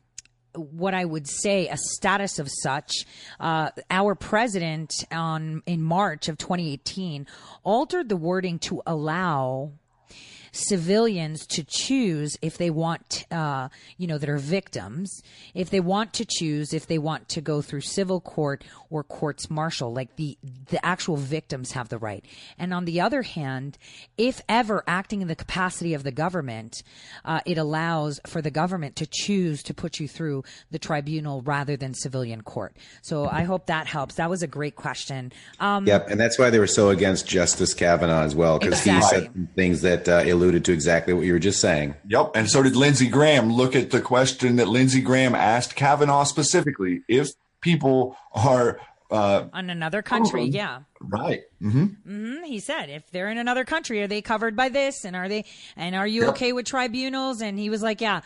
what 0.53 0.93
I 0.93 1.05
would 1.05 1.27
say 1.27 1.67
a 1.67 1.77
status 1.77 2.39
of 2.39 2.49
such, 2.49 3.05
uh, 3.39 3.69
our 3.89 4.15
president 4.15 4.93
on 5.11 5.63
in 5.65 5.81
March 5.81 6.27
of 6.27 6.37
2018 6.37 7.27
altered 7.63 8.09
the 8.09 8.17
wording 8.17 8.59
to 8.59 8.81
allow 8.85 9.71
civilians 10.52 11.45
to 11.48 11.64
choose 11.64 12.38
if 12.41 12.57
they 12.57 12.69
want, 12.69 13.26
uh, 13.32 13.69
you 13.98 14.07
know, 14.07 14.18
that 14.18 14.30
are 14.30 14.38
victims, 14.38 15.22
if 15.53 15.69
they 15.69 15.80
want 15.80 16.14
to 16.14 16.26
choose 16.26 16.73
if 16.73 16.88
they 16.88 16.98
want 16.98 17.30
to 17.30 17.41
go 17.41 17.61
through 17.61 17.82
civil 17.82 18.19
court 18.22 18.64
or 18.90 19.03
courts 19.03 19.49
martial. 19.49 19.94
Like 19.94 20.15
the 20.15 20.38
the 20.69 20.84
actual 20.86 21.18
victims 21.18 21.72
have 21.72 21.90
the 21.90 21.98
right. 21.98 22.23
And 22.57 22.73
on 22.73 22.86
the 22.86 23.02
other 23.02 23.22
hand, 23.22 23.78
if 24.18 24.41
ever 24.49 24.84
acting 24.88 25.22
in 25.22 25.28
the 25.28 25.36
capacity 25.36 25.94
of 25.94 26.03
the 26.03 26.11
government, 26.11 26.84
uh, 27.26 27.41
it 27.45 27.57
allows 27.57 28.19
for 28.28 28.41
the 28.41 28.52
government 28.52 28.95
to 28.98 29.06
choose 29.06 29.64
to 29.64 29.73
put 29.73 29.99
you 29.99 30.07
through 30.07 30.44
the 30.69 30.80
tribunal 30.80 31.41
rather 31.41 31.78
than 31.78 31.94
civilian 31.94 32.41
court. 32.41 32.76
So 33.02 33.28
I 33.28 33.44
hope 33.44 33.68
that 33.68 33.88
helps. 33.88 34.15
That 34.15 34.30
was 34.30 34.44
a 34.44 34.48
great 34.48 34.76
question. 34.76 35.32
Um, 35.60 35.88
Yep, 35.88 36.10
and 36.10 36.19
that's 36.19 36.38
why 36.38 36.49
they 36.49 36.60
were 36.60 36.68
so 36.68 36.90
against 36.90 37.28
Justice 37.28 37.73
Kavanaugh 37.73 38.23
as 38.23 38.36
well, 38.36 38.60
because 38.60 38.84
he 38.84 39.02
said 39.02 39.49
things 39.56 39.82
that 39.82 40.07
uh, 40.07 40.23
alluded 40.41 40.65
to 40.65 40.73
exactly 40.73 41.13
what 41.13 41.26
you 41.26 41.34
were 41.34 41.39
just 41.39 41.61
saying. 41.61 41.95
Yep. 42.07 42.31
And 42.35 42.49
so 42.49 42.63
did 42.63 42.76
Lindsey 42.76 43.07
Graham. 43.07 43.51
Look 43.53 43.76
at 43.76 43.91
the 43.91 44.01
question 44.01 44.55
that 44.57 44.68
Lindsey 44.68 45.01
Graham 45.01 45.35
asked 45.35 45.76
Kavanaugh 45.76 46.23
specifically. 46.23 47.01
If 47.07 47.30
people 47.61 48.18
are 48.34 48.80
uh, 49.11 49.47
on 49.53 49.69
another 49.69 50.01
country, 50.01 50.43
Oh. 50.43 50.45
yeah. 50.45 50.80
right. 51.01 51.41
hmm 51.59 51.84
hmm 52.05 52.43
He 52.43 52.59
said, 52.59 52.89
if 52.89 53.09
they're 53.11 53.30
in 53.30 53.38
another 53.38 53.65
country, 53.65 54.01
are 54.01 54.07
they 54.07 54.22
covered 54.22 54.55
by 54.55 54.69
this? 54.69 55.03
And 55.05 55.15
are 55.15 55.27
they? 55.27 55.45
And 55.76 55.95
are 55.95 56.07
you 56.07 56.22
Yep. 56.22 56.30
okay 56.31 56.53
with 56.53 56.65
tribunals? 56.65 57.41
And 57.41 57.59
he 57.59 57.69
was 57.69 57.81
like, 57.84 57.99
yeah. 58.01 58.22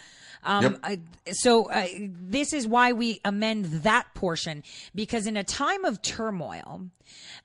Um, 0.46 0.64
Yep. 0.64 0.80
I, 0.84 1.00
so 1.32 1.70
uh, 1.70 1.88
this 2.00 2.54
is 2.54 2.68
why 2.68 2.92
we 2.94 3.20
amend 3.26 3.66
that 3.84 4.14
portion 4.14 4.64
because 4.94 5.26
in 5.26 5.36
a 5.36 5.44
time 5.44 5.84
of 5.84 6.02
turmoil, 6.02 6.84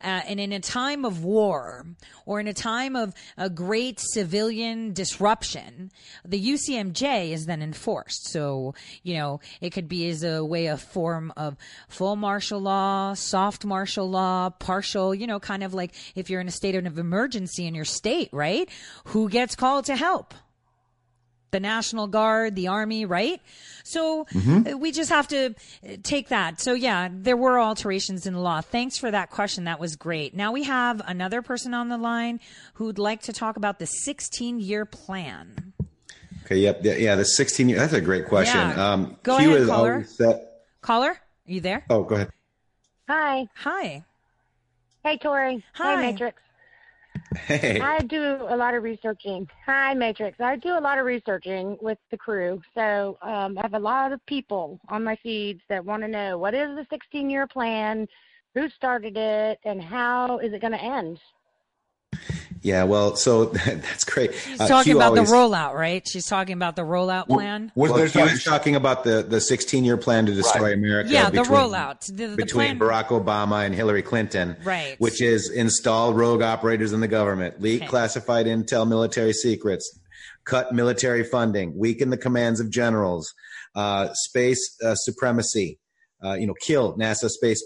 uh, 0.02 0.20
and 0.26 0.40
in 0.40 0.52
a 0.52 0.60
time 0.60 1.04
of 1.04 1.22
war, 1.24 1.86
or 2.24 2.40
in 2.40 2.46
a 2.46 2.54
time 2.54 2.96
of 2.96 3.14
a 3.36 3.50
great 3.50 4.00
civilian 4.00 4.92
disruption, 4.92 5.90
the 6.24 6.52
UCMJ 6.52 7.30
is 7.30 7.46
then 7.46 7.62
enforced. 7.62 8.28
So 8.30 8.74
you 9.02 9.14
know 9.14 9.40
it 9.60 9.70
could 9.70 9.88
be 9.88 10.08
as 10.10 10.22
a 10.22 10.44
way 10.44 10.66
of 10.66 10.80
form 10.80 11.32
of 11.36 11.56
full 11.88 12.16
martial 12.16 12.60
law, 12.60 13.14
soft 13.14 13.64
martial 13.64 14.08
law, 14.08 14.50
partial. 14.50 15.14
You 15.14 15.26
know, 15.26 15.40
kind 15.40 15.62
of 15.62 15.74
like 15.74 15.92
if 16.14 16.30
you're 16.30 16.40
in 16.40 16.48
a 16.48 16.52
state 16.52 16.74
of 16.74 16.98
emergency 16.98 17.66
in 17.66 17.74
your 17.74 17.84
state, 17.84 18.28
right? 18.32 18.68
Who 19.06 19.28
gets 19.28 19.54
called 19.54 19.86
to 19.86 19.96
help? 19.96 20.34
The 21.50 21.60
National 21.60 22.06
Guard, 22.06 22.54
the 22.54 22.68
Army, 22.68 23.04
right? 23.04 23.40
So 23.84 24.26
uh, 24.34 24.78
we 24.78 24.92
just 24.92 25.10
have 25.10 25.26
to 25.28 25.54
uh, 25.84 25.96
take 26.02 26.28
that. 26.28 26.60
So 26.60 26.74
yeah, 26.74 27.08
there 27.12 27.36
were 27.36 27.58
alterations 27.58 28.26
in 28.26 28.34
the 28.34 28.40
law. 28.40 28.60
Thanks 28.60 28.98
for 28.98 29.10
that 29.10 29.30
question. 29.30 29.64
That 29.64 29.80
was 29.80 29.96
great. 29.96 30.34
Now 30.34 30.52
we 30.52 30.64
have 30.64 31.02
another 31.06 31.42
person 31.42 31.74
on 31.74 31.88
the 31.88 31.98
line 31.98 32.40
who'd 32.74 32.98
like 32.98 33.22
to 33.22 33.32
talk 33.32 33.56
about 33.56 33.78
the 33.78 33.86
16 33.86 34.60
year 34.60 34.84
plan. 34.84 35.72
Okay, 36.44 36.56
yep, 36.58 36.80
yeah, 36.82 36.94
yeah 36.94 37.14
the 37.16 37.24
16 37.24 37.68
year, 37.68 37.78
that's 37.78 37.92
a 37.92 38.00
great 38.00 38.26
question. 38.26 38.58
Yeah. 38.58 38.92
Um, 38.92 39.16
Go 39.22 39.38
Q 39.38 39.54
ahead, 39.56 39.68
caller. 39.68 40.04
set- 40.04 40.46
Caller, 40.82 41.10
are 41.10 41.20
you 41.46 41.60
there? 41.60 41.84
oh, 41.90 42.02
go 42.04 42.14
ahead. 42.16 42.30
Hi. 43.08 43.46
Hi. 43.56 44.04
Hey, 45.04 45.16
Tori. 45.18 45.64
Hi. 45.74 45.96
Hey, 46.02 46.12
Matrix. 46.12 46.40
Hey, 47.34 47.80
I 47.80 48.00
do 48.02 48.38
a 48.48 48.56
lot 48.56 48.74
of 48.74 48.82
researching. 48.82 49.48
Hi, 49.66 49.94
Matrix. 49.94 50.40
I 50.40 50.56
do 50.56 50.78
a 50.78 50.80
lot 50.80 50.98
of 50.98 51.04
researching 51.04 51.76
with 51.80 51.98
the 52.10 52.16
crew. 52.16 52.60
So 52.74 53.18
um, 53.22 53.56
I 53.58 53.62
have 53.62 53.74
a 53.74 53.78
lot 53.78 54.12
of 54.12 54.24
people 54.26 54.80
on 54.88 55.04
my 55.04 55.16
feeds 55.22 55.60
that 55.68 55.84
want 55.84 56.02
to 56.02 56.08
know 56.08 56.38
what 56.38 56.54
is 56.54 56.68
the 56.76 56.86
16 56.90 57.30
year 57.30 57.46
plan, 57.46 58.06
who 58.54 58.68
started 58.70 59.16
it, 59.16 59.58
and 59.64 59.80
how 59.80 60.38
is 60.38 60.52
it 60.52 60.60
going 60.60 60.72
to 60.72 60.82
end? 60.82 61.20
Yeah, 62.62 62.84
well, 62.84 63.16
so 63.16 63.44
that's 63.66 64.04
great. 64.04 64.34
She's 64.34 64.60
Uh, 64.60 64.68
talking 64.68 64.92
Q 64.92 64.96
about 64.96 65.10
always- 65.10 65.30
the 65.30 65.34
rollout, 65.34 65.74
right? 65.74 66.06
She's 66.06 66.26
talking 66.26 66.52
about 66.54 66.76
the 66.76 66.82
rollout 66.82 67.26
plan. 67.28 67.72
Was 67.74 67.90
Well, 67.90 67.98
there 67.98 68.08
Q 68.08 68.22
is 68.24 68.44
talking 68.44 68.76
about 68.76 69.04
the, 69.04 69.22
the 69.22 69.40
16 69.40 69.84
year 69.84 69.96
plan 69.96 70.26
to 70.26 70.32
destroy 70.34 70.64
Right. 70.68 70.74
America. 70.74 71.10
Yeah, 71.10 71.30
the 71.30 71.42
rollout. 71.42 72.06
The, 72.06 72.26
the 72.26 72.36
between 72.36 72.78
plan. 72.78 72.78
Barack 72.78 73.06
Obama 73.08 73.64
and 73.64 73.74
Hillary 73.74 74.02
Clinton, 74.02 74.56
Right. 74.64 74.96
Which 74.98 75.20
is 75.22 75.48
install 75.50 76.12
rogue 76.12 76.42
operators 76.42 76.92
in 76.92 77.00
the 77.00 77.08
government, 77.08 77.60
leak 77.60 77.82
Okay. 77.82 77.88
classified 77.88 78.46
intel, 78.46 78.86
military 78.86 79.32
secrets, 79.32 79.98
cut 80.44 80.72
military 80.74 81.24
funding, 81.24 81.76
weaken 81.78 82.10
the 82.10 82.18
commands 82.18 82.60
of 82.60 82.70
generals, 82.70 83.32
uh, 83.74 84.08
space 84.12 84.76
uh, 84.84 84.94
supremacy. 84.94 85.78
Uh, 86.22 86.34
you 86.34 86.46
know, 86.46 86.54
kill 86.60 86.96
NASA 86.98 87.28
space 87.28 87.62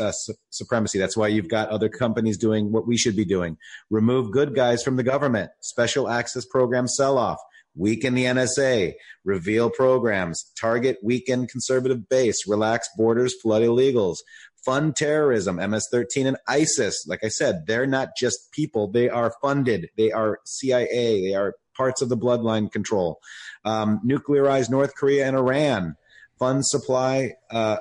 uh, 0.00 0.12
su- 0.12 0.34
supremacy. 0.50 0.98
That's 0.98 1.16
why 1.16 1.28
you've 1.28 1.48
got 1.48 1.68
other 1.70 1.88
companies 1.88 2.38
doing 2.38 2.70
what 2.70 2.86
we 2.86 2.96
should 2.96 3.16
be 3.16 3.24
doing. 3.24 3.56
Remove 3.90 4.30
good 4.30 4.54
guys 4.54 4.82
from 4.82 4.96
the 4.96 5.02
government. 5.02 5.50
Special 5.60 6.08
access 6.08 6.44
program 6.44 6.86
sell 6.86 7.18
off. 7.18 7.38
Weaken 7.74 8.14
the 8.14 8.24
NSA. 8.24 8.94
Reveal 9.24 9.70
programs. 9.70 10.50
Target 10.58 10.98
weaken 11.02 11.46
conservative 11.46 12.08
base. 12.08 12.48
Relax 12.48 12.88
borders. 12.96 13.34
Flood 13.40 13.62
illegals. 13.62 14.18
Fund 14.64 14.96
terrorism. 14.96 15.56
MS-13 15.56 16.26
and 16.26 16.36
ISIS. 16.48 17.06
Like 17.06 17.22
I 17.22 17.28
said, 17.28 17.66
they're 17.66 17.86
not 17.86 18.10
just 18.18 18.50
people. 18.52 18.90
They 18.90 19.08
are 19.08 19.34
funded. 19.42 19.90
They 19.96 20.10
are 20.10 20.40
CIA. 20.44 21.22
They 21.22 21.34
are 21.34 21.54
parts 21.76 22.00
of 22.00 22.08
the 22.08 22.16
bloodline 22.16 22.72
control. 22.72 23.20
Um, 23.64 24.00
nuclearize 24.04 24.70
North 24.70 24.94
Korea 24.94 25.26
and 25.26 25.36
Iran. 25.36 25.96
Fund 26.38 26.66
supply. 26.66 27.34
Uh, 27.50 27.76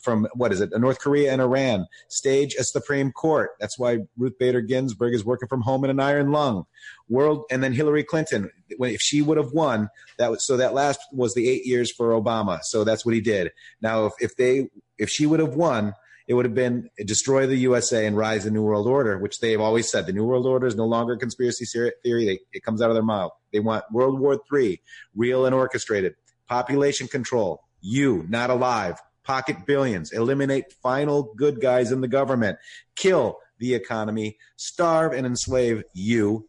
from 0.00 0.26
what 0.34 0.52
is 0.52 0.60
it? 0.60 0.70
North 0.78 1.00
Korea 1.00 1.32
and 1.32 1.40
Iran 1.40 1.86
stage 2.08 2.54
a 2.54 2.64
Supreme 2.64 3.12
Court. 3.12 3.50
That's 3.60 3.78
why 3.78 3.98
Ruth 4.16 4.38
Bader 4.38 4.60
Ginsburg 4.60 5.14
is 5.14 5.24
working 5.24 5.48
from 5.48 5.62
home 5.62 5.84
in 5.84 5.90
an 5.90 6.00
iron 6.00 6.30
lung. 6.30 6.64
World 7.08 7.44
and 7.50 7.62
then 7.62 7.72
Hillary 7.72 8.04
Clinton. 8.04 8.50
If 8.68 9.00
she 9.00 9.22
would 9.22 9.36
have 9.36 9.52
won, 9.52 9.88
that 10.18 10.30
was 10.30 10.46
so 10.46 10.56
that 10.56 10.74
last 10.74 11.00
was 11.12 11.34
the 11.34 11.48
eight 11.48 11.66
years 11.66 11.92
for 11.92 12.10
Obama. 12.10 12.60
So 12.62 12.84
that's 12.84 13.04
what 13.04 13.14
he 13.14 13.20
did. 13.20 13.50
Now 13.80 14.06
if, 14.06 14.12
if 14.20 14.36
they 14.36 14.68
if 14.98 15.10
she 15.10 15.26
would 15.26 15.40
have 15.40 15.54
won, 15.54 15.94
it 16.26 16.34
would 16.34 16.44
have 16.44 16.54
been 16.54 16.88
destroy 17.04 17.46
the 17.46 17.56
USA 17.56 18.06
and 18.06 18.16
rise 18.16 18.44
the 18.44 18.50
New 18.50 18.62
World 18.62 18.86
Order, 18.86 19.18
which 19.18 19.40
they 19.40 19.52
have 19.52 19.60
always 19.60 19.90
said. 19.90 20.06
The 20.06 20.12
New 20.12 20.24
World 20.24 20.46
Order 20.46 20.66
is 20.66 20.76
no 20.76 20.86
longer 20.86 21.14
a 21.14 21.18
conspiracy 21.18 21.64
theory. 21.66 22.24
They, 22.24 22.38
it 22.52 22.62
comes 22.62 22.80
out 22.80 22.90
of 22.90 22.94
their 22.94 23.02
mouth. 23.02 23.32
They 23.52 23.60
want 23.60 23.84
World 23.92 24.18
War 24.20 24.40
III, 24.52 24.80
real 25.14 25.46
and 25.46 25.54
orchestrated. 25.54 26.14
Population 26.48 27.08
control. 27.08 27.62
You, 27.80 28.24
not 28.28 28.50
alive. 28.50 29.00
Pocket 29.24 29.66
billions. 29.66 30.12
Eliminate 30.12 30.72
final 30.82 31.32
good 31.36 31.60
guys 31.60 31.92
in 31.92 32.00
the 32.00 32.08
government. 32.08 32.58
Kill 32.96 33.38
the 33.58 33.74
economy. 33.74 34.38
Starve 34.56 35.12
and 35.12 35.26
enslave 35.26 35.84
you. 35.94 36.48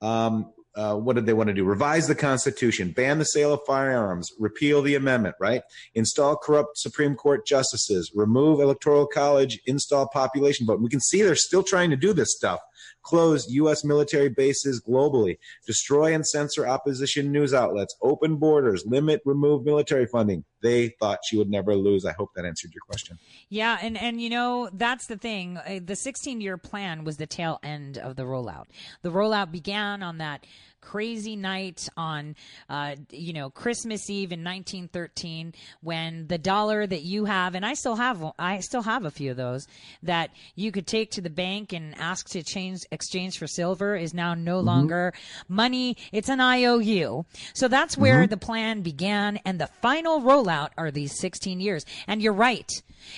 Um, 0.00 0.52
uh, 0.76 0.96
what 0.96 1.14
did 1.14 1.24
they 1.24 1.32
want 1.32 1.48
to 1.48 1.54
do? 1.54 1.64
Revise 1.64 2.08
the 2.08 2.14
Constitution, 2.14 2.90
ban 2.90 3.18
the 3.18 3.24
sale 3.24 3.52
of 3.52 3.60
firearms, 3.64 4.32
repeal 4.38 4.82
the 4.82 4.96
amendment, 4.96 5.36
right? 5.38 5.62
Install 5.94 6.36
corrupt 6.36 6.78
Supreme 6.78 7.14
Court 7.14 7.46
justices, 7.46 8.10
remove 8.14 8.60
Electoral 8.60 9.06
College, 9.06 9.60
install 9.66 10.08
population 10.08 10.66
vote. 10.66 10.80
We 10.80 10.88
can 10.88 11.00
see 11.00 11.22
they're 11.22 11.36
still 11.36 11.62
trying 11.62 11.90
to 11.90 11.96
do 11.96 12.12
this 12.12 12.34
stuff. 12.34 12.58
Close 13.02 13.48
U.S. 13.50 13.84
military 13.84 14.30
bases 14.30 14.82
globally, 14.82 15.38
destroy 15.66 16.12
and 16.12 16.26
censor 16.26 16.66
opposition 16.66 17.30
news 17.30 17.54
outlets, 17.54 17.94
open 18.02 18.36
borders, 18.36 18.84
limit, 18.84 19.20
remove 19.24 19.64
military 19.64 20.06
funding. 20.06 20.44
They 20.64 20.88
thought 20.98 21.18
she 21.26 21.36
would 21.36 21.50
never 21.50 21.76
lose. 21.76 22.06
I 22.06 22.12
hope 22.12 22.32
that 22.36 22.46
answered 22.46 22.72
your 22.72 22.80
question. 22.80 23.18
Yeah, 23.50 23.76
and 23.82 23.98
and 23.98 24.18
you 24.18 24.30
know 24.30 24.70
that's 24.72 25.06
the 25.06 25.18
thing. 25.18 25.58
Uh, 25.58 25.80
The 25.84 25.94
16 25.94 26.40
year 26.40 26.56
plan 26.56 27.04
was 27.04 27.18
the 27.18 27.26
tail 27.26 27.60
end 27.62 27.98
of 27.98 28.16
the 28.16 28.22
rollout. 28.22 28.64
The 29.02 29.10
rollout 29.10 29.52
began 29.52 30.02
on 30.02 30.18
that 30.18 30.46
crazy 30.84 31.34
night 31.34 31.88
on 31.96 32.36
uh, 32.68 32.94
you 33.10 33.32
know 33.32 33.50
Christmas 33.50 34.10
Eve 34.10 34.32
in 34.32 34.44
1913 34.44 35.54
when 35.80 36.26
the 36.26 36.36
dollar 36.36 36.86
that 36.86 37.02
you 37.02 37.24
have 37.24 37.54
and 37.54 37.64
I 37.64 37.72
still 37.74 37.96
have 37.96 38.22
I 38.38 38.60
still 38.60 38.82
have 38.82 39.04
a 39.06 39.10
few 39.10 39.30
of 39.30 39.36
those 39.36 39.66
that 40.02 40.30
you 40.54 40.70
could 40.72 40.86
take 40.86 41.12
to 41.12 41.22
the 41.22 41.30
bank 41.30 41.72
and 41.72 41.98
ask 41.98 42.28
to 42.30 42.42
change 42.42 42.80
exchange 42.92 43.38
for 43.38 43.46
silver 43.46 43.96
is 43.96 44.12
now 44.12 44.34
no 44.34 44.60
longer 44.60 45.14
money 45.48 45.96
it's 46.12 46.28
an 46.28 46.40
IOU 46.40 47.24
so 47.54 47.66
that's 47.66 47.96
where 47.96 48.26
the 48.26 48.36
plan 48.36 48.82
began 48.82 49.38
and 49.46 49.58
the 49.58 49.68
final 49.80 50.20
rollout 50.20 50.53
are 50.76 50.90
these 50.90 51.18
16 51.18 51.60
years 51.60 51.84
and 52.06 52.22
you're 52.22 52.32
right 52.32 52.70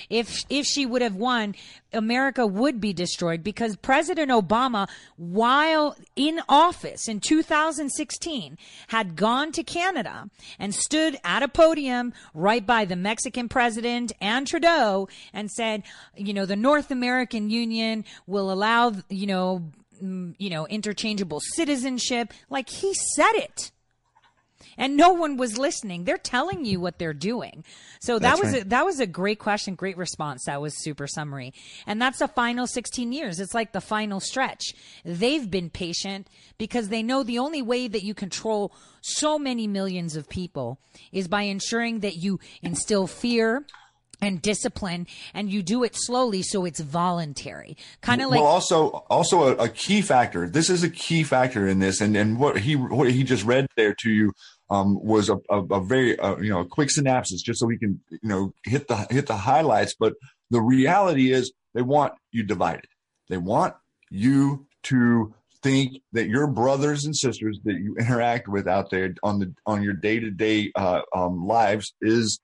if 0.09 0.43
if 0.49 0.65
she 0.65 0.85
would 0.85 1.01
have 1.01 1.15
won 1.15 1.55
America 1.93 2.45
would 2.45 2.81
be 2.81 2.93
destroyed 2.93 3.43
because 3.43 3.75
President 3.77 4.29
Obama 4.29 4.87
while 5.15 5.95
in 6.15 6.41
office 6.49 7.07
in 7.07 7.19
2016 7.19 8.57
had 8.87 9.15
gone 9.15 9.51
to 9.51 9.63
Canada 9.63 10.29
and 10.59 10.73
stood 10.75 11.17
at 11.23 11.43
a 11.43 11.47
podium 11.47 12.13
right 12.33 12.65
by 12.65 12.85
the 12.85 12.95
Mexican 12.95 13.47
president 13.49 14.11
and 14.21 14.47
Trudeau 14.47 15.07
and 15.33 15.49
said, 15.49 15.83
you 16.15 16.33
know, 16.33 16.45
the 16.45 16.55
North 16.55 16.91
American 16.91 17.49
Union 17.49 18.05
will 18.25 18.51
allow, 18.51 18.93
you 19.09 19.27
know, 19.27 19.71
mm, 20.01 20.35
you 20.37 20.49
know, 20.49 20.67
interchangeable 20.67 21.39
citizenship. 21.55 22.33
Like 22.49 22.69
he 22.69 22.93
said 23.15 23.33
it. 23.33 23.71
And 24.77 24.95
no 24.95 25.13
one 25.13 25.37
was 25.37 25.57
listening. 25.57 26.03
They're 26.03 26.17
telling 26.17 26.65
you 26.65 26.79
what 26.79 26.99
they're 26.99 27.13
doing. 27.13 27.63
So 27.99 28.19
that 28.19 28.21
That's 28.21 28.41
was 28.41 28.53
right. 28.53 28.65
a, 28.65 28.69
that 28.69 28.85
was 28.85 28.99
a 28.99 29.07
great 29.07 29.39
question, 29.39 29.75
great 29.75 29.97
response. 29.97 30.45
That 30.45 30.61
was 30.61 30.83
super 30.83 31.07
summary. 31.07 31.53
And 31.85 32.01
that's 32.01 32.19
the 32.19 32.27
final 32.27 32.67
16 32.67 33.11
years. 33.11 33.39
It's 33.39 33.53
like 33.53 33.71
the 33.71 33.81
final 33.81 34.19
stretch. 34.19 34.73
They've 35.03 35.49
been 35.49 35.69
patient 35.69 36.27
because 36.57 36.89
they 36.89 37.03
know 37.03 37.23
the 37.23 37.39
only 37.39 37.61
way 37.61 37.87
that 37.87 38.03
you 38.03 38.13
control 38.13 38.73
so 39.01 39.39
many 39.39 39.67
millions 39.67 40.15
of 40.15 40.29
people 40.29 40.79
is 41.11 41.27
by 41.27 41.43
ensuring 41.43 42.01
that 42.01 42.17
you 42.17 42.39
instill 42.61 43.07
fear 43.07 43.65
and 44.21 44.41
discipline 44.41 45.05
and 45.33 45.51
you 45.51 45.61
do 45.61 45.83
it 45.83 45.95
slowly 45.95 46.41
so 46.41 46.65
it's 46.65 46.79
voluntary. 46.79 47.77
Kind 48.01 48.21
of 48.21 48.29
like 48.29 48.39
well, 48.39 48.49
also, 48.49 48.87
also 49.09 49.55
a, 49.55 49.65
a 49.65 49.69
key 49.69 50.01
factor. 50.01 50.49
This 50.49 50.69
is 50.69 50.83
a 50.83 50.89
key 50.89 51.23
factor 51.23 51.67
in 51.67 51.79
this, 51.79 52.01
and 52.01 52.15
and 52.17 52.39
what 52.39 52.59
he 52.59 52.75
what 52.75 53.11
he 53.11 53.23
just 53.23 53.43
read 53.43 53.67
there 53.75 53.93
to 54.01 54.09
you 54.09 54.33
um, 54.69 55.01
was 55.03 55.29
a, 55.29 55.37
a, 55.49 55.61
a 55.63 55.81
very 55.81 56.17
uh, 56.19 56.37
you 56.37 56.49
know 56.49 56.59
a 56.59 56.65
quick 56.65 56.89
synopsis, 56.89 57.41
just 57.41 57.59
so 57.59 57.65
we 57.65 57.77
can 57.77 57.99
you 58.09 58.19
know 58.23 58.53
hit 58.63 58.87
the 58.87 58.95
hit 59.09 59.27
the 59.27 59.37
highlights. 59.37 59.95
But 59.99 60.13
the 60.49 60.61
reality 60.61 61.31
is, 61.31 61.51
they 61.73 61.81
want 61.81 62.13
you 62.31 62.43
divided. 62.43 62.87
They 63.29 63.37
want 63.37 63.75
you 64.09 64.65
to 64.83 65.33
think 65.63 66.01
that 66.13 66.27
your 66.27 66.47
brothers 66.47 67.05
and 67.05 67.15
sisters 67.15 67.59
that 67.63 67.73
you 67.73 67.95
interact 67.99 68.47
with 68.47 68.67
out 68.67 68.89
there 68.89 69.13
on 69.23 69.39
the 69.39 69.53
on 69.65 69.83
your 69.83 69.93
day 69.93 70.19
to 70.19 70.31
day 70.31 70.71
lives 70.75 71.93
is 72.01 72.39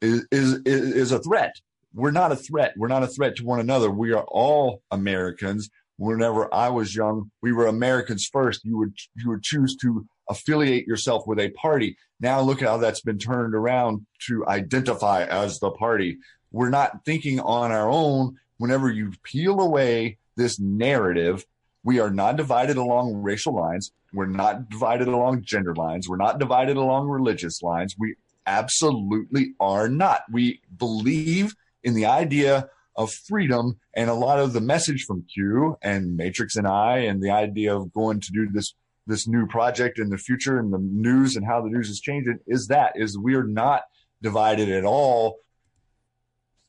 is 0.00 0.26
is 0.30 0.60
is 0.64 1.12
a 1.12 1.18
threat. 1.20 1.54
We're 1.94 2.10
not 2.10 2.32
a 2.32 2.36
threat. 2.36 2.74
We're 2.76 2.88
not 2.88 3.02
a 3.02 3.08
threat 3.08 3.36
to 3.36 3.44
one 3.44 3.60
another. 3.60 3.90
We 3.90 4.12
are 4.12 4.24
all 4.28 4.82
Americans. 4.90 5.70
Whenever 5.96 6.52
I 6.54 6.68
was 6.68 6.94
young, 6.94 7.30
we 7.42 7.52
were 7.52 7.66
Americans 7.66 8.28
first. 8.32 8.64
You 8.64 8.78
would 8.78 8.94
you 9.16 9.30
would 9.30 9.42
choose 9.42 9.76
to 9.82 10.06
affiliate 10.28 10.86
yourself 10.86 11.26
with 11.26 11.38
a 11.38 11.50
party. 11.50 11.96
Now 12.20 12.40
look 12.40 12.62
at 12.62 12.68
how 12.68 12.78
that's 12.78 13.00
been 13.00 13.18
turned 13.18 13.54
around 13.54 14.06
to 14.26 14.46
identify 14.46 15.24
as 15.24 15.58
the 15.58 15.70
party. 15.70 16.18
We're 16.50 16.70
not 16.70 17.04
thinking 17.04 17.40
on 17.40 17.72
our 17.72 17.88
own. 17.88 18.36
Whenever 18.58 18.90
you 18.90 19.12
peel 19.22 19.60
away 19.60 20.18
this 20.36 20.58
narrative, 20.58 21.44
we 21.84 22.00
are 22.00 22.10
not 22.10 22.36
divided 22.36 22.76
along 22.76 23.22
racial 23.22 23.54
lines. 23.54 23.92
We're 24.12 24.26
not 24.26 24.68
divided 24.68 25.08
along 25.08 25.42
gender 25.42 25.74
lines. 25.74 26.08
We're 26.08 26.16
not 26.16 26.38
divided 26.38 26.76
along 26.76 27.08
religious 27.08 27.62
lines. 27.62 27.94
We 27.98 28.16
absolutely 28.46 29.54
are 29.60 29.88
not. 29.88 30.22
We 30.30 30.60
believe 30.76 31.54
in 31.84 31.94
the 31.94 32.06
idea 32.06 32.68
of 32.96 33.12
freedom 33.12 33.78
and 33.94 34.10
a 34.10 34.14
lot 34.14 34.40
of 34.40 34.52
the 34.52 34.60
message 34.60 35.04
from 35.04 35.22
Q 35.32 35.76
and 35.82 36.16
Matrix 36.16 36.56
and 36.56 36.66
I 36.66 36.98
and 36.98 37.22
the 37.22 37.30
idea 37.30 37.76
of 37.76 37.92
going 37.92 38.20
to 38.20 38.32
do 38.32 38.48
this 38.50 38.74
this 39.08 39.26
new 39.26 39.46
project 39.46 39.98
in 39.98 40.10
the 40.10 40.18
future 40.18 40.58
and 40.58 40.72
the 40.72 40.78
news 40.78 41.34
and 41.34 41.44
how 41.46 41.60
the 41.60 41.68
news 41.68 41.88
is 41.88 42.00
changing 42.00 42.38
is 42.46 42.68
that 42.68 42.92
is 42.94 43.18
we 43.18 43.34
are 43.34 43.44
not 43.44 43.82
divided 44.22 44.68
at 44.68 44.84
all 44.84 45.38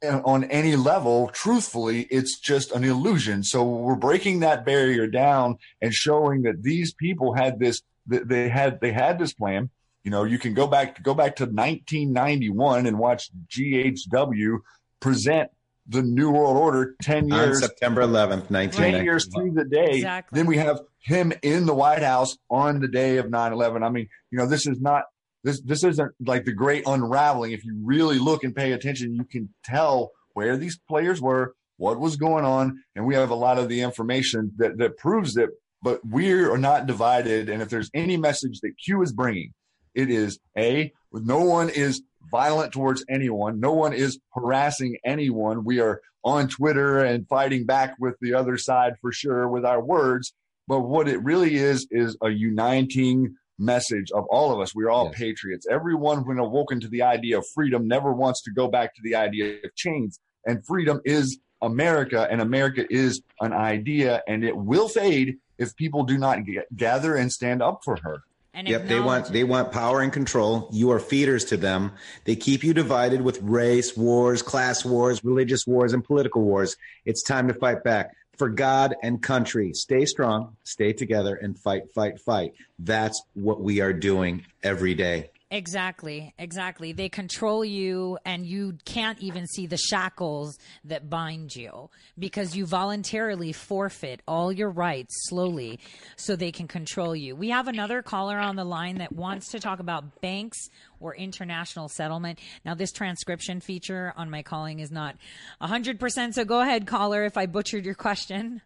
on 0.02 0.46
any 0.46 0.76
level 0.76 1.30
truthfully 1.34 2.08
it's 2.10 2.40
just 2.40 2.72
an 2.72 2.86
illusion 2.86 3.44
so 3.44 3.64
we're 3.64 3.96
breaking 3.96 4.40
that 4.40 4.66
barrier 4.66 5.08
down 5.08 5.58
and 5.82 5.94
showing 5.94 6.44
that 6.44 6.64
these 6.64 6.94
people 6.94 7.34
had 7.34 7.60
this 7.60 7.82
they 8.08 8.48
had 8.48 8.80
they 8.80 8.94
had 8.94 9.20
this 9.20 9.34
plan 9.34 9.70
you 10.04 10.12
know, 10.12 10.24
you 10.24 10.40
can 10.40 10.54
go 10.54 10.68
back 10.68 11.04
go 11.04 11.14
back 11.14 11.36
to 11.38 11.44
1991 11.44 12.86
and 12.86 12.98
watch 12.98 13.30
GHW 13.48 14.60
present 15.00 15.52
the 15.88 16.02
New 16.02 16.32
World 16.32 16.58
Order 16.58 16.96
10 17.02 17.28
years. 17.28 17.40
On 17.40 17.48
years 17.48 17.60
September 17.60 18.02
11th, 18.02 18.48
10 18.48 18.54
1990. 18.54 19.04
years 19.04 19.28
through 19.34 19.52
the 19.52 19.66
day. 19.66 19.98
Exactly. 19.98 20.38
Then 20.38 20.46
we 20.46 20.58
have 20.58 20.82
him 21.00 21.34
in 21.42 21.66
the 21.66 21.74
White 21.74 22.04
House 22.04 22.38
on 22.50 22.80
the 22.80 22.88
day 22.88 23.18
of 23.18 23.28
9/11. 23.28 23.84
I 23.84 23.90
mean, 23.90 24.08
you 24.32 24.38
know, 24.38 24.48
this 24.48 24.68
is 24.68 24.80
not 24.80 25.04
this 25.44 25.62
this 25.62 25.84
isn't 25.84 26.14
like 26.26 26.46
the 26.46 26.54
great 26.54 26.84
unraveling. 26.86 27.52
If 27.52 27.64
you 27.64 27.80
really 27.84 28.20
look 28.20 28.44
and 28.44 28.56
pay 28.56 28.72
attention, 28.74 29.14
you 29.14 29.24
can 29.24 29.50
tell 29.64 30.12
where 30.34 30.58
these 30.58 30.80
players 30.88 31.22
were, 31.22 31.56
what 31.78 32.00
was 32.00 32.16
going 32.16 32.46
on, 32.46 32.84
and 32.96 33.06
we 33.06 33.16
have 33.16 33.30
a 33.30 33.36
lot 33.36 33.58
of 33.58 33.70
the 33.70 33.82
information 33.82 34.52
that 34.58 34.78
that 34.78 34.98
proves 34.98 35.38
it. 35.38 35.50
But 35.82 36.02
we 36.06 36.34
are 36.34 36.58
not 36.58 36.88
divided, 36.88 37.48
and 37.48 37.62
if 37.62 37.70
there's 37.70 37.90
any 37.94 38.18
message 38.18 38.60
that 38.62 38.74
Q 38.84 39.02
is 39.02 39.14
bringing, 39.14 39.54
it 39.96 40.10
is 40.10 40.40
a 40.58 40.92
no 41.14 41.42
one 41.42 41.70
is 41.70 42.04
violent 42.30 42.74
towards 42.74 43.04
anyone. 43.10 43.60
No 43.60 43.72
one 43.72 43.94
is 43.94 44.20
harassing 44.34 44.98
anyone. 45.06 45.64
We 45.64 45.80
are 45.80 46.02
on 46.24 46.50
Twitter 46.50 47.00
and 47.00 47.28
fighting 47.28 47.66
back 47.66 47.96
with 47.98 48.16
the 48.20 48.34
other 48.34 48.58
side 48.58 48.94
for 49.00 49.12
sure 49.12 49.48
with 49.48 49.66
our 49.66 49.82
words. 49.82 50.34
But 50.70 50.82
what 50.82 51.08
it 51.10 51.22
really 51.24 51.56
is 51.56 51.88
is 51.90 52.16
a 52.22 52.30
uniting 52.30 53.36
message 53.58 54.12
of 54.12 54.24
all 54.30 54.54
of 54.54 54.60
us. 54.62 54.74
We're 54.76 54.92
all 54.92 55.08
Yes. 55.08 55.16
patriots. 55.18 55.66
Everyone, 55.70 56.20
when 56.28 56.38
awoken 56.38 56.80
to 56.82 56.88
the 56.88 57.02
idea 57.02 57.40
of 57.40 57.46
freedom, 57.56 57.88
never 57.88 58.14
wants 58.14 58.42
to 58.44 58.52
go 58.52 58.68
back 58.70 58.96
to 58.96 59.02
the 59.04 59.16
idea 59.16 59.56
of 59.66 59.76
chains. 59.76 60.20
And 60.46 60.64
freedom 60.66 61.02
is 61.04 61.40
America, 61.62 62.26
and 62.32 62.40
America 62.40 62.86
is 62.90 63.22
an 63.42 63.52
idea, 63.52 64.22
and 64.28 64.46
it 64.46 64.56
will 64.56 64.88
fade 64.88 65.38
if 65.58 65.76
people 65.76 66.04
do 66.04 66.18
not 66.18 66.46
g- 66.46 66.60
gather 66.76 67.16
and 67.16 67.30
stand 67.34 67.62
up 67.62 67.82
for 67.84 67.98
her. 68.04 68.20
and 68.54 68.68
Yep, 68.68 68.88
they 68.88 69.00
want 69.00 69.26
they 69.32 69.44
want 69.44 69.72
power 69.72 70.02
and 70.02 70.12
control. 70.12 70.70
You 70.72 70.92
are 70.92 71.00
feeders 71.00 71.46
to 71.46 71.56
them. 71.58 71.92
They 72.26 72.36
keep 72.36 72.64
you 72.64 72.74
divided 72.74 73.22
with 73.22 73.42
race 73.42 73.96
wars, 73.96 74.42
class 74.42 74.84
wars, 74.84 75.24
religious 75.24 75.66
wars, 75.68 75.94
and 75.94 76.04
political 76.04 76.42
wars. 76.42 76.76
It's 77.06 77.22
time 77.24 77.48
to 77.48 77.54
fight 77.54 77.84
back 77.84 78.12
for 78.40 78.50
God 78.50 78.96
and 79.04 79.22
country. 79.22 79.74
Stay 79.74 80.06
strong, 80.06 80.56
stay 80.64 80.94
together, 80.94 81.36
and 81.36 81.60
fight, 81.60 81.84
fight, 81.94 82.20
fight. 82.20 82.54
That's 82.80 83.22
what 83.36 83.62
we 83.62 83.82
are 83.82 83.94
doing 83.94 84.46
every 84.64 84.96
day. 84.96 85.30
Exactly, 85.52 86.32
exactly. 86.38 86.92
They 86.92 87.10
control 87.10 87.66
you 87.66 88.20
and 88.24 88.46
you 88.46 88.78
can't 88.86 89.18
even 89.20 89.48
see 89.48 89.66
the 89.66 89.78
shackles 89.78 90.60
that 90.84 91.10
bind 91.10 91.56
you 91.56 91.90
because 92.20 92.56
you 92.56 92.68
voluntarily 92.68 93.52
forfeit 93.52 94.22
all 94.28 94.52
your 94.52 94.70
rights 94.70 95.12
slowly 95.28 95.80
so 96.18 96.36
they 96.36 96.52
can 96.52 96.68
control 96.68 97.16
you. 97.16 97.36
We 97.36 97.50
have 97.50 97.68
another 97.68 98.04
caller 98.04 98.38
on 98.38 98.58
the 98.58 98.64
line 98.64 99.00
that 99.00 99.12
wants 99.12 99.50
to 99.50 99.60
talk 99.60 99.80
about 99.80 100.22
banks 100.22 100.70
or 101.00 101.16
international 101.16 101.90
settlement. 101.90 102.38
Now, 102.64 102.76
this 102.76 102.92
transcription 102.92 103.60
feature 103.60 104.14
on 104.16 104.30
my 104.30 104.44
calling 104.44 104.80
is 104.80 104.92
not 104.92 105.16
100%, 105.64 106.34
so 106.36 106.46
go 106.46 106.62
ahead, 106.62 106.86
caller, 106.86 107.26
if 107.26 107.38
I 107.38 107.48
butchered 107.48 107.86
your 107.86 107.96
question. 107.96 108.62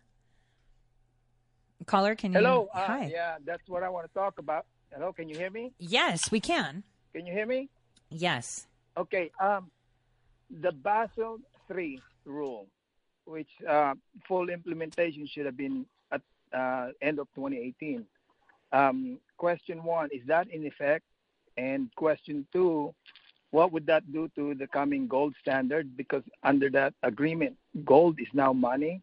Caller, 1.85 2.15
can 2.15 2.33
you? 2.33 2.39
Hello. 2.39 2.67
Uh, 2.73 2.85
Hi. 2.85 3.11
Yeah, 3.13 3.35
that's 3.45 3.69
what 3.69 3.83
I 3.83 3.89
want 3.89 4.05
to 4.07 4.13
talk 4.13 4.37
about. 4.37 4.65
Hello, 4.93 5.11
can 5.11 5.27
you 5.27 5.35
hear 5.35 5.49
me? 5.49 5.71
Yes, 5.79 6.31
we 6.31 6.39
can. 6.39 6.83
Can 7.13 7.25
you 7.25 7.33
hear 7.33 7.47
me? 7.47 7.67
Yes. 8.11 8.67
Okay. 8.95 9.31
Um, 9.39 9.71
the 10.61 10.71
Basel 10.71 11.39
III 11.73 11.99
rule, 12.25 12.67
which 13.25 13.49
uh, 13.67 13.95
full 14.27 14.49
implementation 14.49 15.25
should 15.25 15.47
have 15.47 15.57
been 15.57 15.87
at 16.11 16.21
uh, 16.53 16.89
end 17.01 17.17
of 17.17 17.27
2018. 17.33 18.05
Um, 18.71 19.17
question 19.37 19.83
one: 19.83 20.09
Is 20.11 20.21
that 20.27 20.47
in 20.51 20.63
effect? 20.63 21.05
And 21.57 21.89
question 21.95 22.45
two: 22.53 22.93
What 23.49 23.71
would 23.71 23.87
that 23.87 24.11
do 24.13 24.29
to 24.35 24.53
the 24.53 24.67
coming 24.67 25.07
gold 25.07 25.33
standard? 25.41 25.97
Because 25.97 26.23
under 26.43 26.69
that 26.69 26.93
agreement, 27.01 27.57
gold 27.83 28.19
is 28.19 28.27
now 28.33 28.53
money. 28.53 29.01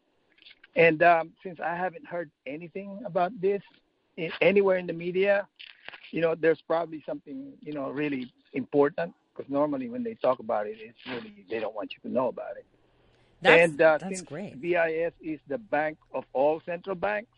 And 0.77 1.03
um, 1.03 1.33
since 1.43 1.59
I 1.59 1.75
haven't 1.75 2.07
heard 2.07 2.31
anything 2.47 3.01
about 3.05 3.33
this 3.41 3.61
in, 4.17 4.31
anywhere 4.41 4.77
in 4.77 4.87
the 4.87 4.93
media, 4.93 5.49
you 6.12 6.20
know, 6.20 6.35
there's 6.35 6.61
probably 6.61 7.03
something, 7.07 7.53
you 7.61 7.73
know, 7.73 7.91
really 7.91 8.32
important 8.53 9.15
because 9.35 9.51
normally 9.51 9.89
when 9.89 10.03
they 10.03 10.15
talk 10.15 10.39
about 10.39 10.66
it, 10.66 10.77
it's 10.81 10.99
really 11.07 11.45
they 11.49 11.61
don't 11.61 11.74
want 11.74 11.93
you 11.93 12.09
to 12.09 12.12
know 12.12 12.28
about 12.28 12.57
it. 12.57 12.66
That's, 13.43 13.62
and 13.62 13.81
uh, 13.81 13.99
that's 13.99 14.19
since 14.19 14.28
great. 14.28 14.61
BIS 14.61 15.12
is 15.23 15.41
the 15.49 15.59
bank 15.59 15.97
of 16.12 16.24
all 16.32 16.61
central 16.66 16.95
banks, 16.95 17.32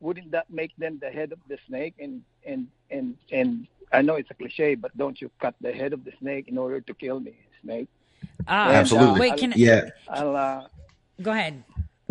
wouldn't 0.00 0.30
that 0.30 0.48
make 0.50 0.74
them 0.76 0.98
the 1.00 1.10
head 1.10 1.32
of 1.32 1.38
the 1.48 1.58
snake? 1.66 1.94
And 1.98 2.22
and 2.46 2.68
and 2.90 3.16
and 3.30 3.66
I 3.92 4.02
know 4.02 4.14
it's 4.14 4.30
a 4.30 4.34
cliche, 4.34 4.74
but 4.74 4.96
don't 4.96 5.20
you 5.20 5.30
cut 5.40 5.54
the 5.60 5.72
head 5.72 5.92
of 5.92 6.04
the 6.04 6.12
snake 6.20 6.48
in 6.48 6.58
order 6.58 6.80
to 6.80 6.94
kill 6.94 7.20
the 7.20 7.34
snake? 7.62 7.88
Ah, 8.48 8.68
And, 8.68 8.76
Absolutely. 8.78 9.20
Wait, 9.20 9.36
can 9.36 9.52
Yeah. 9.56 9.90
I'll, 10.08 10.36
uh, 10.36 10.68
go 11.20 11.32
ahead? 11.32 11.64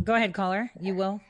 Go 0.04 0.14
ahead, 0.16 0.34
caller. 0.34 0.72
You 0.80 0.96
will. 0.96 1.22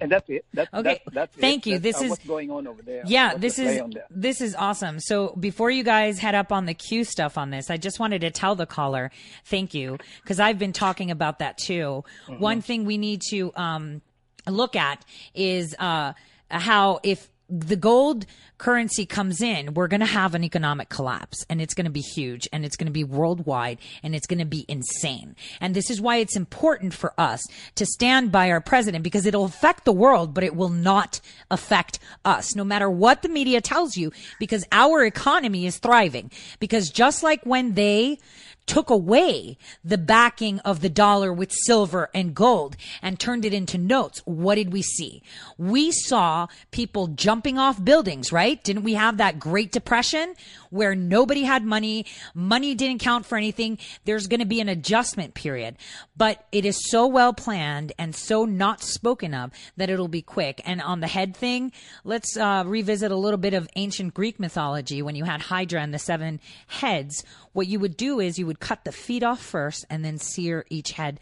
And 0.00 0.10
that's 0.10 0.28
it. 0.28 0.44
That's, 0.52 0.72
Okay, 0.74 1.00
That's, 1.06 1.14
that's 1.14 1.36
thank 1.36 1.66
it. 1.66 1.70
you. 1.70 1.78
That's, 1.78 1.98
This 1.98 2.02
uh, 2.02 2.04
is- 2.04 2.10
what's 2.10 2.26
going 2.26 2.50
on 2.50 2.66
over 2.66 2.82
there. 2.82 3.02
Yeah, 3.06 3.28
What's 3.34 3.40
this 3.40 3.58
is 3.58 3.82
this 4.10 4.40
is 4.40 4.54
awesome. 4.54 5.00
So 5.00 5.34
before 5.38 5.70
you 5.70 5.84
guys 5.84 6.18
head 6.18 6.34
up 6.34 6.52
on 6.52 6.66
the 6.66 6.74
Q 6.74 7.04
stuff 7.04 7.38
on 7.38 7.50
this, 7.50 7.70
I 7.70 7.76
just 7.76 7.98
wanted 7.98 8.20
to 8.22 8.30
tell 8.30 8.54
the 8.54 8.66
caller, 8.66 9.10
thank 9.44 9.74
you, 9.74 9.98
because 10.22 10.40
I've 10.40 10.58
been 10.58 10.72
talking 10.72 11.10
about 11.10 11.38
that 11.38 11.58
too. 11.58 12.04
Mm-hmm. 12.28 12.38
One 12.40 12.60
thing 12.60 12.84
we 12.84 12.98
need 12.98 13.22
to 13.30 13.52
um, 13.56 14.02
look 14.46 14.76
at 14.76 15.04
is 15.34 15.74
uh, 15.78 16.12
how 16.50 17.00
if 17.02 17.28
the 17.48 17.76
gold 17.76 18.26
currency 18.58 19.06
comes 19.06 19.40
in, 19.40 19.74
we're 19.74 19.88
going 19.88 20.00
to 20.00 20.06
have 20.06 20.34
an 20.34 20.42
economic 20.42 20.88
collapse 20.88 21.44
and 21.48 21.60
it's 21.60 21.74
going 21.74 21.84
to 21.84 21.90
be 21.90 22.00
huge 22.00 22.48
and 22.52 22.64
it's 22.64 22.76
going 22.76 22.86
to 22.86 22.92
be 22.92 23.04
worldwide 23.04 23.78
and 24.02 24.14
it's 24.14 24.26
going 24.26 24.38
to 24.38 24.44
be 24.44 24.64
insane. 24.68 25.36
And 25.60 25.74
this 25.74 25.90
is 25.90 26.00
why 26.00 26.16
it's 26.16 26.36
important 26.36 26.94
for 26.94 27.12
us 27.18 27.42
to 27.76 27.86
stand 27.86 28.32
by 28.32 28.50
our 28.50 28.60
president 28.60 29.04
because 29.04 29.26
it'll 29.26 29.44
affect 29.44 29.84
the 29.84 29.92
world, 29.92 30.34
but 30.34 30.44
it 30.44 30.56
will 30.56 30.70
not 30.70 31.20
affect 31.50 31.98
us 32.24 32.56
no 32.56 32.64
matter 32.64 32.90
what 32.90 33.22
the 33.22 33.28
media 33.28 33.60
tells 33.60 33.96
you 33.96 34.12
because 34.40 34.64
our 34.72 35.04
economy 35.04 35.66
is 35.66 35.78
thriving. 35.78 36.30
Because 36.58 36.90
just 36.90 37.22
like 37.22 37.44
when 37.44 37.74
they 37.74 38.18
took 38.66 38.90
away 38.90 39.56
the 39.84 39.98
backing 39.98 40.58
of 40.60 40.80
the 40.80 40.88
dollar 40.88 41.32
with 41.32 41.52
silver 41.52 42.10
and 42.12 42.34
gold 42.34 42.76
and 43.00 43.18
turned 43.18 43.44
it 43.44 43.54
into 43.54 43.78
notes. 43.78 44.20
What 44.24 44.56
did 44.56 44.72
we 44.72 44.82
see? 44.82 45.22
We 45.56 45.92
saw 45.92 46.48
people 46.70 47.08
jumping 47.08 47.58
off 47.58 47.82
buildings, 47.82 48.32
right? 48.32 48.62
Didn't 48.62 48.82
we 48.82 48.94
have 48.94 49.16
that 49.18 49.38
Great 49.38 49.72
Depression 49.72 50.34
where 50.70 50.94
nobody 50.94 51.44
had 51.44 51.64
money? 51.64 52.06
Money 52.34 52.74
didn't 52.74 53.00
count 53.00 53.24
for 53.24 53.38
anything. 53.38 53.78
There's 54.04 54.26
going 54.26 54.40
to 54.40 54.46
be 54.46 54.60
an 54.60 54.68
adjustment 54.68 55.34
period, 55.34 55.76
but 56.16 56.44
it 56.52 56.64
is 56.64 56.90
so 56.90 57.06
well 57.06 57.32
planned 57.32 57.92
and 57.98 58.14
so 58.14 58.44
not 58.44 58.82
spoken 58.82 59.32
of 59.32 59.52
that 59.76 59.90
it'll 59.90 60.08
be 60.08 60.22
quick. 60.22 60.60
And 60.64 60.82
on 60.82 61.00
the 61.00 61.06
head 61.06 61.36
thing, 61.36 61.72
let's 62.04 62.36
uh, 62.36 62.64
revisit 62.66 63.12
a 63.12 63.16
little 63.16 63.38
bit 63.38 63.54
of 63.54 63.68
ancient 63.76 64.14
Greek 64.14 64.40
mythology 64.40 65.02
when 65.02 65.14
you 65.14 65.24
had 65.24 65.42
Hydra 65.42 65.80
and 65.80 65.94
the 65.94 65.98
seven 65.98 66.40
heads 66.66 67.24
what 67.56 67.66
you 67.66 67.80
would 67.80 67.96
do 67.96 68.20
is 68.20 68.38
you 68.38 68.46
would 68.46 68.55
cut 68.56 68.84
the 68.84 68.92
feet 68.92 69.22
off 69.22 69.40
first 69.40 69.84
and 69.90 70.04
then 70.04 70.18
sear 70.18 70.64
each 70.70 70.92
head 70.92 71.20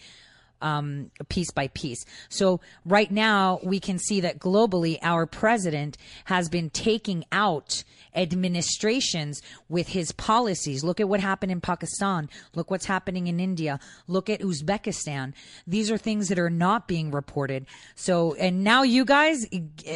um, 0.65 1.11
piece 1.29 1.51
by 1.51 1.69
piece. 1.69 2.05
So 2.29 2.61
right 2.85 3.11
now 3.11 3.61
we 3.63 3.79
can 3.79 3.99
see 3.99 4.21
that 4.23 4.39
globally 4.39 4.99
our 5.03 5.27
president 5.27 5.99
has 6.25 6.49
been 6.49 6.71
taking 6.71 7.25
out 7.31 7.85
administrations 8.15 9.43
with 9.69 9.89
his 9.89 10.13
policies. 10.13 10.83
Look 10.83 11.01
at 11.01 11.09
what 11.09 11.21
happened 11.21 11.53
in 11.53 11.61
Pakistan. 11.61 12.31
Look 12.55 12.71
what's 12.71 12.87
happening 12.87 13.27
in 13.27 13.41
India. 13.41 13.79
Look 14.09 14.31
at 14.31 14.41
Uzbekistan. 14.41 15.35
These 15.67 15.91
are 15.91 15.99
things 15.99 16.29
that 16.29 16.39
are 16.39 16.51
not 16.51 16.89
being 16.89 17.11
reported. 17.11 17.67
So, 17.95 18.35
and 18.35 18.65
now 18.65 18.83
you 18.85 19.05
guys, 19.05 19.47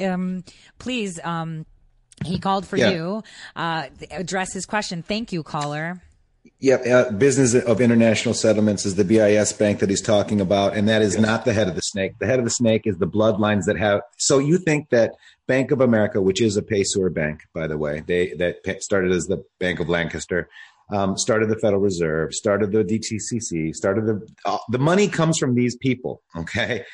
um, 0.02 0.44
please, 0.78 1.18
um, 1.24 1.64
he 2.24 2.38
called 2.38 2.66
for 2.66 2.76
yeah. 2.76 2.90
you. 2.90 3.22
Uh, 3.54 3.86
address 4.10 4.52
his 4.52 4.66
question. 4.66 5.02
Thank 5.02 5.32
you, 5.32 5.42
caller. 5.42 6.02
Yep, 6.60 6.86
uh, 6.86 7.10
Business 7.12 7.54
of 7.54 7.80
International 7.80 8.34
Settlements 8.34 8.84
is 8.84 8.96
the 8.96 9.04
BIS 9.04 9.52
bank 9.52 9.78
that 9.78 9.90
he's 9.90 10.02
talking 10.02 10.40
about, 10.40 10.76
and 10.76 10.88
that 10.88 11.02
is 11.02 11.14
yes. 11.14 11.22
not 11.22 11.44
the 11.44 11.52
head 11.52 11.68
of 11.68 11.76
the 11.76 11.82
snake. 11.82 12.18
The 12.18 12.26
head 12.26 12.40
of 12.40 12.44
the 12.44 12.50
snake 12.50 12.82
is 12.84 12.98
the 12.98 13.06
bloodlines 13.06 13.66
that 13.66 13.78
have. 13.78 14.00
So 14.16 14.40
you 14.40 14.58
think 14.58 14.90
that 14.90 15.14
Bank 15.46 15.70
of 15.70 15.80
America, 15.80 16.20
which 16.20 16.42
is 16.42 16.56
a 16.56 16.62
pay-sewer 16.62 17.10
bank, 17.10 17.42
by 17.54 17.68
the 17.68 17.78
way, 17.78 18.02
they 18.04 18.34
that 18.38 18.82
started 18.82 19.12
as 19.12 19.26
the 19.26 19.44
Bank 19.60 19.78
of 19.78 19.88
Lancaster, 19.88 20.48
um, 20.90 21.16
started 21.16 21.48
the 21.48 21.58
Federal 21.58 21.80
Reserve, 21.80 22.34
started 22.34 22.72
the 22.72 22.82
DTCC, 22.82 23.72
started 23.72 24.06
the 24.06 24.26
uh, 24.44 24.58
the 24.68 24.78
money 24.78 25.06
comes 25.06 25.38
from 25.38 25.54
these 25.54 25.76
people. 25.76 26.22
Okay, 26.36 26.84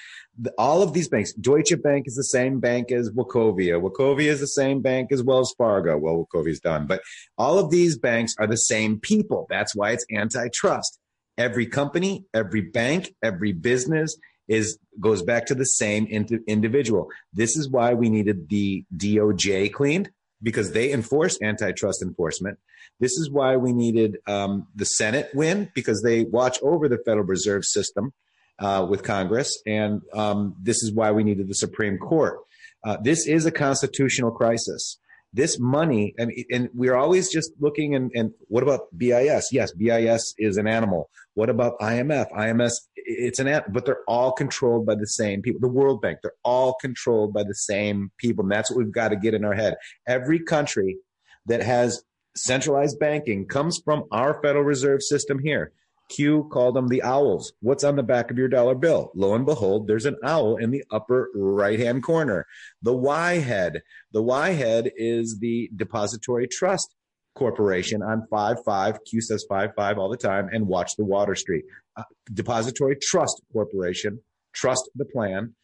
all 0.59 0.83
of 0.83 0.93
these 0.93 1.09
banks, 1.09 1.33
Deutsche 1.35 1.81
Bank 1.83 2.07
is 2.07 2.17
the 2.17 2.25
same 2.25 2.61
bank 2.61 2.91
as 2.91 3.11
Wachovia. 3.11 3.81
Wachovia 3.81 4.27
is 4.27 4.41
the 4.41 4.47
same 4.47 4.81
bank 4.81 5.13
as 5.13 5.23
Wells 5.23 5.55
Fargo. 5.57 5.97
Well, 5.97 6.27
Wachovia's 6.27 6.61
done, 6.61 6.87
but 6.87 7.03
all 7.39 7.59
of 7.59 7.71
these 7.71 7.97
banks 7.99 8.35
are 8.39 8.47
the 8.47 8.57
same 8.57 8.99
people. 8.99 9.47
That's 9.49 9.75
why 9.75 9.93
it's 9.93 10.07
antitrust. 10.13 10.99
Every 11.39 11.67
company, 11.67 12.25
every 12.33 12.61
bank, 12.61 13.15
every 13.23 13.53
business 13.53 14.17
is 14.47 14.79
goes 15.01 15.23
back 15.23 15.47
to 15.47 15.55
the 15.55 15.65
same 15.65 16.07
individual. 16.47 17.09
This 17.33 17.57
is 17.57 17.69
why 17.69 17.95
we 17.95 18.11
needed 18.11 18.49
the 18.49 18.85
DOJ 18.97 19.73
cleaned 19.73 20.11
because 20.43 20.73
they 20.73 20.93
enforce 20.93 21.39
antitrust 21.43 22.03
enforcement. 22.03 22.59
This 23.01 23.13
is 23.13 23.31
why 23.31 23.57
we 23.57 23.73
needed 23.73 24.19
um, 24.27 24.69
the 24.75 24.85
Senate 24.85 25.31
win 25.35 25.71
because 25.75 26.03
they 26.03 26.25
watch 26.25 26.59
over 26.63 26.89
the 26.89 26.99
Federal 26.99 27.25
Reserve 27.25 27.65
System 27.65 28.13
uh, 28.59 28.87
with 28.89 29.03
Congress, 29.03 29.61
and 29.67 30.03
um, 30.13 30.55
this 30.61 30.83
is 30.83 30.93
why 30.93 31.11
we 31.11 31.25
needed 31.25 31.49
the 31.49 31.55
Supreme 31.55 31.99
Court. 31.99 32.39
Uh, 32.85 32.99
this 33.03 33.27
is 33.27 33.47
a 33.47 33.51
constitutional 33.51 34.31
crisis. 34.31 34.99
This 35.33 35.59
money, 35.59 36.15
and, 36.17 36.31
and 36.53 36.69
we're 36.75 36.95
always 36.95 37.33
just 37.33 37.51
looking 37.59 37.97
and, 37.97 38.13
and 38.15 38.31
what 38.47 38.63
about 38.63 38.83
BIS? 38.97 39.49
Yes, 39.51 39.73
BIS 39.73 40.35
is 40.39 40.57
an 40.59 40.69
animal. 40.69 41.11
What 41.35 41.51
about 41.51 41.77
IMF? 41.81 42.31
IMS, 42.31 42.75
it's 42.95 43.41
an 43.41 43.49
animal, 43.49 43.73
but 43.73 43.85
they're 43.85 44.05
all 44.07 44.31
controlled 44.31 44.87
by 44.87 44.95
the 44.95 45.09
same 45.09 45.43
people. 45.43 45.61
The 45.61 45.67
World 45.67 46.01
Bank, 46.01 46.19
they're 46.23 46.33
all 46.45 46.75
controlled 46.75 47.35
by 47.35 47.43
the 47.43 47.55
same 47.55 48.13
people. 48.19 48.45
And 48.45 48.53
that's 48.53 48.71
what 48.71 48.79
we've 48.79 48.93
got 48.93 49.09
to 49.09 49.17
get 49.17 49.35
in 49.35 49.45
our 49.45 49.55
head. 49.55 49.75
Every 50.07 50.39
country 50.39 50.99
that 51.47 51.63
has 51.63 52.05
centralized 52.37 53.01
banking 53.01 53.47
comes 53.47 53.81
from 53.85 54.05
our 54.13 54.41
Federal 54.41 54.65
Reserve 54.65 55.03
System 55.03 55.41
here. 55.43 55.73
Q 56.09 56.49
called 56.53 56.77
them 56.77 56.89
the 56.89 57.03
owls. 57.03 57.53
What's 57.61 57.85
on 57.85 57.97
the 57.97 58.03
back 58.03 58.31
of 58.31 58.39
your 58.39 58.49
dollar 58.49 58.75
bill? 58.75 59.11
Lo 59.15 59.35
and 59.35 59.47
behold, 59.47 59.87
there's 59.87 60.07
an 60.07 60.17
owl 60.23 60.57
in 60.57 60.71
the 60.71 60.85
upper 60.91 61.31
right 61.35 61.79
hand 61.79 62.03
corner. 62.03 62.47
The 62.83 62.95
Y 62.95 63.35
head. 63.35 63.83
The 64.13 64.23
Y 64.23 64.51
head 64.51 64.93
is 64.97 65.39
the 65.39 65.71
Depository 65.75 66.47
Trust 66.47 66.95
Corporation 67.35 68.03
on 68.03 68.27
5 68.29 68.59
5. 68.65 69.05
Q 69.05 69.21
says 69.21 69.45
5 69.49 69.71
5 69.75 69.99
all 69.99 70.09
the 70.09 70.17
time 70.17 70.49
and 70.53 70.67
watch 70.67 70.97
the 70.97 71.05
Water 71.05 71.35
Street. 71.35 71.65
Uh, 71.97 72.03
Depository 72.33 72.97
Trust 72.97 73.43
Corporation. 73.53 74.21
Trust 74.53 74.89
the 74.95 75.05
plan. 75.05 75.55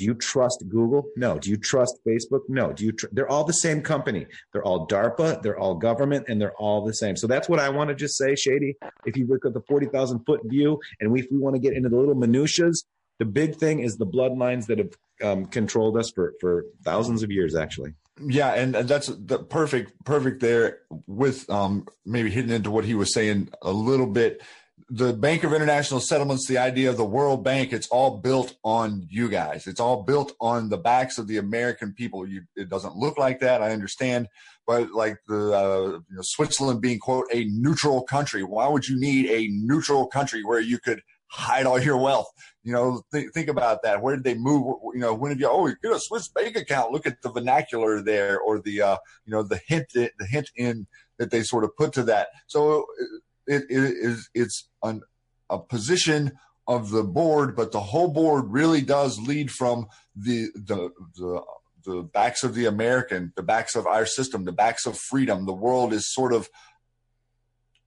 Do 0.00 0.06
you 0.06 0.14
trust 0.14 0.64
Google? 0.66 1.10
No. 1.14 1.38
Do 1.38 1.50
you 1.50 1.58
trust 1.58 1.98
Facebook? 2.08 2.40
No. 2.48 2.72
Do 2.72 2.86
you? 2.86 2.92
Tr- 2.92 3.08
they're 3.12 3.28
all 3.28 3.44
the 3.44 3.52
same 3.52 3.82
company. 3.82 4.26
They're 4.50 4.62
all 4.64 4.86
DARPA. 4.86 5.42
They're 5.42 5.58
all 5.58 5.74
government, 5.74 6.24
and 6.26 6.40
they're 6.40 6.54
all 6.54 6.82
the 6.86 6.94
same. 6.94 7.16
So 7.16 7.26
that's 7.26 7.50
what 7.50 7.60
I 7.60 7.68
want 7.68 7.88
to 7.88 7.94
just 7.94 8.16
say, 8.16 8.34
Shady. 8.34 8.78
If 9.04 9.18
you 9.18 9.26
look 9.26 9.44
at 9.44 9.52
the 9.52 9.60
forty 9.68 9.84
thousand 9.84 10.20
foot 10.24 10.40
view, 10.46 10.80
and 11.00 11.12
we, 11.12 11.20
if 11.20 11.26
we 11.30 11.36
want 11.36 11.54
to 11.56 11.60
get 11.60 11.74
into 11.74 11.90
the 11.90 11.98
little 11.98 12.14
minutiae, 12.14 12.72
the 13.18 13.26
big 13.26 13.56
thing 13.56 13.80
is 13.80 13.98
the 13.98 14.06
bloodlines 14.06 14.64
that 14.68 14.78
have 14.78 14.92
um, 15.22 15.44
controlled 15.44 15.98
us 15.98 16.10
for 16.10 16.32
for 16.40 16.64
thousands 16.82 17.22
of 17.22 17.30
years, 17.30 17.54
actually. 17.54 17.92
Yeah, 18.26 18.54
and, 18.54 18.74
and 18.74 18.88
that's 18.88 19.08
the 19.08 19.38
perfect 19.38 20.02
perfect 20.06 20.40
there 20.40 20.78
with 21.06 21.48
um, 21.50 21.86
maybe 22.06 22.30
hitting 22.30 22.52
into 22.52 22.70
what 22.70 22.86
he 22.86 22.94
was 22.94 23.12
saying 23.12 23.50
a 23.60 23.70
little 23.70 24.06
bit 24.06 24.40
the 24.88 25.12
Bank 25.12 25.44
of 25.44 25.52
International 25.52 26.00
Settlements, 26.00 26.46
the 26.46 26.58
idea 26.58 26.90
of 26.90 26.96
the 26.96 27.04
World 27.04 27.44
Bank, 27.44 27.72
it's 27.72 27.88
all 27.88 28.18
built 28.18 28.56
on 28.64 29.06
you 29.08 29.28
guys. 29.28 29.66
It's 29.66 29.80
all 29.80 30.02
built 30.02 30.34
on 30.40 30.68
the 30.68 30.78
backs 30.78 31.18
of 31.18 31.26
the 31.26 31.38
American 31.38 31.92
people. 31.92 32.26
You, 32.26 32.42
it 32.56 32.68
doesn't 32.68 32.96
look 32.96 33.18
like 33.18 33.40
that, 33.40 33.62
I 33.62 33.72
understand, 33.72 34.28
but 34.66 34.90
like 34.92 35.18
the 35.28 35.52
uh, 35.52 35.86
you 36.08 36.16
know, 36.16 36.22
Switzerland 36.22 36.80
being 36.80 36.98
quote 36.98 37.26
a 37.32 37.44
neutral 37.44 38.02
country. 38.02 38.42
Why 38.42 38.68
would 38.68 38.88
you 38.88 38.98
need 38.98 39.30
a 39.30 39.48
neutral 39.52 40.06
country 40.06 40.42
where 40.42 40.60
you 40.60 40.78
could 40.78 41.02
hide 41.28 41.66
all 41.66 41.80
your 41.80 41.96
wealth? 41.96 42.30
You 42.62 42.72
know, 42.72 43.02
th- 43.12 43.30
think 43.32 43.48
about 43.48 43.82
that. 43.82 44.02
Where 44.02 44.16
did 44.16 44.24
they 44.24 44.34
move? 44.34 44.76
You 44.94 45.00
know, 45.00 45.14
when 45.14 45.30
have 45.30 45.40
you? 45.40 45.48
Oh, 45.48 45.66
you 45.66 45.76
get 45.82 45.92
a 45.92 46.00
Swiss 46.00 46.28
bank 46.28 46.56
account. 46.56 46.92
Look 46.92 47.06
at 47.06 47.22
the 47.22 47.30
vernacular 47.30 48.02
there, 48.02 48.38
or 48.40 48.60
the 48.60 48.82
uh, 48.82 48.96
you 49.24 49.32
know 49.32 49.42
the 49.42 49.60
hint 49.66 49.86
the 49.94 50.10
hint 50.28 50.50
in 50.56 50.86
that 51.18 51.30
they 51.30 51.42
sort 51.42 51.64
of 51.64 51.76
put 51.76 51.92
to 51.92 52.02
that. 52.04 52.28
So 52.46 52.86
it, 53.50 53.64
it 53.68 53.82
is 53.82 54.30
it's 54.32 54.68
an, 54.82 55.02
a 55.50 55.58
position 55.58 56.32
of 56.68 56.90
the 56.90 57.02
board, 57.02 57.56
but 57.56 57.72
the 57.72 57.80
whole 57.80 58.08
board 58.08 58.44
really 58.48 58.80
does 58.80 59.18
lead 59.18 59.50
from 59.50 59.88
the 60.14 60.48
the 60.54 60.90
the 61.16 61.42
the 61.84 62.02
backs 62.02 62.44
of 62.44 62.54
the 62.54 62.66
American, 62.66 63.32
the 63.36 63.42
backs 63.42 63.74
of 63.74 63.86
our 63.86 64.06
system, 64.06 64.44
the 64.44 64.52
backs 64.52 64.86
of 64.86 64.96
freedom. 64.96 65.46
The 65.46 65.52
world 65.52 65.92
is 65.92 66.12
sort 66.12 66.32
of 66.32 66.48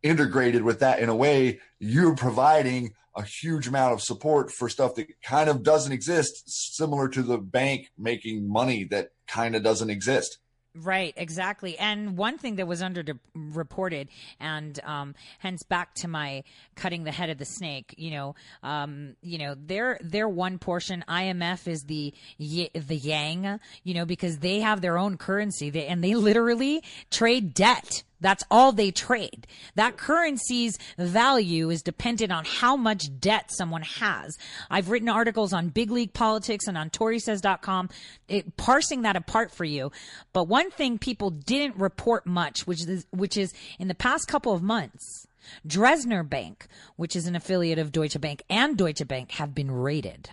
integrated 0.02 0.64
with 0.64 0.80
that 0.80 1.00
in 1.00 1.10
a 1.10 1.16
way. 1.16 1.60
You're 1.80 2.16
providing 2.16 2.94
a 3.16 3.24
huge 3.24 3.68
amount 3.68 3.94
of 3.94 4.02
support 4.02 4.52
for 4.52 4.68
stuff 4.68 4.96
that 4.96 5.08
kind 5.24 5.50
of 5.50 5.64
doesn't 5.64 5.94
exist, 5.94 6.44
similar 6.76 7.08
to 7.10 7.22
the 7.22 7.38
bank 7.38 7.92
making 7.98 8.52
money 8.52 8.84
that 8.86 9.12
kind 9.28 9.56
of 9.56 9.64
doesn't 9.64 9.92
exist. 9.92 10.40
Right, 10.76 11.14
exactly. 11.18 11.78
And 11.78 12.18
one 12.18 12.40
thing 12.40 12.56
that 12.56 12.66
was 12.66 12.82
under 12.82 13.04
reported, 13.36 14.08
and 14.40 14.80
um, 14.84 15.14
hence 15.38 15.62
back 15.62 15.94
to 15.96 16.08
my 16.08 16.44
cutting 16.76 17.04
the 17.04 17.12
head 17.12 17.30
of 17.30 17.38
the 17.38 17.46
snake. 17.46 17.94
You 17.96 18.10
know, 18.12 18.36
um, 18.64 19.16
you 19.22 19.38
know, 19.38 19.56
their 19.56 20.00
their 20.02 20.28
one 20.28 20.58
portion. 20.58 21.06
IMF 21.08 21.68
is 21.68 21.84
the 21.84 22.12
the 22.40 22.96
yang. 22.96 23.60
You 23.84 23.94
know, 23.94 24.06
because 24.06 24.40
they 24.40 24.62
have 24.62 24.82
their 24.82 24.98
own 24.98 25.18
currency, 25.18 25.70
they, 25.70 25.86
and 25.86 26.04
they 26.04 26.16
literally 26.16 26.84
trade 27.12 27.54
debt 27.54 28.02
that's 28.24 28.44
all 28.50 28.72
they 28.72 28.90
trade. 28.90 29.46
That 29.76 29.98
currency's 29.98 30.80
value 30.98 31.70
is 31.70 31.84
dependent 31.84 32.32
on 32.32 32.46
how 32.46 32.76
much 32.76 33.20
debt 33.20 33.52
someone 33.52 33.84
has. 33.84 34.38
I've 34.72 34.90
written 34.90 35.10
articles 35.10 35.54
on 35.54 35.70
big 35.70 35.92
league 35.92 36.14
politics 36.14 36.66
and 36.66 36.78
on 36.78 36.90
ToriSays.com, 36.90 37.90
it, 38.30 38.58
parsing 38.58 39.04
that 39.04 39.16
apart 39.16 39.52
for 39.52 39.66
you. 39.66 39.92
But 40.32 40.46
one 40.46 40.72
thing 40.72 40.98
people 40.98 41.30
didn't 41.30 41.76
report 41.76 42.26
much, 42.26 42.66
which 42.66 42.88
is, 42.88 43.06
which 43.12 43.38
is 43.38 43.54
in 43.78 43.90
the 43.90 43.96
past 43.96 44.28
couple 44.28 44.54
of 44.54 44.64
months, 44.64 45.28
Dresdner 45.68 46.28
Bank, 46.28 46.68
which 46.96 47.16
is 47.16 47.28
an 47.28 47.36
affiliate 47.36 47.78
of 47.78 47.92
Deutsche 47.92 48.20
Bank 48.20 48.42
and 48.50 48.78
Deutsche 48.78 49.06
Bank 49.06 49.32
have 49.32 49.54
been 49.54 49.70
raided. 49.70 50.30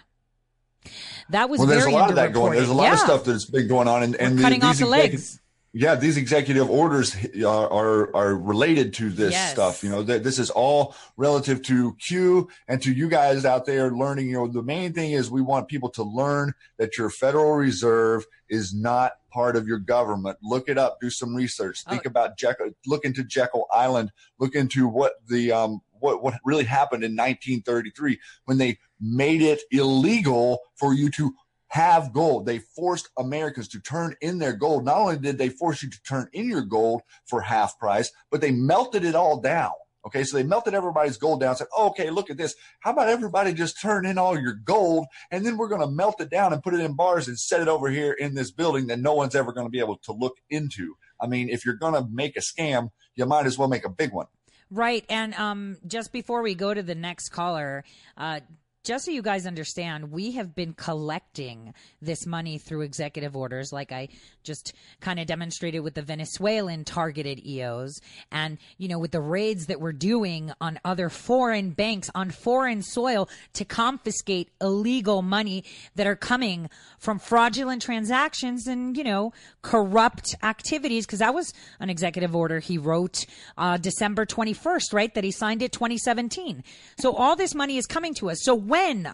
That 1.30 1.50
was 1.50 1.58
well, 1.58 1.68
there's 1.68 1.84
a 1.84 1.90
lot 1.90 2.08
of 2.08 2.16
that 2.16 2.32
going. 2.32 2.52
There's 2.52 2.68
a 2.68 2.74
lot 2.74 2.84
yeah. 2.84 2.92
of 2.94 2.98
stuff 3.00 3.24
that's 3.24 3.44
been 3.44 3.68
going 3.68 3.86
on, 3.86 4.02
and, 4.02 4.16
and 4.16 4.36
We're 4.36 4.42
cutting 4.42 4.64
off 4.64 4.78
the 4.78 4.86
legs. 4.86 5.40
Yeah, 5.72 5.94
these 5.94 6.16
executive 6.16 6.68
orders 6.68 7.14
are 7.46 7.72
are, 7.72 8.16
are 8.16 8.34
related 8.36 8.92
to 8.94 9.08
this 9.08 9.32
Yes. 9.32 9.52
stuff. 9.52 9.84
You 9.84 9.90
know, 9.90 10.04
th- 10.04 10.22
this 10.24 10.40
is 10.40 10.50
all 10.50 10.96
relative 11.16 11.62
to 11.62 11.94
Q 11.94 12.48
and 12.66 12.82
to 12.82 12.92
you 12.92 13.08
guys 13.08 13.44
out 13.44 13.66
there 13.66 13.92
learning. 13.92 14.26
You 14.28 14.32
know, 14.34 14.46
the 14.48 14.64
main 14.64 14.92
thing 14.92 15.12
is 15.12 15.30
we 15.30 15.42
want 15.42 15.68
people 15.68 15.88
to 15.90 16.02
learn 16.02 16.54
that 16.78 16.98
your 16.98 17.08
Federal 17.08 17.52
Reserve 17.52 18.26
is 18.48 18.74
not 18.74 19.12
part 19.32 19.54
of 19.54 19.68
your 19.68 19.78
government. 19.78 20.38
Look 20.42 20.68
it 20.68 20.76
up. 20.76 20.98
Do 21.00 21.08
some 21.08 21.36
research. 21.36 21.84
Think 21.88 22.02
Oh. 22.04 22.08
about 22.10 22.36
Jekyll. 22.36 22.70
Look 22.86 23.04
into 23.04 23.22
Jekyll 23.22 23.66
Island. 23.72 24.10
Look 24.40 24.56
into 24.56 24.88
what 24.88 25.24
the 25.28 25.52
um 25.52 25.82
what 26.00 26.20
what 26.22 26.34
really 26.44 26.64
happened 26.64 27.04
in 27.04 27.14
1933 27.14 28.18
when 28.46 28.58
they 28.58 28.78
made 29.00 29.40
it 29.42 29.60
illegal 29.70 30.58
for 30.76 30.94
you 30.94 31.10
to 31.10 31.32
have 31.70 32.12
gold. 32.12 32.46
They 32.46 32.58
forced 32.58 33.08
Americans 33.18 33.68
to 33.68 33.80
turn 33.80 34.14
in 34.20 34.38
their 34.38 34.52
gold. 34.52 34.84
Not 34.84 34.98
only 34.98 35.18
did 35.18 35.38
they 35.38 35.48
force 35.48 35.82
you 35.82 35.90
to 35.90 36.02
turn 36.02 36.28
in 36.32 36.48
your 36.48 36.62
gold 36.62 37.02
for 37.26 37.40
half 37.40 37.78
price, 37.78 38.10
but 38.30 38.40
they 38.40 38.50
melted 38.50 39.04
it 39.04 39.14
all 39.14 39.40
down. 39.40 39.72
Okay, 40.06 40.24
so 40.24 40.36
they 40.36 40.42
melted 40.42 40.72
everybody's 40.72 41.18
gold 41.18 41.40
down. 41.40 41.56
Said, 41.56 41.66
oh, 41.76 41.88
"Okay, 41.88 42.08
look 42.08 42.30
at 42.30 42.38
this. 42.38 42.54
How 42.80 42.92
about 42.92 43.08
everybody 43.08 43.52
just 43.52 43.80
turn 43.80 44.06
in 44.06 44.16
all 44.16 44.38
your 44.38 44.54
gold, 44.54 45.06
and 45.30 45.44
then 45.44 45.58
we're 45.58 45.68
going 45.68 45.82
to 45.82 45.86
melt 45.90 46.20
it 46.20 46.30
down 46.30 46.52
and 46.52 46.62
put 46.62 46.72
it 46.72 46.80
in 46.80 46.96
bars 46.96 47.28
and 47.28 47.38
set 47.38 47.60
it 47.60 47.68
over 47.68 47.90
here 47.90 48.12
in 48.12 48.34
this 48.34 48.50
building 48.50 48.86
that 48.86 48.98
no 48.98 49.14
one's 49.14 49.34
ever 49.34 49.52
going 49.52 49.66
to 49.66 49.70
be 49.70 49.80
able 49.80 49.98
to 50.04 50.12
look 50.12 50.38
into." 50.48 50.94
I 51.20 51.26
mean, 51.26 51.50
if 51.50 51.66
you're 51.66 51.74
going 51.74 51.94
to 51.94 52.08
make 52.10 52.36
a 52.36 52.40
scam, 52.40 52.88
you 53.14 53.26
might 53.26 53.44
as 53.44 53.58
well 53.58 53.68
make 53.68 53.84
a 53.84 53.90
big 53.90 54.12
one. 54.12 54.26
Right. 54.70 55.04
And 55.10 55.34
um, 55.34 55.78
just 55.86 56.12
before 56.12 56.42
we 56.42 56.54
go 56.54 56.72
to 56.72 56.82
the 56.82 56.94
next 56.94 57.30
caller, 57.30 57.84
uh, 58.16 58.40
just 58.84 59.04
so 59.04 59.10
you 59.10 59.22
guys 59.22 59.46
understand, 59.46 60.10
we 60.10 60.32
have 60.32 60.54
been 60.54 60.72
collecting 60.72 61.74
this 62.00 62.26
money 62.26 62.58
through 62.58 62.82
executive 62.82 63.36
orders, 63.36 63.72
like 63.72 63.92
I 63.92 64.08
just 64.42 64.72
kind 65.00 65.20
of 65.20 65.26
demonstrated 65.26 65.82
with 65.82 65.94
the 65.94 66.02
Venezuelan 66.02 66.84
targeted 66.84 67.44
EOs, 67.46 68.00
and 68.30 68.58
you 68.78 68.88
know, 68.88 68.98
with 68.98 69.10
the 69.10 69.20
raids 69.20 69.66
that 69.66 69.80
we're 69.80 69.92
doing 69.92 70.52
on 70.60 70.78
other 70.84 71.08
foreign 71.08 71.70
banks 71.70 72.10
on 72.14 72.30
foreign 72.30 72.82
soil 72.82 73.28
to 73.54 73.64
confiscate 73.64 74.48
illegal 74.60 75.22
money 75.22 75.64
that 75.96 76.06
are 76.06 76.16
coming 76.16 76.68
from 76.98 77.18
fraudulent 77.18 77.82
transactions 77.82 78.66
and 78.66 78.96
you 78.96 79.04
know 79.04 79.32
corrupt 79.62 80.34
activities. 80.42 81.06
Because 81.06 81.20
that 81.20 81.34
was 81.34 81.52
an 81.78 81.90
executive 81.90 82.34
order 82.34 82.60
he 82.60 82.78
wrote 82.78 83.26
uh, 83.58 83.76
December 83.76 84.26
twenty 84.26 84.52
first, 84.52 84.92
right? 84.92 85.14
That 85.14 85.24
he 85.24 85.30
signed 85.30 85.62
it 85.62 85.72
twenty 85.72 85.98
seventeen. 85.98 86.64
So 86.98 87.14
all 87.14 87.36
this 87.36 87.54
money 87.54 87.76
is 87.76 87.86
coming 87.86 88.14
to 88.14 88.30
us. 88.30 88.38
So 88.42 88.54
when 88.54 89.10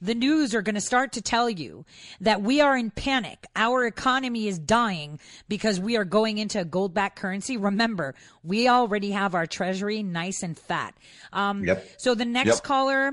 the 0.00 0.14
news 0.14 0.54
are 0.54 0.62
going 0.62 0.74
to 0.74 0.80
start 0.80 1.12
to 1.12 1.22
tell 1.22 1.48
you 1.50 1.84
that 2.20 2.42
we 2.42 2.60
are 2.60 2.76
in 2.76 2.90
panic, 2.90 3.46
our 3.56 3.86
economy 3.86 4.48
is 4.48 4.58
dying 4.58 5.18
because 5.48 5.80
we 5.80 5.96
are 5.96 6.04
going 6.04 6.38
into 6.38 6.60
a 6.60 6.64
gold 6.64 6.94
backed 6.94 7.18
currency. 7.18 7.56
Remember, 7.56 8.14
we 8.42 8.68
already 8.68 9.10
have 9.12 9.34
our 9.34 9.46
treasury 9.46 10.02
nice 10.02 10.42
and 10.42 10.58
fat. 10.58 10.94
Um, 11.32 11.64
Yep. 11.64 11.86
So 11.98 12.14
the 12.14 12.24
next 12.24 12.46
Yep. 12.56 12.62
caller, 12.62 13.12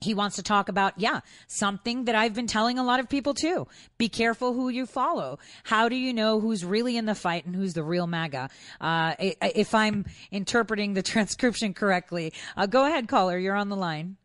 he 0.00 0.14
wants 0.14 0.36
to 0.36 0.42
talk 0.44 0.68
about, 0.68 0.94
yeah, 0.96 1.20
something 1.48 2.04
that 2.04 2.14
I've 2.14 2.32
been 2.34 2.46
telling 2.46 2.78
a 2.78 2.84
lot 2.84 3.00
of 3.00 3.08
people 3.08 3.34
too. 3.34 3.66
Be 3.98 4.08
careful 4.08 4.52
who 4.52 4.68
you 4.68 4.86
follow. 4.86 5.40
How 5.64 5.88
do 5.88 5.96
you 5.96 6.14
know 6.14 6.38
who's 6.40 6.64
really 6.64 6.96
in 6.96 7.04
the 7.04 7.16
fight 7.16 7.46
and 7.46 7.56
who's 7.56 7.74
the 7.74 7.82
real 7.82 8.06
MAGA? 8.06 8.48
Uh, 8.80 9.14
if 9.18 9.74
I'm 9.74 10.06
interpreting 10.30 10.94
the 10.94 11.02
transcription 11.14 11.74
correctly, 11.74 12.32
uh, 12.56 12.66
go 12.66 12.84
ahead, 12.86 13.08
caller. 13.08 13.36
You're 13.38 13.56
on 13.56 13.70
the 13.70 13.76
line. 13.76 14.16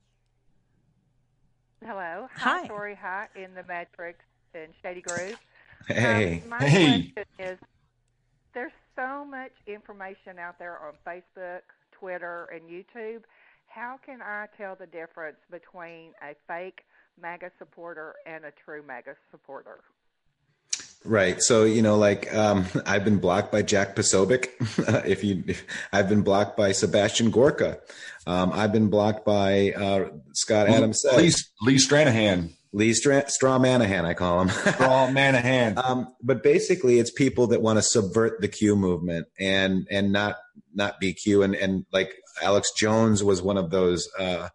Hello. 1.86 2.28
Hi. 2.36 2.68
Tori. 2.68 2.98
Hi, 3.02 3.28
in 3.36 3.54
the 3.56 3.64
Matrix 3.68 4.20
in 4.54 4.68
Shady 4.82 5.02
Grove. 5.02 5.36
Hey. 5.88 6.42
Um, 6.44 6.50
my 6.50 6.66
Hey. 6.66 7.12
question 7.12 7.26
is 7.40 7.60
there's 8.54 8.72
so 8.96 9.26
much 9.26 9.52
information 9.68 10.40
out 10.40 10.58
there 10.60 10.80
on 10.80 10.94
Facebook, 11.06 11.62
Twitter, 11.92 12.46
and 12.54 12.70
YouTube. 12.70 13.24
How 13.68 13.98
can 14.06 14.22
I 14.22 14.48
tell 14.58 14.76
the 14.76 14.86
difference 14.86 15.38
between 15.52 16.12
a 16.22 16.36
fake 16.48 16.82
MAGA 17.20 17.52
supporter 17.58 18.16
and 18.26 18.46
a 18.46 18.52
true 18.64 18.84
MAGA 18.88 19.16
supporter? 19.32 19.80
Right. 21.06 21.42
So, 21.42 21.66
you 21.66 21.82
know, 21.82 21.98
like 21.98 22.34
um, 22.34 22.66
I've 22.86 23.04
been 23.04 23.20
blocked 23.20 23.52
by 23.52 23.62
Jack 23.62 23.96
Posobiec. 23.96 24.50
if 25.06 25.24
you, 25.24 25.44
if, 25.48 25.66
I've 25.92 26.10
been 26.10 26.22
blocked 26.22 26.58
by 26.58 26.72
Sebastian 26.72 27.32
Gorka. 27.32 27.80
Um, 28.26 28.52
I've 28.54 28.72
been 28.72 28.90
blocked 28.90 29.26
by 29.26 29.74
uh, 29.74 30.10
Scott 30.34 30.70
Adams. 30.70 31.04
Lee, 31.18 31.32
Lee 31.62 31.76
Stranahan, 31.76 32.52
Lee 32.72 32.94
Stra- 32.94 33.30
Straw 33.30 33.60
Manahan, 33.60 34.06
I 34.06 34.14
call 34.14 34.42
him. 34.42 34.50
Straw 34.74 35.08
Manahan. 35.08 35.78
um, 35.78 36.08
but 36.22 36.42
basically, 36.42 37.00
it's 37.00 37.12
people 37.12 37.48
that 37.48 37.62
want 37.62 37.80
to 37.80 37.84
subvert 37.84 38.40
the 38.40 38.48
Q 38.48 38.78
movement 38.78 39.28
and 39.40 39.88
and 39.92 40.14
not 40.14 40.38
not 40.74 41.00
be 41.02 41.14
Q. 41.14 41.44
And 41.44 41.54
and 41.54 41.86
like 41.92 42.16
Alex 42.42 42.72
Jones 42.78 43.24
was 43.24 43.42
one 43.42 43.58
of 43.58 43.72
those 43.72 44.08
uh, 44.18 44.48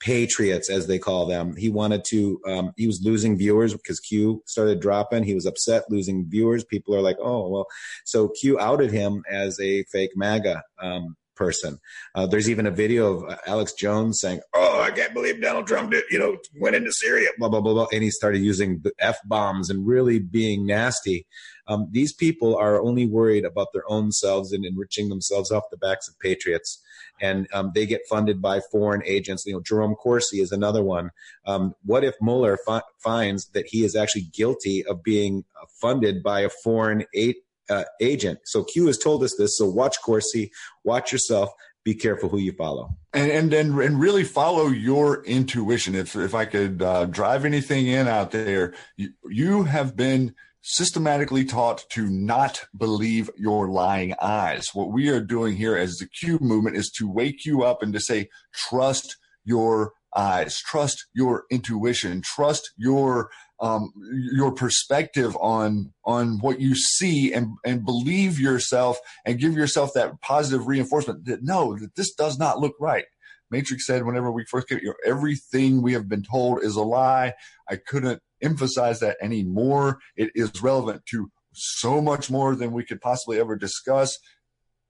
patriots, 0.00 0.70
as 0.70 0.86
they 0.86 0.98
call 0.98 1.26
them. 1.26 1.56
He 1.56 1.68
wanted 1.68 2.04
to. 2.08 2.40
Um, 2.46 2.72
he 2.76 2.86
was 2.86 3.00
losing 3.02 3.36
viewers 3.36 3.72
because 3.72 4.00
Q 4.00 4.42
started 4.46 4.80
dropping. 4.80 5.24
He 5.24 5.34
was 5.34 5.46
upset 5.46 5.84
losing 5.88 6.28
viewers. 6.28 6.64
People 6.64 6.94
are 6.94 7.02
like, 7.02 7.16
oh 7.20 7.48
well. 7.48 7.66
So 8.04 8.28
Q 8.28 8.58
outed 8.58 8.90
him 8.90 9.22
as 9.30 9.58
a 9.60 9.84
fake 9.84 10.12
MAGA. 10.16 10.62
Um, 10.80 11.16
person. 11.36 11.78
Uh, 12.14 12.26
there's 12.26 12.50
even 12.50 12.66
a 12.66 12.70
video 12.70 13.12
of 13.12 13.30
uh, 13.30 13.36
Alex 13.46 13.74
Jones 13.74 14.20
saying, 14.20 14.40
"Oh, 14.54 14.80
I 14.80 14.90
can't 14.90 15.14
believe 15.14 15.40
Donald 15.40 15.66
Trump 15.66 15.92
did, 15.92 16.04
you 16.10 16.18
know, 16.18 16.38
went 16.58 16.74
into 16.74 16.90
Syria." 16.90 17.28
Blah 17.38 17.50
blah 17.50 17.60
blah 17.60 17.74
blah, 17.74 17.86
and 17.92 18.02
he 18.02 18.10
started 18.10 18.38
using 18.38 18.80
the 18.82 18.92
f 18.98 19.18
bombs 19.26 19.70
and 19.70 19.86
really 19.86 20.18
being 20.18 20.66
nasty. 20.66 21.26
Um, 21.68 21.88
these 21.90 22.12
people 22.12 22.56
are 22.56 22.80
only 22.80 23.06
worried 23.06 23.44
about 23.44 23.68
their 23.72 23.84
own 23.88 24.12
selves 24.12 24.52
and 24.52 24.64
enriching 24.64 25.08
themselves 25.08 25.50
off 25.52 25.64
the 25.70 25.76
backs 25.76 26.08
of 26.08 26.18
patriots, 26.18 26.82
and 27.20 27.46
um, 27.52 27.72
they 27.74 27.86
get 27.86 28.02
funded 28.08 28.40
by 28.40 28.60
foreign 28.72 29.02
agents. 29.04 29.44
You 29.46 29.54
know, 29.54 29.60
Jerome 29.60 29.94
Corsi 29.94 30.40
is 30.40 30.52
another 30.52 30.82
one. 30.82 31.10
Um, 31.46 31.74
what 31.84 32.04
if 32.04 32.14
Mueller 32.20 32.58
fi- 32.66 32.82
finds 32.98 33.46
that 33.50 33.66
he 33.68 33.84
is 33.84 33.96
actually 33.96 34.28
guilty 34.32 34.84
of 34.84 35.02
being 35.02 35.44
uh, 35.60 35.66
funded 35.80 36.22
by 36.22 36.40
a 36.40 36.50
foreign 36.50 37.04
aid? 37.14 37.36
Uh, 37.68 37.82
agent. 38.00 38.38
So 38.44 38.62
Q 38.62 38.86
has 38.86 38.96
told 38.96 39.24
us 39.24 39.34
this. 39.34 39.58
So 39.58 39.68
watch 39.68 40.00
Corsi, 40.00 40.52
watch 40.84 41.10
yourself, 41.10 41.50
be 41.82 41.94
careful 41.96 42.28
who 42.28 42.38
you 42.38 42.52
follow. 42.52 42.90
and 43.12 43.28
and 43.28 43.52
and, 43.52 43.76
and 43.80 43.98
really 43.98 44.22
follow 44.22 44.68
your 44.68 45.24
intuition. 45.24 45.96
If 45.96 46.14
if 46.14 46.32
I 46.32 46.44
could 46.44 46.80
uh, 46.80 47.06
drive 47.06 47.44
anything 47.44 47.88
in 47.88 48.06
out 48.06 48.30
there, 48.30 48.74
you, 48.96 49.10
you 49.28 49.64
have 49.64 49.96
been 49.96 50.34
systematically 50.68 51.44
taught 51.44 51.84
to 51.90 52.08
not 52.08 52.66
believe 52.76 53.30
your 53.36 53.68
lying 53.68 54.14
eyes. 54.20 54.66
What 54.72 54.90
we 54.90 55.08
are 55.10 55.20
doing 55.20 55.54
here 55.54 55.76
as 55.76 55.96
the 55.96 56.08
Q 56.08 56.40
movement 56.40 56.76
is 56.76 56.90
to 56.98 57.08
wake 57.08 57.44
you 57.44 57.62
up 57.62 57.84
and 57.84 57.92
to 57.92 58.00
say, 58.00 58.28
trust 58.52 59.16
your 59.44 59.92
eyes, 60.16 60.58
trust 60.58 61.06
your 61.14 61.44
intuition, 61.52 62.20
trust 62.20 62.72
your 62.76 63.30
um, 63.60 63.92
your 64.32 64.52
perspective 64.52 65.36
on 65.40 65.92
on 66.04 66.40
what 66.40 66.60
you 66.60 66.74
see 66.74 67.32
and 67.32 67.52
and 67.64 67.84
believe 67.84 68.40
yourself 68.40 68.98
and 69.24 69.38
give 69.38 69.52
yourself 69.52 69.92
that 69.94 70.20
positive 70.20 70.66
reinforcement 70.66 71.26
that 71.26 71.44
no 71.44 71.78
that 71.78 71.94
this 71.94 72.12
does 72.12 72.40
not 72.40 72.58
look 72.58 72.74
right. 72.80 73.04
Matrix 73.52 73.86
said 73.86 74.04
whenever 74.04 74.32
we 74.32 74.44
first 74.50 74.68
came 74.68 74.80
you 74.82 74.88
know, 74.88 74.94
everything 75.06 75.80
we 75.80 75.92
have 75.92 76.08
been 76.08 76.24
told 76.24 76.64
is 76.64 76.74
a 76.74 76.82
lie. 76.82 77.34
I 77.70 77.76
couldn't 77.76 78.20
emphasize 78.42 79.00
that 79.00 79.16
anymore. 79.20 79.98
It 80.16 80.30
is 80.34 80.62
relevant 80.62 81.04
to 81.10 81.30
so 81.52 82.00
much 82.00 82.30
more 82.30 82.54
than 82.54 82.72
we 82.72 82.84
could 82.84 83.00
possibly 83.00 83.40
ever 83.40 83.56
discuss. 83.56 84.18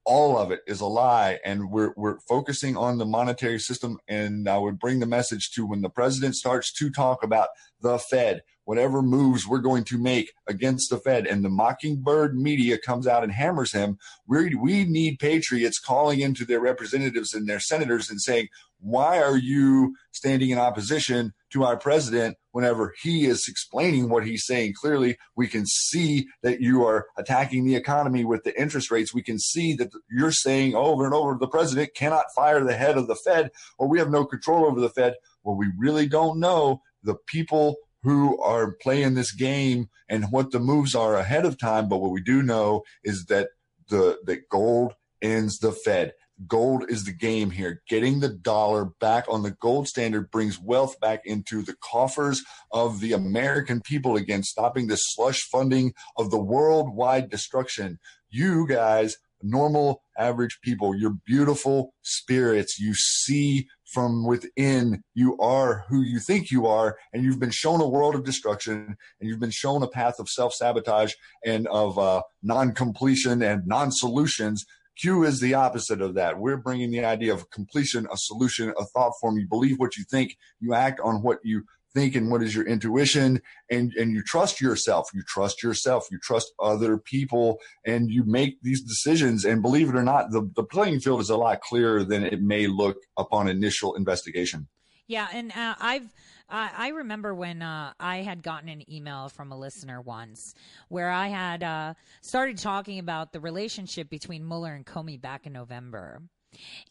All 0.04 0.38
of 0.38 0.50
it 0.50 0.60
is 0.66 0.80
a 0.80 0.86
lie 0.86 1.38
and 1.44 1.70
we're 1.70 1.92
we're 1.96 2.20
focusing 2.28 2.76
on 2.76 2.98
the 2.98 3.06
monetary 3.06 3.58
system. 3.58 3.98
And 4.08 4.48
I 4.48 4.58
would 4.58 4.78
bring 4.78 5.00
the 5.00 5.06
message 5.06 5.50
to 5.52 5.66
when 5.66 5.82
the 5.82 5.90
president 5.90 6.36
starts 6.36 6.72
to 6.74 6.90
talk 6.90 7.22
about 7.22 7.48
the 7.80 7.98
Fed. 7.98 8.42
Whatever 8.64 9.00
moves 9.00 9.46
we're 9.46 9.58
going 9.58 9.84
to 9.84 9.96
make 9.96 10.32
against 10.48 10.90
the 10.90 10.98
Fed. 10.98 11.24
And 11.26 11.44
the 11.44 11.48
mockingbird 11.48 12.36
media 12.36 12.78
comes 12.78 13.06
out 13.06 13.22
and 13.22 13.32
hammers 13.32 13.72
him. 13.72 13.96
We 14.26 14.56
we 14.56 14.84
need 14.84 15.20
patriots 15.20 15.78
calling 15.78 16.20
into 16.20 16.44
their 16.44 16.60
representatives 16.60 17.32
and 17.32 17.48
their 17.48 17.60
senators 17.60 18.10
and 18.10 18.20
saying 18.20 18.48
why 18.80 19.22
are 19.22 19.36
you 19.36 19.96
standing 20.12 20.50
in 20.50 20.58
opposition 20.58 21.32
to 21.50 21.64
our 21.64 21.76
president 21.76 22.36
whenever 22.52 22.94
he 23.02 23.26
is 23.26 23.46
explaining 23.48 24.08
what 24.08 24.26
he's 24.26 24.44
saying? 24.44 24.74
Clearly 24.74 25.16
we 25.34 25.46
can 25.46 25.64
see 25.66 26.26
that 26.42 26.60
you 26.60 26.84
are 26.84 27.06
attacking 27.16 27.64
the 27.64 27.76
economy 27.76 28.24
with 28.24 28.44
the 28.44 28.58
interest 28.60 28.90
rates. 28.90 29.14
We 29.14 29.22
can 29.22 29.38
see 29.38 29.74
that 29.74 29.92
you're 30.10 30.32
saying 30.32 30.74
over 30.74 31.04
and 31.04 31.14
over 31.14 31.36
the 31.38 31.48
president 31.48 31.94
cannot 31.94 32.26
fire 32.34 32.62
the 32.62 32.76
head 32.76 32.96
of 32.98 33.06
the 33.06 33.16
fed 33.16 33.50
or 33.78 33.88
we 33.88 33.98
have 33.98 34.10
no 34.10 34.24
control 34.24 34.66
over 34.66 34.80
the 34.80 34.90
fed. 34.90 35.14
Well 35.42 35.56
we 35.56 35.68
really 35.78 36.06
don't 36.06 36.38
know 36.38 36.82
the 37.06 37.16
people 37.26 37.76
who 38.02 38.40
are 38.40 38.76
playing 38.82 39.14
this 39.14 39.32
game 39.32 39.88
and 40.08 40.26
what 40.30 40.50
the 40.50 40.60
moves 40.60 40.94
are 40.94 41.16
ahead 41.16 41.46
of 41.46 41.58
time 41.58 41.88
but 41.88 41.98
what 41.98 42.12
we 42.12 42.20
do 42.20 42.42
know 42.42 42.82
is 43.02 43.24
that 43.26 43.48
the 43.88 44.18
that 44.24 44.48
gold 44.50 44.92
ends 45.22 45.58
the 45.58 45.72
fed 45.72 46.12
gold 46.46 46.84
is 46.88 47.04
the 47.04 47.12
game 47.12 47.50
here. 47.50 47.82
Getting 47.88 48.20
the 48.20 48.28
dollar 48.28 48.84
back 48.84 49.24
on 49.28 49.42
the 49.42 49.52
gold 49.52 49.88
standard 49.88 50.30
brings 50.30 50.60
wealth 50.60 50.98
back 51.00 51.22
into 51.24 51.62
the 51.62 51.76
coffers 51.80 52.42
of 52.70 53.00
the 53.00 53.12
American 53.12 53.80
people 53.80 54.16
again, 54.16 54.42
stopping 54.42 54.86
the 54.86 54.96
slush 54.96 55.42
funding 55.42 55.94
of 56.16 56.30
the 56.30 56.40
worldwide 56.40 57.30
destruction. 57.30 57.98
You 58.28 58.66
guys, 58.66 59.16
normal, 59.42 60.02
average 60.18 60.58
people, 60.62 60.94
you're 60.94 61.16
beautiful 61.26 61.94
spirits. 62.02 62.78
You 62.78 62.94
see 62.94 63.68
from 63.92 64.26
within. 64.26 65.02
You 65.14 65.38
are 65.38 65.84
who 65.88 66.02
you 66.02 66.18
think 66.18 66.50
you 66.50 66.66
are, 66.66 66.98
and 67.12 67.22
you've 67.22 67.40
been 67.40 67.50
shown 67.50 67.80
a 67.80 67.88
world 67.88 68.14
of 68.14 68.24
destruction, 68.24 68.96
and 69.20 69.28
you've 69.28 69.40
been 69.40 69.50
shown 69.50 69.82
a 69.82 69.88
path 69.88 70.18
of 70.18 70.28
self 70.28 70.54
sabotage 70.54 71.14
and 71.44 71.66
of 71.68 71.98
uh, 71.98 72.22
non 72.42 72.72
completion 72.72 73.42
and 73.42 73.66
non 73.66 73.90
solutions. 73.92 74.64
Q 74.98 75.24
is 75.24 75.40
the 75.40 75.54
opposite 75.54 76.00
of 76.00 76.14
that. 76.14 76.38
We're 76.38 76.56
bringing 76.56 76.90
the 76.90 77.04
idea 77.04 77.32
of 77.32 77.50
completion, 77.50 78.06
a 78.10 78.16
solution, 78.16 78.72
a 78.78 78.84
thought 78.86 79.12
form. 79.20 79.38
You 79.38 79.46
believe 79.46 79.78
what 79.78 79.96
you 79.96 80.04
think, 80.10 80.36
you 80.58 80.74
act 80.74 81.00
on 81.00 81.22
what 81.22 81.38
you 81.44 81.64
think 81.96 82.14
and 82.14 82.30
what 82.30 82.42
is 82.42 82.54
your 82.54 82.66
intuition? 82.66 83.40
And 83.70 83.92
and 83.94 84.12
you 84.12 84.22
trust 84.22 84.60
yourself. 84.60 85.08
You 85.14 85.22
trust 85.26 85.62
yourself. 85.62 86.06
You 86.10 86.18
trust 86.18 86.52
other 86.60 86.98
people. 86.98 87.58
And 87.84 88.10
you 88.10 88.24
make 88.24 88.60
these 88.62 88.82
decisions. 88.82 89.44
And 89.44 89.62
believe 89.62 89.88
it 89.88 89.96
or 89.96 90.02
not 90.02 90.30
the, 90.30 90.50
the 90.54 90.64
playing 90.64 91.00
field 91.00 91.20
is 91.20 91.30
a 91.30 91.36
lot 91.36 91.60
clearer 91.60 92.04
than 92.04 92.22
it 92.24 92.42
may 92.42 92.66
look 92.66 92.98
upon 93.16 93.48
initial 93.48 93.94
investigation. 93.94 94.68
Yeah 95.08 95.28
and 95.32 95.52
uh, 95.52 95.74
i've 95.80 96.12
I 96.48 96.88
remember 96.88 97.34
when 97.34 97.60
uh, 97.60 97.92
I 97.98 98.18
had 98.18 98.42
gotten 98.42 98.68
an 98.68 98.88
email 98.90 99.28
from 99.28 99.50
a 99.50 99.58
listener 99.58 100.00
once 100.00 100.54
where 100.88 101.10
I 101.10 101.26
had 101.26 101.62
uh, 101.64 101.94
started 102.20 102.58
talking 102.58 103.00
about 103.00 103.32
the 103.32 103.40
relationship 103.40 104.08
between 104.08 104.46
Mueller 104.46 104.74
and 104.74 104.86
Comey 104.86 105.20
back 105.20 105.46
in 105.46 105.52
November. 105.52 106.22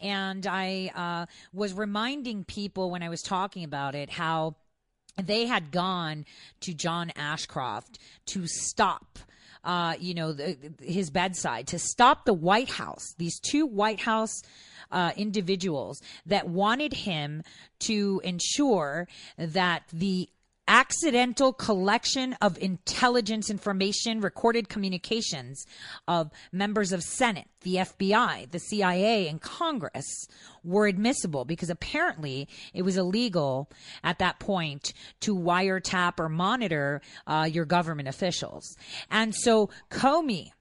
And 0.02 0.46
I 0.46 0.92
uh, 0.94 1.26
was 1.54 1.74
reminding 1.74 2.44
people 2.44 2.92
when 2.92 3.02
I 3.02 3.10
was 3.10 3.22
talking 3.22 3.64
about 3.64 3.96
it 3.96 4.10
how 4.10 4.56
they 5.22 5.46
had 5.46 5.72
gone 5.72 6.26
to 6.62 6.74
John 6.74 7.12
Ashcroft 7.16 8.00
to 8.28 8.48
stop. 8.48 9.20
Uh, 9.64 9.96
you 10.00 10.14
know, 10.14 10.32
the, 10.32 10.56
his 10.80 11.10
bedside 11.10 11.66
to 11.66 11.80
stop 11.80 12.26
the 12.26 12.34
White 12.36 12.70
House, 12.70 13.16
these 13.18 13.40
two 13.40 13.66
White 13.66 14.00
House 14.00 14.44
uh, 14.92 15.12
individuals 15.18 16.02
that 16.28 16.48
wanted 16.48 16.94
him 16.94 17.42
to 17.80 18.22
ensure 18.24 19.08
that 19.40 19.82
the 19.92 20.30
accidental 20.68 21.54
collection 21.54 22.34
of 22.42 22.58
intelligence 22.60 23.50
information, 23.50 24.22
recorded 24.22 24.70
communications 24.70 25.66
of 26.08 26.32
members 26.52 26.92
of 26.92 27.04
Senate, 27.04 27.48
the 27.62 27.76
FBI, 27.76 28.50
the 28.52 28.60
CIA, 28.60 29.28
and 29.28 29.42
Congress 29.42 30.28
were 30.64 30.88
admissible 30.88 31.46
because 31.46 31.70
apparently 31.70 32.48
it 32.74 32.82
was 32.82 32.98
illegal 32.98 33.70
at 34.04 34.20
that 34.20 34.40
point 34.40 34.94
to 35.22 35.36
wiretap 35.36 36.20
or 36.20 36.30
monitor 36.30 37.02
uh, 37.28 37.48
your 37.50 37.66
government 37.66 38.08
officials. 38.08 38.76
And 39.12 39.36
so 39.36 39.70
Comey 39.92 40.52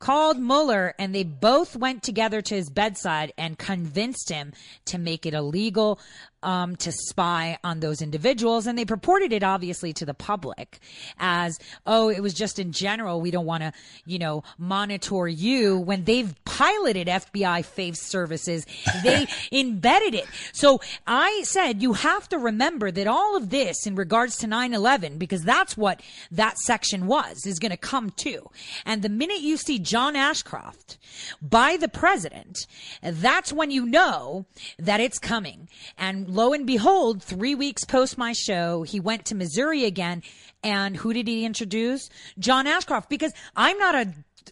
called 0.00 0.38
Mueller 0.38 0.94
and 0.98 1.14
they 1.14 1.22
both 1.22 1.76
went 1.76 2.02
together 2.02 2.40
to 2.40 2.54
his 2.54 2.70
bedside 2.70 3.32
and 3.38 3.58
convinced 3.58 4.30
him 4.30 4.52
to 4.86 4.98
make 4.98 5.26
it 5.26 5.34
illegal 5.34 6.00
um, 6.42 6.76
to 6.76 6.92
spy 6.92 7.58
on 7.62 7.80
those 7.80 8.02
individuals. 8.02 8.66
And 8.66 8.78
they 8.78 8.84
purported 8.84 9.32
it 9.32 9.42
obviously 9.42 9.92
to 9.94 10.06
the 10.06 10.14
public 10.14 10.78
as, 11.18 11.58
oh, 11.86 12.08
it 12.08 12.20
was 12.20 12.34
just 12.34 12.58
in 12.58 12.72
general. 12.72 13.20
We 13.20 13.30
don't 13.30 13.46
want 13.46 13.62
to, 13.62 13.72
you 14.06 14.18
know, 14.18 14.42
monitor 14.58 15.28
you 15.28 15.78
when 15.78 16.04
they've 16.04 16.34
piloted 16.44 17.06
FBI 17.06 17.64
faith 17.64 17.96
services. 17.96 18.66
They 19.02 19.26
embedded 19.52 20.14
it. 20.14 20.26
So 20.52 20.80
I 21.06 21.42
said, 21.44 21.82
you 21.82 21.94
have 21.94 22.28
to 22.30 22.38
remember 22.38 22.90
that 22.90 23.06
all 23.06 23.36
of 23.36 23.50
this 23.50 23.86
in 23.86 23.94
regards 23.94 24.36
to 24.38 24.46
9-11, 24.46 25.18
because 25.18 25.42
that's 25.42 25.76
what 25.76 26.02
that 26.30 26.58
section 26.58 27.06
was, 27.06 27.46
is 27.46 27.58
going 27.58 27.70
to 27.70 27.76
come 27.76 28.10
to. 28.10 28.50
And 28.84 29.02
the 29.02 29.08
minute 29.08 29.40
you 29.40 29.56
see 29.56 29.78
John 29.78 30.16
Ashcroft 30.16 30.98
by 31.42 31.76
the 31.76 31.88
president, 31.88 32.66
that's 33.02 33.52
when 33.52 33.70
you 33.70 33.86
know 33.86 34.46
that 34.78 35.00
it's 35.00 35.18
coming. 35.18 35.68
And 35.98 36.29
lo 36.30 36.52
and 36.52 36.66
behold, 36.66 37.22
three 37.22 37.54
weeks 37.54 37.84
post 37.84 38.16
my 38.16 38.32
show, 38.32 38.82
he 38.82 39.00
went 39.00 39.26
to 39.26 39.34
Missouri 39.34 39.84
again. 39.84 40.22
And 40.62 40.96
who 40.96 41.12
did 41.12 41.26
he 41.26 41.44
introduce? 41.44 42.08
John 42.38 42.66
Ashcroft, 42.66 43.08
because 43.08 43.32
I'm 43.56 43.78
not 43.78 43.94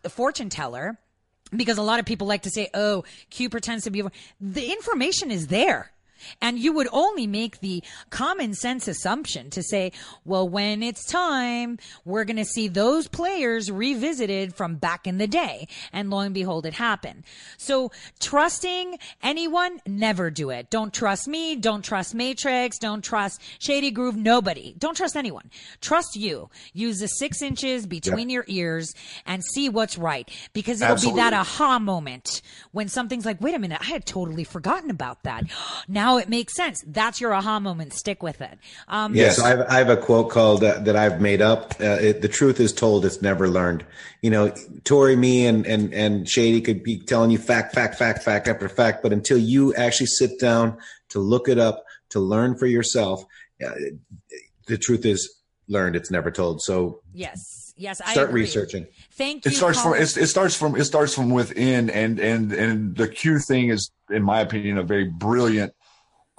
a 0.05 0.09
fortune 0.09 0.48
teller 0.48 0.98
because 1.55 1.78
a 1.78 1.82
lot 1.82 1.98
of 1.98 2.06
people 2.06 2.26
like 2.26 2.42
to 2.42 2.50
say, 2.50 2.68
oh, 2.74 3.05
Q 3.30 3.48
pretends 3.48 3.84
to 3.84 3.90
be. 3.90 4.02
The 4.40 4.72
information 4.72 5.30
is 5.30 5.48
there. 5.48 5.92
And 6.40 6.59
you 6.59 6.73
would 6.73 6.89
only 6.93 7.27
make 7.27 7.61
the 7.61 7.82
common 8.11 8.55
sense 8.55 8.89
assumption 8.89 9.51
to 9.51 9.62
say, 9.62 9.93
well, 10.24 10.49
when 10.49 10.82
it's 10.82 11.05
time, 11.05 11.78
we're 12.05 12.24
going 12.24 12.36
to 12.36 12.45
see 12.45 12.69
those 12.69 13.09
players 13.09 13.70
revisited 13.70 14.55
from 14.55 14.77
back 14.77 15.07
in 15.07 15.19
the 15.19 15.27
day. 15.27 15.69
And 15.93 16.11
lo 16.11 16.20
and 16.20 16.35
behold, 16.35 16.66
it 16.66 16.74
happened. 16.74 17.24
So 17.57 17.90
trusting 18.20 18.99
anyone, 19.23 19.81
never 19.86 20.31
do 20.31 20.51
it. 20.51 20.70
Don't 20.70 20.93
trust 20.93 21.28
me. 21.28 21.57
Don't 21.57 21.82
trust 21.82 22.15
Matrix. 22.15 22.78
Don't 22.78 23.03
trust 23.03 23.40
Shady 23.59 23.90
Groove. 23.90 24.16
Nobody. 24.16 24.74
Don't 24.78 24.97
trust 24.97 25.16
anyone. 25.16 25.51
Trust 25.81 26.16
you. 26.16 26.51
Use 26.73 27.01
the 27.01 27.09
six 27.09 27.43
inches 27.43 27.86
between 27.86 28.31
your 28.31 28.45
ears 28.49 28.95
and 29.27 29.43
see 29.45 29.69
what's 29.69 29.99
right 29.99 30.31
because 30.53 30.81
it'll 30.81 30.93
Absolutely. 30.93 31.20
be 31.20 31.23
that 31.23 31.32
aha 31.32 31.78
moment 31.78 32.43
when 32.73 32.89
something's 32.89 33.24
like, 33.27 33.40
wait 33.40 33.55
a 33.55 33.59
minute, 33.59 33.78
I 33.81 33.86
had 33.86 34.07
totally 34.07 34.45
forgotten 34.45 34.90
about 34.90 35.23
that. 35.24 35.45
Now 35.90 36.07
now 36.09 36.16
it 36.18 36.28
makes 36.28 36.55
sense. 36.55 36.82
That's 36.86 37.20
your 37.20 37.35
aha 37.35 37.60
moment. 37.60 37.93
Stick 37.93 38.22
with 38.22 38.40
it. 38.40 38.59
Um, 38.89 39.14
yes, 39.14 39.39
I, 39.39 39.48
have, 39.51 39.60
I 39.68 39.78
have 39.78 39.90
a 39.90 39.97
quote 39.97 40.30
called 40.30 40.64
uh, 40.64 40.78
that 40.80 40.97
I've 40.97 41.20
made 41.20 41.43
up. 41.43 41.74
Uh, 41.80 41.98
it, 42.01 42.22
the 42.22 42.28
truth 42.28 42.60
is 42.60 42.72
told; 42.72 43.05
it's 43.05 43.22
never 43.22 43.48
learned. 43.48 43.85
You 44.22 44.30
know, 44.30 44.52
Tori, 44.85 45.16
me, 45.16 45.47
and 45.47 45.66
and 45.66 45.93
and 45.93 46.28
Shady 46.28 46.60
could 46.60 46.82
be 46.82 46.98
telling 46.98 47.30
you 47.30 47.39
fact, 47.39 47.74
fact, 47.74 47.97
fact, 47.97 48.22
fact 48.22 48.48
after 48.48 48.68
fact, 48.68 49.02
but 49.02 49.12
until 49.12 49.39
you 49.39 49.74
actually 49.74 50.06
sit 50.06 50.40
down 50.40 50.78
to 51.10 51.18
look 51.18 51.48
it 51.48 51.59
up, 51.59 51.85
to 52.10 52.20
learn 52.20 52.56
for 52.56 52.66
yourself, 52.66 53.24
uh, 53.64 53.70
the 54.66 54.78
truth 54.78 55.05
is 55.05 55.40
learned. 55.68 55.97
It's 55.97 56.10
never 56.10 56.30
told. 56.30 56.62
So 56.62 57.01
yes 57.12 57.68
Yes, 57.78 58.01
I 58.01 58.10
start 58.10 58.30
agree. 58.30 58.43
researching. 58.43 58.89
Thank 59.12 59.44
you. 59.44 59.52
It 59.52 59.55
starts 59.55 59.80
Colin. 59.80 59.98
from 59.98 60.02
it, 60.02 60.16
it 60.16 60.26
starts 60.26 60.56
from 60.56 60.74
it 60.74 60.85
starts 60.85 61.14
from 61.14 61.30
within, 61.30 61.90
and 61.90 62.18
and 62.18 62.52
and 62.52 62.97
the 62.97 63.06
Q 63.06 63.39
thing 63.39 63.68
is, 63.68 63.93
in 64.10 64.24
my 64.24 64.40
opinion, 64.40 64.78
a 64.78 64.82
very 64.82 65.05
brilliant 65.05 65.72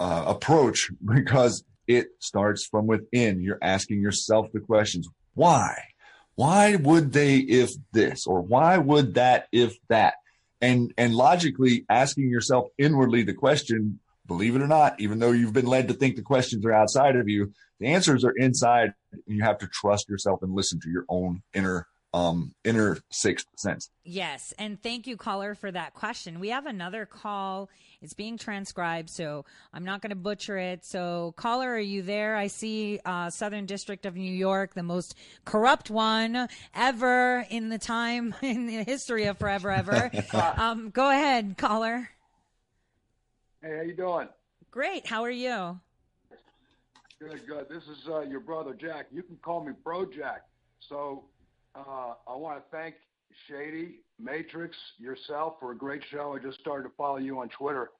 uh, 0.00 0.24
approach 0.26 0.90
because 1.14 1.62
it 1.86 2.08
starts 2.18 2.66
from 2.66 2.86
within. 2.86 3.40
You're 3.40 3.58
asking 3.62 4.00
yourself 4.00 4.46
the 4.52 4.60
questions 4.60 5.08
why? 5.34 5.76
Why 6.34 6.76
would 6.76 7.12
they 7.12 7.36
if 7.36 7.70
this? 7.92 8.26
Or 8.26 8.40
why 8.40 8.78
would 8.78 9.14
that 9.14 9.46
if 9.52 9.74
that? 9.88 10.14
And, 10.60 10.92
and 10.98 11.14
logically 11.14 11.84
asking 11.88 12.30
yourself 12.30 12.68
inwardly 12.78 13.22
the 13.22 13.34
question, 13.34 14.00
believe 14.26 14.56
it 14.56 14.62
or 14.62 14.66
not, 14.66 15.00
even 15.00 15.18
though 15.18 15.32
you've 15.32 15.52
been 15.52 15.66
led 15.66 15.88
to 15.88 15.94
think 15.94 16.16
the 16.16 16.22
questions 16.22 16.64
are 16.64 16.72
outside 16.72 17.16
of 17.16 17.28
you, 17.28 17.52
the 17.78 17.88
answers 17.88 18.24
are 18.24 18.34
inside. 18.36 18.92
And 19.12 19.22
you 19.26 19.42
have 19.42 19.58
to 19.58 19.68
trust 19.68 20.08
yourself 20.08 20.42
and 20.42 20.54
listen 20.54 20.80
to 20.80 20.90
your 20.90 21.04
own 21.08 21.42
inner 21.54 21.86
um, 22.12 22.54
inner 22.64 22.98
sixth 23.10 23.46
sense. 23.56 23.90
Yes. 24.04 24.52
And 24.58 24.82
thank 24.82 25.06
you, 25.06 25.16
caller, 25.16 25.54
for 25.54 25.70
that 25.70 25.94
question. 25.94 26.40
We 26.40 26.48
have 26.48 26.66
another 26.66 27.06
call. 27.06 27.68
It's 28.02 28.14
being 28.14 28.38
transcribed, 28.38 29.10
so 29.10 29.44
I'm 29.74 29.84
not 29.84 30.00
going 30.00 30.10
to 30.10 30.16
butcher 30.16 30.56
it. 30.56 30.84
So, 30.84 31.34
caller, 31.36 31.70
are 31.70 31.78
you 31.78 32.02
there? 32.02 32.34
I 32.34 32.46
see 32.46 32.98
uh, 33.04 33.30
Southern 33.30 33.66
District 33.66 34.06
of 34.06 34.16
New 34.16 34.32
York, 34.32 34.74
the 34.74 34.82
most 34.82 35.14
corrupt 35.44 35.90
one 35.90 36.48
ever 36.74 37.44
in 37.50 37.68
the 37.68 37.78
time, 37.78 38.34
in 38.42 38.66
the 38.66 38.82
history 38.84 39.24
of 39.24 39.38
forever, 39.38 39.70
ever. 39.70 40.10
um, 40.56 40.90
go 40.90 41.10
ahead, 41.10 41.56
caller. 41.58 42.08
Hey, 43.62 43.76
how 43.76 43.82
you 43.82 43.94
doing? 43.94 44.28
Great. 44.70 45.06
How 45.06 45.22
are 45.22 45.30
you? 45.30 45.78
Good, 47.18 47.46
good. 47.46 47.68
This 47.68 47.84
is 47.84 48.08
uh, 48.08 48.20
your 48.22 48.40
brother 48.40 48.72
Jack. 48.72 49.08
You 49.12 49.22
can 49.22 49.36
call 49.42 49.62
me 49.62 49.72
Bro 49.84 50.06
Jack. 50.06 50.46
So 50.78 51.24
uh, 51.74 52.14
I 52.26 52.34
want 52.34 52.58
to 52.58 52.76
thank 52.76 52.94
Shady, 53.48 54.00
Matrix, 54.18 54.76
yourself 54.98 55.54
for 55.60 55.72
a 55.72 55.76
great 55.76 56.02
show. 56.10 56.34
I 56.34 56.44
just 56.44 56.60
started 56.60 56.88
to 56.88 56.94
follow 56.96 57.18
you 57.18 57.40
on 57.40 57.48
Twitter. 57.50 57.90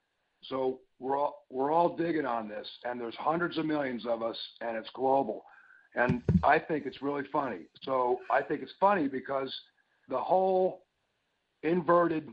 So 0.44 0.80
we're 0.98 1.18
all 1.18 1.44
we're 1.50 1.70
all 1.70 1.96
digging 1.96 2.26
on 2.26 2.48
this, 2.48 2.66
and 2.84 3.00
there's 3.00 3.14
hundreds 3.16 3.58
of 3.58 3.66
millions 3.66 4.06
of 4.06 4.22
us, 4.22 4.36
and 4.60 4.76
it's 4.76 4.88
global. 4.94 5.44
And 5.94 6.22
I 6.42 6.58
think 6.58 6.86
it's 6.86 7.02
really 7.02 7.24
funny. 7.32 7.62
So 7.82 8.20
I 8.30 8.42
think 8.42 8.62
it's 8.62 8.72
funny 8.80 9.08
because 9.08 9.52
the 10.08 10.18
whole 10.18 10.84
inverted 11.62 12.28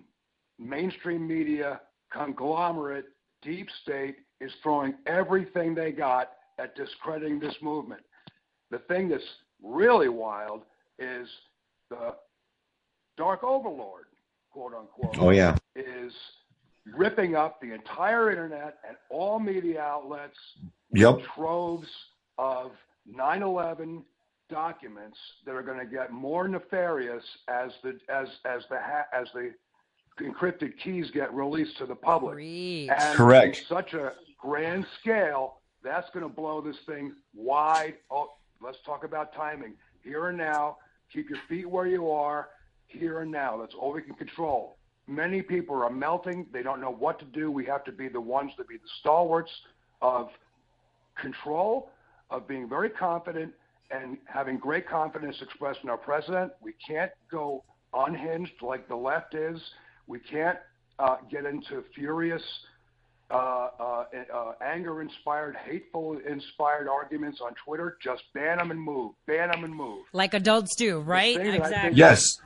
mainstream 0.59 1.27
media 1.27 1.81
conglomerate 2.11 3.05
deep 3.41 3.68
state 3.84 4.18
is 4.39 4.51
throwing 4.64 4.93
everything 5.05 5.76
they 5.76 5.91
got 5.91 6.31
at 6.59 6.76
discrediting 6.76 7.39
this 7.39 7.55
movement. 7.61 8.01
The 8.72 8.80
thing 8.80 9.09
that's 9.09 9.23
really 9.61 10.09
wild 10.09 10.64
is 10.99 11.28
the 11.90 12.15
Dark 13.18 13.44
Overlord, 13.44 14.06
quote 14.52 14.74
unquote. 14.74 15.18
Oh 15.19 15.30
yeah, 15.32 15.56
is 15.76 16.14
ripping 16.95 17.36
up 17.36 17.60
the 17.61 17.74
entire 17.74 18.30
internet 18.32 18.78
and 18.88 18.98
all 19.10 19.40
media 19.40 19.82
outlets. 19.82 20.38
Yep. 20.94 21.22
Troves 21.36 21.90
of 22.38 22.72
9/11 23.11 24.03
documents 24.49 25.18
that 25.45 25.53
are 25.53 25.61
going 25.64 25.80
to 25.80 25.86
get 25.86 26.11
more 26.11 26.48
nefarious 26.48 27.24
as 27.48 27.72
the 27.84 27.99
as 28.10 28.28
as 28.45 28.64
the 28.69 28.78
ha- 28.80 29.07
as 29.14 29.28
the 29.34 29.53
encrypted 30.22 30.78
keys 30.80 31.11
get 31.11 31.34
released 31.34 31.78
to 31.78 31.86
the 31.86 31.95
public. 31.95 32.36
Preach. 32.36 32.90
And 32.90 33.15
Correct. 33.18 33.64
such 33.68 33.94
a 33.94 34.14
grand 34.40 34.86
scale, 34.99 35.60
that's 35.84 36.10
going 36.11 36.24
to 36.28 36.34
blow 36.34 36.61
this 36.61 36.78
thing 36.86 37.14
wide. 37.36 37.95
Oh, 38.10 38.30
let's 38.61 38.78
talk 38.86 39.03
about 39.03 39.34
timing. 39.34 39.74
Here 40.03 40.30
and 40.30 40.38
now, 40.38 40.78
keep 41.11 41.29
your 41.29 41.39
feet 41.47 41.69
where 41.69 41.88
you 41.88 42.09
are. 42.09 42.49
Here 42.88 43.19
and 43.19 43.31
now, 43.31 43.57
that's 43.57 43.73
all 43.79 43.91
we 43.91 44.01
can 44.01 44.15
control. 44.15 44.77
Many 45.07 45.41
people 45.41 45.75
are 45.75 45.89
melting. 45.89 46.45
They 46.53 46.63
don't 46.63 46.79
know 46.79 46.91
what 46.91 47.19
to 47.19 47.25
do. 47.25 47.51
We 47.51 47.65
have 47.65 47.84
to 47.85 47.91
be 47.91 48.07
the 48.07 48.21
ones 48.21 48.51
to 48.57 48.63
be 48.63 48.77
the 48.77 48.89
stalwarts 48.99 49.51
of 50.01 50.29
control, 51.19 51.91
of 52.29 52.47
being 52.47 52.69
very 52.69 52.89
confident, 52.89 53.53
and 53.91 54.17
having 54.25 54.57
great 54.57 54.88
confidence 54.88 55.35
expressed 55.41 55.79
in 55.84 55.89
our 55.89 55.97
president. 55.97 56.51
We 56.61 56.73
can't 56.85 57.11
go 57.31 57.63
unhinged 57.93 58.61
like 58.61 58.88
the 58.88 58.95
left 58.95 59.34
is. 59.34 59.59
We 60.07 60.19
can't 60.19 60.57
uh, 60.99 61.17
get 61.29 61.45
into 61.45 61.84
furious, 61.95 62.43
uh, 63.30 63.34
uh, 63.80 64.04
uh, 64.34 64.54
anger-inspired, 64.62 65.56
hateful-inspired 65.66 66.88
arguments 66.88 67.41
on 67.41 67.54
Twitter. 67.66 67.98
Just 68.02 68.24
ban 68.34 68.58
them 68.58 68.72
and 68.72 68.82
move. 68.82 69.14
Ban 69.26 69.49
them 69.49 69.64
and 69.64 69.74
move. 69.76 70.06
Like 70.14 70.34
adults 70.34 70.76
do, 70.76 70.99
right? 70.99 71.36
thing 71.36 71.45
that 71.45 71.49
I 71.49 71.52
think- 71.52 71.66
Exactly. 71.66 71.98
Yes. 71.99 72.38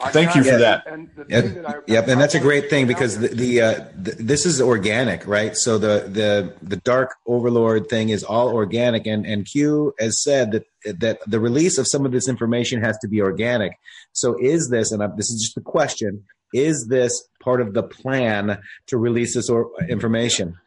I 0.00 0.10
Thank 0.10 0.34
you 0.34 0.42
for 0.42 0.50
got- 0.58 0.84
that. 0.84 0.86
And 0.92 1.08
the 1.14 1.26
Yep, 1.28 1.44
thing 1.44 1.54
that 1.62 1.68
I, 1.68 1.74
yep, 1.86 2.08
and 2.08 2.20
that's 2.20 2.34
a 2.34 2.38
I 2.38 2.42
great 2.42 2.62
wanna 2.64 2.70
thing 2.70 2.86
because 2.88 3.20
the, 3.20 3.28
the, 3.28 3.60
uh, 3.60 3.84
the 3.96 4.10
this 4.18 4.44
is 4.44 4.60
organic, 4.60 5.24
right? 5.28 5.54
So 5.56 5.78
the 5.78 6.08
the 6.08 6.56
the 6.60 6.76
dark 6.78 7.12
overlord 7.26 7.88
thing 7.88 8.08
is 8.08 8.24
all 8.24 8.48
organic, 8.48 9.06
and 9.06 9.24
and 9.24 9.46
Q 9.46 9.94
has 10.00 10.20
said 10.24 10.50
that 10.50 10.64
that 11.00 11.20
the 11.24 11.38
release 11.38 11.78
of 11.78 11.86
some 11.86 12.04
of 12.04 12.10
this 12.10 12.28
information 12.28 12.82
has 12.82 12.98
to 12.98 13.08
be 13.08 13.22
organic. 13.22 13.70
So 14.12 14.36
is 14.40 14.70
this, 14.70 14.90
and 14.90 15.04
I, 15.04 15.06
this 15.16 15.30
is 15.30 15.40
just 15.40 15.54
the 15.54 15.60
question: 15.60 16.24
Is 16.52 16.86
this 16.88 17.28
part 17.42 17.60
of 17.60 17.74
the 17.74 17.82
plan 17.82 18.60
to 18.86 18.96
release 18.96 19.34
this 19.34 19.48
or, 19.48 19.70
information? 19.88 20.58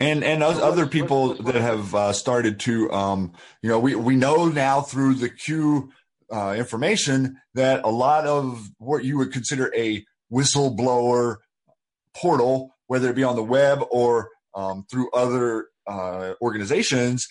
and 0.00 0.24
and 0.24 0.42
other 0.42 0.86
people 0.86 1.34
that 1.34 1.54
have 1.54 1.94
uh, 1.94 2.12
started 2.12 2.58
to 2.60 2.90
um, 2.90 3.32
you 3.62 3.68
know 3.68 3.78
we 3.78 3.94
we 3.94 4.16
know 4.16 4.48
now 4.48 4.80
through 4.80 5.14
the 5.14 5.28
q 5.28 5.92
uh, 6.32 6.54
information 6.56 7.36
that 7.54 7.84
a 7.84 7.90
lot 7.90 8.26
of 8.26 8.70
what 8.78 9.04
you 9.04 9.18
would 9.18 9.32
consider 9.32 9.72
a 9.76 10.04
whistleblower 10.32 11.36
portal 12.14 12.74
whether 12.86 13.10
it 13.10 13.14
be 13.14 13.22
on 13.22 13.36
the 13.36 13.44
web 13.44 13.84
or 13.90 14.30
um, 14.54 14.84
through 14.90 15.10
other 15.12 15.68
uh, 15.86 16.32
organizations 16.40 17.28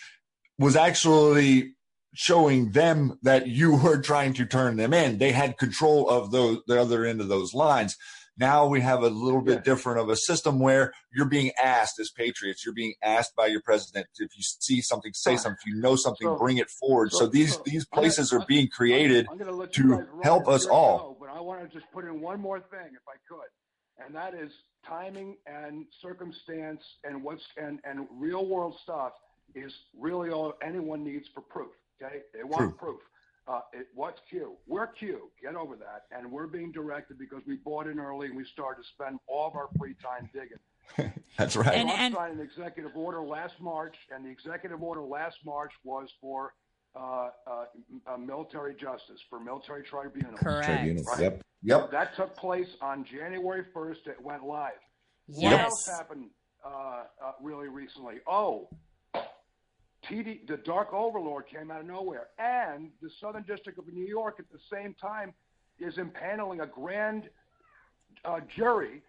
was 0.57 0.75
actually 0.75 1.73
showing 2.13 2.71
them 2.71 3.17
that 3.23 3.47
you 3.47 3.75
were 3.83 4.01
trying 4.01 4.33
to 4.33 4.45
turn 4.45 4.77
them 4.77 4.93
in 4.93 5.17
they 5.17 5.31
had 5.31 5.57
control 5.57 6.09
of 6.09 6.31
those 6.31 6.59
the 6.67 6.79
other 6.79 7.05
end 7.05 7.21
of 7.21 7.27
those 7.27 7.53
lines 7.53 7.95
now 8.37 8.65
we 8.65 8.79
have 8.79 9.03
a 9.03 9.09
little 9.09 9.41
bit 9.41 9.65
different 9.65 9.99
of 9.99 10.07
a 10.07 10.15
system 10.15 10.59
where 10.59 10.93
you're 11.13 11.25
being 11.25 11.51
asked 11.61 11.99
as 11.99 12.09
patriots, 12.09 12.63
you're 12.65 12.73
being 12.73 12.93
asked 13.03 13.35
by 13.35 13.47
your 13.47 13.59
president 13.61 14.07
if 14.17 14.31
you 14.37 14.41
see 14.43 14.79
something, 14.79 15.11
say 15.13 15.35
something. 15.35 15.57
If 15.61 15.67
you 15.73 15.81
know 15.81 15.97
something, 15.97 16.25
So- 16.25 16.37
bring 16.37 16.57
it 16.57 16.69
forward. 16.69 17.11
So, 17.11 17.19
so- 17.19 17.27
these 17.27 17.55
so 17.55 17.63
these 17.65 17.85
I'm 17.91 17.97
gonna- 17.97 18.01
places 18.07 18.31
are 18.31 18.45
being 18.47 18.69
created 18.69 19.27
to 19.27 19.35
you 19.35 19.89
guys 19.97 20.05
run 20.07 20.23
help 20.23 20.47
us 20.47 20.65
all. 20.67 20.97
go, 20.99 21.17
but 21.19 21.29
I 21.29 21.41
want 21.41 21.69
to 21.69 21.77
just 21.77 21.91
put 21.91 22.05
in 22.05 22.21
one 22.21 22.39
more 22.39 22.61
thing, 22.61 22.91
if 22.93 23.05
I 23.09 23.17
could, 23.27 24.05
and 24.05 24.15
that 24.15 24.33
is 24.33 24.53
timing 24.87 25.35
and 25.45 25.85
circumstance 26.01 26.81
and 27.03 27.21
what's 27.21 27.43
and 27.57 27.81
and 27.83 28.07
real 28.11 28.45
world 28.45 28.79
stuff 28.83 29.11
is 29.53 29.73
really 29.97 30.29
all 30.29 30.53
anyone 30.61 31.03
needs 31.03 31.27
for 31.33 31.41
proof. 31.41 31.73
Okay, 32.01 32.19
they 32.33 32.43
want 32.43 32.57
True. 32.61 32.71
proof. 32.73 32.99
Uh, 33.47 33.61
it, 33.73 33.87
what's 33.95 34.19
Q? 34.29 34.53
We're 34.67 34.87
Q. 34.87 35.31
Get 35.41 35.55
over 35.55 35.75
that. 35.77 36.03
And 36.15 36.31
we're 36.31 36.45
being 36.47 36.71
directed 36.71 37.17
because 37.17 37.41
we 37.47 37.55
bought 37.55 37.87
in 37.87 37.99
early 37.99 38.27
and 38.27 38.37
we 38.37 38.45
started 38.45 38.83
to 38.83 38.87
spend 38.89 39.19
all 39.27 39.47
of 39.47 39.55
our 39.55 39.69
free 39.79 39.95
time 40.03 40.29
digging. 40.33 41.13
That's 41.37 41.55
right. 41.55 41.73
And- 41.75 41.87
Trump 41.89 41.99
and- 42.01 42.13
signed 42.13 42.39
an 42.39 42.45
executive 42.45 42.95
order 42.95 43.21
last 43.21 43.55
March, 43.59 43.95
and 44.13 44.23
the 44.25 44.29
executive 44.29 44.83
order 44.83 45.01
last 45.01 45.37
March 45.45 45.71
was 45.83 46.09
for 46.21 46.53
uh, 46.95 47.29
uh, 47.47 47.65
uh, 48.07 48.17
military 48.17 48.75
justice, 48.75 49.19
for 49.29 49.39
military 49.39 49.83
tribunals. 49.83 50.39
Correct. 50.39 50.65
Tribunals. 50.67 51.07
Right. 51.07 51.19
Yep. 51.21 51.41
yep. 51.63 51.91
That 51.91 52.15
took 52.15 52.35
place 52.35 52.67
on 52.81 53.03
January 53.03 53.63
1st. 53.75 54.07
It 54.07 54.21
went 54.21 54.43
live. 54.43 54.71
What 55.27 55.41
Yes. 55.51 55.65
else 55.65 55.87
happened 55.87 56.29
uh, 56.65 56.69
uh, 56.69 57.31
really 57.41 57.67
recently? 57.67 58.15
Oh, 58.27 58.69
TD, 60.09 60.47
the 60.47 60.57
Dark 60.57 60.93
Overlord 60.93 61.45
came 61.47 61.69
out 61.71 61.81
of 61.81 61.85
nowhere, 61.85 62.27
and 62.39 62.89
the 63.01 63.09
Southern 63.21 63.43
District 63.43 63.77
of 63.77 63.87
New 63.87 64.05
York 64.05 64.35
at 64.39 64.45
the 64.51 64.59
same 64.71 64.95
time 64.95 65.33
is 65.79 65.95
impaneling 65.97 66.61
a 66.61 66.67
grand 66.67 67.29
uh, 68.25 68.39
jury 68.55 69.01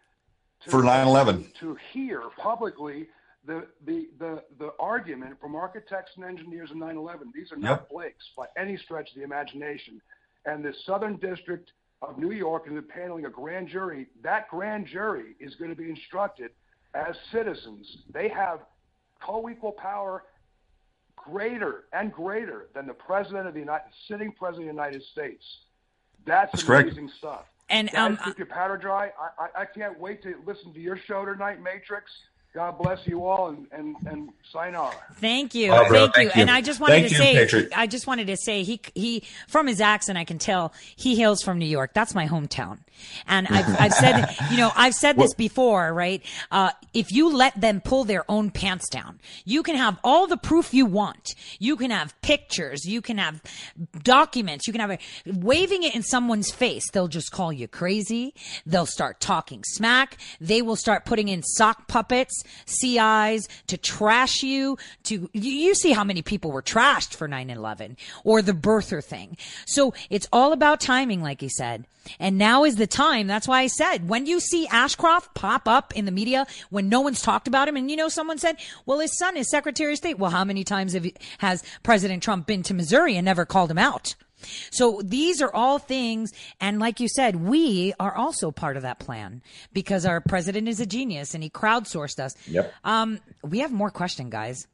to, 0.65 0.71
For 0.71 0.83
9/11. 0.83 1.55
to 1.61 1.77
hear 1.93 2.23
publicly 2.37 3.09
the, 3.47 3.67
the 3.87 4.09
the 4.19 4.43
the 4.59 4.73
argument 4.79 5.41
from 5.41 5.57
architects 5.57 6.13
and 6.17 6.25
engineers 6.25 6.71
in 6.71 6.79
9/11. 6.79 7.33
These 7.35 7.51
are 7.53 7.57
not 7.57 7.81
Yep. 7.83 7.89
Blake's 7.91 8.31
by 8.37 8.47
any 8.57 8.77
stretch 8.77 9.11
of 9.11 9.17
the 9.17 9.23
imagination, 9.23 10.01
and 10.45 10.63
the 10.65 10.75
Southern 10.85 11.17
District 11.17 11.73
of 12.03 12.19
New 12.19 12.33
York 12.33 12.67
is 12.67 12.73
impaneling 12.75 13.27
a 13.27 13.31
grand 13.31 13.69
jury. 13.69 14.07
That 14.23 14.49
grand 14.49 14.87
jury 14.87 15.35
is 15.41 15.55
going 15.57 15.71
to 15.71 15.77
be 15.77 15.89
instructed 15.89 16.51
as 16.95 17.15
citizens. 17.33 17.87
They 18.13 18.29
have 18.29 18.61
co-equal 19.23 19.73
power 19.73 20.25
greater 21.31 21.85
and 21.93 22.13
greater 22.13 22.69
than 22.75 22.87
the 22.87 22.95
president 22.95 23.47
of 23.47 23.55
the 23.55 23.61
United, 23.61 23.87
sitting 24.09 24.33
president 24.33 24.69
of 24.71 24.77
the 24.77 24.83
United 24.83 25.03
States. 25.13 25.45
That's, 26.27 26.53
That's 26.53 26.65
correct. 26.65 26.89
amazing 26.89 27.11
stuff. 27.19 27.45
And 27.69 27.91
Guys, 27.91 28.19
um, 28.19 28.19
keep 28.25 28.39
your 28.39 28.47
powder 28.47 28.77
dry. 28.77 29.11
I, 29.19 29.45
I, 29.45 29.63
I 29.63 29.65
can't 29.65 29.99
wait 29.99 30.23
to 30.25 30.35
listen 30.45 30.73
to 30.75 30.81
your 30.81 30.97
show 30.97 31.25
tonight, 31.25 31.63
Matrix. 31.63 32.11
God 32.53 32.79
bless 32.79 33.07
you 33.07 33.25
all, 33.27 33.49
and 33.51 33.67
and 33.71 33.97
and 34.07 34.29
sayonara. 34.53 34.93
Thank 35.15 35.55
you, 35.55 35.71
Oh, 35.73 35.87
bro, 35.87 36.09
thank, 36.09 36.17
you. 36.17 36.23
thank 36.25 36.37
you. 36.37 36.43
And 36.43 36.51
I 36.51 36.61
just 36.61 36.81
wanted 36.81 36.95
Thank 36.95 37.09
to 37.09 37.13
you, 37.13 37.19
say, 37.19 37.35
Patriot. 37.35 37.73
I 37.77 37.87
just 37.87 38.09
wanted 38.09 38.27
to 38.27 38.37
say, 38.37 38.65
he 38.65 38.81
he 38.95 39.23
from 39.47 39.69
his 39.69 39.81
accent, 39.81 40.19
I 40.19 40.25
can 40.25 40.39
tell 40.39 40.73
he 40.97 41.15
hails 41.15 41.43
from 41.43 41.59
New 41.59 41.67
York. 41.67 41.93
That's 41.95 42.13
my 42.13 42.27
hometown, 42.27 42.79
and 43.29 43.47
I've 43.47 43.81
I've 43.81 43.93
said, 43.95 44.35
you 44.51 44.57
know, 44.57 44.73
I've 44.75 44.95
said 44.97 45.17
this 45.17 45.33
before, 45.35 45.93
right? 45.95 46.23
Uh, 46.51 46.71
if 46.93 47.13
you 47.13 47.29
let 47.33 47.61
them 47.61 47.81
pull 47.81 48.03
their 48.03 48.29
own 48.29 48.51
pants 48.51 48.89
down, 48.89 49.21
you 49.45 49.63
can 49.63 49.77
have 49.77 49.99
all 50.03 50.27
the 50.27 50.37
proof 50.37 50.75
you 50.75 50.87
want. 50.87 51.35
You 51.61 51.77
can 51.77 51.93
have 51.93 52.21
pictures, 52.21 52.85
you 52.85 53.01
can 53.01 53.19
have 53.19 53.41
documents, 54.03 54.67
you 54.67 54.73
can 54.73 54.81
have 54.81 54.91
a, 54.91 54.99
waving 55.27 55.83
it 55.85 55.95
in 55.95 56.03
someone's 56.03 56.51
face. 56.51 56.91
They'll 56.91 57.07
just 57.09 57.31
call 57.31 57.53
you 57.53 57.69
crazy. 57.69 58.35
They'll 58.67 58.87
start 58.87 59.21
talking 59.21 59.63
smack. 59.65 60.17
They 60.41 60.63
will 60.63 60.77
start 60.77 61.05
putting 61.05 61.29
in 61.29 61.43
sock 61.43 61.87
puppets, 61.87 62.40
CIs 62.67 63.49
to 63.67 63.77
trash 63.77 64.43
you. 64.43 64.79
To 65.05 65.29
you, 65.33 65.75
see 65.75 65.93
how 65.93 66.05
many 66.05 66.23
people 66.23 66.53
were 66.53 66.63
trashed 66.63 67.15
for 67.15 67.29
9/11 67.29 67.97
or 68.25 68.43
the 68.43 68.53
birther 68.53 69.03
thing. 69.05 69.37
So 69.67 69.95
it's 70.09 70.29
all 70.33 70.53
about 70.53 70.81
timing, 70.81 71.23
like 71.23 71.41
he 71.41 71.49
said. 71.49 71.87
And 72.19 72.39
now 72.39 72.65
is 72.65 72.77
the 72.77 72.87
time. 72.87 73.27
That's 73.27 73.47
why 73.47 73.61
I 73.61 73.67
said 73.67 74.09
when 74.09 74.27
you 74.27 74.41
see 74.41 74.67
Ashcroft 74.69 75.35
pop 75.35 75.69
up 75.69 75.95
in 75.95 76.07
the 76.07 76.11
media 76.11 76.47
when 76.71 76.89
no 76.89 77.01
one's 77.01 77.21
talked 77.21 77.47
about 77.47 77.69
him, 77.69 77.77
and 77.77 77.91
you 77.91 77.97
know 77.97 78.09
someone 78.09 78.39
said, 78.39 78.57
"Well, 78.87 79.01
his 79.01 79.17
son 79.19 79.37
is 79.37 79.51
Secretary 79.51 79.93
of 79.93 79.99
State." 79.99 80.19
Well, 80.19 80.31
how 80.31 80.45
many 80.45 80.65
times 80.65 80.95
have, 80.95 81.07
has 81.39 81.63
President 81.83 82.23
Trump 82.23 82.47
been 82.47 82.63
to 82.65 82.75
Missouri 82.75 83.17
and 83.17 83.25
never 83.25 83.45
called 83.45 83.71
him 83.71 83.79
out? 83.79 84.15
So 84.71 85.01
these 85.05 85.41
are 85.41 85.53
all 85.53 85.79
things, 85.79 86.33
and 86.61 86.79
like 86.79 87.01
you 87.01 87.09
said, 87.09 87.37
we 87.37 87.93
are 87.99 88.15
also 88.15 88.51
part 88.51 88.77
of 88.77 88.83
that 88.83 88.99
plan 88.99 89.43
because 89.73 90.07
our 90.07 90.21
president 90.21 90.69
is 90.69 90.81
a 90.81 90.87
genius 90.87 91.35
and 91.35 91.43
he 91.43 91.51
crowdsourced 91.51 92.19
us. 92.19 92.35
Yep. 92.49 92.73
Um, 92.85 93.21
we 93.43 93.61
have 93.61 93.73
more 93.73 93.91
question, 93.91 94.31
guys. 94.31 94.67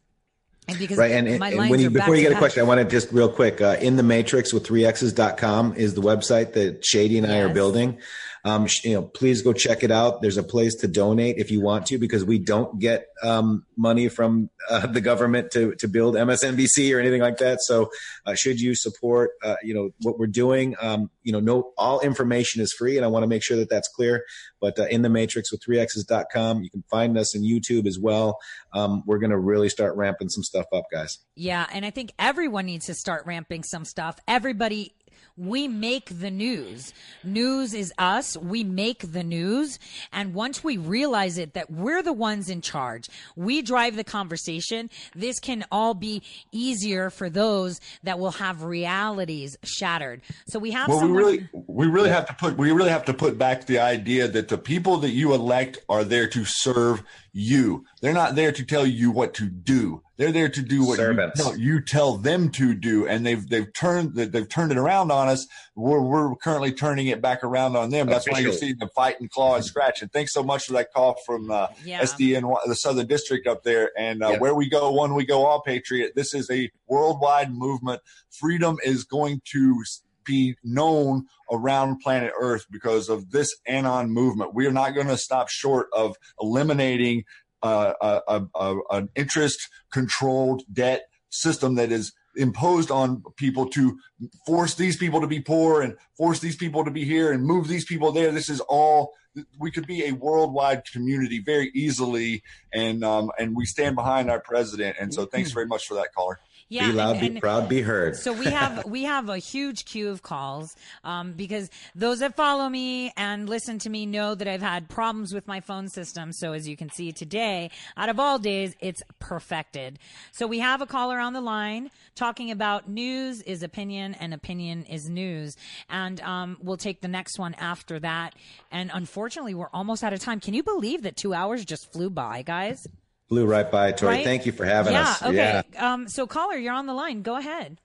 And 0.69 0.79
because 0.79 0.99
Right. 0.99 1.13
And, 1.13 1.29
and, 1.29 1.39
my 1.39 1.51
and 1.51 1.71
when 1.71 1.81
you, 1.81 1.91
before 1.91 2.17
you 2.17 2.23
get 2.23 2.33
a 2.33 2.39
question, 2.39 2.61
I 2.61 2.65
want 2.65 2.81
to 2.81 2.85
just 2.85 3.13
real 3.13 3.29
quick, 3.29 3.61
uh, 3.61 3.77
in 3.81 3.97
the 3.97 4.03
matrix 4.03 4.53
with 4.53 4.67
3x's.com 4.67 5.75
is 5.75 5.95
the 5.95 6.03
website 6.03 6.55
that 6.55 6.85
Shady 6.85 7.19
and 7.19 7.27
I 7.27 7.39
are 7.39 7.49
building. 7.49 7.99
Um, 8.47 8.69
you 8.85 8.95
know, 8.95 9.03
please 9.03 9.43
go 9.43 9.53
check 9.53 9.83
it 9.83 9.91
out. 9.91 10.23
There's 10.23 10.37
a 10.37 10.43
place 10.45 10.77
to 10.77 10.87
donate 10.87 11.39
if 11.39 11.51
you 11.51 11.61
want 11.61 11.87
to, 11.87 11.99
because 11.99 12.25
we 12.25 12.39
don't 12.39 12.79
get, 12.79 13.09
um, 13.25 13.67
money 13.77 14.09
from, 14.09 14.51
uh, 14.71 14.87
the 14.87 15.01
government 15.01 15.51
to, 15.51 15.75
to 15.75 15.89
build 15.89 16.15
MSNBC 16.15 16.95
or 16.95 17.01
anything 17.01 17.21
like 17.21 17.39
that. 17.39 17.61
So, 17.63 17.91
uh, 18.25 18.35
should 18.35 18.61
you 18.61 18.77
support, 18.77 19.33
uh, 19.43 19.57
you 19.65 19.75
know, 19.75 19.91
what 20.03 20.17
we're 20.21 20.29
doing, 20.29 20.77
um, 20.81 21.11
you 21.25 21.33
know, 21.33 21.41
no, 21.41 21.73
all 21.77 21.99
information 22.01 22.63
is 22.63 22.73
free 22.73 22.97
and 22.97 23.05
I 23.05 23.09
want 23.09 23.25
to 23.25 23.27
make 23.27 23.43
sure 23.43 23.57
that 23.57 23.69
that's 23.69 23.89
clear, 23.89 24.25
but, 24.61 24.79
uh, 24.79 24.85
in 24.85 25.03
the 25.03 25.11
matrix 25.11 25.51
with 25.51 25.61
3x's.com, 25.69 26.63
you 26.63 26.71
can 26.71 26.85
find 26.89 27.19
us 27.19 27.35
in 27.35 27.43
YouTube 27.43 27.89
as 27.89 27.99
well. 27.99 28.39
Um, 28.73 29.03
we're 29.07 29.19
going 29.19 29.31
to 29.31 29.39
really 29.39 29.69
start 29.69 29.97
ramping 29.97 30.29
some 30.29 30.45
stuff 30.45 30.67
up, 30.73 30.85
guys. 30.93 31.19
Yeah, 31.35 31.67
and 31.73 31.85
I 31.85 31.91
think 31.91 32.13
everyone 32.17 32.67
needs 32.67 32.87
to 32.87 32.95
start 32.95 33.27
ramping 33.27 33.65
some 33.65 33.85
stuff. 33.85 34.21
Everybody 34.29 34.95
we 35.37 35.69
make 35.69 36.21
the 36.21 36.31
news. 36.31 36.95
News 37.23 37.75
is 37.75 37.93
us. 37.99 38.37
We 38.37 38.65
make 38.65 39.13
the 39.13 39.23
news. 39.23 39.79
And 40.13 40.35
once 40.35 40.65
we 40.65 40.77
realize 40.77 41.39
it, 41.39 41.55
that 41.55 41.71
we're 41.71 42.03
the 42.03 42.13
ones 42.13 42.49
in 42.49 42.61
charge, 42.61 43.09
we 43.37 43.63
drive 43.63 43.97
the 43.97 44.05
conversation. 44.05 44.91
This 45.15 45.39
can 45.39 45.65
all 45.71 45.95
be 45.95 46.23
easier 46.53 47.11
for 47.11 47.29
those 47.29 47.81
that 48.03 48.19
will 48.19 48.33
have 48.33 48.63
realities 48.63 49.57
shattered. 49.63 50.23
So 50.49 50.59
we 50.59 50.71
have 50.71 50.89
well, 50.89 51.01
someone. 51.01 51.17
we 51.17 51.23
really, 51.23 51.49
we 51.53 51.87
really 51.87 52.11
have 52.11 52.27
to 52.27 52.35
put, 52.35 52.57
we 52.57 52.73
really 52.73 52.91
have 52.91 53.05
to 53.07 53.15
put 53.15 53.37
back 53.37 53.67
the 53.67 53.79
idea 53.79 54.29
that 54.29 54.49
the 54.49 54.59
people 54.59 54.97
that 54.99 55.11
you 55.11 55.35
elect 55.35 55.79
are 55.89 56.05
there 56.05 56.29
to 56.29 56.45
serve 56.45 57.03
you. 57.33 57.85
They're 58.01 58.15
not 58.15 58.35
there 58.35 58.53
to 58.53 58.65
tell 58.65 58.87
you 58.87 59.11
what 59.11 59.35
to 59.35 59.47
do. 59.47 60.03
They're 60.17 60.33
there 60.33 60.49
to 60.49 60.63
do 60.63 60.87
what 60.87 60.99
you 60.99 61.31
tell, 61.35 61.57
you 61.57 61.81
tell, 61.81 62.17
them 62.17 62.49
to 62.53 62.75
do, 62.75 63.07
and 63.07 63.27
they've 63.27 63.47
they've 63.47 63.71
turned 63.73 64.15
they've 64.15 64.49
turned 64.49 64.73
it 64.73 64.79
around 64.79 65.11
on 65.13 65.29
us. 65.29 65.47
We're 65.75 66.01
we're 66.01 66.35
currently 66.37 66.73
turning 66.73 67.09
it 67.09 67.21
back 67.21 67.45
around 67.45 67.77
on 67.77 67.91
them. 67.91 68.07
That's 68.07 68.29
why 68.29 68.39
you 68.39 68.53
see 68.53 68.73
them 68.73 68.89
fight 68.97 69.21
and 69.21 69.31
claw 69.31 69.57
and 69.57 69.65
scratch. 69.65 70.01
And 70.01 70.11
thanks 70.11 70.33
so 70.33 70.43
much 70.43 70.67
for 70.67 70.73
that 70.73 70.93
call 70.93 71.17
from 71.27 71.51
uh, 71.51 71.67
Yeah. 71.85 72.01
SDN, 72.03 72.57
the 72.67 72.75
Southern 72.75 73.07
District 73.07 73.47
up 73.47 73.63
there. 73.63 73.91
And 73.99 74.23
uh, 74.23 74.31
Yeah. 74.33 74.39
where 74.39 74.55
we 74.55 74.71
go, 74.71 74.91
one 74.91 75.15
we 75.15 75.27
go, 75.27 75.45
all 75.45 75.61
patriot. 75.61 76.13
This 76.17 76.33
is 76.33 76.51
a 76.51 76.71
worldwide 76.87 77.53
movement. 77.53 78.01
Freedom 78.31 78.79
is 78.85 79.05
going 79.05 79.43
to 79.53 79.83
be 80.25 80.57
known 80.65 81.27
around 81.53 82.01
planet 82.01 82.33
Earth 82.41 82.67
because 82.71 83.09
of 83.09 83.31
this 83.31 83.55
Anon 83.67 84.11
movement. 84.11 84.55
We 84.55 84.67
are 84.67 84.73
not 84.73 84.95
going 84.95 85.07
to 85.09 85.17
stop 85.17 85.49
short 85.49 85.87
of 85.93 86.17
eliminating 86.41 87.25
uh, 87.63 87.93
a, 88.01 88.21
a, 88.29 88.47
a, 88.55 88.77
an 88.91 89.09
interest 89.17 89.69
controlled 89.93 90.63
debt 90.73 91.03
system 91.31 91.75
that 91.77 91.93
is 91.93 92.13
imposed 92.37 92.91
on 92.91 93.23
people 93.37 93.69
to 93.71 93.99
force 94.47 94.75
these 94.75 94.97
people 94.97 95.21
to 95.21 95.27
be 95.27 95.41
poor 95.41 95.83
and 95.83 95.97
force 96.17 96.39
these 96.39 96.57
people 96.57 96.85
to 96.85 96.91
be 96.91 97.05
here 97.05 97.33
and 97.33 97.45
move 97.45 97.67
these 97.69 97.85
people 97.85 98.13
there. 98.13 98.31
This 98.31 98.49
is 98.49 98.61
all 98.61 99.13
we 99.59 99.71
could 99.71 99.87
be 99.87 100.05
a 100.05 100.13
worldwide 100.13 100.85
community 100.91 101.43
very 101.45 101.71
easily, 101.75 102.43
and 102.73 103.05
um, 103.05 103.31
and 103.39 103.55
we 103.55 103.67
stand 103.67 103.95
behind 103.95 104.31
our 104.31 104.41
president. 104.41 104.97
And 104.99 105.13
so, 105.13 105.27
thanks 105.27 105.53
very 105.53 105.67
much 105.67 105.87
for 105.87 105.95
that, 105.95 106.15
caller. 106.15 106.41
Yeah, 106.69 106.91
be 106.91 106.97
loud, 106.97 107.17
and- 107.17 107.35
be 107.35 107.41
proud, 107.41 107.69
be 107.69 107.81
heard. 107.81 108.17
So 108.17 108.33
we 108.33 108.47
have 108.47 108.85
we 108.87 109.05
have 109.05 109.29
a 109.29 109.39
huge 109.39 109.85
queue 109.85 110.11
of 110.11 110.23
calls 110.23 110.75
um, 111.05 111.33
because 111.33 111.71
those 111.95 112.19
that 112.19 112.35
follow 112.35 112.69
me 112.69 113.13
and 113.17 113.49
listen 113.49 113.79
to 113.81 113.91
me 113.91 114.05
know 114.05 114.35
that 114.35 114.49
I've 114.49 114.63
had 114.63 114.89
problems 114.89 115.33
with 115.33 115.47
my 115.47 115.61
phone 115.61 115.89
system. 115.89 116.33
So 116.33 116.53
as 116.53 116.67
you 116.67 116.77
can 116.77 116.91
see 116.91 117.13
today, 117.13 117.71
out 117.97 118.09
of 118.09 118.19
all 118.19 118.39
days, 118.39 118.75
it's 118.81 119.03
perfected. 119.21 119.99
So 120.33 120.47
we 120.47 120.59
have 120.59 120.81
a 120.81 120.87
caller 120.87 121.19
on 121.21 121.35
the 121.35 121.41
line 121.41 121.91
talking 122.17 122.51
about 122.51 122.89
news 122.89 123.43
is 123.43 123.63
opinion 123.63 124.15
and 124.15 124.35
opinion 124.35 124.85
is 124.85 125.09
news, 125.09 125.57
and 125.89 126.21
um, 126.23 126.57
we'll 126.61 126.77
take 126.77 127.01
the 127.01 127.09
next 127.09 127.39
one 127.39 127.55
after 127.55 128.01
that. 128.01 128.35
And 128.73 128.91
unfortunately, 128.93 129.55
we're 129.55 129.71
almost 129.73 130.03
out 130.03 130.13
of 130.13 130.19
time. 130.21 130.41
Can 130.41 130.55
you 130.55 130.65
believe 130.65 131.03
that 131.03 131.17
two 131.17 131.33
hours 131.33 131.65
just 131.65 131.93
flew 131.93 132.11
by, 132.11 132.43
guys? 132.43 132.87
Flew 133.29 133.47
right 133.47 133.71
by, 133.71 133.93
Tori. 133.93 134.17
Right? 134.17 134.25
Thank 134.25 134.47
you 134.47 134.53
for 134.53 134.65
having 134.65 134.93
yeah, 134.93 135.03
us. 135.03 135.23
Okay. 135.23 135.63
Yeah. 135.73 135.93
Um, 135.93 136.09
so 136.09 136.27
caller, 136.27 136.57
you're 136.57 136.75
on 136.75 136.87
the 136.87 136.95
line. 136.95 137.23
Go 137.23 137.37
ahead. 137.37 137.81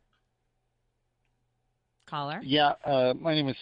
Caller. 2.08 2.42
Yeah, 2.44 2.74
uh, 2.84 3.14
my 3.20 3.34
name 3.34 3.48
is 3.48 3.56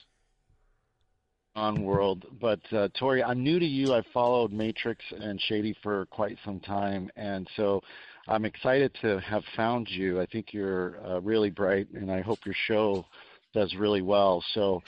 on 1.55 1.83
World, 1.83 2.25
but 2.39 2.59
uh, 2.73 2.87
Tori, 2.97 3.23
I'm 3.23 3.43
new 3.43 3.59
to 3.59 3.65
you. 3.65 3.93
I've 3.93 4.05
followed 4.13 4.51
Matrix 4.51 5.03
and 5.11 5.39
Shady 5.41 5.75
for 5.83 6.05
quite 6.07 6.37
some 6.43 6.59
time, 6.59 7.09
and 7.15 7.47
so 7.55 7.81
I'm 8.27 8.45
excited 8.45 8.91
to 9.01 9.19
have 9.19 9.43
found 9.55 9.89
you. 9.89 10.21
I 10.21 10.25
think 10.25 10.53
you're 10.53 10.99
uh, 11.05 11.19
really 11.21 11.49
bright, 11.49 11.87
and 11.93 12.11
I 12.11 12.21
hope 12.21 12.39
your 12.45 12.55
show 12.67 13.05
does 13.53 13.73
really 13.75 14.01
well. 14.01 14.43
So, 14.53 14.81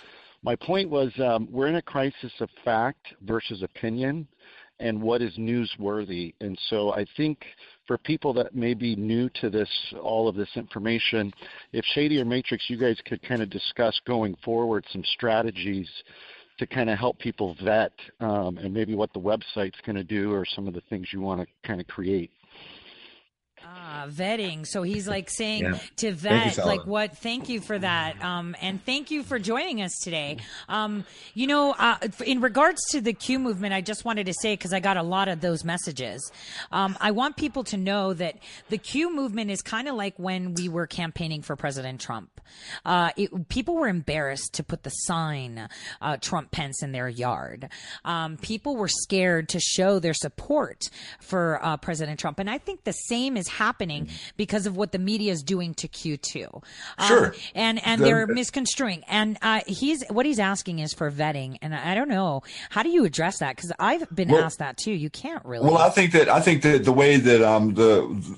my 0.43 0.55
point 0.55 0.89
was, 0.89 1.11
um, 1.19 1.47
we're 1.51 1.67
in 1.67 1.75
a 1.75 1.81
crisis 1.81 2.31
of 2.39 2.49
fact 2.65 3.05
versus 3.21 3.61
opinion, 3.61 4.27
and 4.81 5.01
what 5.01 5.21
is 5.21 5.37
newsworthy. 5.37 6.33
And 6.41 6.57
so, 6.69 6.93
I 6.93 7.05
think 7.15 7.45
for 7.87 7.97
people 7.97 8.33
that 8.33 8.55
may 8.55 8.73
be 8.73 8.95
new 8.95 9.29
to 9.41 9.49
this, 9.49 9.69
all 10.01 10.27
of 10.27 10.35
this 10.35 10.49
information, 10.55 11.31
if 11.71 11.85
Shady 11.93 12.19
or 12.19 12.25
Matrix, 12.25 12.69
you 12.69 12.77
guys 12.77 12.97
could 13.05 13.21
kind 13.21 13.41
of 13.41 13.49
discuss 13.49 13.99
going 14.05 14.35
forward 14.43 14.85
some 14.91 15.03
strategies 15.13 15.89
to 16.57 16.67
kind 16.67 16.89
of 16.89 16.97
help 16.97 17.17
people 17.19 17.55
vet 17.63 17.93
um, 18.19 18.57
and 18.57 18.73
maybe 18.73 18.93
what 18.93 19.11
the 19.13 19.19
website's 19.19 19.79
going 19.85 19.95
to 19.95 20.03
do 20.03 20.31
or 20.31 20.45
some 20.45 20.67
of 20.67 20.73
the 20.73 20.81
things 20.89 21.07
you 21.11 21.21
want 21.21 21.41
to 21.41 21.47
kind 21.67 21.81
of 21.81 21.87
create. 21.87 22.31
Ah, 23.63 24.05
vetting. 24.09 24.65
So 24.65 24.83
he's 24.83 25.07
like 25.07 25.29
saying 25.29 25.63
Yeah. 25.63 25.71
to 25.97 26.13
Thank 26.13 26.55
you, 26.57 26.61
vet, 26.61 26.65
like 26.65 26.85
what? 26.85 27.17
Thank 27.17 27.49
you 27.49 27.61
for 27.61 27.77
that. 27.77 28.21
Um, 28.23 28.55
and 28.61 28.83
thank 28.85 29.11
you 29.11 29.23
for 29.23 29.39
joining 29.39 29.81
us 29.81 29.91
today. 30.01 30.37
Um, 30.69 31.05
you 31.33 31.47
know, 31.47 31.73
uh, 31.77 31.97
in 32.25 32.41
regards 32.41 32.81
to 32.91 33.01
the 33.01 33.13
Q 33.13 33.39
movement, 33.39 33.73
I 33.73 33.81
just 33.81 34.05
wanted 34.05 34.25
to 34.27 34.33
say 34.33 34.53
because 34.53 34.73
I 34.73 34.79
got 34.79 34.97
a 34.97 35.03
lot 35.03 35.27
of 35.27 35.41
those 35.41 35.63
messages. 35.63 36.31
Um, 36.71 36.97
I 36.99 37.11
want 37.11 37.35
people 37.37 37.63
to 37.65 37.77
know 37.77 38.13
that 38.13 38.37
the 38.69 38.77
Q 38.77 39.13
movement 39.13 39.51
is 39.51 39.61
kind 39.61 39.87
of 39.87 39.95
like 39.95 40.15
when 40.17 40.53
we 40.53 40.69
were 40.69 40.87
campaigning 40.87 41.41
for 41.41 41.55
President 41.55 41.99
Trump. 42.01 42.41
Uh, 42.85 43.11
it, 43.15 43.47
people 43.49 43.75
were 43.75 43.87
embarrassed 43.87 44.53
to 44.53 44.63
put 44.63 44.83
the 44.83 44.89
sign 44.89 45.69
uh, 46.01 46.17
Trump 46.17 46.51
Pence 46.51 46.83
in 46.83 46.91
their 46.91 47.07
yard. 47.07 47.69
Um, 48.03 48.37
people 48.37 48.75
were 48.75 48.87
scared 48.89 49.49
to 49.49 49.59
show 49.59 49.99
their 49.99 50.13
support 50.13 50.89
for 51.19 51.63
uh, 51.63 51.77
President 51.77 52.19
Trump, 52.19 52.39
and 52.39 52.49
I 52.49 52.57
think 52.57 52.83
the 52.83 52.91
same 52.91 53.37
is 53.37 53.47
happening 53.57 54.09
because 54.37 54.65
of 54.65 54.75
what 54.77 54.91
the 54.91 54.99
media 54.99 55.31
is 55.31 55.43
doing 55.43 55.73
to 55.75 55.87
Q2. 55.87 56.61
Um, 56.97 57.07
Sure. 57.07 57.35
and 57.55 57.83
and 57.85 57.99
The- 58.01 58.05
they're 58.05 58.27
misconstruing. 58.27 59.03
And 59.07 59.37
uh, 59.41 59.61
he's 59.67 60.03
what 60.09 60.25
he's 60.25 60.39
asking 60.39 60.79
is 60.79 60.93
for 60.93 61.11
vetting, 61.11 61.57
and 61.61 61.73
I 61.75 61.93
don't 61.95 62.09
know 62.09 62.41
how 62.69 62.83
do 62.83 62.89
you 62.89 63.05
address 63.05 63.39
that 63.39 63.55
because 63.55 63.71
I've 63.79 64.07
been 64.13 64.29
Well- 64.29 64.43
asked 64.43 64.59
that 64.59 64.77
too. 64.77 64.91
You 64.91 65.09
can't 65.09 65.43
really. 65.45 65.65
Well, 65.67 65.77
I 65.77 65.89
think 65.89 66.11
that 66.13 66.29
I 66.29 66.39
think 66.41 66.61
that 66.63 66.83
the 66.85 66.93
way 66.93 67.17
that 67.17 67.41
um 67.41 67.73
the 67.75 67.91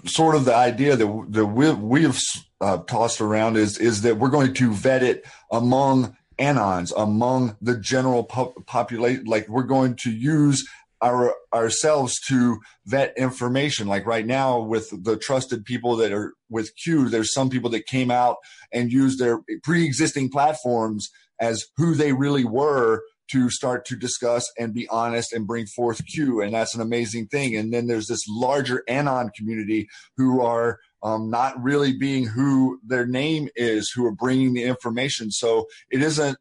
sort 0.06 0.36
of 0.36 0.46
the 0.46 0.56
idea 0.56 0.96
that 0.96 1.26
that 1.30 1.46
we 1.46 1.72
we've 1.74 2.20
uh, 2.62 2.78
tossed 2.88 3.22
around 3.22 3.58
is 3.58 3.78
is 3.78 4.02
that 4.04 4.18
we're 4.18 4.30
going 4.30 4.54
to 4.54 4.72
vet 4.74 5.04
it 5.04 5.26
among 5.52 6.16
anons, 6.40 6.92
among 6.98 7.56
the 7.62 7.78
general 7.78 8.24
pop- 8.24 8.66
population. 8.66 9.26
Like 9.26 9.48
we're 9.48 9.64
going 9.64 9.96
to 9.98 10.12
use 10.12 10.68
our 11.04 11.36
ourselves 11.54 12.20
to 12.30 12.60
vet 12.86 13.14
information. 13.18 13.88
Like 13.88 14.06
right 14.06 14.26
now 14.26 14.60
with 14.60 14.90
the 15.04 15.18
trusted 15.18 15.66
people 15.66 15.96
that 15.98 16.12
are 16.12 16.34
with 16.50 16.72
Q, 16.82 17.10
there's 17.10 17.34
some 17.34 17.50
people 17.50 17.70
that 17.72 17.86
came 17.86 18.10
out 18.10 18.38
and 18.72 18.92
used 18.92 19.20
their 19.20 19.42
pre-existing 19.64 20.30
platforms 20.30 21.10
as 21.40 21.66
who 21.78 21.94
they 21.94 22.14
really 22.14 22.46
were 22.46 23.04
to 23.32 23.50
start 23.50 23.86
to 23.86 23.96
discuss 23.96 24.50
and 24.58 24.74
be 24.74 24.88
honest 24.90 25.34
and 25.34 25.48
bring 25.48 25.66
forth 25.66 26.06
Q. 26.06 26.42
And 26.42 26.54
that's 26.54 26.76
an 26.76 26.82
amazing 26.82 27.28
thing. 27.28 27.56
And 27.56 27.74
then 27.74 27.88
there's 27.88 28.08
this 28.08 28.26
larger 28.28 28.84
Anon 28.88 29.32
community 29.36 29.88
who 30.18 30.42
are 30.42 30.80
um, 31.02 31.30
not 31.30 31.62
really 31.62 31.98
being 31.98 32.26
who 32.26 32.80
their 32.86 33.06
name 33.06 33.50
is, 33.56 33.92
who 33.92 34.06
are 34.06 34.16
bringing 34.16 34.54
the 34.54 34.64
information. 34.64 35.32
So 35.32 35.68
it 35.90 36.02
isn't 36.02 36.38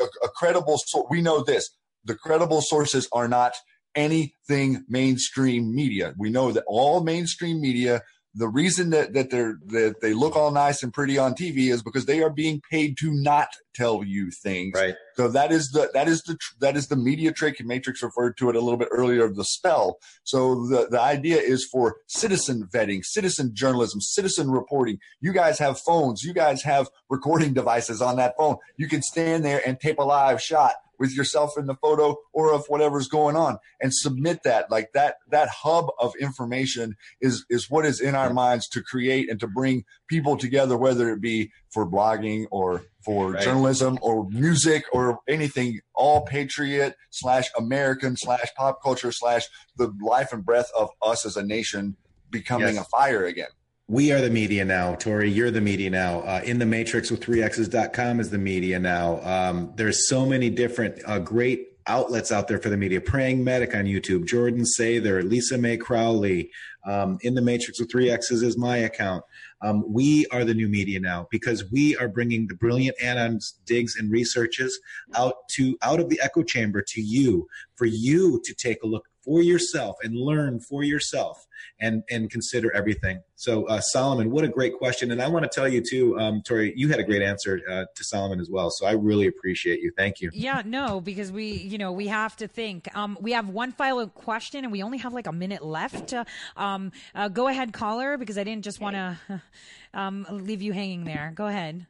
a, 0.00 0.04
a 0.24 0.28
credible 0.28 0.78
source. 0.78 1.06
We 1.10 1.20
know 1.20 1.42
this. 1.42 1.68
The 2.04 2.14
credible 2.14 2.62
sources 2.62 3.08
are 3.12 3.28
not 3.28 3.54
anything 3.96 4.84
mainstream 4.88 5.74
media. 5.74 6.14
We 6.16 6.30
know 6.30 6.52
that 6.52 6.64
all 6.66 7.02
mainstream 7.02 7.60
media 7.60 8.02
the 8.36 8.48
reason 8.48 8.90
that, 8.90 9.14
that 9.14 9.30
they're 9.30 9.58
that 9.68 10.02
they 10.02 10.12
look 10.12 10.36
all 10.36 10.50
nice 10.50 10.82
and 10.82 10.92
pretty 10.92 11.16
on 11.16 11.34
TV 11.34 11.72
is 11.72 11.82
because 11.82 12.04
they 12.04 12.22
are 12.22 12.28
being 12.28 12.60
paid 12.70 12.98
to 12.98 13.10
not 13.10 13.48
tell 13.74 14.04
you 14.04 14.30
things. 14.30 14.74
Right. 14.74 14.94
So 15.14 15.28
that 15.28 15.50
is 15.50 15.70
the 15.70 15.90
that 15.94 16.06
is 16.06 16.22
the 16.22 16.36
that 16.60 16.76
is 16.76 16.88
the 16.88 16.96
media 16.96 17.32
trick. 17.32 17.64
Matrix 17.64 18.02
referred 18.02 18.36
to 18.36 18.50
it 18.50 18.56
a 18.56 18.60
little 18.60 18.76
bit 18.76 18.88
earlier 18.90 19.24
of 19.24 19.36
the 19.36 19.44
spell. 19.44 19.98
So 20.24 20.66
the 20.66 20.86
the 20.90 21.00
idea 21.00 21.38
is 21.38 21.64
for 21.64 21.96
citizen 22.08 22.68
vetting, 22.70 23.04
citizen 23.06 23.52
journalism, 23.54 24.02
citizen 24.02 24.50
reporting. 24.50 24.98
You 25.22 25.32
guys 25.32 25.58
have 25.58 25.80
phones. 25.80 26.22
You 26.22 26.34
guys 26.34 26.62
have 26.62 26.90
recording 27.08 27.54
devices 27.54 28.02
on 28.02 28.16
that 28.16 28.34
phone. 28.36 28.56
You 28.76 28.86
can 28.86 29.00
stand 29.00 29.46
there 29.46 29.66
and 29.66 29.80
tape 29.80 29.98
a 29.98 30.04
live 30.04 30.42
shot 30.42 30.74
with 30.98 31.14
yourself 31.16 31.52
in 31.58 31.66
the 31.66 31.74
photo 31.76 32.16
or 32.32 32.52
of 32.52 32.64
whatever's 32.68 33.08
going 33.08 33.36
on 33.36 33.58
and 33.80 33.92
submit 33.94 34.40
that 34.44 34.70
like 34.70 34.88
that 34.94 35.16
that 35.30 35.48
hub 35.48 35.86
of 35.98 36.12
information 36.20 36.96
is 37.20 37.44
is 37.50 37.70
what 37.70 37.84
is 37.84 38.00
in 38.00 38.14
our 38.14 38.32
minds 38.32 38.68
to 38.68 38.82
create 38.82 39.30
and 39.30 39.40
to 39.40 39.46
bring 39.46 39.84
people 40.08 40.36
together 40.36 40.76
whether 40.76 41.10
it 41.12 41.20
be 41.20 41.50
for 41.72 41.88
blogging 41.88 42.46
or 42.50 42.82
for 43.04 43.32
Right. 43.32 43.42
journalism 43.42 43.98
or 44.02 44.28
music 44.30 44.84
or 44.92 45.18
anything 45.28 45.80
all 45.94 46.22
patriot 46.22 46.94
slash 47.10 47.50
american 47.56 48.16
slash 48.16 48.52
pop 48.56 48.82
culture 48.82 49.12
slash 49.12 49.46
the 49.76 49.92
life 50.02 50.32
and 50.32 50.44
breath 50.44 50.70
of 50.76 50.88
us 51.02 51.24
as 51.26 51.36
a 51.36 51.42
nation 51.42 51.96
becoming 52.30 52.74
Yes. 52.74 52.78
a 52.78 52.84
fire 52.84 53.24
again 53.24 53.48
We 53.88 54.10
are 54.10 54.20
the 54.20 54.30
media 54.30 54.64
now, 54.64 54.96
Tori. 54.96 55.30
You're 55.30 55.52
the 55.52 55.60
media 55.60 55.90
now. 55.90 56.18
Uh, 56.22 56.40
in 56.44 56.58
the 56.58 56.66
matrix 56.66 57.08
with 57.08 57.20
3x's.com 57.20 58.18
is 58.18 58.30
the 58.30 58.38
media 58.38 58.80
now. 58.80 59.20
Um, 59.22 59.74
there's 59.76 60.08
so 60.08 60.26
many 60.26 60.50
different 60.50 61.00
uh, 61.06 61.20
great 61.20 61.68
outlets 61.86 62.32
out 62.32 62.48
there 62.48 62.58
for 62.58 62.68
the 62.68 62.76
media. 62.76 63.00
Praying 63.00 63.44
Medic 63.44 63.76
on 63.76 63.84
YouTube, 63.84 64.26
Jordan 64.26 64.64
Sather, 64.64 65.22
Lisa 65.22 65.56
Mei 65.56 65.76
Crowley, 65.76 66.50
um, 66.84 67.18
In 67.22 67.36
the 67.36 67.42
Matrix 67.42 67.78
with 67.78 67.88
three 67.88 68.10
X's 68.10 68.42
is 68.42 68.58
my 68.58 68.78
account. 68.78 69.22
Um, 69.62 69.84
we 69.86 70.26
are 70.32 70.44
the 70.44 70.54
new 70.54 70.68
media 70.68 70.98
now 70.98 71.28
because 71.30 71.70
we 71.70 71.96
are 71.96 72.08
bringing 72.08 72.48
the 72.48 72.56
brilliant 72.56 73.00
Anon's 73.00 73.54
digs 73.66 73.94
and 73.96 74.10
researches 74.10 74.80
out 75.14 75.48
to 75.50 75.78
out 75.82 76.00
of 76.00 76.08
the 76.08 76.20
echo 76.20 76.42
chamber 76.42 76.82
to 76.88 77.00
you 77.00 77.46
for 77.76 77.86
you 77.86 78.40
to 78.44 78.52
take 78.52 78.82
a 78.82 78.86
look 78.86 79.06
for 79.26 79.42
yourself 79.42 79.96
and 80.02 80.16
learn 80.16 80.60
for 80.60 80.84
yourself 80.84 81.46
and 81.80 82.02
and 82.10 82.30
consider 82.30 82.72
everything. 82.74 83.20
So 83.34 83.66
uh, 83.66 83.80
Solomon, 83.80 84.30
what 84.30 84.44
a 84.44 84.48
great 84.48 84.74
question, 84.78 85.10
and 85.10 85.20
I 85.20 85.28
want 85.28 85.42
to 85.42 85.50
tell 85.52 85.68
you 85.68 85.82
too, 85.82 86.18
um, 86.18 86.40
Tori, 86.42 86.72
you 86.76 86.88
had 86.88 87.00
a 87.00 87.04
great 87.04 87.22
answer 87.22 87.60
uh, 87.68 87.84
to 87.94 88.04
Solomon 88.04 88.40
as 88.40 88.48
well. 88.48 88.70
So 88.70 88.86
I 88.86 88.92
really 88.92 89.26
appreciate 89.26 89.80
you. 89.80 89.92
Thank 89.96 90.20
you. 90.20 90.30
Yeah, 90.32 90.62
no, 90.64 91.00
because 91.00 91.30
we, 91.32 91.52
you 91.52 91.76
know, 91.76 91.92
we 91.92 92.06
have 92.06 92.36
to 92.36 92.48
think. 92.48 92.88
Um, 92.96 93.18
we 93.20 93.32
have 93.32 93.48
one 93.48 93.72
final 93.72 94.06
question, 94.06 94.64
and 94.64 94.72
we 94.72 94.82
only 94.82 94.98
have 94.98 95.12
like 95.12 95.26
a 95.26 95.32
minute 95.32 95.62
left. 95.62 96.14
Uh, 96.14 96.24
um, 96.56 96.92
uh, 97.14 97.28
go 97.28 97.48
ahead, 97.48 97.72
caller, 97.72 98.16
because 98.16 98.38
I 98.38 98.44
didn't 98.44 98.64
just 98.64 98.80
want 98.80 98.94
to 98.94 99.42
um, 99.94 100.24
leave 100.30 100.62
you 100.62 100.72
hanging 100.72 101.04
there. 101.04 101.32
Go 101.34 101.46
ahead, 101.46 101.86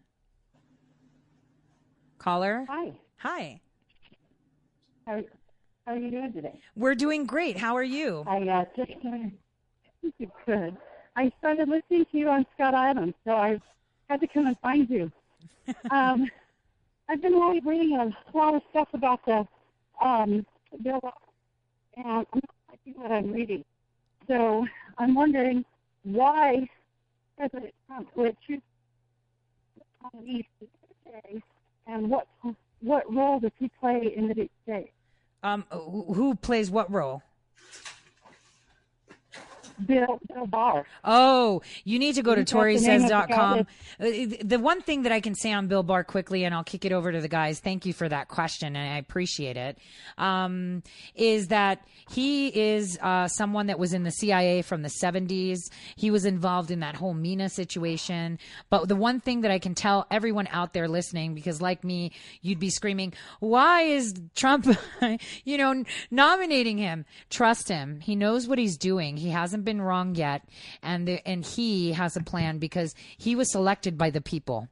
caller. 2.18 2.64
Hi. 2.68 2.94
Hi. 3.18 3.60
How, 5.06 5.22
how 5.86 5.92
are 5.92 5.98
you 5.98 6.10
doing 6.10 6.32
today? 6.32 6.60
We're 6.74 6.96
doing 6.96 7.26
great. 7.26 7.56
How 7.56 7.76
are 7.76 7.82
you? 7.82 8.24
I 8.26 8.42
uh, 8.42 8.64
just 8.74 8.90
uh, 9.06 10.26
good. 10.44 10.76
I 11.14 11.32
started 11.38 11.68
listening 11.68 12.06
to 12.10 12.18
you 12.18 12.28
on 12.28 12.44
Scott 12.54 12.74
Adams, 12.74 13.14
so 13.24 13.32
I 13.32 13.60
had 14.10 14.20
to 14.20 14.26
come 14.26 14.46
and 14.46 14.58
find 14.58 14.90
you. 14.90 15.12
um, 15.90 16.28
I've 17.08 17.22
been 17.22 17.34
really 17.34 17.60
reading 17.60 17.96
a 17.96 18.36
lot 18.36 18.54
of 18.54 18.62
stuff 18.70 18.88
about 18.94 19.24
the 19.26 19.46
um, 20.04 20.44
bill, 20.82 21.00
and 21.96 22.06
I'm 22.06 22.26
not 22.34 22.50
liking 22.68 23.00
what 23.00 23.12
I'm 23.12 23.32
reading. 23.32 23.64
So 24.26 24.66
I'm 24.98 25.14
wondering 25.14 25.64
why 26.02 26.68
President 27.36 27.72
Trump 27.86 28.08
would 28.16 28.36
choose 28.44 28.60
the 30.12 30.24
East 30.24 30.48
today, 31.04 31.40
and 31.86 32.10
what 32.10 32.26
what 32.80 33.12
role 33.12 33.38
does 33.38 33.52
he 33.58 33.70
play 33.80 34.12
in 34.16 34.26
the 34.28 34.34
deep 34.34 34.50
state? 34.64 34.90
Um, 35.42 35.64
who 35.70 36.34
plays 36.34 36.70
what 36.70 36.90
role? 36.90 37.22
Bill, 39.84 40.20
Bill 40.32 40.46
Barr. 40.46 40.86
Oh, 41.04 41.62
you 41.84 41.98
need 41.98 42.14
to 42.14 42.22
go 42.22 42.34
to 42.34 42.42
got 42.44 42.48
the 42.50 42.74
name 42.80 43.02
of 43.04 43.08
the 43.08 43.08
guy 43.08 43.26
ToriSays.com. 43.26 43.58
Uh, 44.00 44.36
The 44.44 44.58
one 44.58 44.80
thing 44.80 45.02
that 45.02 45.12
I 45.12 45.20
can 45.20 45.34
say 45.34 45.52
on 45.52 45.66
Bill 45.66 45.82
Barr 45.82 46.04
quickly, 46.04 46.44
and 46.44 46.54
I'll 46.54 46.64
kick 46.64 46.84
it 46.84 46.92
over 46.92 47.12
to 47.12 47.20
the 47.20 47.28
guys. 47.28 47.60
Thank 47.60 47.86
you 47.86 47.92
for 47.92 48.08
that 48.08 48.28
question, 48.28 48.76
and 48.76 48.94
I 48.94 48.98
appreciate 48.98 49.56
it. 49.56 49.78
Um, 50.18 50.82
is 51.14 51.48
that 51.48 51.86
he 52.08 52.48
is 52.48 52.98
uh, 53.02 53.28
someone 53.28 53.66
that 53.66 53.78
was 53.78 53.92
in 53.92 54.02
the 54.04 54.10
CIA 54.10 54.62
from 54.62 54.82
the 54.82 54.92
70s. 55.02 55.58
He 55.96 56.10
was 56.10 56.24
involved 56.24 56.70
in 56.70 56.80
that 56.80 56.94
whole 56.96 57.14
Mena 57.14 57.48
situation. 57.48 58.38
But 58.70 58.88
the 58.88 58.96
one 58.96 59.20
thing 59.20 59.42
that 59.42 59.50
I 59.50 59.58
can 59.58 59.74
tell 59.74 60.06
everyone 60.10 60.48
out 60.50 60.72
there 60.72 60.88
listening, 60.88 61.34
because 61.34 61.60
like 61.60 61.84
me, 61.84 62.12
you'd 62.42 62.58
be 62.60 62.70
screaming, 62.70 63.12
"Why 63.40 63.82
is 63.82 64.14
Trump, 64.34 64.66
you 65.44 65.58
know, 65.58 65.84
nominating 66.10 66.78
him?" 66.78 67.04
Trust 67.30 67.68
him. 67.68 68.00
He 68.00 68.16
knows 68.16 68.46
what 68.48 68.58
he's 68.58 68.76
doing. 68.76 69.16
He 69.16 69.30
hasn't 69.30 69.64
been 69.66 69.82
wrong 69.82 70.14
yet, 70.14 70.48
and 70.82 71.06
the, 71.06 71.28
and 71.28 71.44
he 71.44 71.92
has 71.92 72.16
a 72.16 72.22
plan 72.22 72.56
because 72.58 72.94
he 73.18 73.36
was 73.36 73.52
selected 73.52 73.98
by 73.98 74.08
the 74.08 74.22
people. 74.22 74.68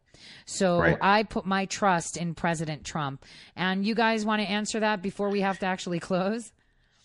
So 0.46 0.78
Right. 0.80 0.96
I 1.02 1.22
put 1.24 1.44
my 1.44 1.66
trust 1.66 2.16
in 2.16 2.34
President 2.34 2.84
Trump. 2.84 3.26
And 3.56 3.84
you 3.84 3.94
guys 3.94 4.24
want 4.24 4.40
to 4.40 4.48
answer 4.48 4.80
that 4.80 5.02
before 5.02 5.28
we 5.28 5.42
have 5.42 5.58
to 5.58 5.66
actually 5.66 6.00
close? 6.00 6.52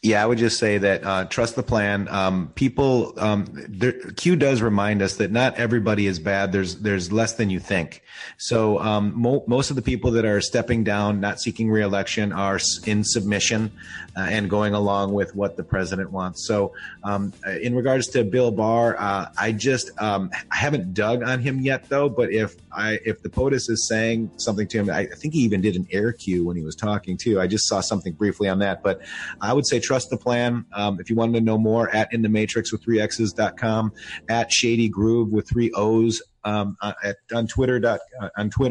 Yeah, 0.01 0.23
I 0.23 0.25
would 0.25 0.37
just 0.37 0.59
say 0.59 0.77
that 0.77 1.03
uh, 1.03 1.25
trust 1.25 1.57
the 1.57 1.63
plan. 1.63 2.07
Um, 2.07 2.53
people, 2.55 3.13
um, 3.17 3.47
there, 3.51 3.91
Q 3.91 4.37
does 4.37 4.61
remind 4.61 5.01
us 5.01 5.17
that 5.17 5.29
not 5.29 5.55
everybody 5.55 6.07
is 6.07 6.19
bad. 6.19 6.53
There's 6.53 6.77
there's 6.77 7.11
less 7.11 7.33
than 7.33 7.49
you 7.49 7.59
think. 7.59 8.01
So 8.37 8.79
um, 8.79 9.11
mo- 9.13 9.43
most 9.45 9.71
of 9.71 9.75
the 9.75 9.81
people 9.81 10.11
that 10.11 10.23
are 10.23 10.39
stepping 10.39 10.85
down, 10.85 11.19
not 11.19 11.41
seeking 11.41 11.69
reelection, 11.69 12.31
are 12.31 12.61
in 12.85 13.03
submission 13.03 13.73
uh, 14.15 14.21
and 14.21 14.49
going 14.49 14.73
along 14.73 15.13
with 15.13 15.35
what 15.35 15.57
the 15.57 15.63
president 15.63 16.11
wants. 16.11 16.47
So 16.47 16.73
um, 17.03 17.33
uh, 17.45 17.51
in 17.51 17.75
regards 17.75 18.07
to 18.09 18.23
Bill 18.23 18.51
Barr, 18.51 18.95
uh, 18.97 19.27
I 19.37 19.51
just 19.51 19.91
um, 20.01 20.31
I 20.49 20.55
haven't 20.55 20.93
dug 20.93 21.23
on 21.23 21.41
him 21.41 21.59
yet 21.59 21.89
though. 21.89 22.07
But 22.07 22.31
if 22.31 22.55
I 22.71 22.99
if 23.05 23.21
the 23.21 23.29
POTUS 23.29 23.69
is 23.69 23.85
saying 23.87 24.31
something 24.37 24.67
to 24.69 24.77
him, 24.77 24.89
I, 24.89 24.99
I 24.99 25.15
think 25.15 25.33
he 25.33 25.41
even 25.41 25.59
did 25.59 25.75
an 25.75 25.87
air 25.91 26.13
cue 26.13 26.45
when 26.45 26.55
he 26.55 26.63
was 26.63 26.75
talking 26.75 27.17
too. 27.17 27.41
I 27.41 27.47
just 27.47 27.67
saw 27.67 27.81
something 27.81 28.13
briefly 28.13 28.47
on 28.47 28.59
that, 28.59 28.81
but 28.81 29.01
I 29.41 29.51
would 29.51 29.67
say 29.67 29.81
trust 29.89 30.11
the 30.11 30.17
plan. 30.17 30.63
Um, 30.73 30.99
if 30.99 31.09
you 31.09 31.15
wanted 31.15 31.33
to 31.39 31.41
know 31.41 31.57
more, 31.57 31.89
at 31.95 32.13
in 32.13 32.21
the 32.21 32.29
matrix 32.29 32.71
with 32.71 32.83
three 32.83 33.01
x's.com, 33.01 33.91
at 34.29 34.51
shady 34.51 34.87
groove 34.87 35.31
with 35.31 35.49
three 35.49 35.71
o's 35.75 36.21
um, 36.43 36.77
uh, 36.83 36.93
at, 37.03 37.17
on 37.33 37.47
Twitter 37.47 37.79
dot, 37.79 37.99
uh, 38.21 38.29
on 38.37 38.51
Twitter. 38.51 38.67